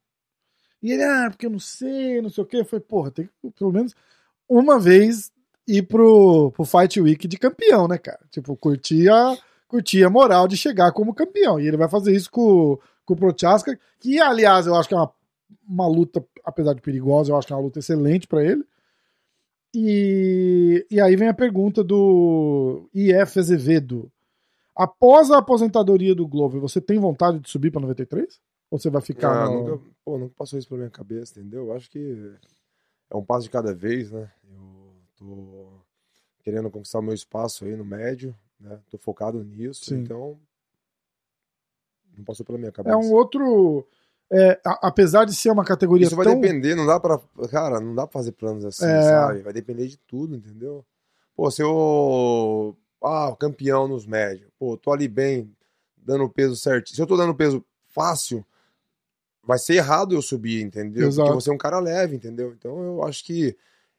E 0.84 0.92
ele, 0.92 1.02
ah, 1.02 1.28
porque 1.30 1.46
eu 1.46 1.50
não 1.50 1.58
sei, 1.58 2.20
não 2.20 2.28
sei 2.28 2.44
o 2.44 2.46
quê. 2.46 2.58
Eu 2.58 2.64
falei, 2.66 2.84
porra, 2.86 3.10
tem 3.10 3.24
que 3.24 3.50
pelo 3.52 3.72
menos 3.72 3.94
uma 4.46 4.78
vez 4.78 5.32
ir 5.66 5.82
pro, 5.84 6.52
pro 6.52 6.66
Fight 6.66 7.00
Week 7.00 7.26
de 7.26 7.38
campeão, 7.38 7.88
né, 7.88 7.96
cara? 7.96 8.20
Tipo, 8.30 8.54
curtir 8.54 9.08
a, 9.08 9.34
curtir 9.66 10.04
a 10.04 10.10
moral 10.10 10.46
de 10.46 10.58
chegar 10.58 10.92
como 10.92 11.14
campeão. 11.14 11.58
E 11.58 11.66
ele 11.66 11.78
vai 11.78 11.88
fazer 11.88 12.14
isso 12.14 12.30
com, 12.30 12.78
com 13.06 13.14
o 13.14 13.16
Prochaska, 13.16 13.80
que, 13.98 14.20
aliás, 14.20 14.66
eu 14.66 14.74
acho 14.74 14.86
que 14.86 14.94
é 14.94 14.98
uma, 14.98 15.10
uma 15.66 15.88
luta, 15.88 16.22
apesar 16.44 16.74
de 16.74 16.82
perigosa, 16.82 17.32
eu 17.32 17.36
acho 17.38 17.46
que 17.46 17.54
é 17.54 17.56
uma 17.56 17.62
luta 17.62 17.78
excelente 17.78 18.28
pra 18.28 18.44
ele. 18.44 18.62
E, 19.74 20.86
e 20.90 21.00
aí 21.00 21.16
vem 21.16 21.28
a 21.28 21.34
pergunta 21.34 21.82
do 21.82 22.90
IF 22.92 23.38
Azevedo. 23.38 24.12
Após 24.76 25.30
a 25.30 25.38
aposentadoria 25.38 26.14
do 26.14 26.28
Glover, 26.28 26.60
você 26.60 26.78
tem 26.78 26.98
vontade 26.98 27.38
de 27.38 27.48
subir 27.48 27.70
pra 27.70 27.80
93? 27.80 28.38
Ou 28.74 28.78
você 28.80 28.90
vai 28.90 29.00
ficar 29.00 29.44
Ah, 29.44 29.48
no... 29.48 29.68
nunca, 29.68 29.84
pô, 30.04 30.18
nunca 30.18 30.34
passou 30.36 30.58
isso 30.58 30.66
pela 30.66 30.78
minha 30.80 30.90
cabeça, 30.90 31.38
entendeu? 31.38 31.68
Eu 31.68 31.74
acho 31.74 31.88
que 31.88 32.34
é 33.08 33.16
um 33.16 33.24
passo 33.24 33.44
de 33.44 33.50
cada 33.50 33.72
vez, 33.72 34.10
né? 34.10 34.28
Eu 34.50 34.96
tô 35.16 35.80
querendo 36.42 36.68
conquistar 36.68 36.98
o 36.98 37.02
meu 37.02 37.14
espaço 37.14 37.64
aí 37.64 37.76
no 37.76 37.84
médio, 37.84 38.34
né? 38.58 38.80
Tô 38.90 38.98
focado 38.98 39.44
nisso, 39.44 39.84
Sim. 39.84 40.02
então 40.02 40.36
não 42.16 42.24
passou 42.24 42.44
pela 42.44 42.58
minha 42.58 42.70
É 42.70 42.72
cabeça. 42.72 42.96
um 42.98 43.12
outro... 43.12 43.86
é, 44.28 44.60
a- 44.66 44.88
apesar 44.88 45.24
de 45.24 45.36
ser 45.36 45.52
uma 45.52 45.64
categoria 45.64 46.08
Isso 46.08 46.16
vai 46.16 46.26
tão... 46.26 46.40
depender, 46.40 46.74
não 46.74 46.84
dá 46.84 46.98
pra. 46.98 47.20
Cara, 47.48 47.78
não 47.78 47.94
dá 47.94 48.08
pra 48.08 48.12
fazer 48.18 48.32
planos 48.32 48.64
assim, 48.64 48.86
É. 48.86 49.02
sabe? 49.02 49.42
Vai 49.42 49.52
depender 49.52 49.86
de 49.86 49.98
tudo, 49.98 50.34
entendeu? 50.34 50.84
Pô, 51.36 51.48
se 51.48 51.62
eu. 51.62 52.76
Ah, 53.00 53.32
campeão 53.38 53.86
nos 53.86 54.04
médios. 54.04 54.50
Pô, 54.58 54.76
tô 54.76 54.90
ali 54.92 55.06
bem, 55.06 55.54
dando 55.96 56.28
peso 56.28 56.56
certinho. 56.56 56.96
Se 56.96 57.00
eu 57.02 57.06
tô 57.06 57.16
dando 57.16 57.36
peso 57.36 57.64
fácil, 57.86 58.44
vai 59.46 59.58
ser 59.58 59.74
errado 59.74 60.14
eu 60.14 60.22
subir, 60.22 60.62
entendeu? 60.62 61.08
Exato. 61.08 61.28
Porque 61.28 61.42
você 61.42 61.50
é 61.50 61.52
um 61.52 61.58
cara 61.58 61.78
leve, 61.78 62.16
entendeu? 62.16 62.54
Então 62.58 62.82
eu 62.82 63.04
acho 63.04 63.24
que 63.24 63.56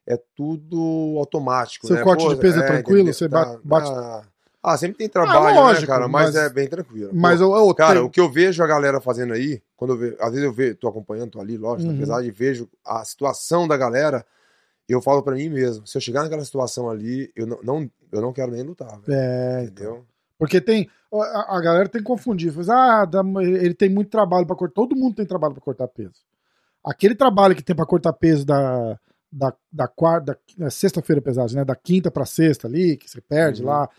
é 0.08 0.20
tudo 0.36 1.16
automático. 1.18 1.88
Seu 1.88 1.96
né? 1.98 2.04
corte 2.04 2.28
de 2.30 2.36
peso 2.36 2.60
é 2.60 2.66
tranquilo? 2.66 3.00
entendeu? 3.10 3.14
Você 3.14 3.28
bate- 3.28 3.60
bate- 3.64 3.90
Ah, 3.92 4.24
Ah, 4.68 4.78
sempre 4.80 4.98
tem 4.98 5.08
trabalho, 5.08 5.54
né, 5.56 5.62
lógico, 5.62 5.86
cara? 5.86 6.08
Mas, 6.08 6.34
mas- 6.34 6.36
é 6.36 6.50
bem 6.50 6.68
tranquilo. 6.68 7.10
Pô, 7.12 7.16
Mas 7.16 7.40
eu, 7.40 7.54
eu 7.54 7.72
Cara, 7.76 7.94
tenho- 7.94 8.06
o 8.08 8.10
que 8.10 8.20
eu 8.20 8.32
vejo 8.32 8.64
a 8.64 8.66
galera 8.68 9.00
fazendo 9.00 9.32
aí, 9.34 9.62
quando 9.78 9.94
eu 9.94 9.98
vejo, 10.00 10.16
às 10.20 10.30
vezes 10.32 10.44
eu 10.44 10.52
vejo, 10.52 10.76
tô 10.78 10.88
acompanhando, 10.88 11.30
tô 11.30 11.40
ali, 11.40 11.56
lógico, 11.56 11.88
Uhum. 11.92 11.98
apesar 11.98 12.24
de 12.24 12.32
vejo 12.32 12.68
a 12.84 13.06
situação 13.06 13.68
da 13.68 13.78
galera, 13.78 14.26
eu 14.90 15.00
falo 15.04 15.22
pra 15.22 15.36
mim 15.36 15.50
mesmo, 15.50 15.86
se 15.86 15.96
eu 15.96 16.02
chegar 16.02 16.24
naquela 16.24 16.44
situação 16.44 16.90
ali, 16.90 17.32
eu 17.36 17.46
não, 17.46 17.60
não- 17.62 17.92
eu 18.12 18.22
não 18.22 18.34
quero 18.34 18.52
nem 18.54 18.64
lutar, 18.64 19.00
velho, 19.02 19.16
É, 19.20 19.66
então. 19.66 20.04
Porque 20.38 20.60
tem. 20.60 20.90
A, 21.14 21.58
a 21.58 21.62
galera 21.62 21.88
tem 21.90 22.02
que 22.02 22.08
confundir. 22.08 22.52
Fala 22.52 22.62
assim, 22.62 22.72
ah, 22.72 23.06
dá- 23.06 23.42
ele 23.42 23.74
tem 23.74 23.90
muito 23.90 24.10
trabalho 24.10 24.46
pra 24.46 24.56
cortar. 24.56 24.74
Todo 24.76 24.96
mundo 24.96 25.16
tem 25.16 25.26
trabalho 25.26 25.54
pra 25.54 25.64
cortar 25.64 25.88
peso. 25.88 26.22
Aquele 26.86 27.16
trabalho 27.16 27.56
que 27.56 27.64
tem 27.64 27.76
pra 27.76 27.86
cortar 27.86 28.14
peso 28.14 28.46
da, 28.46 29.00
da, 29.32 29.54
da 29.72 29.88
quarta, 29.88 30.38
da, 30.58 30.70
sexta-feira 30.70 31.22
pesada, 31.22 31.52
né? 31.54 31.64
Da 31.66 31.76
quinta 31.76 32.12
pra 32.12 32.26
sexta 32.26 32.68
ali, 32.68 32.98
que 32.98 33.10
você 33.10 33.22
perde 33.22 33.62
Uhum. 33.62 33.70
lá. 33.70 33.90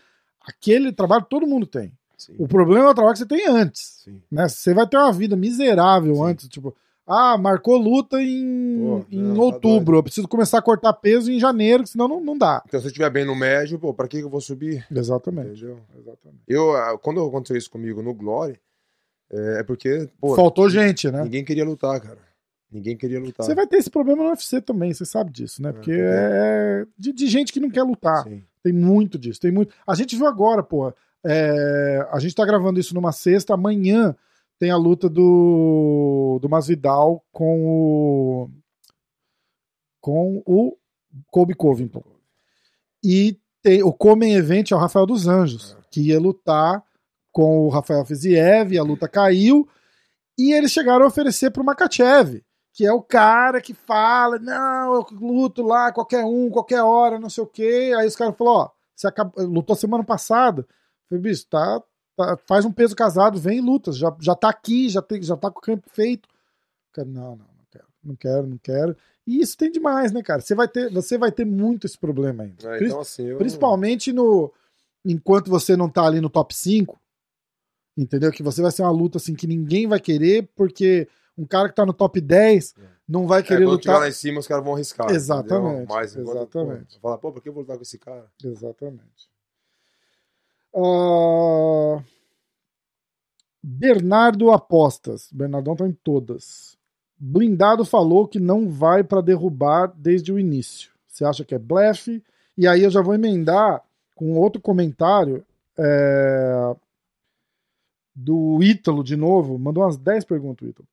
Aquele 0.47 0.91
trabalho 0.93 1.25
todo 1.25 1.47
mundo 1.47 1.65
tem. 1.65 1.91
Sim, 2.17 2.35
O 2.39 2.47
problema 2.47 2.85
é 2.87 2.89
o 2.89 2.93
trabalho 2.95 3.13
que 3.13 3.19
você 3.19 3.25
tem 3.27 3.47
antes. 3.47 4.01
sim. 4.03 4.21
Né? 4.31 4.47
Você 4.47 4.73
vai 4.73 4.87
ter 4.87 4.97
uma 4.97 5.11
vida 5.11 5.35
miserável 5.35 6.15
Sim. 6.15 6.23
antes, 6.25 6.47
tipo, 6.47 6.75
ah, 7.07 7.37
marcou 7.37 7.77
luta 7.77 8.21
em, 8.21 8.77
Pô, 8.79 9.05
em 9.09 9.21
não, 9.21 9.35
tá 9.35 9.41
outubro, 9.41 9.97
eu 9.97 10.03
preciso 10.03 10.27
começar 10.27 10.57
a 10.57 10.61
cortar 10.61 10.91
peso 10.93 11.31
em 11.31 11.39
janeiro, 11.39 11.87
senão 11.87 12.07
não, 12.07 12.19
não 12.19 12.37
dá. 12.37 12.61
Então 12.67 12.79
se 12.79 12.85
eu 12.85 12.89
estiver 12.89 13.09
bem 13.09 13.25
no 13.25 13.35
médio, 13.35 13.79
pô, 13.79 13.93
pra 13.93 14.07
que 14.07 14.19
eu 14.19 14.29
vou 14.29 14.41
subir? 14.41 14.85
Exatamente. 14.91 15.51
Entendeu? 15.63 15.79
Exatamente. 15.97 16.43
Eu, 16.47 16.75
ah, 16.75 16.97
quando 17.01 17.25
aconteceu 17.25 17.55
isso 17.57 17.71
comigo 17.71 18.01
no 18.03 18.13
Glory, 18.13 18.59
é 19.31 19.59
é 19.59 19.63
porque, 19.63 20.09
pô, 20.19 20.35
Faltou 20.35 20.69
gente, 20.69 21.09
né? 21.09 21.23
ninguém 21.23 21.43
queria 21.45 21.63
lutar, 21.65 21.99
cara. 22.01 22.19
Ninguém 22.69 22.97
queria 22.97 23.19
lutar. 23.19 23.45
Você 23.45 23.55
vai 23.55 23.65
ter 23.65 23.77
esse 23.77 23.89
problema 23.89 24.23
no 24.23 24.29
UFC 24.29 24.59
também, 24.61 24.93
você 24.93 25.05
sabe 25.05 25.31
disso, 25.31 25.61
né? 25.61 25.69
É, 25.69 25.71
Porque 25.71 25.91
tem. 25.91 26.01
é 26.01 26.85
de, 26.97 27.13
de 27.13 27.27
gente 27.27 27.53
que 27.53 27.59
não 27.61 27.69
quer 27.69 27.83
lutar. 27.83 28.23
Sim. 28.23 28.43
Tem 28.61 28.73
muito 28.73 29.17
disso, 29.17 29.39
tem 29.39 29.51
muito. 29.51 29.73
A 29.87 29.95
gente 29.95 30.17
viu 30.17 30.27
agora, 30.27 30.61
pô. 30.61 30.93
é, 31.25 32.05
a 32.11 32.19
gente 32.19 32.35
tá 32.35 32.45
gravando 32.45 32.79
isso 32.79 32.93
numa 32.93 33.13
sexta, 33.13 33.53
amanhã 33.53 34.13
tem 34.59 34.71
a 34.71 34.77
luta 34.77 35.07
do, 35.09 36.39
do 36.41 36.49
Masvidal 36.49 37.23
com 37.31 37.65
o. 37.65 38.49
com 40.01 40.41
o 40.45 40.77
Colby 41.31 41.53
Covington. 41.55 42.03
E 43.03 43.39
tem, 43.61 43.83
o 43.83 43.93
Comem 43.93 44.33
Event 44.33 44.71
é 44.71 44.75
o 44.75 44.79
Rafael 44.79 45.05
dos 45.05 45.27
Anjos, 45.27 45.75
É. 45.79 45.83
que 45.91 46.01
ia 46.01 46.19
lutar 46.19 46.83
com 47.31 47.65
o 47.65 47.69
Rafael 47.69 48.03
Fiziev, 48.05 48.77
a 48.77 48.83
luta 48.83 49.07
caiu, 49.07 49.67
e 50.37 50.53
eles 50.53 50.71
chegaram 50.71 51.05
a 51.05 51.07
oferecer 51.07 51.51
pro 51.51 51.63
Makachev, 51.63 52.43
que 52.73 52.85
é 52.85 52.91
o 52.91 53.01
cara 53.01 53.61
que 53.61 53.73
fala, 53.73 54.39
não, 54.39 54.95
eu 54.95 55.05
luto 55.11 55.61
lá, 55.63 55.91
qualquer 55.91 56.25
um, 56.25 56.49
qualquer 56.49 56.81
hora, 56.81 57.19
não 57.19 57.29
sei 57.29 57.43
o 57.43 57.47
quê. 57.47 57.93
Aí 57.97 58.07
os 58.07 58.15
caras 58.15 58.35
falaram, 58.35 58.59
ó, 58.61 58.69
você 58.95 59.07
acabou, 59.07 59.45
lutou 59.45 59.75
semana 59.75 60.03
passada. 60.03 60.61
Eu 60.61 60.67
falei, 61.09 61.21
bicho, 61.23 61.45
tá- 61.47 61.81
faz 62.45 62.65
um 62.65 62.71
peso 62.71 62.95
casado, 62.95 63.39
vem 63.39 63.59
e 63.59 63.61
luta, 63.61 63.91
já, 63.91 64.15
já 64.19 64.35
tá 64.35 64.49
aqui, 64.49 64.89
já, 64.89 65.01
tem, 65.01 65.21
já 65.21 65.35
tá 65.37 65.49
com 65.51 65.59
o 65.59 65.61
campo 65.61 65.87
feito. 65.89 66.27
Cara, 66.93 67.07
não, 67.07 67.35
não, 67.35 67.45
não 67.45 67.65
quero, 67.69 67.85
não 68.03 68.15
quero, 68.15 68.47
não 68.47 68.57
quero. 68.57 68.97
E 69.25 69.39
isso 69.41 69.57
tem 69.57 69.71
demais, 69.71 70.11
né, 70.11 70.23
cara? 70.23 70.41
Você 70.41 70.55
vai 70.55 70.67
ter, 70.67 70.91
você 70.91 71.17
vai 71.17 71.31
ter 71.31 71.45
muito 71.45 71.85
esse 71.85 71.97
problema 71.97 72.43
ainda. 72.43 72.67
É, 72.73 72.77
Pri- 72.77 72.87
então, 72.87 73.01
assim, 73.01 73.23
eu... 73.25 73.37
Principalmente 73.37 74.11
no 74.13 74.51
enquanto 75.05 75.49
você 75.49 75.75
não 75.77 75.89
tá 75.89 76.05
ali 76.05 76.19
no 76.19 76.29
top 76.29 76.53
5, 76.55 76.99
entendeu? 77.97 78.31
Que 78.31 78.43
você 78.43 78.61
vai 78.61 78.71
ser 78.71 78.81
uma 78.81 78.91
luta 78.91 79.17
assim 79.17 79.35
que 79.35 79.47
ninguém 79.47 79.87
vai 79.87 79.99
querer, 79.99 80.47
porque 80.55 81.07
um 81.37 81.45
cara 81.45 81.69
que 81.69 81.75
tá 81.75 81.85
no 81.85 81.93
top 81.93 82.19
10 82.19 82.73
É. 82.77 82.81
não 83.07 83.27
vai 83.27 83.41
É, 83.41 83.43
querer 83.43 83.65
quando 83.65 83.81
chegar 83.81 83.93
lutar. 83.93 83.99
lá 84.01 84.09
em 84.09 84.13
cima, 84.13 84.39
os 84.39 84.47
caras 84.47 84.63
vão 84.63 84.73
arriscar. 84.73 85.09
Exatamente, 85.11 85.69
entendeu? 85.83 85.85
Mas 85.95 86.15
enquanto, 86.15 86.37
exatamente. 86.37 86.95
Pô, 86.95 87.01
falar, 87.01 87.17
pô, 87.19 87.31
por 87.31 87.41
que 87.41 87.49
eu 87.49 87.53
vou 87.53 87.61
lutar 87.61 87.75
com 87.77 87.83
esse 87.83 87.97
cara? 87.97 88.25
Exatamente. 88.43 89.29
Bernardo 93.63 94.51
Apostas. 94.51 95.29
Bernardão 95.31 95.75
tá 95.75 95.87
em 95.87 95.93
todas. 95.93 96.77
Blindado 97.19 97.83
falou 97.83 98.27
que 98.27 98.39
não 98.39 98.69
vai 98.69 99.03
pra 99.03 99.21
derrubar 99.21 99.91
desde 99.95 100.31
o 100.31 100.39
início. 100.39 100.91
Você 101.07 101.25
acha 101.25 101.43
que 101.43 101.55
é 101.55 101.59
blefe? 101.59 102.23
E 102.57 102.67
aí 102.67 102.83
eu 102.83 102.91
já 102.91 103.01
vou 103.01 103.15
emendar 103.15 103.83
com 104.15 104.37
outro 104.37 104.61
comentário 104.61 105.45
é, 105.77 106.75
do 108.15 108.61
Ítalo 108.61 109.03
de 109.03 109.15
novo. 109.15 109.57
Mandou 109.57 109.83
umas 109.83 109.97
10 109.97 110.25
perguntas, 110.25 110.69
Ítalo. 110.69 110.87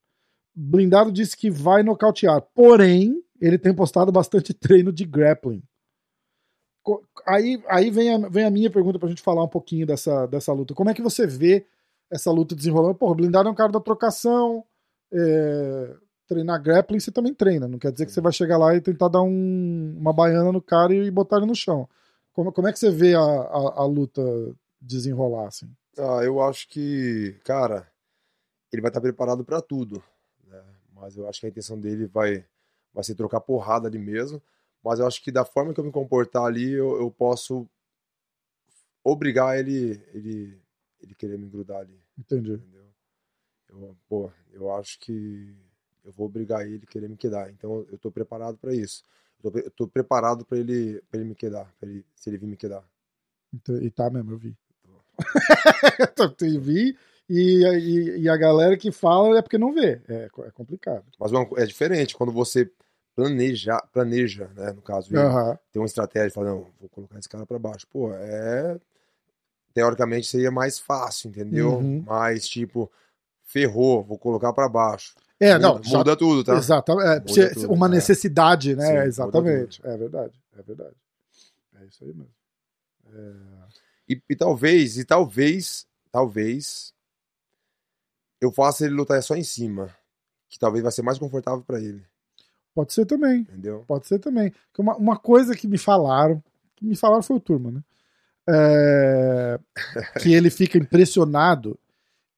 Blindado 0.54 1.12
disse 1.12 1.36
que 1.36 1.50
vai 1.50 1.82
nocautear. 1.82 2.42
Porém, 2.54 3.22
ele 3.40 3.58
tem 3.58 3.74
postado 3.74 4.12
bastante 4.12 4.52
treino 4.54 4.92
de 4.92 5.04
grappling. 5.04 5.62
Aí, 7.26 7.62
aí 7.68 7.90
vem, 7.90 8.14
a, 8.14 8.28
vem 8.28 8.44
a 8.44 8.50
minha 8.50 8.70
pergunta 8.70 8.98
pra 8.98 9.08
gente 9.08 9.22
falar 9.22 9.42
um 9.44 9.48
pouquinho 9.48 9.86
dessa, 9.86 10.26
dessa 10.26 10.52
luta. 10.52 10.74
Como 10.74 10.90
é 10.90 10.94
que 10.94 11.02
você 11.02 11.26
vê 11.26 11.66
essa 12.10 12.30
luta 12.30 12.54
desenrolando? 12.54 12.94
Porra, 12.94 13.14
blindado 13.14 13.48
é 13.48 13.52
um 13.52 13.54
cara 13.54 13.72
da 13.72 13.80
trocação. 13.80 14.64
é, 15.12 15.94
treinar 16.26 16.60
grappling 16.62 16.98
você 17.00 17.10
também 17.12 17.32
treina. 17.34 17.68
Não 17.68 17.78
quer 17.78 17.92
dizer 17.92 18.06
que 18.06 18.12
você 18.12 18.20
vai 18.20 18.32
chegar 18.32 18.56
lá 18.58 18.74
e 18.74 18.80
tentar 18.80 19.08
dar 19.08 19.22
um- 19.22 19.94
uma 19.98 20.12
baiana 20.12 20.50
no 20.50 20.60
cara 20.60 20.92
e 20.94 21.10
botar 21.10 21.36
ele 21.36 21.46
no 21.46 21.54
chão. 21.54 21.88
Como, 22.32 22.50
como 22.52 22.66
é 22.66 22.72
que 22.72 22.78
você 22.78 22.90
vê 22.90 23.14
a, 23.14 23.20
a, 23.20 23.82
a 23.82 23.86
luta 23.86 24.22
desenrolar, 24.80 25.46
assim? 25.48 25.70
Ah, 25.96 26.20
eu 26.24 26.40
acho 26.42 26.68
que, 26.68 27.38
cara, 27.44 27.86
ele 28.72 28.82
vai 28.82 28.88
estar 28.90 29.00
preparado 29.00 29.44
pra 29.44 29.60
tudo, 29.60 30.02
né? 30.48 30.60
Mas 30.94 31.16
eu 31.16 31.28
acho 31.28 31.40
que 31.40 31.46
a 31.46 31.48
intenção 31.50 31.78
dele 31.78 32.06
vai, 32.06 32.44
vai 32.92 33.04
ser 33.04 33.14
trocar 33.14 33.40
porrada 33.40 33.86
ali 33.86 33.98
mesmo. 33.98 34.42
Mas 34.84 35.00
eu 35.00 35.06
acho 35.06 35.22
que 35.22 35.32
da 35.32 35.44
forma 35.44 35.72
que 35.72 35.80
eu 35.80 35.84
me 35.84 35.90
comportar 35.90 36.44
ali, 36.44 36.72
eu, 36.72 37.00
eu 37.00 37.10
posso 37.10 37.66
obrigar 39.02 39.58
ele, 39.58 40.02
ele, 40.12 40.60
ele 41.00 41.14
querer 41.14 41.38
me 41.38 41.48
grudar 41.48 41.78
ali, 41.78 41.98
Entendi. 42.18 42.52
entendeu? 42.52 42.84
Eu, 43.68 43.96
pô, 44.08 44.30
eu 44.52 44.70
acho 44.74 44.98
que 45.00 45.56
eu 46.04 46.12
vou 46.12 46.26
obrigar 46.26 46.66
ele 46.66 46.84
a 46.84 46.86
querer 46.86 47.08
me 47.08 47.16
quedar. 47.16 47.50
Então 47.50 47.86
eu 47.90 47.98
tô 47.98 48.10
preparado 48.10 48.58
pra 48.58 48.74
isso. 48.74 49.02
Eu 49.42 49.50
tô, 49.50 49.58
eu 49.58 49.70
tô 49.70 49.88
preparado 49.88 50.44
pra 50.44 50.58
ele, 50.58 51.02
pra 51.10 51.18
ele 51.18 51.28
me 51.28 51.34
quedar, 51.34 51.72
pra 51.80 51.88
ele, 51.88 52.04
se 52.14 52.28
ele 52.30 52.38
vir 52.38 52.46
me 52.46 52.56
quedar. 52.56 52.84
Então, 53.52 53.76
e 53.80 53.90
tá 53.90 54.10
mesmo, 54.10 54.32
eu 54.32 54.38
vi. 54.38 54.56
eu 56.42 56.60
vi. 56.60 56.96
E, 57.28 57.64
e, 57.64 58.20
e 58.20 58.28
a 58.28 58.36
galera 58.36 58.76
que 58.76 58.92
fala 58.92 59.38
é 59.38 59.42
porque 59.42 59.58
não 59.58 59.72
vê. 59.72 60.02
É, 60.08 60.24
é 60.26 60.50
complicado. 60.50 61.04
Mas 61.18 61.32
é 61.56 61.64
diferente 61.64 62.14
quando 62.14 62.32
você 62.32 62.70
planeja, 63.14 63.78
planeja, 63.92 64.48
né? 64.56 64.72
No 64.72 64.82
caso, 64.82 65.14
Aham. 65.16 65.58
tem 65.72 65.80
uma 65.80 65.86
estratégia, 65.86 66.30
fala, 66.30 66.50
não, 66.50 66.66
vou 66.80 66.88
colocar 66.88 67.18
esse 67.18 67.28
cara 67.28 67.46
pra 67.46 67.58
baixo. 67.58 67.86
Pô, 67.88 68.12
é. 68.12 68.78
Teoricamente 69.72 70.26
seria 70.28 70.50
mais 70.50 70.78
fácil, 70.78 71.28
entendeu? 71.30 71.78
Uhum. 71.78 72.04
Mas, 72.06 72.46
tipo, 72.48 72.90
ferrou, 73.42 74.02
vou 74.04 74.18
colocar 74.18 74.52
pra 74.52 74.68
baixo. 74.68 75.14
É, 75.40 75.54
muda, 75.54 75.68
não. 75.68 75.82
já- 75.82 75.98
muda 75.98 76.16
tudo, 76.16 76.44
tá? 76.44 76.54
Exatamente. 76.56 77.40
É, 77.40 77.50
tudo, 77.50 77.72
uma 77.72 77.86
é. 77.86 77.90
necessidade, 77.90 78.76
né? 78.76 78.86
Sim, 78.86 79.08
Exatamente. 79.08 79.80
É 79.84 79.96
verdade. 79.96 80.40
É 80.56 80.62
verdade. 80.62 80.94
É 81.80 81.84
isso 81.86 82.04
aí 82.04 82.12
mesmo. 82.14 82.30
E, 84.08 84.20
e 84.28 84.36
talvez, 84.36 84.96
e 84.98 85.04
talvez, 85.04 85.86
talvez, 86.12 86.92
eu 88.40 88.52
faça 88.52 88.84
ele 88.84 88.94
lutar 88.94 89.22
só 89.22 89.34
em 89.34 89.42
cima. 89.44 89.94
Que 90.48 90.58
talvez 90.58 90.82
vai 90.82 90.92
ser 90.92 91.02
mais 91.02 91.18
confortável 91.18 91.62
pra 91.62 91.80
ele, 91.80 92.04
Pode 92.74 92.92
ser 92.92 93.06
também. 93.06 93.40
entendeu? 93.40 93.84
Pode 93.86 94.06
ser 94.06 94.18
também. 94.18 94.50
Porque 94.50 94.82
Uma, 94.82 94.96
uma 94.96 95.16
coisa 95.16 95.54
que 95.54 95.68
me 95.68 95.78
falaram, 95.78 96.42
que 96.76 96.84
me 96.84 96.96
falaram 96.96 97.22
foi 97.22 97.36
o 97.36 97.40
Turma, 97.40 97.70
né? 97.70 97.80
É, 98.46 99.58
que 100.20 100.34
ele 100.34 100.50
fica 100.50 100.76
impressionado 100.76 101.78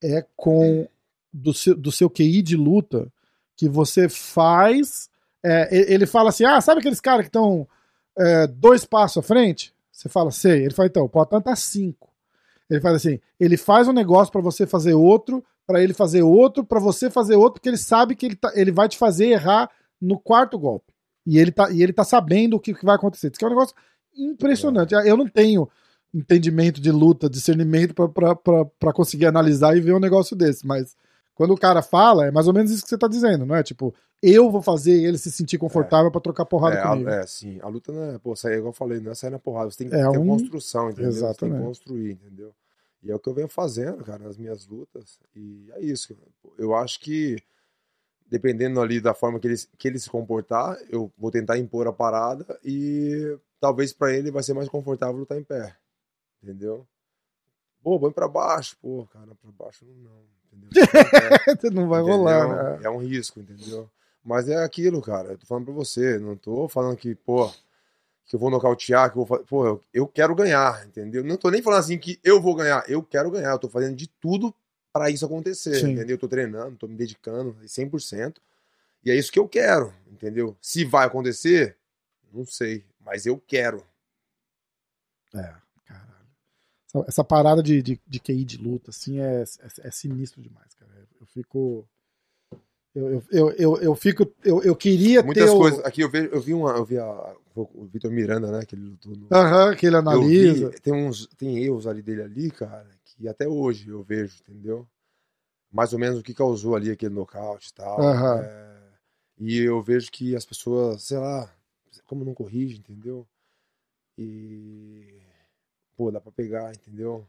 é 0.03 0.25
com 0.37 0.87
do 1.33 1.53
seu, 1.53 1.75
do 1.75 1.91
seu 1.91 2.09
QI 2.09 2.43
de 2.43 2.57
luta 2.57 3.13
que 3.57 3.69
você 3.69 4.09
faz. 4.09 5.09
é, 5.45 5.93
ele 5.93 6.07
fala 6.07 6.29
assim: 6.29 6.45
ah, 6.45 6.61
sabe 6.61 6.81
aqueles 6.81 7.01
caras 7.01 7.23
que 7.23 7.29
estão 7.29 7.67
dois 8.59 8.85
passos 8.85 9.19
à 9.19 9.23
frente? 9.23 9.75
Você 9.91 10.09
fala, 10.09 10.31
sei. 10.31 10.65
Ele 10.65 10.75
fala, 10.75 10.89
então, 10.89 11.05
o 11.05 11.09
Poatan 11.09 11.41
tá 11.41 11.57
cinco. 11.57 12.11
Ele 12.69 12.81
faz 12.81 12.97
assim: 12.97 13.19
ele 13.41 13.57
faz 13.57 13.89
um 13.89 13.93
negócio 13.93 14.31
pra 14.31 14.41
você 14.41 14.67
fazer 14.67 14.95
outro, 14.95 15.43
pra 15.67 15.83
ele 15.83 15.95
fazer 15.95 16.23
outro, 16.23 16.65
pra 16.65 16.79
você 16.79 17.11
fazer 17.11 17.37
outro, 17.37 17.55
porque 17.55 17.69
ele 17.69 17.79
sabe 17.79 18.15
que 18.15 18.27
ele, 18.27 18.37
tá, 18.37 18.53
ele 18.55 18.71
vai 18.71 18.89
te 18.89 18.99
fazer 18.99 19.29
errar 19.29 19.71
no 20.01 20.19
quarto 20.19 20.59
golpe. 20.59 20.93
E 21.27 21.39
ele 21.39 21.51
tá, 21.51 21.71
e 21.71 21.83
ele 21.83 21.93
tá 21.93 22.05
sabendo 22.05 22.55
o 22.57 22.61
que, 22.61 22.73
que 22.75 22.85
vai 22.85 22.95
acontecer. 22.97 23.29
Isso 23.29 23.39
que 23.39 23.45
é 23.45 23.49
um 23.49 23.51
negócio 23.51 23.75
impressionante. 24.17 24.95
Eu 24.95 25.17
não 25.17 25.27
tenho 25.29 25.69
entendimento 26.15 26.81
de 26.81 26.91
luta, 26.91 27.29
discernimento 27.29 27.95
pra 28.79 28.93
conseguir 28.93 29.27
analisar 29.27 29.77
e 29.77 29.81
ver 29.81 29.93
um 29.95 29.99
negócio 30.01 30.35
desse, 30.37 30.67
mas 30.67 30.97
quando 31.35 31.53
o 31.53 31.59
cara 31.59 31.83
fala, 31.83 32.27
é 32.27 32.31
mais 32.31 32.47
ou 32.49 32.55
menos 32.55 32.71
isso 32.71 32.83
que 32.83 32.89
você 32.89 32.97
tá 32.97 33.07
dizendo, 33.09 33.45
não 33.45 33.55
é? 33.55 33.63
Tipo, 33.63 33.95
eu 34.23 34.51
vou 34.51 34.63
fazer 34.63 34.93
ele 35.03 35.19
se 35.19 35.31
sentir 35.31 35.59
confortável 35.59 36.11
pra 36.11 36.21
trocar 36.21 36.47
porrada 36.47 36.77
É, 36.77 36.81
a, 36.81 36.89
comigo. 36.89 37.11
é, 37.11 37.27
sim. 37.27 37.59
A 37.61 37.69
luta 37.69 37.93
não 37.93 38.03
é, 38.05 38.19
pô, 38.19 38.35
sair, 38.35 38.55
igual 38.55 38.69
eu 38.71 38.73
falei, 38.73 39.01
não 39.01 39.13
é 39.13 39.15
sair 39.15 39.31
na 39.31 39.39
porrada. 39.39 39.71
Você 39.71 39.79
tem 39.79 39.89
que 39.91 39.95
É 39.95 40.11
ter 40.11 40.19
um- 40.19 40.27
construção, 40.27 40.89
entendeu? 40.91 41.13
Você 41.13 41.19
tem 41.21 41.29
Exatamente. 41.29 41.59
que 41.61 41.67
construir, 41.67 42.13
entendeu? 42.13 42.55
E 43.03 43.11
é 43.11 43.15
o 43.15 43.19
que 43.19 43.29
eu 43.29 43.35
venho 43.35 43.49
fazendo, 43.49 44.03
cara, 44.03 44.21
nas 44.25 44.39
minhas 44.39 44.67
lutas. 44.67 45.19
E 45.35 45.69
é 45.75 45.83
isso. 45.83 46.17
Eu 46.57 46.75
acho 46.75 46.99
que, 47.01 47.37
dependendo 48.29 48.81
ali 48.81 49.01
da 49.01 49.15
forma 49.15 49.39
que 49.39 49.47
ele, 49.47 49.57
que 49.79 49.89
ele 49.89 49.99
se 49.99 50.11
comportar, 50.11 50.77
eu 50.91 51.13
vou 51.17 51.31
tentar 51.31 51.59
impor 51.59 51.87
a 51.87 51.93
parada 51.93 52.59
e 52.65 53.39
talvez 53.61 53.93
pra 53.93 54.13
ele 54.13 54.31
vai 54.31 54.43
ser 54.43 54.55
mais 54.55 54.69
confortável 54.69 55.17
lutar 55.17 55.39
em 55.39 55.45
pé. 55.45 55.75
Entendeu? 56.43 56.87
Pô, 57.83 57.99
põe 58.01 58.11
pra 58.11 58.29
baixo. 58.29 58.77
Pô, 58.81 59.07
cara, 59.13 59.35
pra 59.41 59.51
baixo 59.53 59.85
não. 59.85 60.25
Entendeu? 60.53 60.71
não 61.73 61.89
vai 61.89 62.01
Entendeu? 62.01 62.17
rolar, 62.19 62.79
né? 62.79 62.81
É 62.85 62.91
um 62.91 62.99
risco, 62.99 63.41
entendeu? 63.41 63.89
Mas 64.25 64.49
é 64.49 64.57
aquilo, 64.57 65.01
cara. 65.01 65.29
Eu 65.29 65.39
tô 65.39 65.47
falando 65.47 65.67
pra 65.67 65.75
você. 65.75 66.19
Não 66.19 66.37
tô 66.37 66.69
falando 66.69 66.97
que, 66.97 67.15
pô, 67.15 67.49
que 68.27 68.35
eu 68.35 68.41
vou 68.41 68.51
nocautear, 68.51 69.13
que 69.13 69.19
eu 69.19 69.25
vou. 69.25 69.39
Pô, 69.45 69.67
eu, 69.67 69.85
eu 69.95 70.07
quero 70.09 70.35
ganhar, 70.35 70.85
entendeu? 70.85 71.23
Não 71.23 71.37
tô 71.37 71.49
nem 71.49 71.63
falando 71.63 71.81
assim 71.81 71.97
que 71.97 72.19
eu 72.25 72.41
vou 72.41 72.57
ganhar. 72.57 72.85
Eu 72.89 73.03
quero 73.03 73.31
ganhar. 73.31 73.53
Eu 73.53 73.59
tô 73.59 73.69
fazendo 73.69 73.95
de 73.95 74.09
tudo 74.09 74.53
pra 74.99 75.11
isso 75.11 75.25
acontecer, 75.27 75.81
Sim. 75.81 75.93
entendeu? 75.93 76.15
Eu 76.15 76.19
tô 76.19 76.29
treinando, 76.29 76.77
tô 76.77 76.87
me 76.89 76.97
dedicando 76.97 77.57
100%. 77.65 78.37
E 79.05 79.11
é 79.11 79.15
isso 79.15 79.31
que 79.31 79.39
eu 79.39 79.49
quero, 79.49 79.93
entendeu? 80.11 80.57
Se 80.61 80.85
vai 80.85 81.07
acontecer, 81.07 81.77
não 82.33 82.45
sei. 82.45 82.85
Mas 83.01 83.25
eu 83.25 83.39
quero. 83.47 83.85
É, 85.35 85.55
caralho. 85.87 86.27
Essa, 86.89 87.05
essa 87.09 87.25
parada 87.25 87.63
de, 87.63 87.81
de, 87.83 88.01
de 88.07 88.21
QI 88.21 88.45
de 88.45 88.59
luta, 88.59 88.91
assim, 88.91 89.21
é, 89.21 89.43
é, 89.43 89.89
é 89.89 89.91
sinistro 89.91 90.43
demais, 90.43 90.75
cara. 90.75 90.91
Eu 91.21 91.27
fico. 91.27 91.89
Eu, 92.95 93.23
eu, 93.31 93.51
eu, 93.53 93.77
eu, 93.77 93.95
fico. 93.95 94.27
Eu, 94.43 94.63
eu 94.63 94.75
queria 94.75 95.23
Muitas 95.23 95.45
ter. 95.45 95.51
o- 95.51 95.59
coisas. 95.59 95.85
Aqui 95.85 96.01
eu, 96.01 96.11
vejo, 96.11 96.29
eu 96.33 96.41
vi 96.41 96.55
uma. 96.55 96.71
Eu 96.73 96.85
vi 96.85 96.99
a, 96.99 97.35
o 97.55 97.85
Vitor 97.87 98.11
Miranda, 98.11 98.51
né? 98.51 98.65
Que 98.65 98.75
ele 98.75 98.87
lutou 98.87 99.15
no. 99.15 99.29
Aham, 99.31 99.77
que 99.77 99.87
ele 99.87 99.97
analisa. 99.97 100.71
vi, 100.71 100.81
tem 100.81 100.95
uns 100.95 101.27
tem 101.37 101.59
erros 101.63 101.87
ali 101.87 102.01
dele 102.03 102.23
ali, 102.23 102.51
cara, 102.51 102.89
que 103.17 103.29
até 103.29 103.49
hoje 103.49 103.89
eu 103.89 104.03
vejo, 104.03 104.37
entendeu? 104.41 104.87
Mais 105.73 105.93
ou 105.93 105.99
menos 105.99 106.19
o 106.19 106.23
que 106.23 106.35
causou 106.35 106.77
ali 106.77 106.91
aquele 106.91 107.15
nocaute 107.15 107.71
e 107.71 107.75
tal. 107.75 108.01
Aham. 108.01 108.43
é, 108.43 108.77
e 109.39 109.59
eu 109.59 109.83
vejo 109.83 110.11
que 110.11 110.35
as 110.35 110.45
pessoas, 110.45 111.03
sei 111.03 111.19
lá, 111.19 111.53
como 112.05 112.25
não 112.25 112.35
corrige, 112.35 112.79
entendeu? 112.79 113.27
E 114.17 115.21
pô, 115.97 116.11
dá 116.11 116.21
pra 116.21 116.33
pegar, 116.33 116.75
entendeu? 116.75 117.27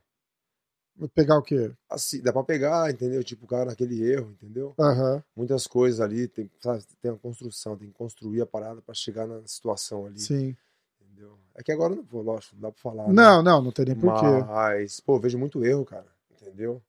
Pegar 1.14 1.38
o 1.38 1.44
quê? 1.44 1.72
Assim, 1.90 2.22
dá 2.22 2.34
pra 2.34 2.44
pegar, 2.44 2.92
entendeu? 2.92 3.24
Tipo, 3.24 3.46
o 3.46 3.48
cara 3.48 3.66
naquele 3.66 4.02
erro, 4.02 4.32
entendeu? 4.32 4.74
Aham. 4.80 5.24
Muitas 5.36 5.68
coisas 5.68 6.00
ali, 6.02 6.28
tem, 6.28 6.50
sabe, 6.60 6.84
tem 7.00 7.12
uma 7.12 7.20
construção, 7.20 7.78
tem 7.78 7.90
que 7.90 7.94
construir 7.94 8.42
a 8.42 8.46
parada 8.48 8.82
pra 8.82 8.96
chegar 8.96 9.28
na 9.28 9.46
situação 9.46 10.08
ali, 10.08 10.20
Sim. 10.20 10.58
Entendeu? 11.18 11.38
É 11.56 11.64
que 11.64 11.72
agora, 11.72 11.96
pô, 12.10 12.22
lógico, 12.22 12.56
não 12.56 12.62
dá 12.64 12.72
pra 12.72 12.82
falar. 12.82 13.08
né? 13.08 13.14
Não, 13.14 13.42
não, 13.44 13.62
não 13.64 13.72
tem 13.72 13.86
nem 13.86 13.96
porquê. 13.96 14.26
Mas, 14.48 15.00
pô, 15.00 15.20
vejo 15.20 15.38
muito 15.38 15.64
erro, 15.66 15.84
cara. 15.86 16.06
Entendeu? 16.42 16.82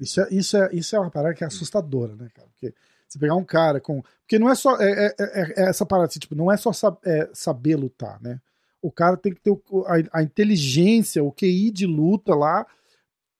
Isso 0.00 0.20
é, 0.20 0.28
isso, 0.30 0.56
é, 0.56 0.68
isso 0.72 0.94
é 0.96 0.98
uma 1.00 1.10
parada 1.10 1.34
que 1.34 1.42
é 1.44 1.46
assustadora, 1.46 2.14
né, 2.14 2.28
cara? 2.34 2.48
Porque 2.48 2.74
você 3.08 3.18
pegar 3.18 3.34
um 3.34 3.44
cara 3.44 3.80
com. 3.80 4.02
Porque 4.20 4.38
não 4.38 4.48
é 4.48 4.54
só. 4.54 4.76
É, 4.80 5.06
é- 5.06 5.14
é- 5.18 5.54
é 5.64 5.68
essa 5.68 5.84
parada, 5.84 6.08
assim, 6.08 6.18
tipo, 6.18 6.34
não 6.34 6.50
é 6.50 6.56
só 6.56 6.72
sab- 6.72 6.98
é, 7.04 7.28
saber 7.32 7.76
lutar, 7.76 8.20
né? 8.22 8.40
O 8.82 8.90
cara 8.90 9.16
tem 9.16 9.34
que 9.34 9.40
ter 9.40 9.50
o- 9.50 9.62
a, 9.86 10.20
a 10.20 10.22
inteligência, 10.22 11.22
o 11.24 11.32
QI 11.32 11.70
de 11.70 11.86
luta 11.86 12.34
lá, 12.34 12.66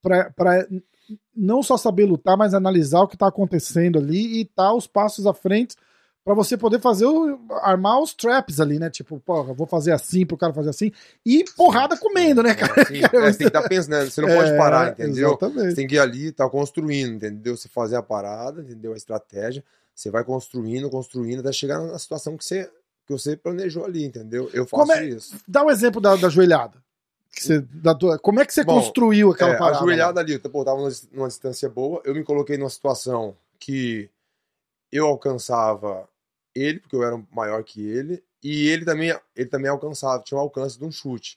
pra, 0.03 0.31
pra 0.31 0.67
não 1.35 1.63
só 1.63 1.77
saber 1.77 2.05
lutar, 2.05 2.37
mas 2.37 2.53
analisar 2.55 3.01
o 3.01 3.09
que 3.09 3.17
tá 3.17 3.27
acontecendo 3.29 3.99
ali 3.99 4.41
e 4.41 4.45
tá 4.45 4.73
os 4.75 4.87
passos 4.87 5.27
à 5.27 5.33
frente 5.35 5.77
pra 6.35 6.45
você 6.45 6.57
poder 6.57 6.81
fazer 6.81 7.07
o, 7.07 7.39
armar 7.63 8.01
os 8.01 8.15
traps 8.15 8.61
ali, 8.61 8.79
né? 8.79 8.89
Tipo, 8.91 9.19
porra, 9.21 9.53
vou 9.53 9.67
fazer 9.67 9.93
assim 9.93 10.25
pro 10.25 10.37
cara 10.37 10.53
fazer 10.53 10.71
assim. 10.71 10.93
E 11.25 11.45
porrada 11.57 11.97
comendo, 11.97 12.43
né, 12.43 12.55
cara? 12.55 12.85
Sim, 12.87 13.01
é, 13.03 13.09
você 13.09 13.39
tem 13.39 13.51
que 13.51 13.57
estar 13.57 13.69
pensando, 13.69 14.11
você 14.11 14.21
não 14.21 14.29
pode 14.35 14.51
É, 14.51 14.57
parar, 14.57 14.91
entendeu? 14.93 15.31
Você 15.39 15.45
Exatamente. 15.47 15.75
tem 15.75 15.87
que 15.87 15.95
ir 15.95 15.99
ali, 15.99 16.33
tá 16.33 16.49
construindo, 16.49 17.15
entendeu? 17.17 17.57
Você 17.57 17.69
fazer 17.69 17.97
a 17.97 18.03
parada, 18.03 18.61
entendeu? 18.63 18.93
A 18.93 18.97
estratégia, 18.97 19.65
você 19.95 20.11
vai 20.11 20.25
construindo, 20.25 20.89
construindo, 20.91 21.41
até 21.41 21.53
chegar 21.53 21.81
na 21.81 21.99
situação 21.99 22.37
que 22.37 22.45
você, 22.45 22.65
que 23.07 23.13
você 23.13 23.37
planejou 23.37 23.85
ali, 23.85 24.05
entendeu? 24.05 24.49
Eu 24.53 24.67
faço 24.67 24.83
Como 24.87 24.93
é- 24.93 25.05
isso. 25.05 25.37
Dá 25.47 25.65
um 25.65 25.71
exemplo 25.71 26.01
da, 26.01 26.17
da 26.17 26.29
joelhada. 26.29 26.79
Você- 27.33 27.61
da 27.61 27.95
tua- 27.95 28.19
como 28.19 28.41
é 28.41 28.45
que 28.45 28.53
você 28.53 28.65
Bom, 28.65 28.75
construiu 28.75 29.31
aquela 29.31 29.53
É, 29.53 29.57
parada? 29.57 29.79
a 29.79 29.81
joelhada 29.81 30.21
ali, 30.21 30.33
eu 30.33 30.41
tava 30.41 30.77
numa, 30.77 30.91
numa 31.13 31.29
distância 31.29 31.69
boa, 31.69 32.01
eu 32.05 32.15
me 32.15 32.25
coloquei 32.25 32.57
numa 32.59 32.69
situação 32.69 33.37
que 33.59 34.11
eu 34.91 35.07
alcançava 35.07 36.09
ele, 36.55 36.81
porque 36.81 36.97
eu 36.97 37.03
era 37.03 37.23
maior 37.33 37.63
que 37.65 37.87
ele, 37.87 38.23
e 38.43 38.69
ele 38.69 38.85
também, 38.85 39.17
ele 39.37 39.49
também 39.49 39.71
alcançava, 39.71 40.23
tinha 40.23 40.39
o 40.39 40.41
alcance 40.41 40.79
de 40.79 40.85
um 40.85 40.91
chute. 40.93 41.37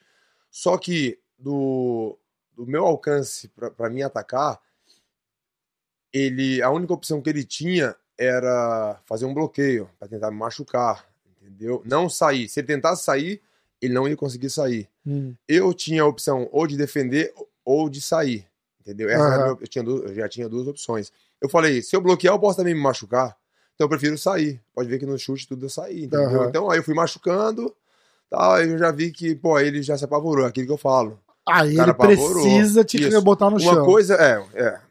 Só 0.49 0.77
que 0.77 1.19
do, 1.37 2.17
do 2.53 2.65
meu 2.65 2.85
alcance 2.85 3.49
pra 3.77 3.89
mim 3.89 4.01
atacar, 4.01 4.59
ele, 6.11 6.61
a 6.61 6.69
única 6.69 6.93
opção 6.93 7.21
que 7.21 7.29
ele 7.29 7.43
tinha 7.43 7.95
era 8.17 9.01
fazer 9.05 9.25
um 9.25 9.33
bloqueio 9.33 9.89
pra 9.97 10.07
tentar 10.07 10.31
me 10.31 10.37
machucar, 10.37 11.07
entendeu? 11.41 11.81
Não 11.85 12.07
sair. 12.07 12.47
Se 12.47 12.59
ele 12.59 12.67
tentasse 12.67 13.03
sair, 13.03 13.41
ele 13.81 13.93
não 13.93 14.07
ia 14.07 14.15
conseguir 14.15 14.49
sair 14.49 14.89
Hum, 15.05 15.35
eu 15.47 15.73
tinha 15.73 16.03
a 16.03 16.07
opção 16.07 16.47
ou 16.51 16.65
de 16.65 16.77
defender 16.77 17.33
ou 17.65 17.89
de 17.89 17.99
sair. 17.99 18.47
Entendeu? 18.79 19.09
Essa 19.09 19.37
minha- 19.37 19.57
eu, 19.59 19.67
tinha 19.67 19.83
eu 19.83 20.13
já 20.13 20.29
tinha 20.29 20.47
duas 20.47 20.67
opções. 20.67 21.11
Eu 21.41 21.49
falei, 21.49 21.81
se 21.81 21.95
eu 21.95 21.99
bloquear, 22.01 22.33
eu 22.33 22.39
posso 22.39 22.57
também 22.57 22.73
me 22.73 22.79
machucar. 22.81 23.37
Então 23.75 23.85
eu 23.85 23.89
prefiro 23.89 24.17
sair. 24.17 24.61
Pode 24.73 24.89
ver 24.89 24.99
que 24.99 25.05
no 25.05 25.17
chute 25.17 25.47
tudo 25.47 25.65
eu 25.65 25.69
saí, 25.69 26.05
entendeu? 26.05 26.27
Aham. 26.27 26.49
Então 26.49 26.69
aí 26.69 26.79
eu 26.79 26.83
fui 26.83 26.93
machucando, 26.93 27.75
tal, 28.29 28.53
aí 28.53 28.69
eu 28.69 28.77
já 28.77 28.91
vi 28.91 29.11
que, 29.11 29.35
pô, 29.35 29.59
ele 29.59 29.81
já 29.81 29.97
se 29.97 30.05
apavorou, 30.05 30.45
é 30.45 30.49
aquilo 30.49 30.67
que 30.67 30.73
eu 30.73 30.77
falo. 30.77 31.19
Aí 31.45 31.75
ele 31.77 31.93
precisa 31.93 32.83
te 32.83 32.97
Isso. 32.97 33.21
botar 33.21 33.49
no 33.49 33.59
Uma 33.59 33.75
chão. 33.75 33.85
coisa, 33.85 34.15
é, 34.15 34.61
é. 34.61 34.81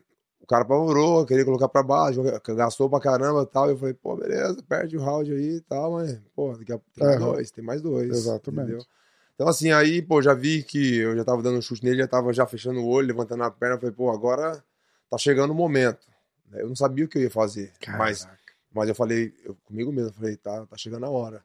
O 0.40 0.46
cara 0.46 0.62
apavorou, 0.62 1.24
queria 1.24 1.44
colocar 1.44 1.68
pra 1.68 1.82
baixo, 1.82 2.20
gastou 2.54 2.90
pra 2.90 3.00
caramba 3.00 3.42
e 3.42 3.46
tal. 3.46 3.70
Eu 3.70 3.78
falei, 3.78 3.94
pô, 3.94 4.16
beleza, 4.16 4.62
perde 4.68 4.96
o 4.96 5.00
round 5.00 5.32
aí 5.32 5.56
e 5.56 5.60
tal, 5.60 5.92
mas, 5.92 6.20
pô, 6.34 6.52
daqui 6.56 6.72
a, 6.72 6.80
tem 6.94 7.04
Aham. 7.06 7.18
dois, 7.18 7.50
tem 7.50 7.64
mais 7.64 7.80
dois. 7.80 8.10
Exatamente. 8.10 8.64
entendeu? 8.70 8.86
Então, 9.34 9.48
assim, 9.48 9.72
aí, 9.72 10.02
pô, 10.02 10.20
já 10.20 10.34
vi 10.34 10.62
que 10.62 10.96
eu 10.98 11.16
já 11.16 11.24
tava 11.24 11.42
dando 11.42 11.58
um 11.58 11.62
chute 11.62 11.82
nele, 11.84 11.98
já 11.98 12.08
tava 12.08 12.32
já 12.32 12.44
fechando 12.46 12.80
o 12.80 12.86
olho, 12.86 13.06
levantando 13.08 13.42
a 13.44 13.50
perna. 13.50 13.78
Falei, 13.78 13.94
pô, 13.94 14.10
agora 14.10 14.62
tá 15.08 15.16
chegando 15.16 15.52
o 15.52 15.54
momento. 15.54 16.06
Eu 16.52 16.68
não 16.68 16.76
sabia 16.76 17.04
o 17.04 17.08
que 17.08 17.18
eu 17.18 17.22
ia 17.22 17.30
fazer, 17.30 17.72
Caraca. 17.80 18.04
mas 18.04 18.28
eu 18.74 18.94
falei, 18.94 19.34
eu, 19.44 19.54
comigo 19.64 19.92
mesmo, 19.92 20.12
falei, 20.12 20.36
tá, 20.36 20.66
tá 20.66 20.76
chegando 20.76 21.06
a 21.06 21.10
hora. 21.10 21.44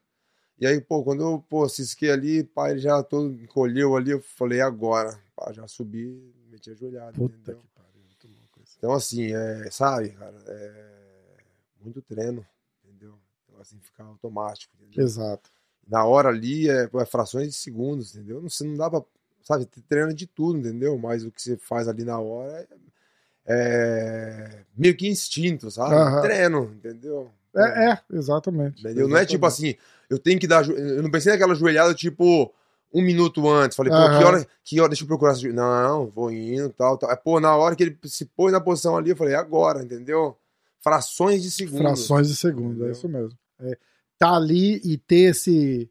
E 0.58 0.66
aí, 0.66 0.80
pô, 0.80 1.04
quando 1.04 1.22
eu, 1.22 1.44
pô, 1.48 1.68
cisquei 1.68 2.10
ali, 2.10 2.42
pá, 2.42 2.70
ele 2.70 2.80
já 2.80 3.02
todo 3.02 3.32
encolheu 3.42 3.96
ali, 3.96 4.10
eu 4.10 4.20
falei, 4.20 4.60
agora. 4.60 5.20
Pá, 5.36 5.52
já 5.52 5.68
subi, 5.68 6.32
meti 6.50 6.70
a 6.70 6.74
joelhada, 6.74 7.12
Puta 7.12 7.36
entendeu? 7.36 7.60
que 7.60 7.68
pariu. 7.68 8.02
Muito 8.04 8.26
louco 8.26 8.60
isso. 8.62 8.74
Então, 8.76 8.92
assim, 8.92 9.32
é, 9.32 9.70
sabe, 9.70 10.10
cara, 10.10 10.36
é 10.46 10.98
muito 11.80 12.02
treino, 12.02 12.44
entendeu? 12.82 13.18
Então, 13.44 13.60
assim, 13.60 13.78
ficar 13.78 14.04
automático, 14.04 14.74
entendeu? 14.80 15.04
Exato. 15.04 15.50
Na 15.86 16.04
hora 16.04 16.28
ali 16.28 16.68
é, 16.68 16.90
é 16.92 17.06
frações 17.06 17.48
de 17.48 17.54
segundos, 17.54 18.14
entendeu? 18.14 18.42
Não, 18.42 18.50
você 18.50 18.64
não 18.64 18.76
dá 18.76 18.90
pra, 18.90 19.02
sabe, 19.42 19.64
treina 19.64 20.12
de 20.12 20.26
tudo, 20.26 20.58
entendeu? 20.58 20.98
Mas 20.98 21.24
o 21.24 21.30
que 21.30 21.40
você 21.40 21.56
faz 21.56 21.86
ali 21.88 22.04
na 22.04 22.18
hora 22.18 22.60
é, 22.60 22.68
é 23.48 24.60
meio 24.76 24.94
que 24.94 25.08
instinto, 25.08 25.70
sabe? 25.70 25.94
Aham. 25.94 26.20
Treino, 26.20 26.72
entendeu? 26.76 27.30
É, 27.56 27.92
é, 27.92 27.98
exatamente. 28.12 28.80
Entendeu? 28.80 29.08
Não 29.08 29.16
é 29.16 29.24
tipo 29.24 29.44
assim, 29.46 29.74
eu 30.08 30.18
tenho 30.18 30.38
que 30.38 30.46
dar. 30.46 30.68
Eu 30.68 31.02
não 31.02 31.10
pensei 31.10 31.32
naquela 31.32 31.54
joelhada, 31.54 31.94
tipo, 31.94 32.52
um 32.92 33.02
minuto 33.02 33.48
antes. 33.48 33.76
Falei, 33.76 33.90
pô, 33.90 33.98
Aham. 33.98 34.18
que 34.18 34.24
hora, 34.24 34.46
que 34.62 34.80
hora, 34.80 34.88
deixa 34.90 35.04
eu 35.04 35.08
procurar. 35.08 35.34
Não, 35.52 36.06
vou 36.06 36.30
indo, 36.30 36.68
tal, 36.70 36.98
tal. 36.98 37.10
É, 37.10 37.16
pô, 37.16 37.40
na 37.40 37.56
hora 37.56 37.74
que 37.74 37.82
ele 37.82 37.98
se 38.04 38.26
pôs 38.26 38.52
na 38.52 38.60
posição 38.60 38.96
ali, 38.96 39.10
eu 39.10 39.16
falei, 39.16 39.34
agora, 39.34 39.82
entendeu? 39.82 40.36
Frações 40.80 41.42
de 41.42 41.50
segundos. 41.50 41.80
Frações 41.80 42.28
de 42.28 42.36
segundo, 42.36 42.70
é 42.70 42.74
Entendeu? 42.74 42.92
isso 42.92 43.08
mesmo. 43.08 43.38
É, 43.60 43.76
tá 44.18 44.36
ali 44.36 44.80
e 44.84 44.96
ter 44.96 45.30
esse 45.30 45.90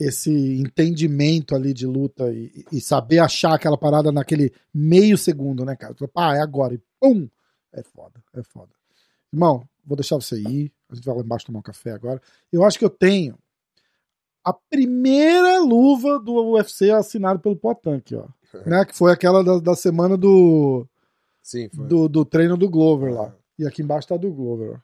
esse 0.00 0.30
entendimento 0.58 1.54
ali 1.54 1.74
de 1.74 1.86
luta 1.86 2.32
e, 2.32 2.64
e 2.72 2.80
saber 2.80 3.18
achar 3.18 3.54
aquela 3.54 3.76
parada 3.76 4.10
naquele 4.10 4.52
meio 4.72 5.18
segundo, 5.18 5.64
né, 5.64 5.76
cara? 5.76 5.94
Pá, 6.12 6.36
é 6.36 6.40
agora. 6.40 6.74
E 6.74 6.80
pum! 6.98 7.28
É 7.72 7.82
foda, 7.82 8.22
é 8.34 8.42
foda. 8.42 8.72
Irmão, 9.32 9.62
vou 9.84 9.96
deixar 9.96 10.16
você 10.16 10.40
ir. 10.40 10.72
A 10.88 10.94
gente 10.94 11.04
vai 11.04 11.14
lá 11.14 11.22
embaixo 11.22 11.46
tomar 11.46 11.60
um 11.60 11.62
café 11.62 11.92
agora. 11.92 12.20
Eu 12.50 12.64
acho 12.64 12.78
que 12.78 12.84
eu 12.84 12.90
tenho 12.90 13.38
a 14.42 14.52
primeira 14.52 15.60
luva 15.60 16.18
do 16.18 16.52
UFC 16.52 16.90
assinada 16.90 17.38
pelo 17.38 17.54
Potan 17.54 17.96
aqui, 17.96 18.16
ó. 18.16 18.26
né? 18.66 18.84
Que 18.84 18.96
foi 18.96 19.12
aquela 19.12 19.44
da, 19.44 19.58
da 19.58 19.74
semana 19.76 20.16
do, 20.16 20.86
Sim, 21.42 21.68
foi. 21.68 21.86
do, 21.86 22.08
do 22.08 22.24
treino 22.24 22.56
do 22.56 22.68
Glover 22.68 23.12
lá. 23.12 23.26
Ah. 23.26 23.40
E 23.58 23.66
aqui 23.66 23.82
embaixo 23.82 24.08
tá 24.08 24.16
do 24.16 24.32
Glover, 24.32 24.76
ó. 24.76 24.80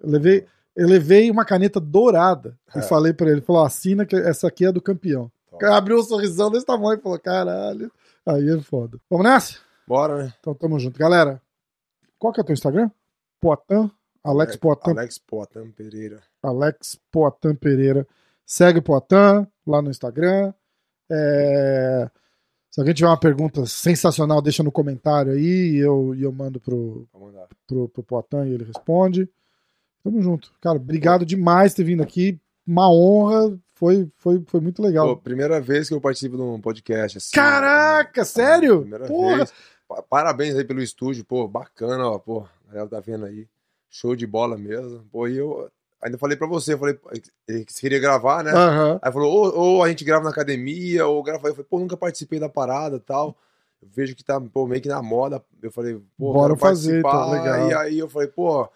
Eu 0.00 0.10
levei, 0.10 0.46
eu 0.76 0.86
levei 0.86 1.30
uma 1.30 1.44
caneta 1.44 1.80
dourada 1.80 2.56
e 2.74 2.78
É. 2.78 2.82
falei 2.82 3.12
pra 3.12 3.30
ele, 3.30 3.40
falou, 3.40 3.64
assina 3.64 4.04
que 4.06 4.14
essa 4.14 4.46
aqui 4.48 4.64
é 4.66 4.70
do 4.72 4.80
campeão. 4.80 5.24
O 5.46 5.50
Top. 5.52 5.60
cara 5.60 5.76
abriu 5.76 5.98
um 5.98 6.02
sorrisão 6.02 6.50
desse 6.50 6.66
tamanho 6.66 6.98
e 6.98 7.02
falou, 7.02 7.18
caralho. 7.18 7.90
Aí 8.26 8.48
é 8.50 8.60
foda. 8.60 8.98
Vamos 9.08 9.24
nessa? 9.24 9.58
Bora, 9.88 10.24
né? 10.24 10.34
Então 10.40 10.54
tamo 10.54 10.78
junto. 10.78 10.98
Galera, 10.98 11.40
qual 12.18 12.32
que 12.32 12.40
é 12.40 12.42
o 12.42 12.44
teu 12.46 12.52
Instagram? 12.54 12.90
Poitin, 13.40 13.90
Alex 14.24 14.54
É, 14.54 14.58
Poitin, 14.58 14.90
Alex 14.90 15.18
Potan 15.18 15.70
Pereira. 15.70 16.20
Alex 16.42 16.98
Poitin 17.10 17.54
Pereira. 17.54 18.06
Segue 18.44 18.80
o 18.80 18.82
Poitin 18.82 19.46
lá 19.66 19.80
no 19.80 19.90
Instagram. 19.90 20.52
É, 21.10 22.10
Se 22.70 22.80
alguém 22.80 22.92
tiver 22.94 23.08
uma 23.08 23.18
pergunta 23.18 23.64
sensacional, 23.64 24.42
deixa 24.42 24.62
no 24.62 24.70
comentário 24.72 25.32
aí 25.32 25.72
e 25.74 25.78
eu, 25.78 26.14
e 26.14 26.22
eu 26.22 26.32
mando 26.32 26.60
pro, 26.60 27.06
pro, 27.66 27.88
pro 27.88 28.02
Poitin 28.02 28.48
e 28.50 28.54
ele 28.54 28.64
responde. 28.64 29.28
Tamo 30.10 30.22
junto. 30.22 30.52
Cara, 30.60 30.76
obrigado 30.76 31.24
demais 31.26 31.72
por 31.72 31.76
ter 31.78 31.84
vindo 31.84 32.02
aqui. 32.02 32.38
uma 32.66 32.90
honra. 32.92 33.58
Foi, 33.74 34.08
foi, 34.16 34.42
foi 34.46 34.60
muito 34.60 34.80
legal. 34.80 35.06
Pô, 35.08 35.16
primeira 35.22 35.60
vez 35.60 35.88
que 35.88 35.94
eu 35.94 36.00
participo 36.00 36.36
de 36.36 36.42
um 36.42 36.60
podcast 36.60 37.18
assim. 37.18 37.30
Caraca, 37.34 38.24
sério? 38.24 38.80
Primeira 38.80 39.06
Porra. 39.06 39.36
vez. 39.38 39.52
Pa- 39.86 40.02
Parabéns 40.02 40.54
aí 40.56 40.64
pelo 40.64 40.80
estúdio, 40.82 41.24
pô, 41.24 41.46
bacana, 41.46 42.08
ó, 42.08 42.18
pô, 42.18 42.46
a 42.68 42.72
galera 42.72 42.88
tá 42.88 43.00
vendo 43.00 43.26
aí. 43.26 43.46
Show 43.90 44.16
de 44.16 44.26
bola 44.26 44.56
mesmo. 44.56 45.04
Pô, 45.12 45.28
e 45.28 45.36
eu 45.36 45.70
ainda 46.02 46.16
falei 46.18 46.36
pra 46.36 46.46
você, 46.46 46.76
falei 46.76 46.98
eh, 47.48 47.64
que 47.64 47.72
você 47.72 47.80
queria 47.82 47.98
gravar, 48.00 48.42
né? 48.42 48.50
Aham. 48.52 48.98
Aí 49.02 49.12
falou, 49.12 49.30
ou, 49.32 49.58
ou 49.58 49.82
a 49.82 49.88
gente 49.88 50.04
grava 50.04 50.24
na 50.24 50.30
academia, 50.30 51.06
ou 51.06 51.22
grava. 51.22 51.46
Eu 51.48 51.54
falei, 51.54 51.66
pô, 51.68 51.78
nunca 51.78 51.96
participei 51.96 52.38
da 52.40 52.48
parada 52.48 52.96
e 52.96 53.00
tal. 53.00 53.36
Eu 53.82 53.88
vejo 53.94 54.16
que 54.16 54.24
tá 54.24 54.40
pô, 54.40 54.66
meio 54.66 54.80
que 54.80 54.88
na 54.88 55.02
moda. 55.02 55.42
Eu 55.62 55.70
falei, 55.70 55.94
pô, 56.18 56.32
Bora 56.32 56.48
quero 56.54 56.60
fazer, 56.60 57.02
participar. 57.02 57.30
legal. 57.30 57.68
E 57.70 57.74
aí 57.74 57.98
eu 57.98 58.08
falei, 58.08 58.28
pô, 58.28 58.66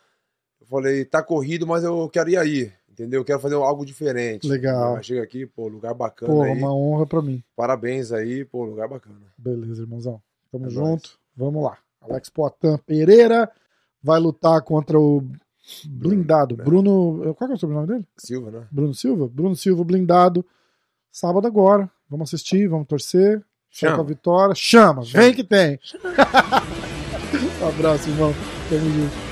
falei, 0.70 1.04
tá 1.04 1.22
corrido, 1.22 1.66
mas 1.66 1.84
eu 1.84 2.08
quero 2.08 2.30
ir 2.30 2.36
aí. 2.38 2.72
Entendeu? 2.90 3.20
Eu 3.20 3.24
quero 3.24 3.40
fazer 3.40 3.54
algo 3.54 3.84
diferente. 3.86 4.46
Legal. 4.46 5.02
Chega 5.02 5.22
aqui, 5.22 5.46
pô, 5.46 5.68
lugar 5.68 5.94
bacana 5.94 6.32
Porra, 6.32 6.46
aí. 6.48 6.58
uma 6.58 6.74
honra 6.74 7.06
pra 7.06 7.22
mim. 7.22 7.42
Parabéns 7.56 8.12
aí, 8.12 8.44
pô, 8.44 8.64
lugar 8.64 8.88
bacana. 8.88 9.16
Beleza, 9.38 9.82
irmãozão. 9.82 10.20
Tamo 10.52 10.66
É 10.66 10.70
junto. 10.70 11.18
Vamos 11.36 11.62
lá. 11.62 11.78
Alex 12.02 12.28
Poitin 12.28 12.76
Pereira 12.86 13.50
vai 14.02 14.20
lutar 14.20 14.60
contra 14.62 14.98
o 15.00 15.22
blindado. 15.86 16.56
né? 16.56 16.64
Bruno. 16.64 17.34
Qual 17.36 17.48
que 17.48 17.52
é 17.52 17.56
o 17.56 17.58
sobrenome 17.58 17.86
dele? 17.86 18.06
Silva, 18.18 18.50
né? 18.50 18.66
Bruno 18.70 18.92
Silva? 18.92 19.28
Bruno 19.28 19.56
Silva 19.56 19.82
blindado. 19.84 20.44
Sábado 21.10 21.46
agora. 21.46 21.90
Vamos 22.08 22.28
assistir, 22.28 22.66
vamos 22.68 22.86
torcer. 22.86 23.42
Chama 23.70 23.92
Chama. 23.92 24.02
a 24.02 24.06
vitória. 24.06 24.54
Chama, 24.54 25.02
Chama. 25.04 25.24
vem 25.24 25.32
que 25.34 25.44
tem. 25.44 25.78
um 27.62 27.68
abraço, 27.68 28.10
irmão. 28.10 28.32
Tamo 28.68 28.90
junto. 28.90 29.29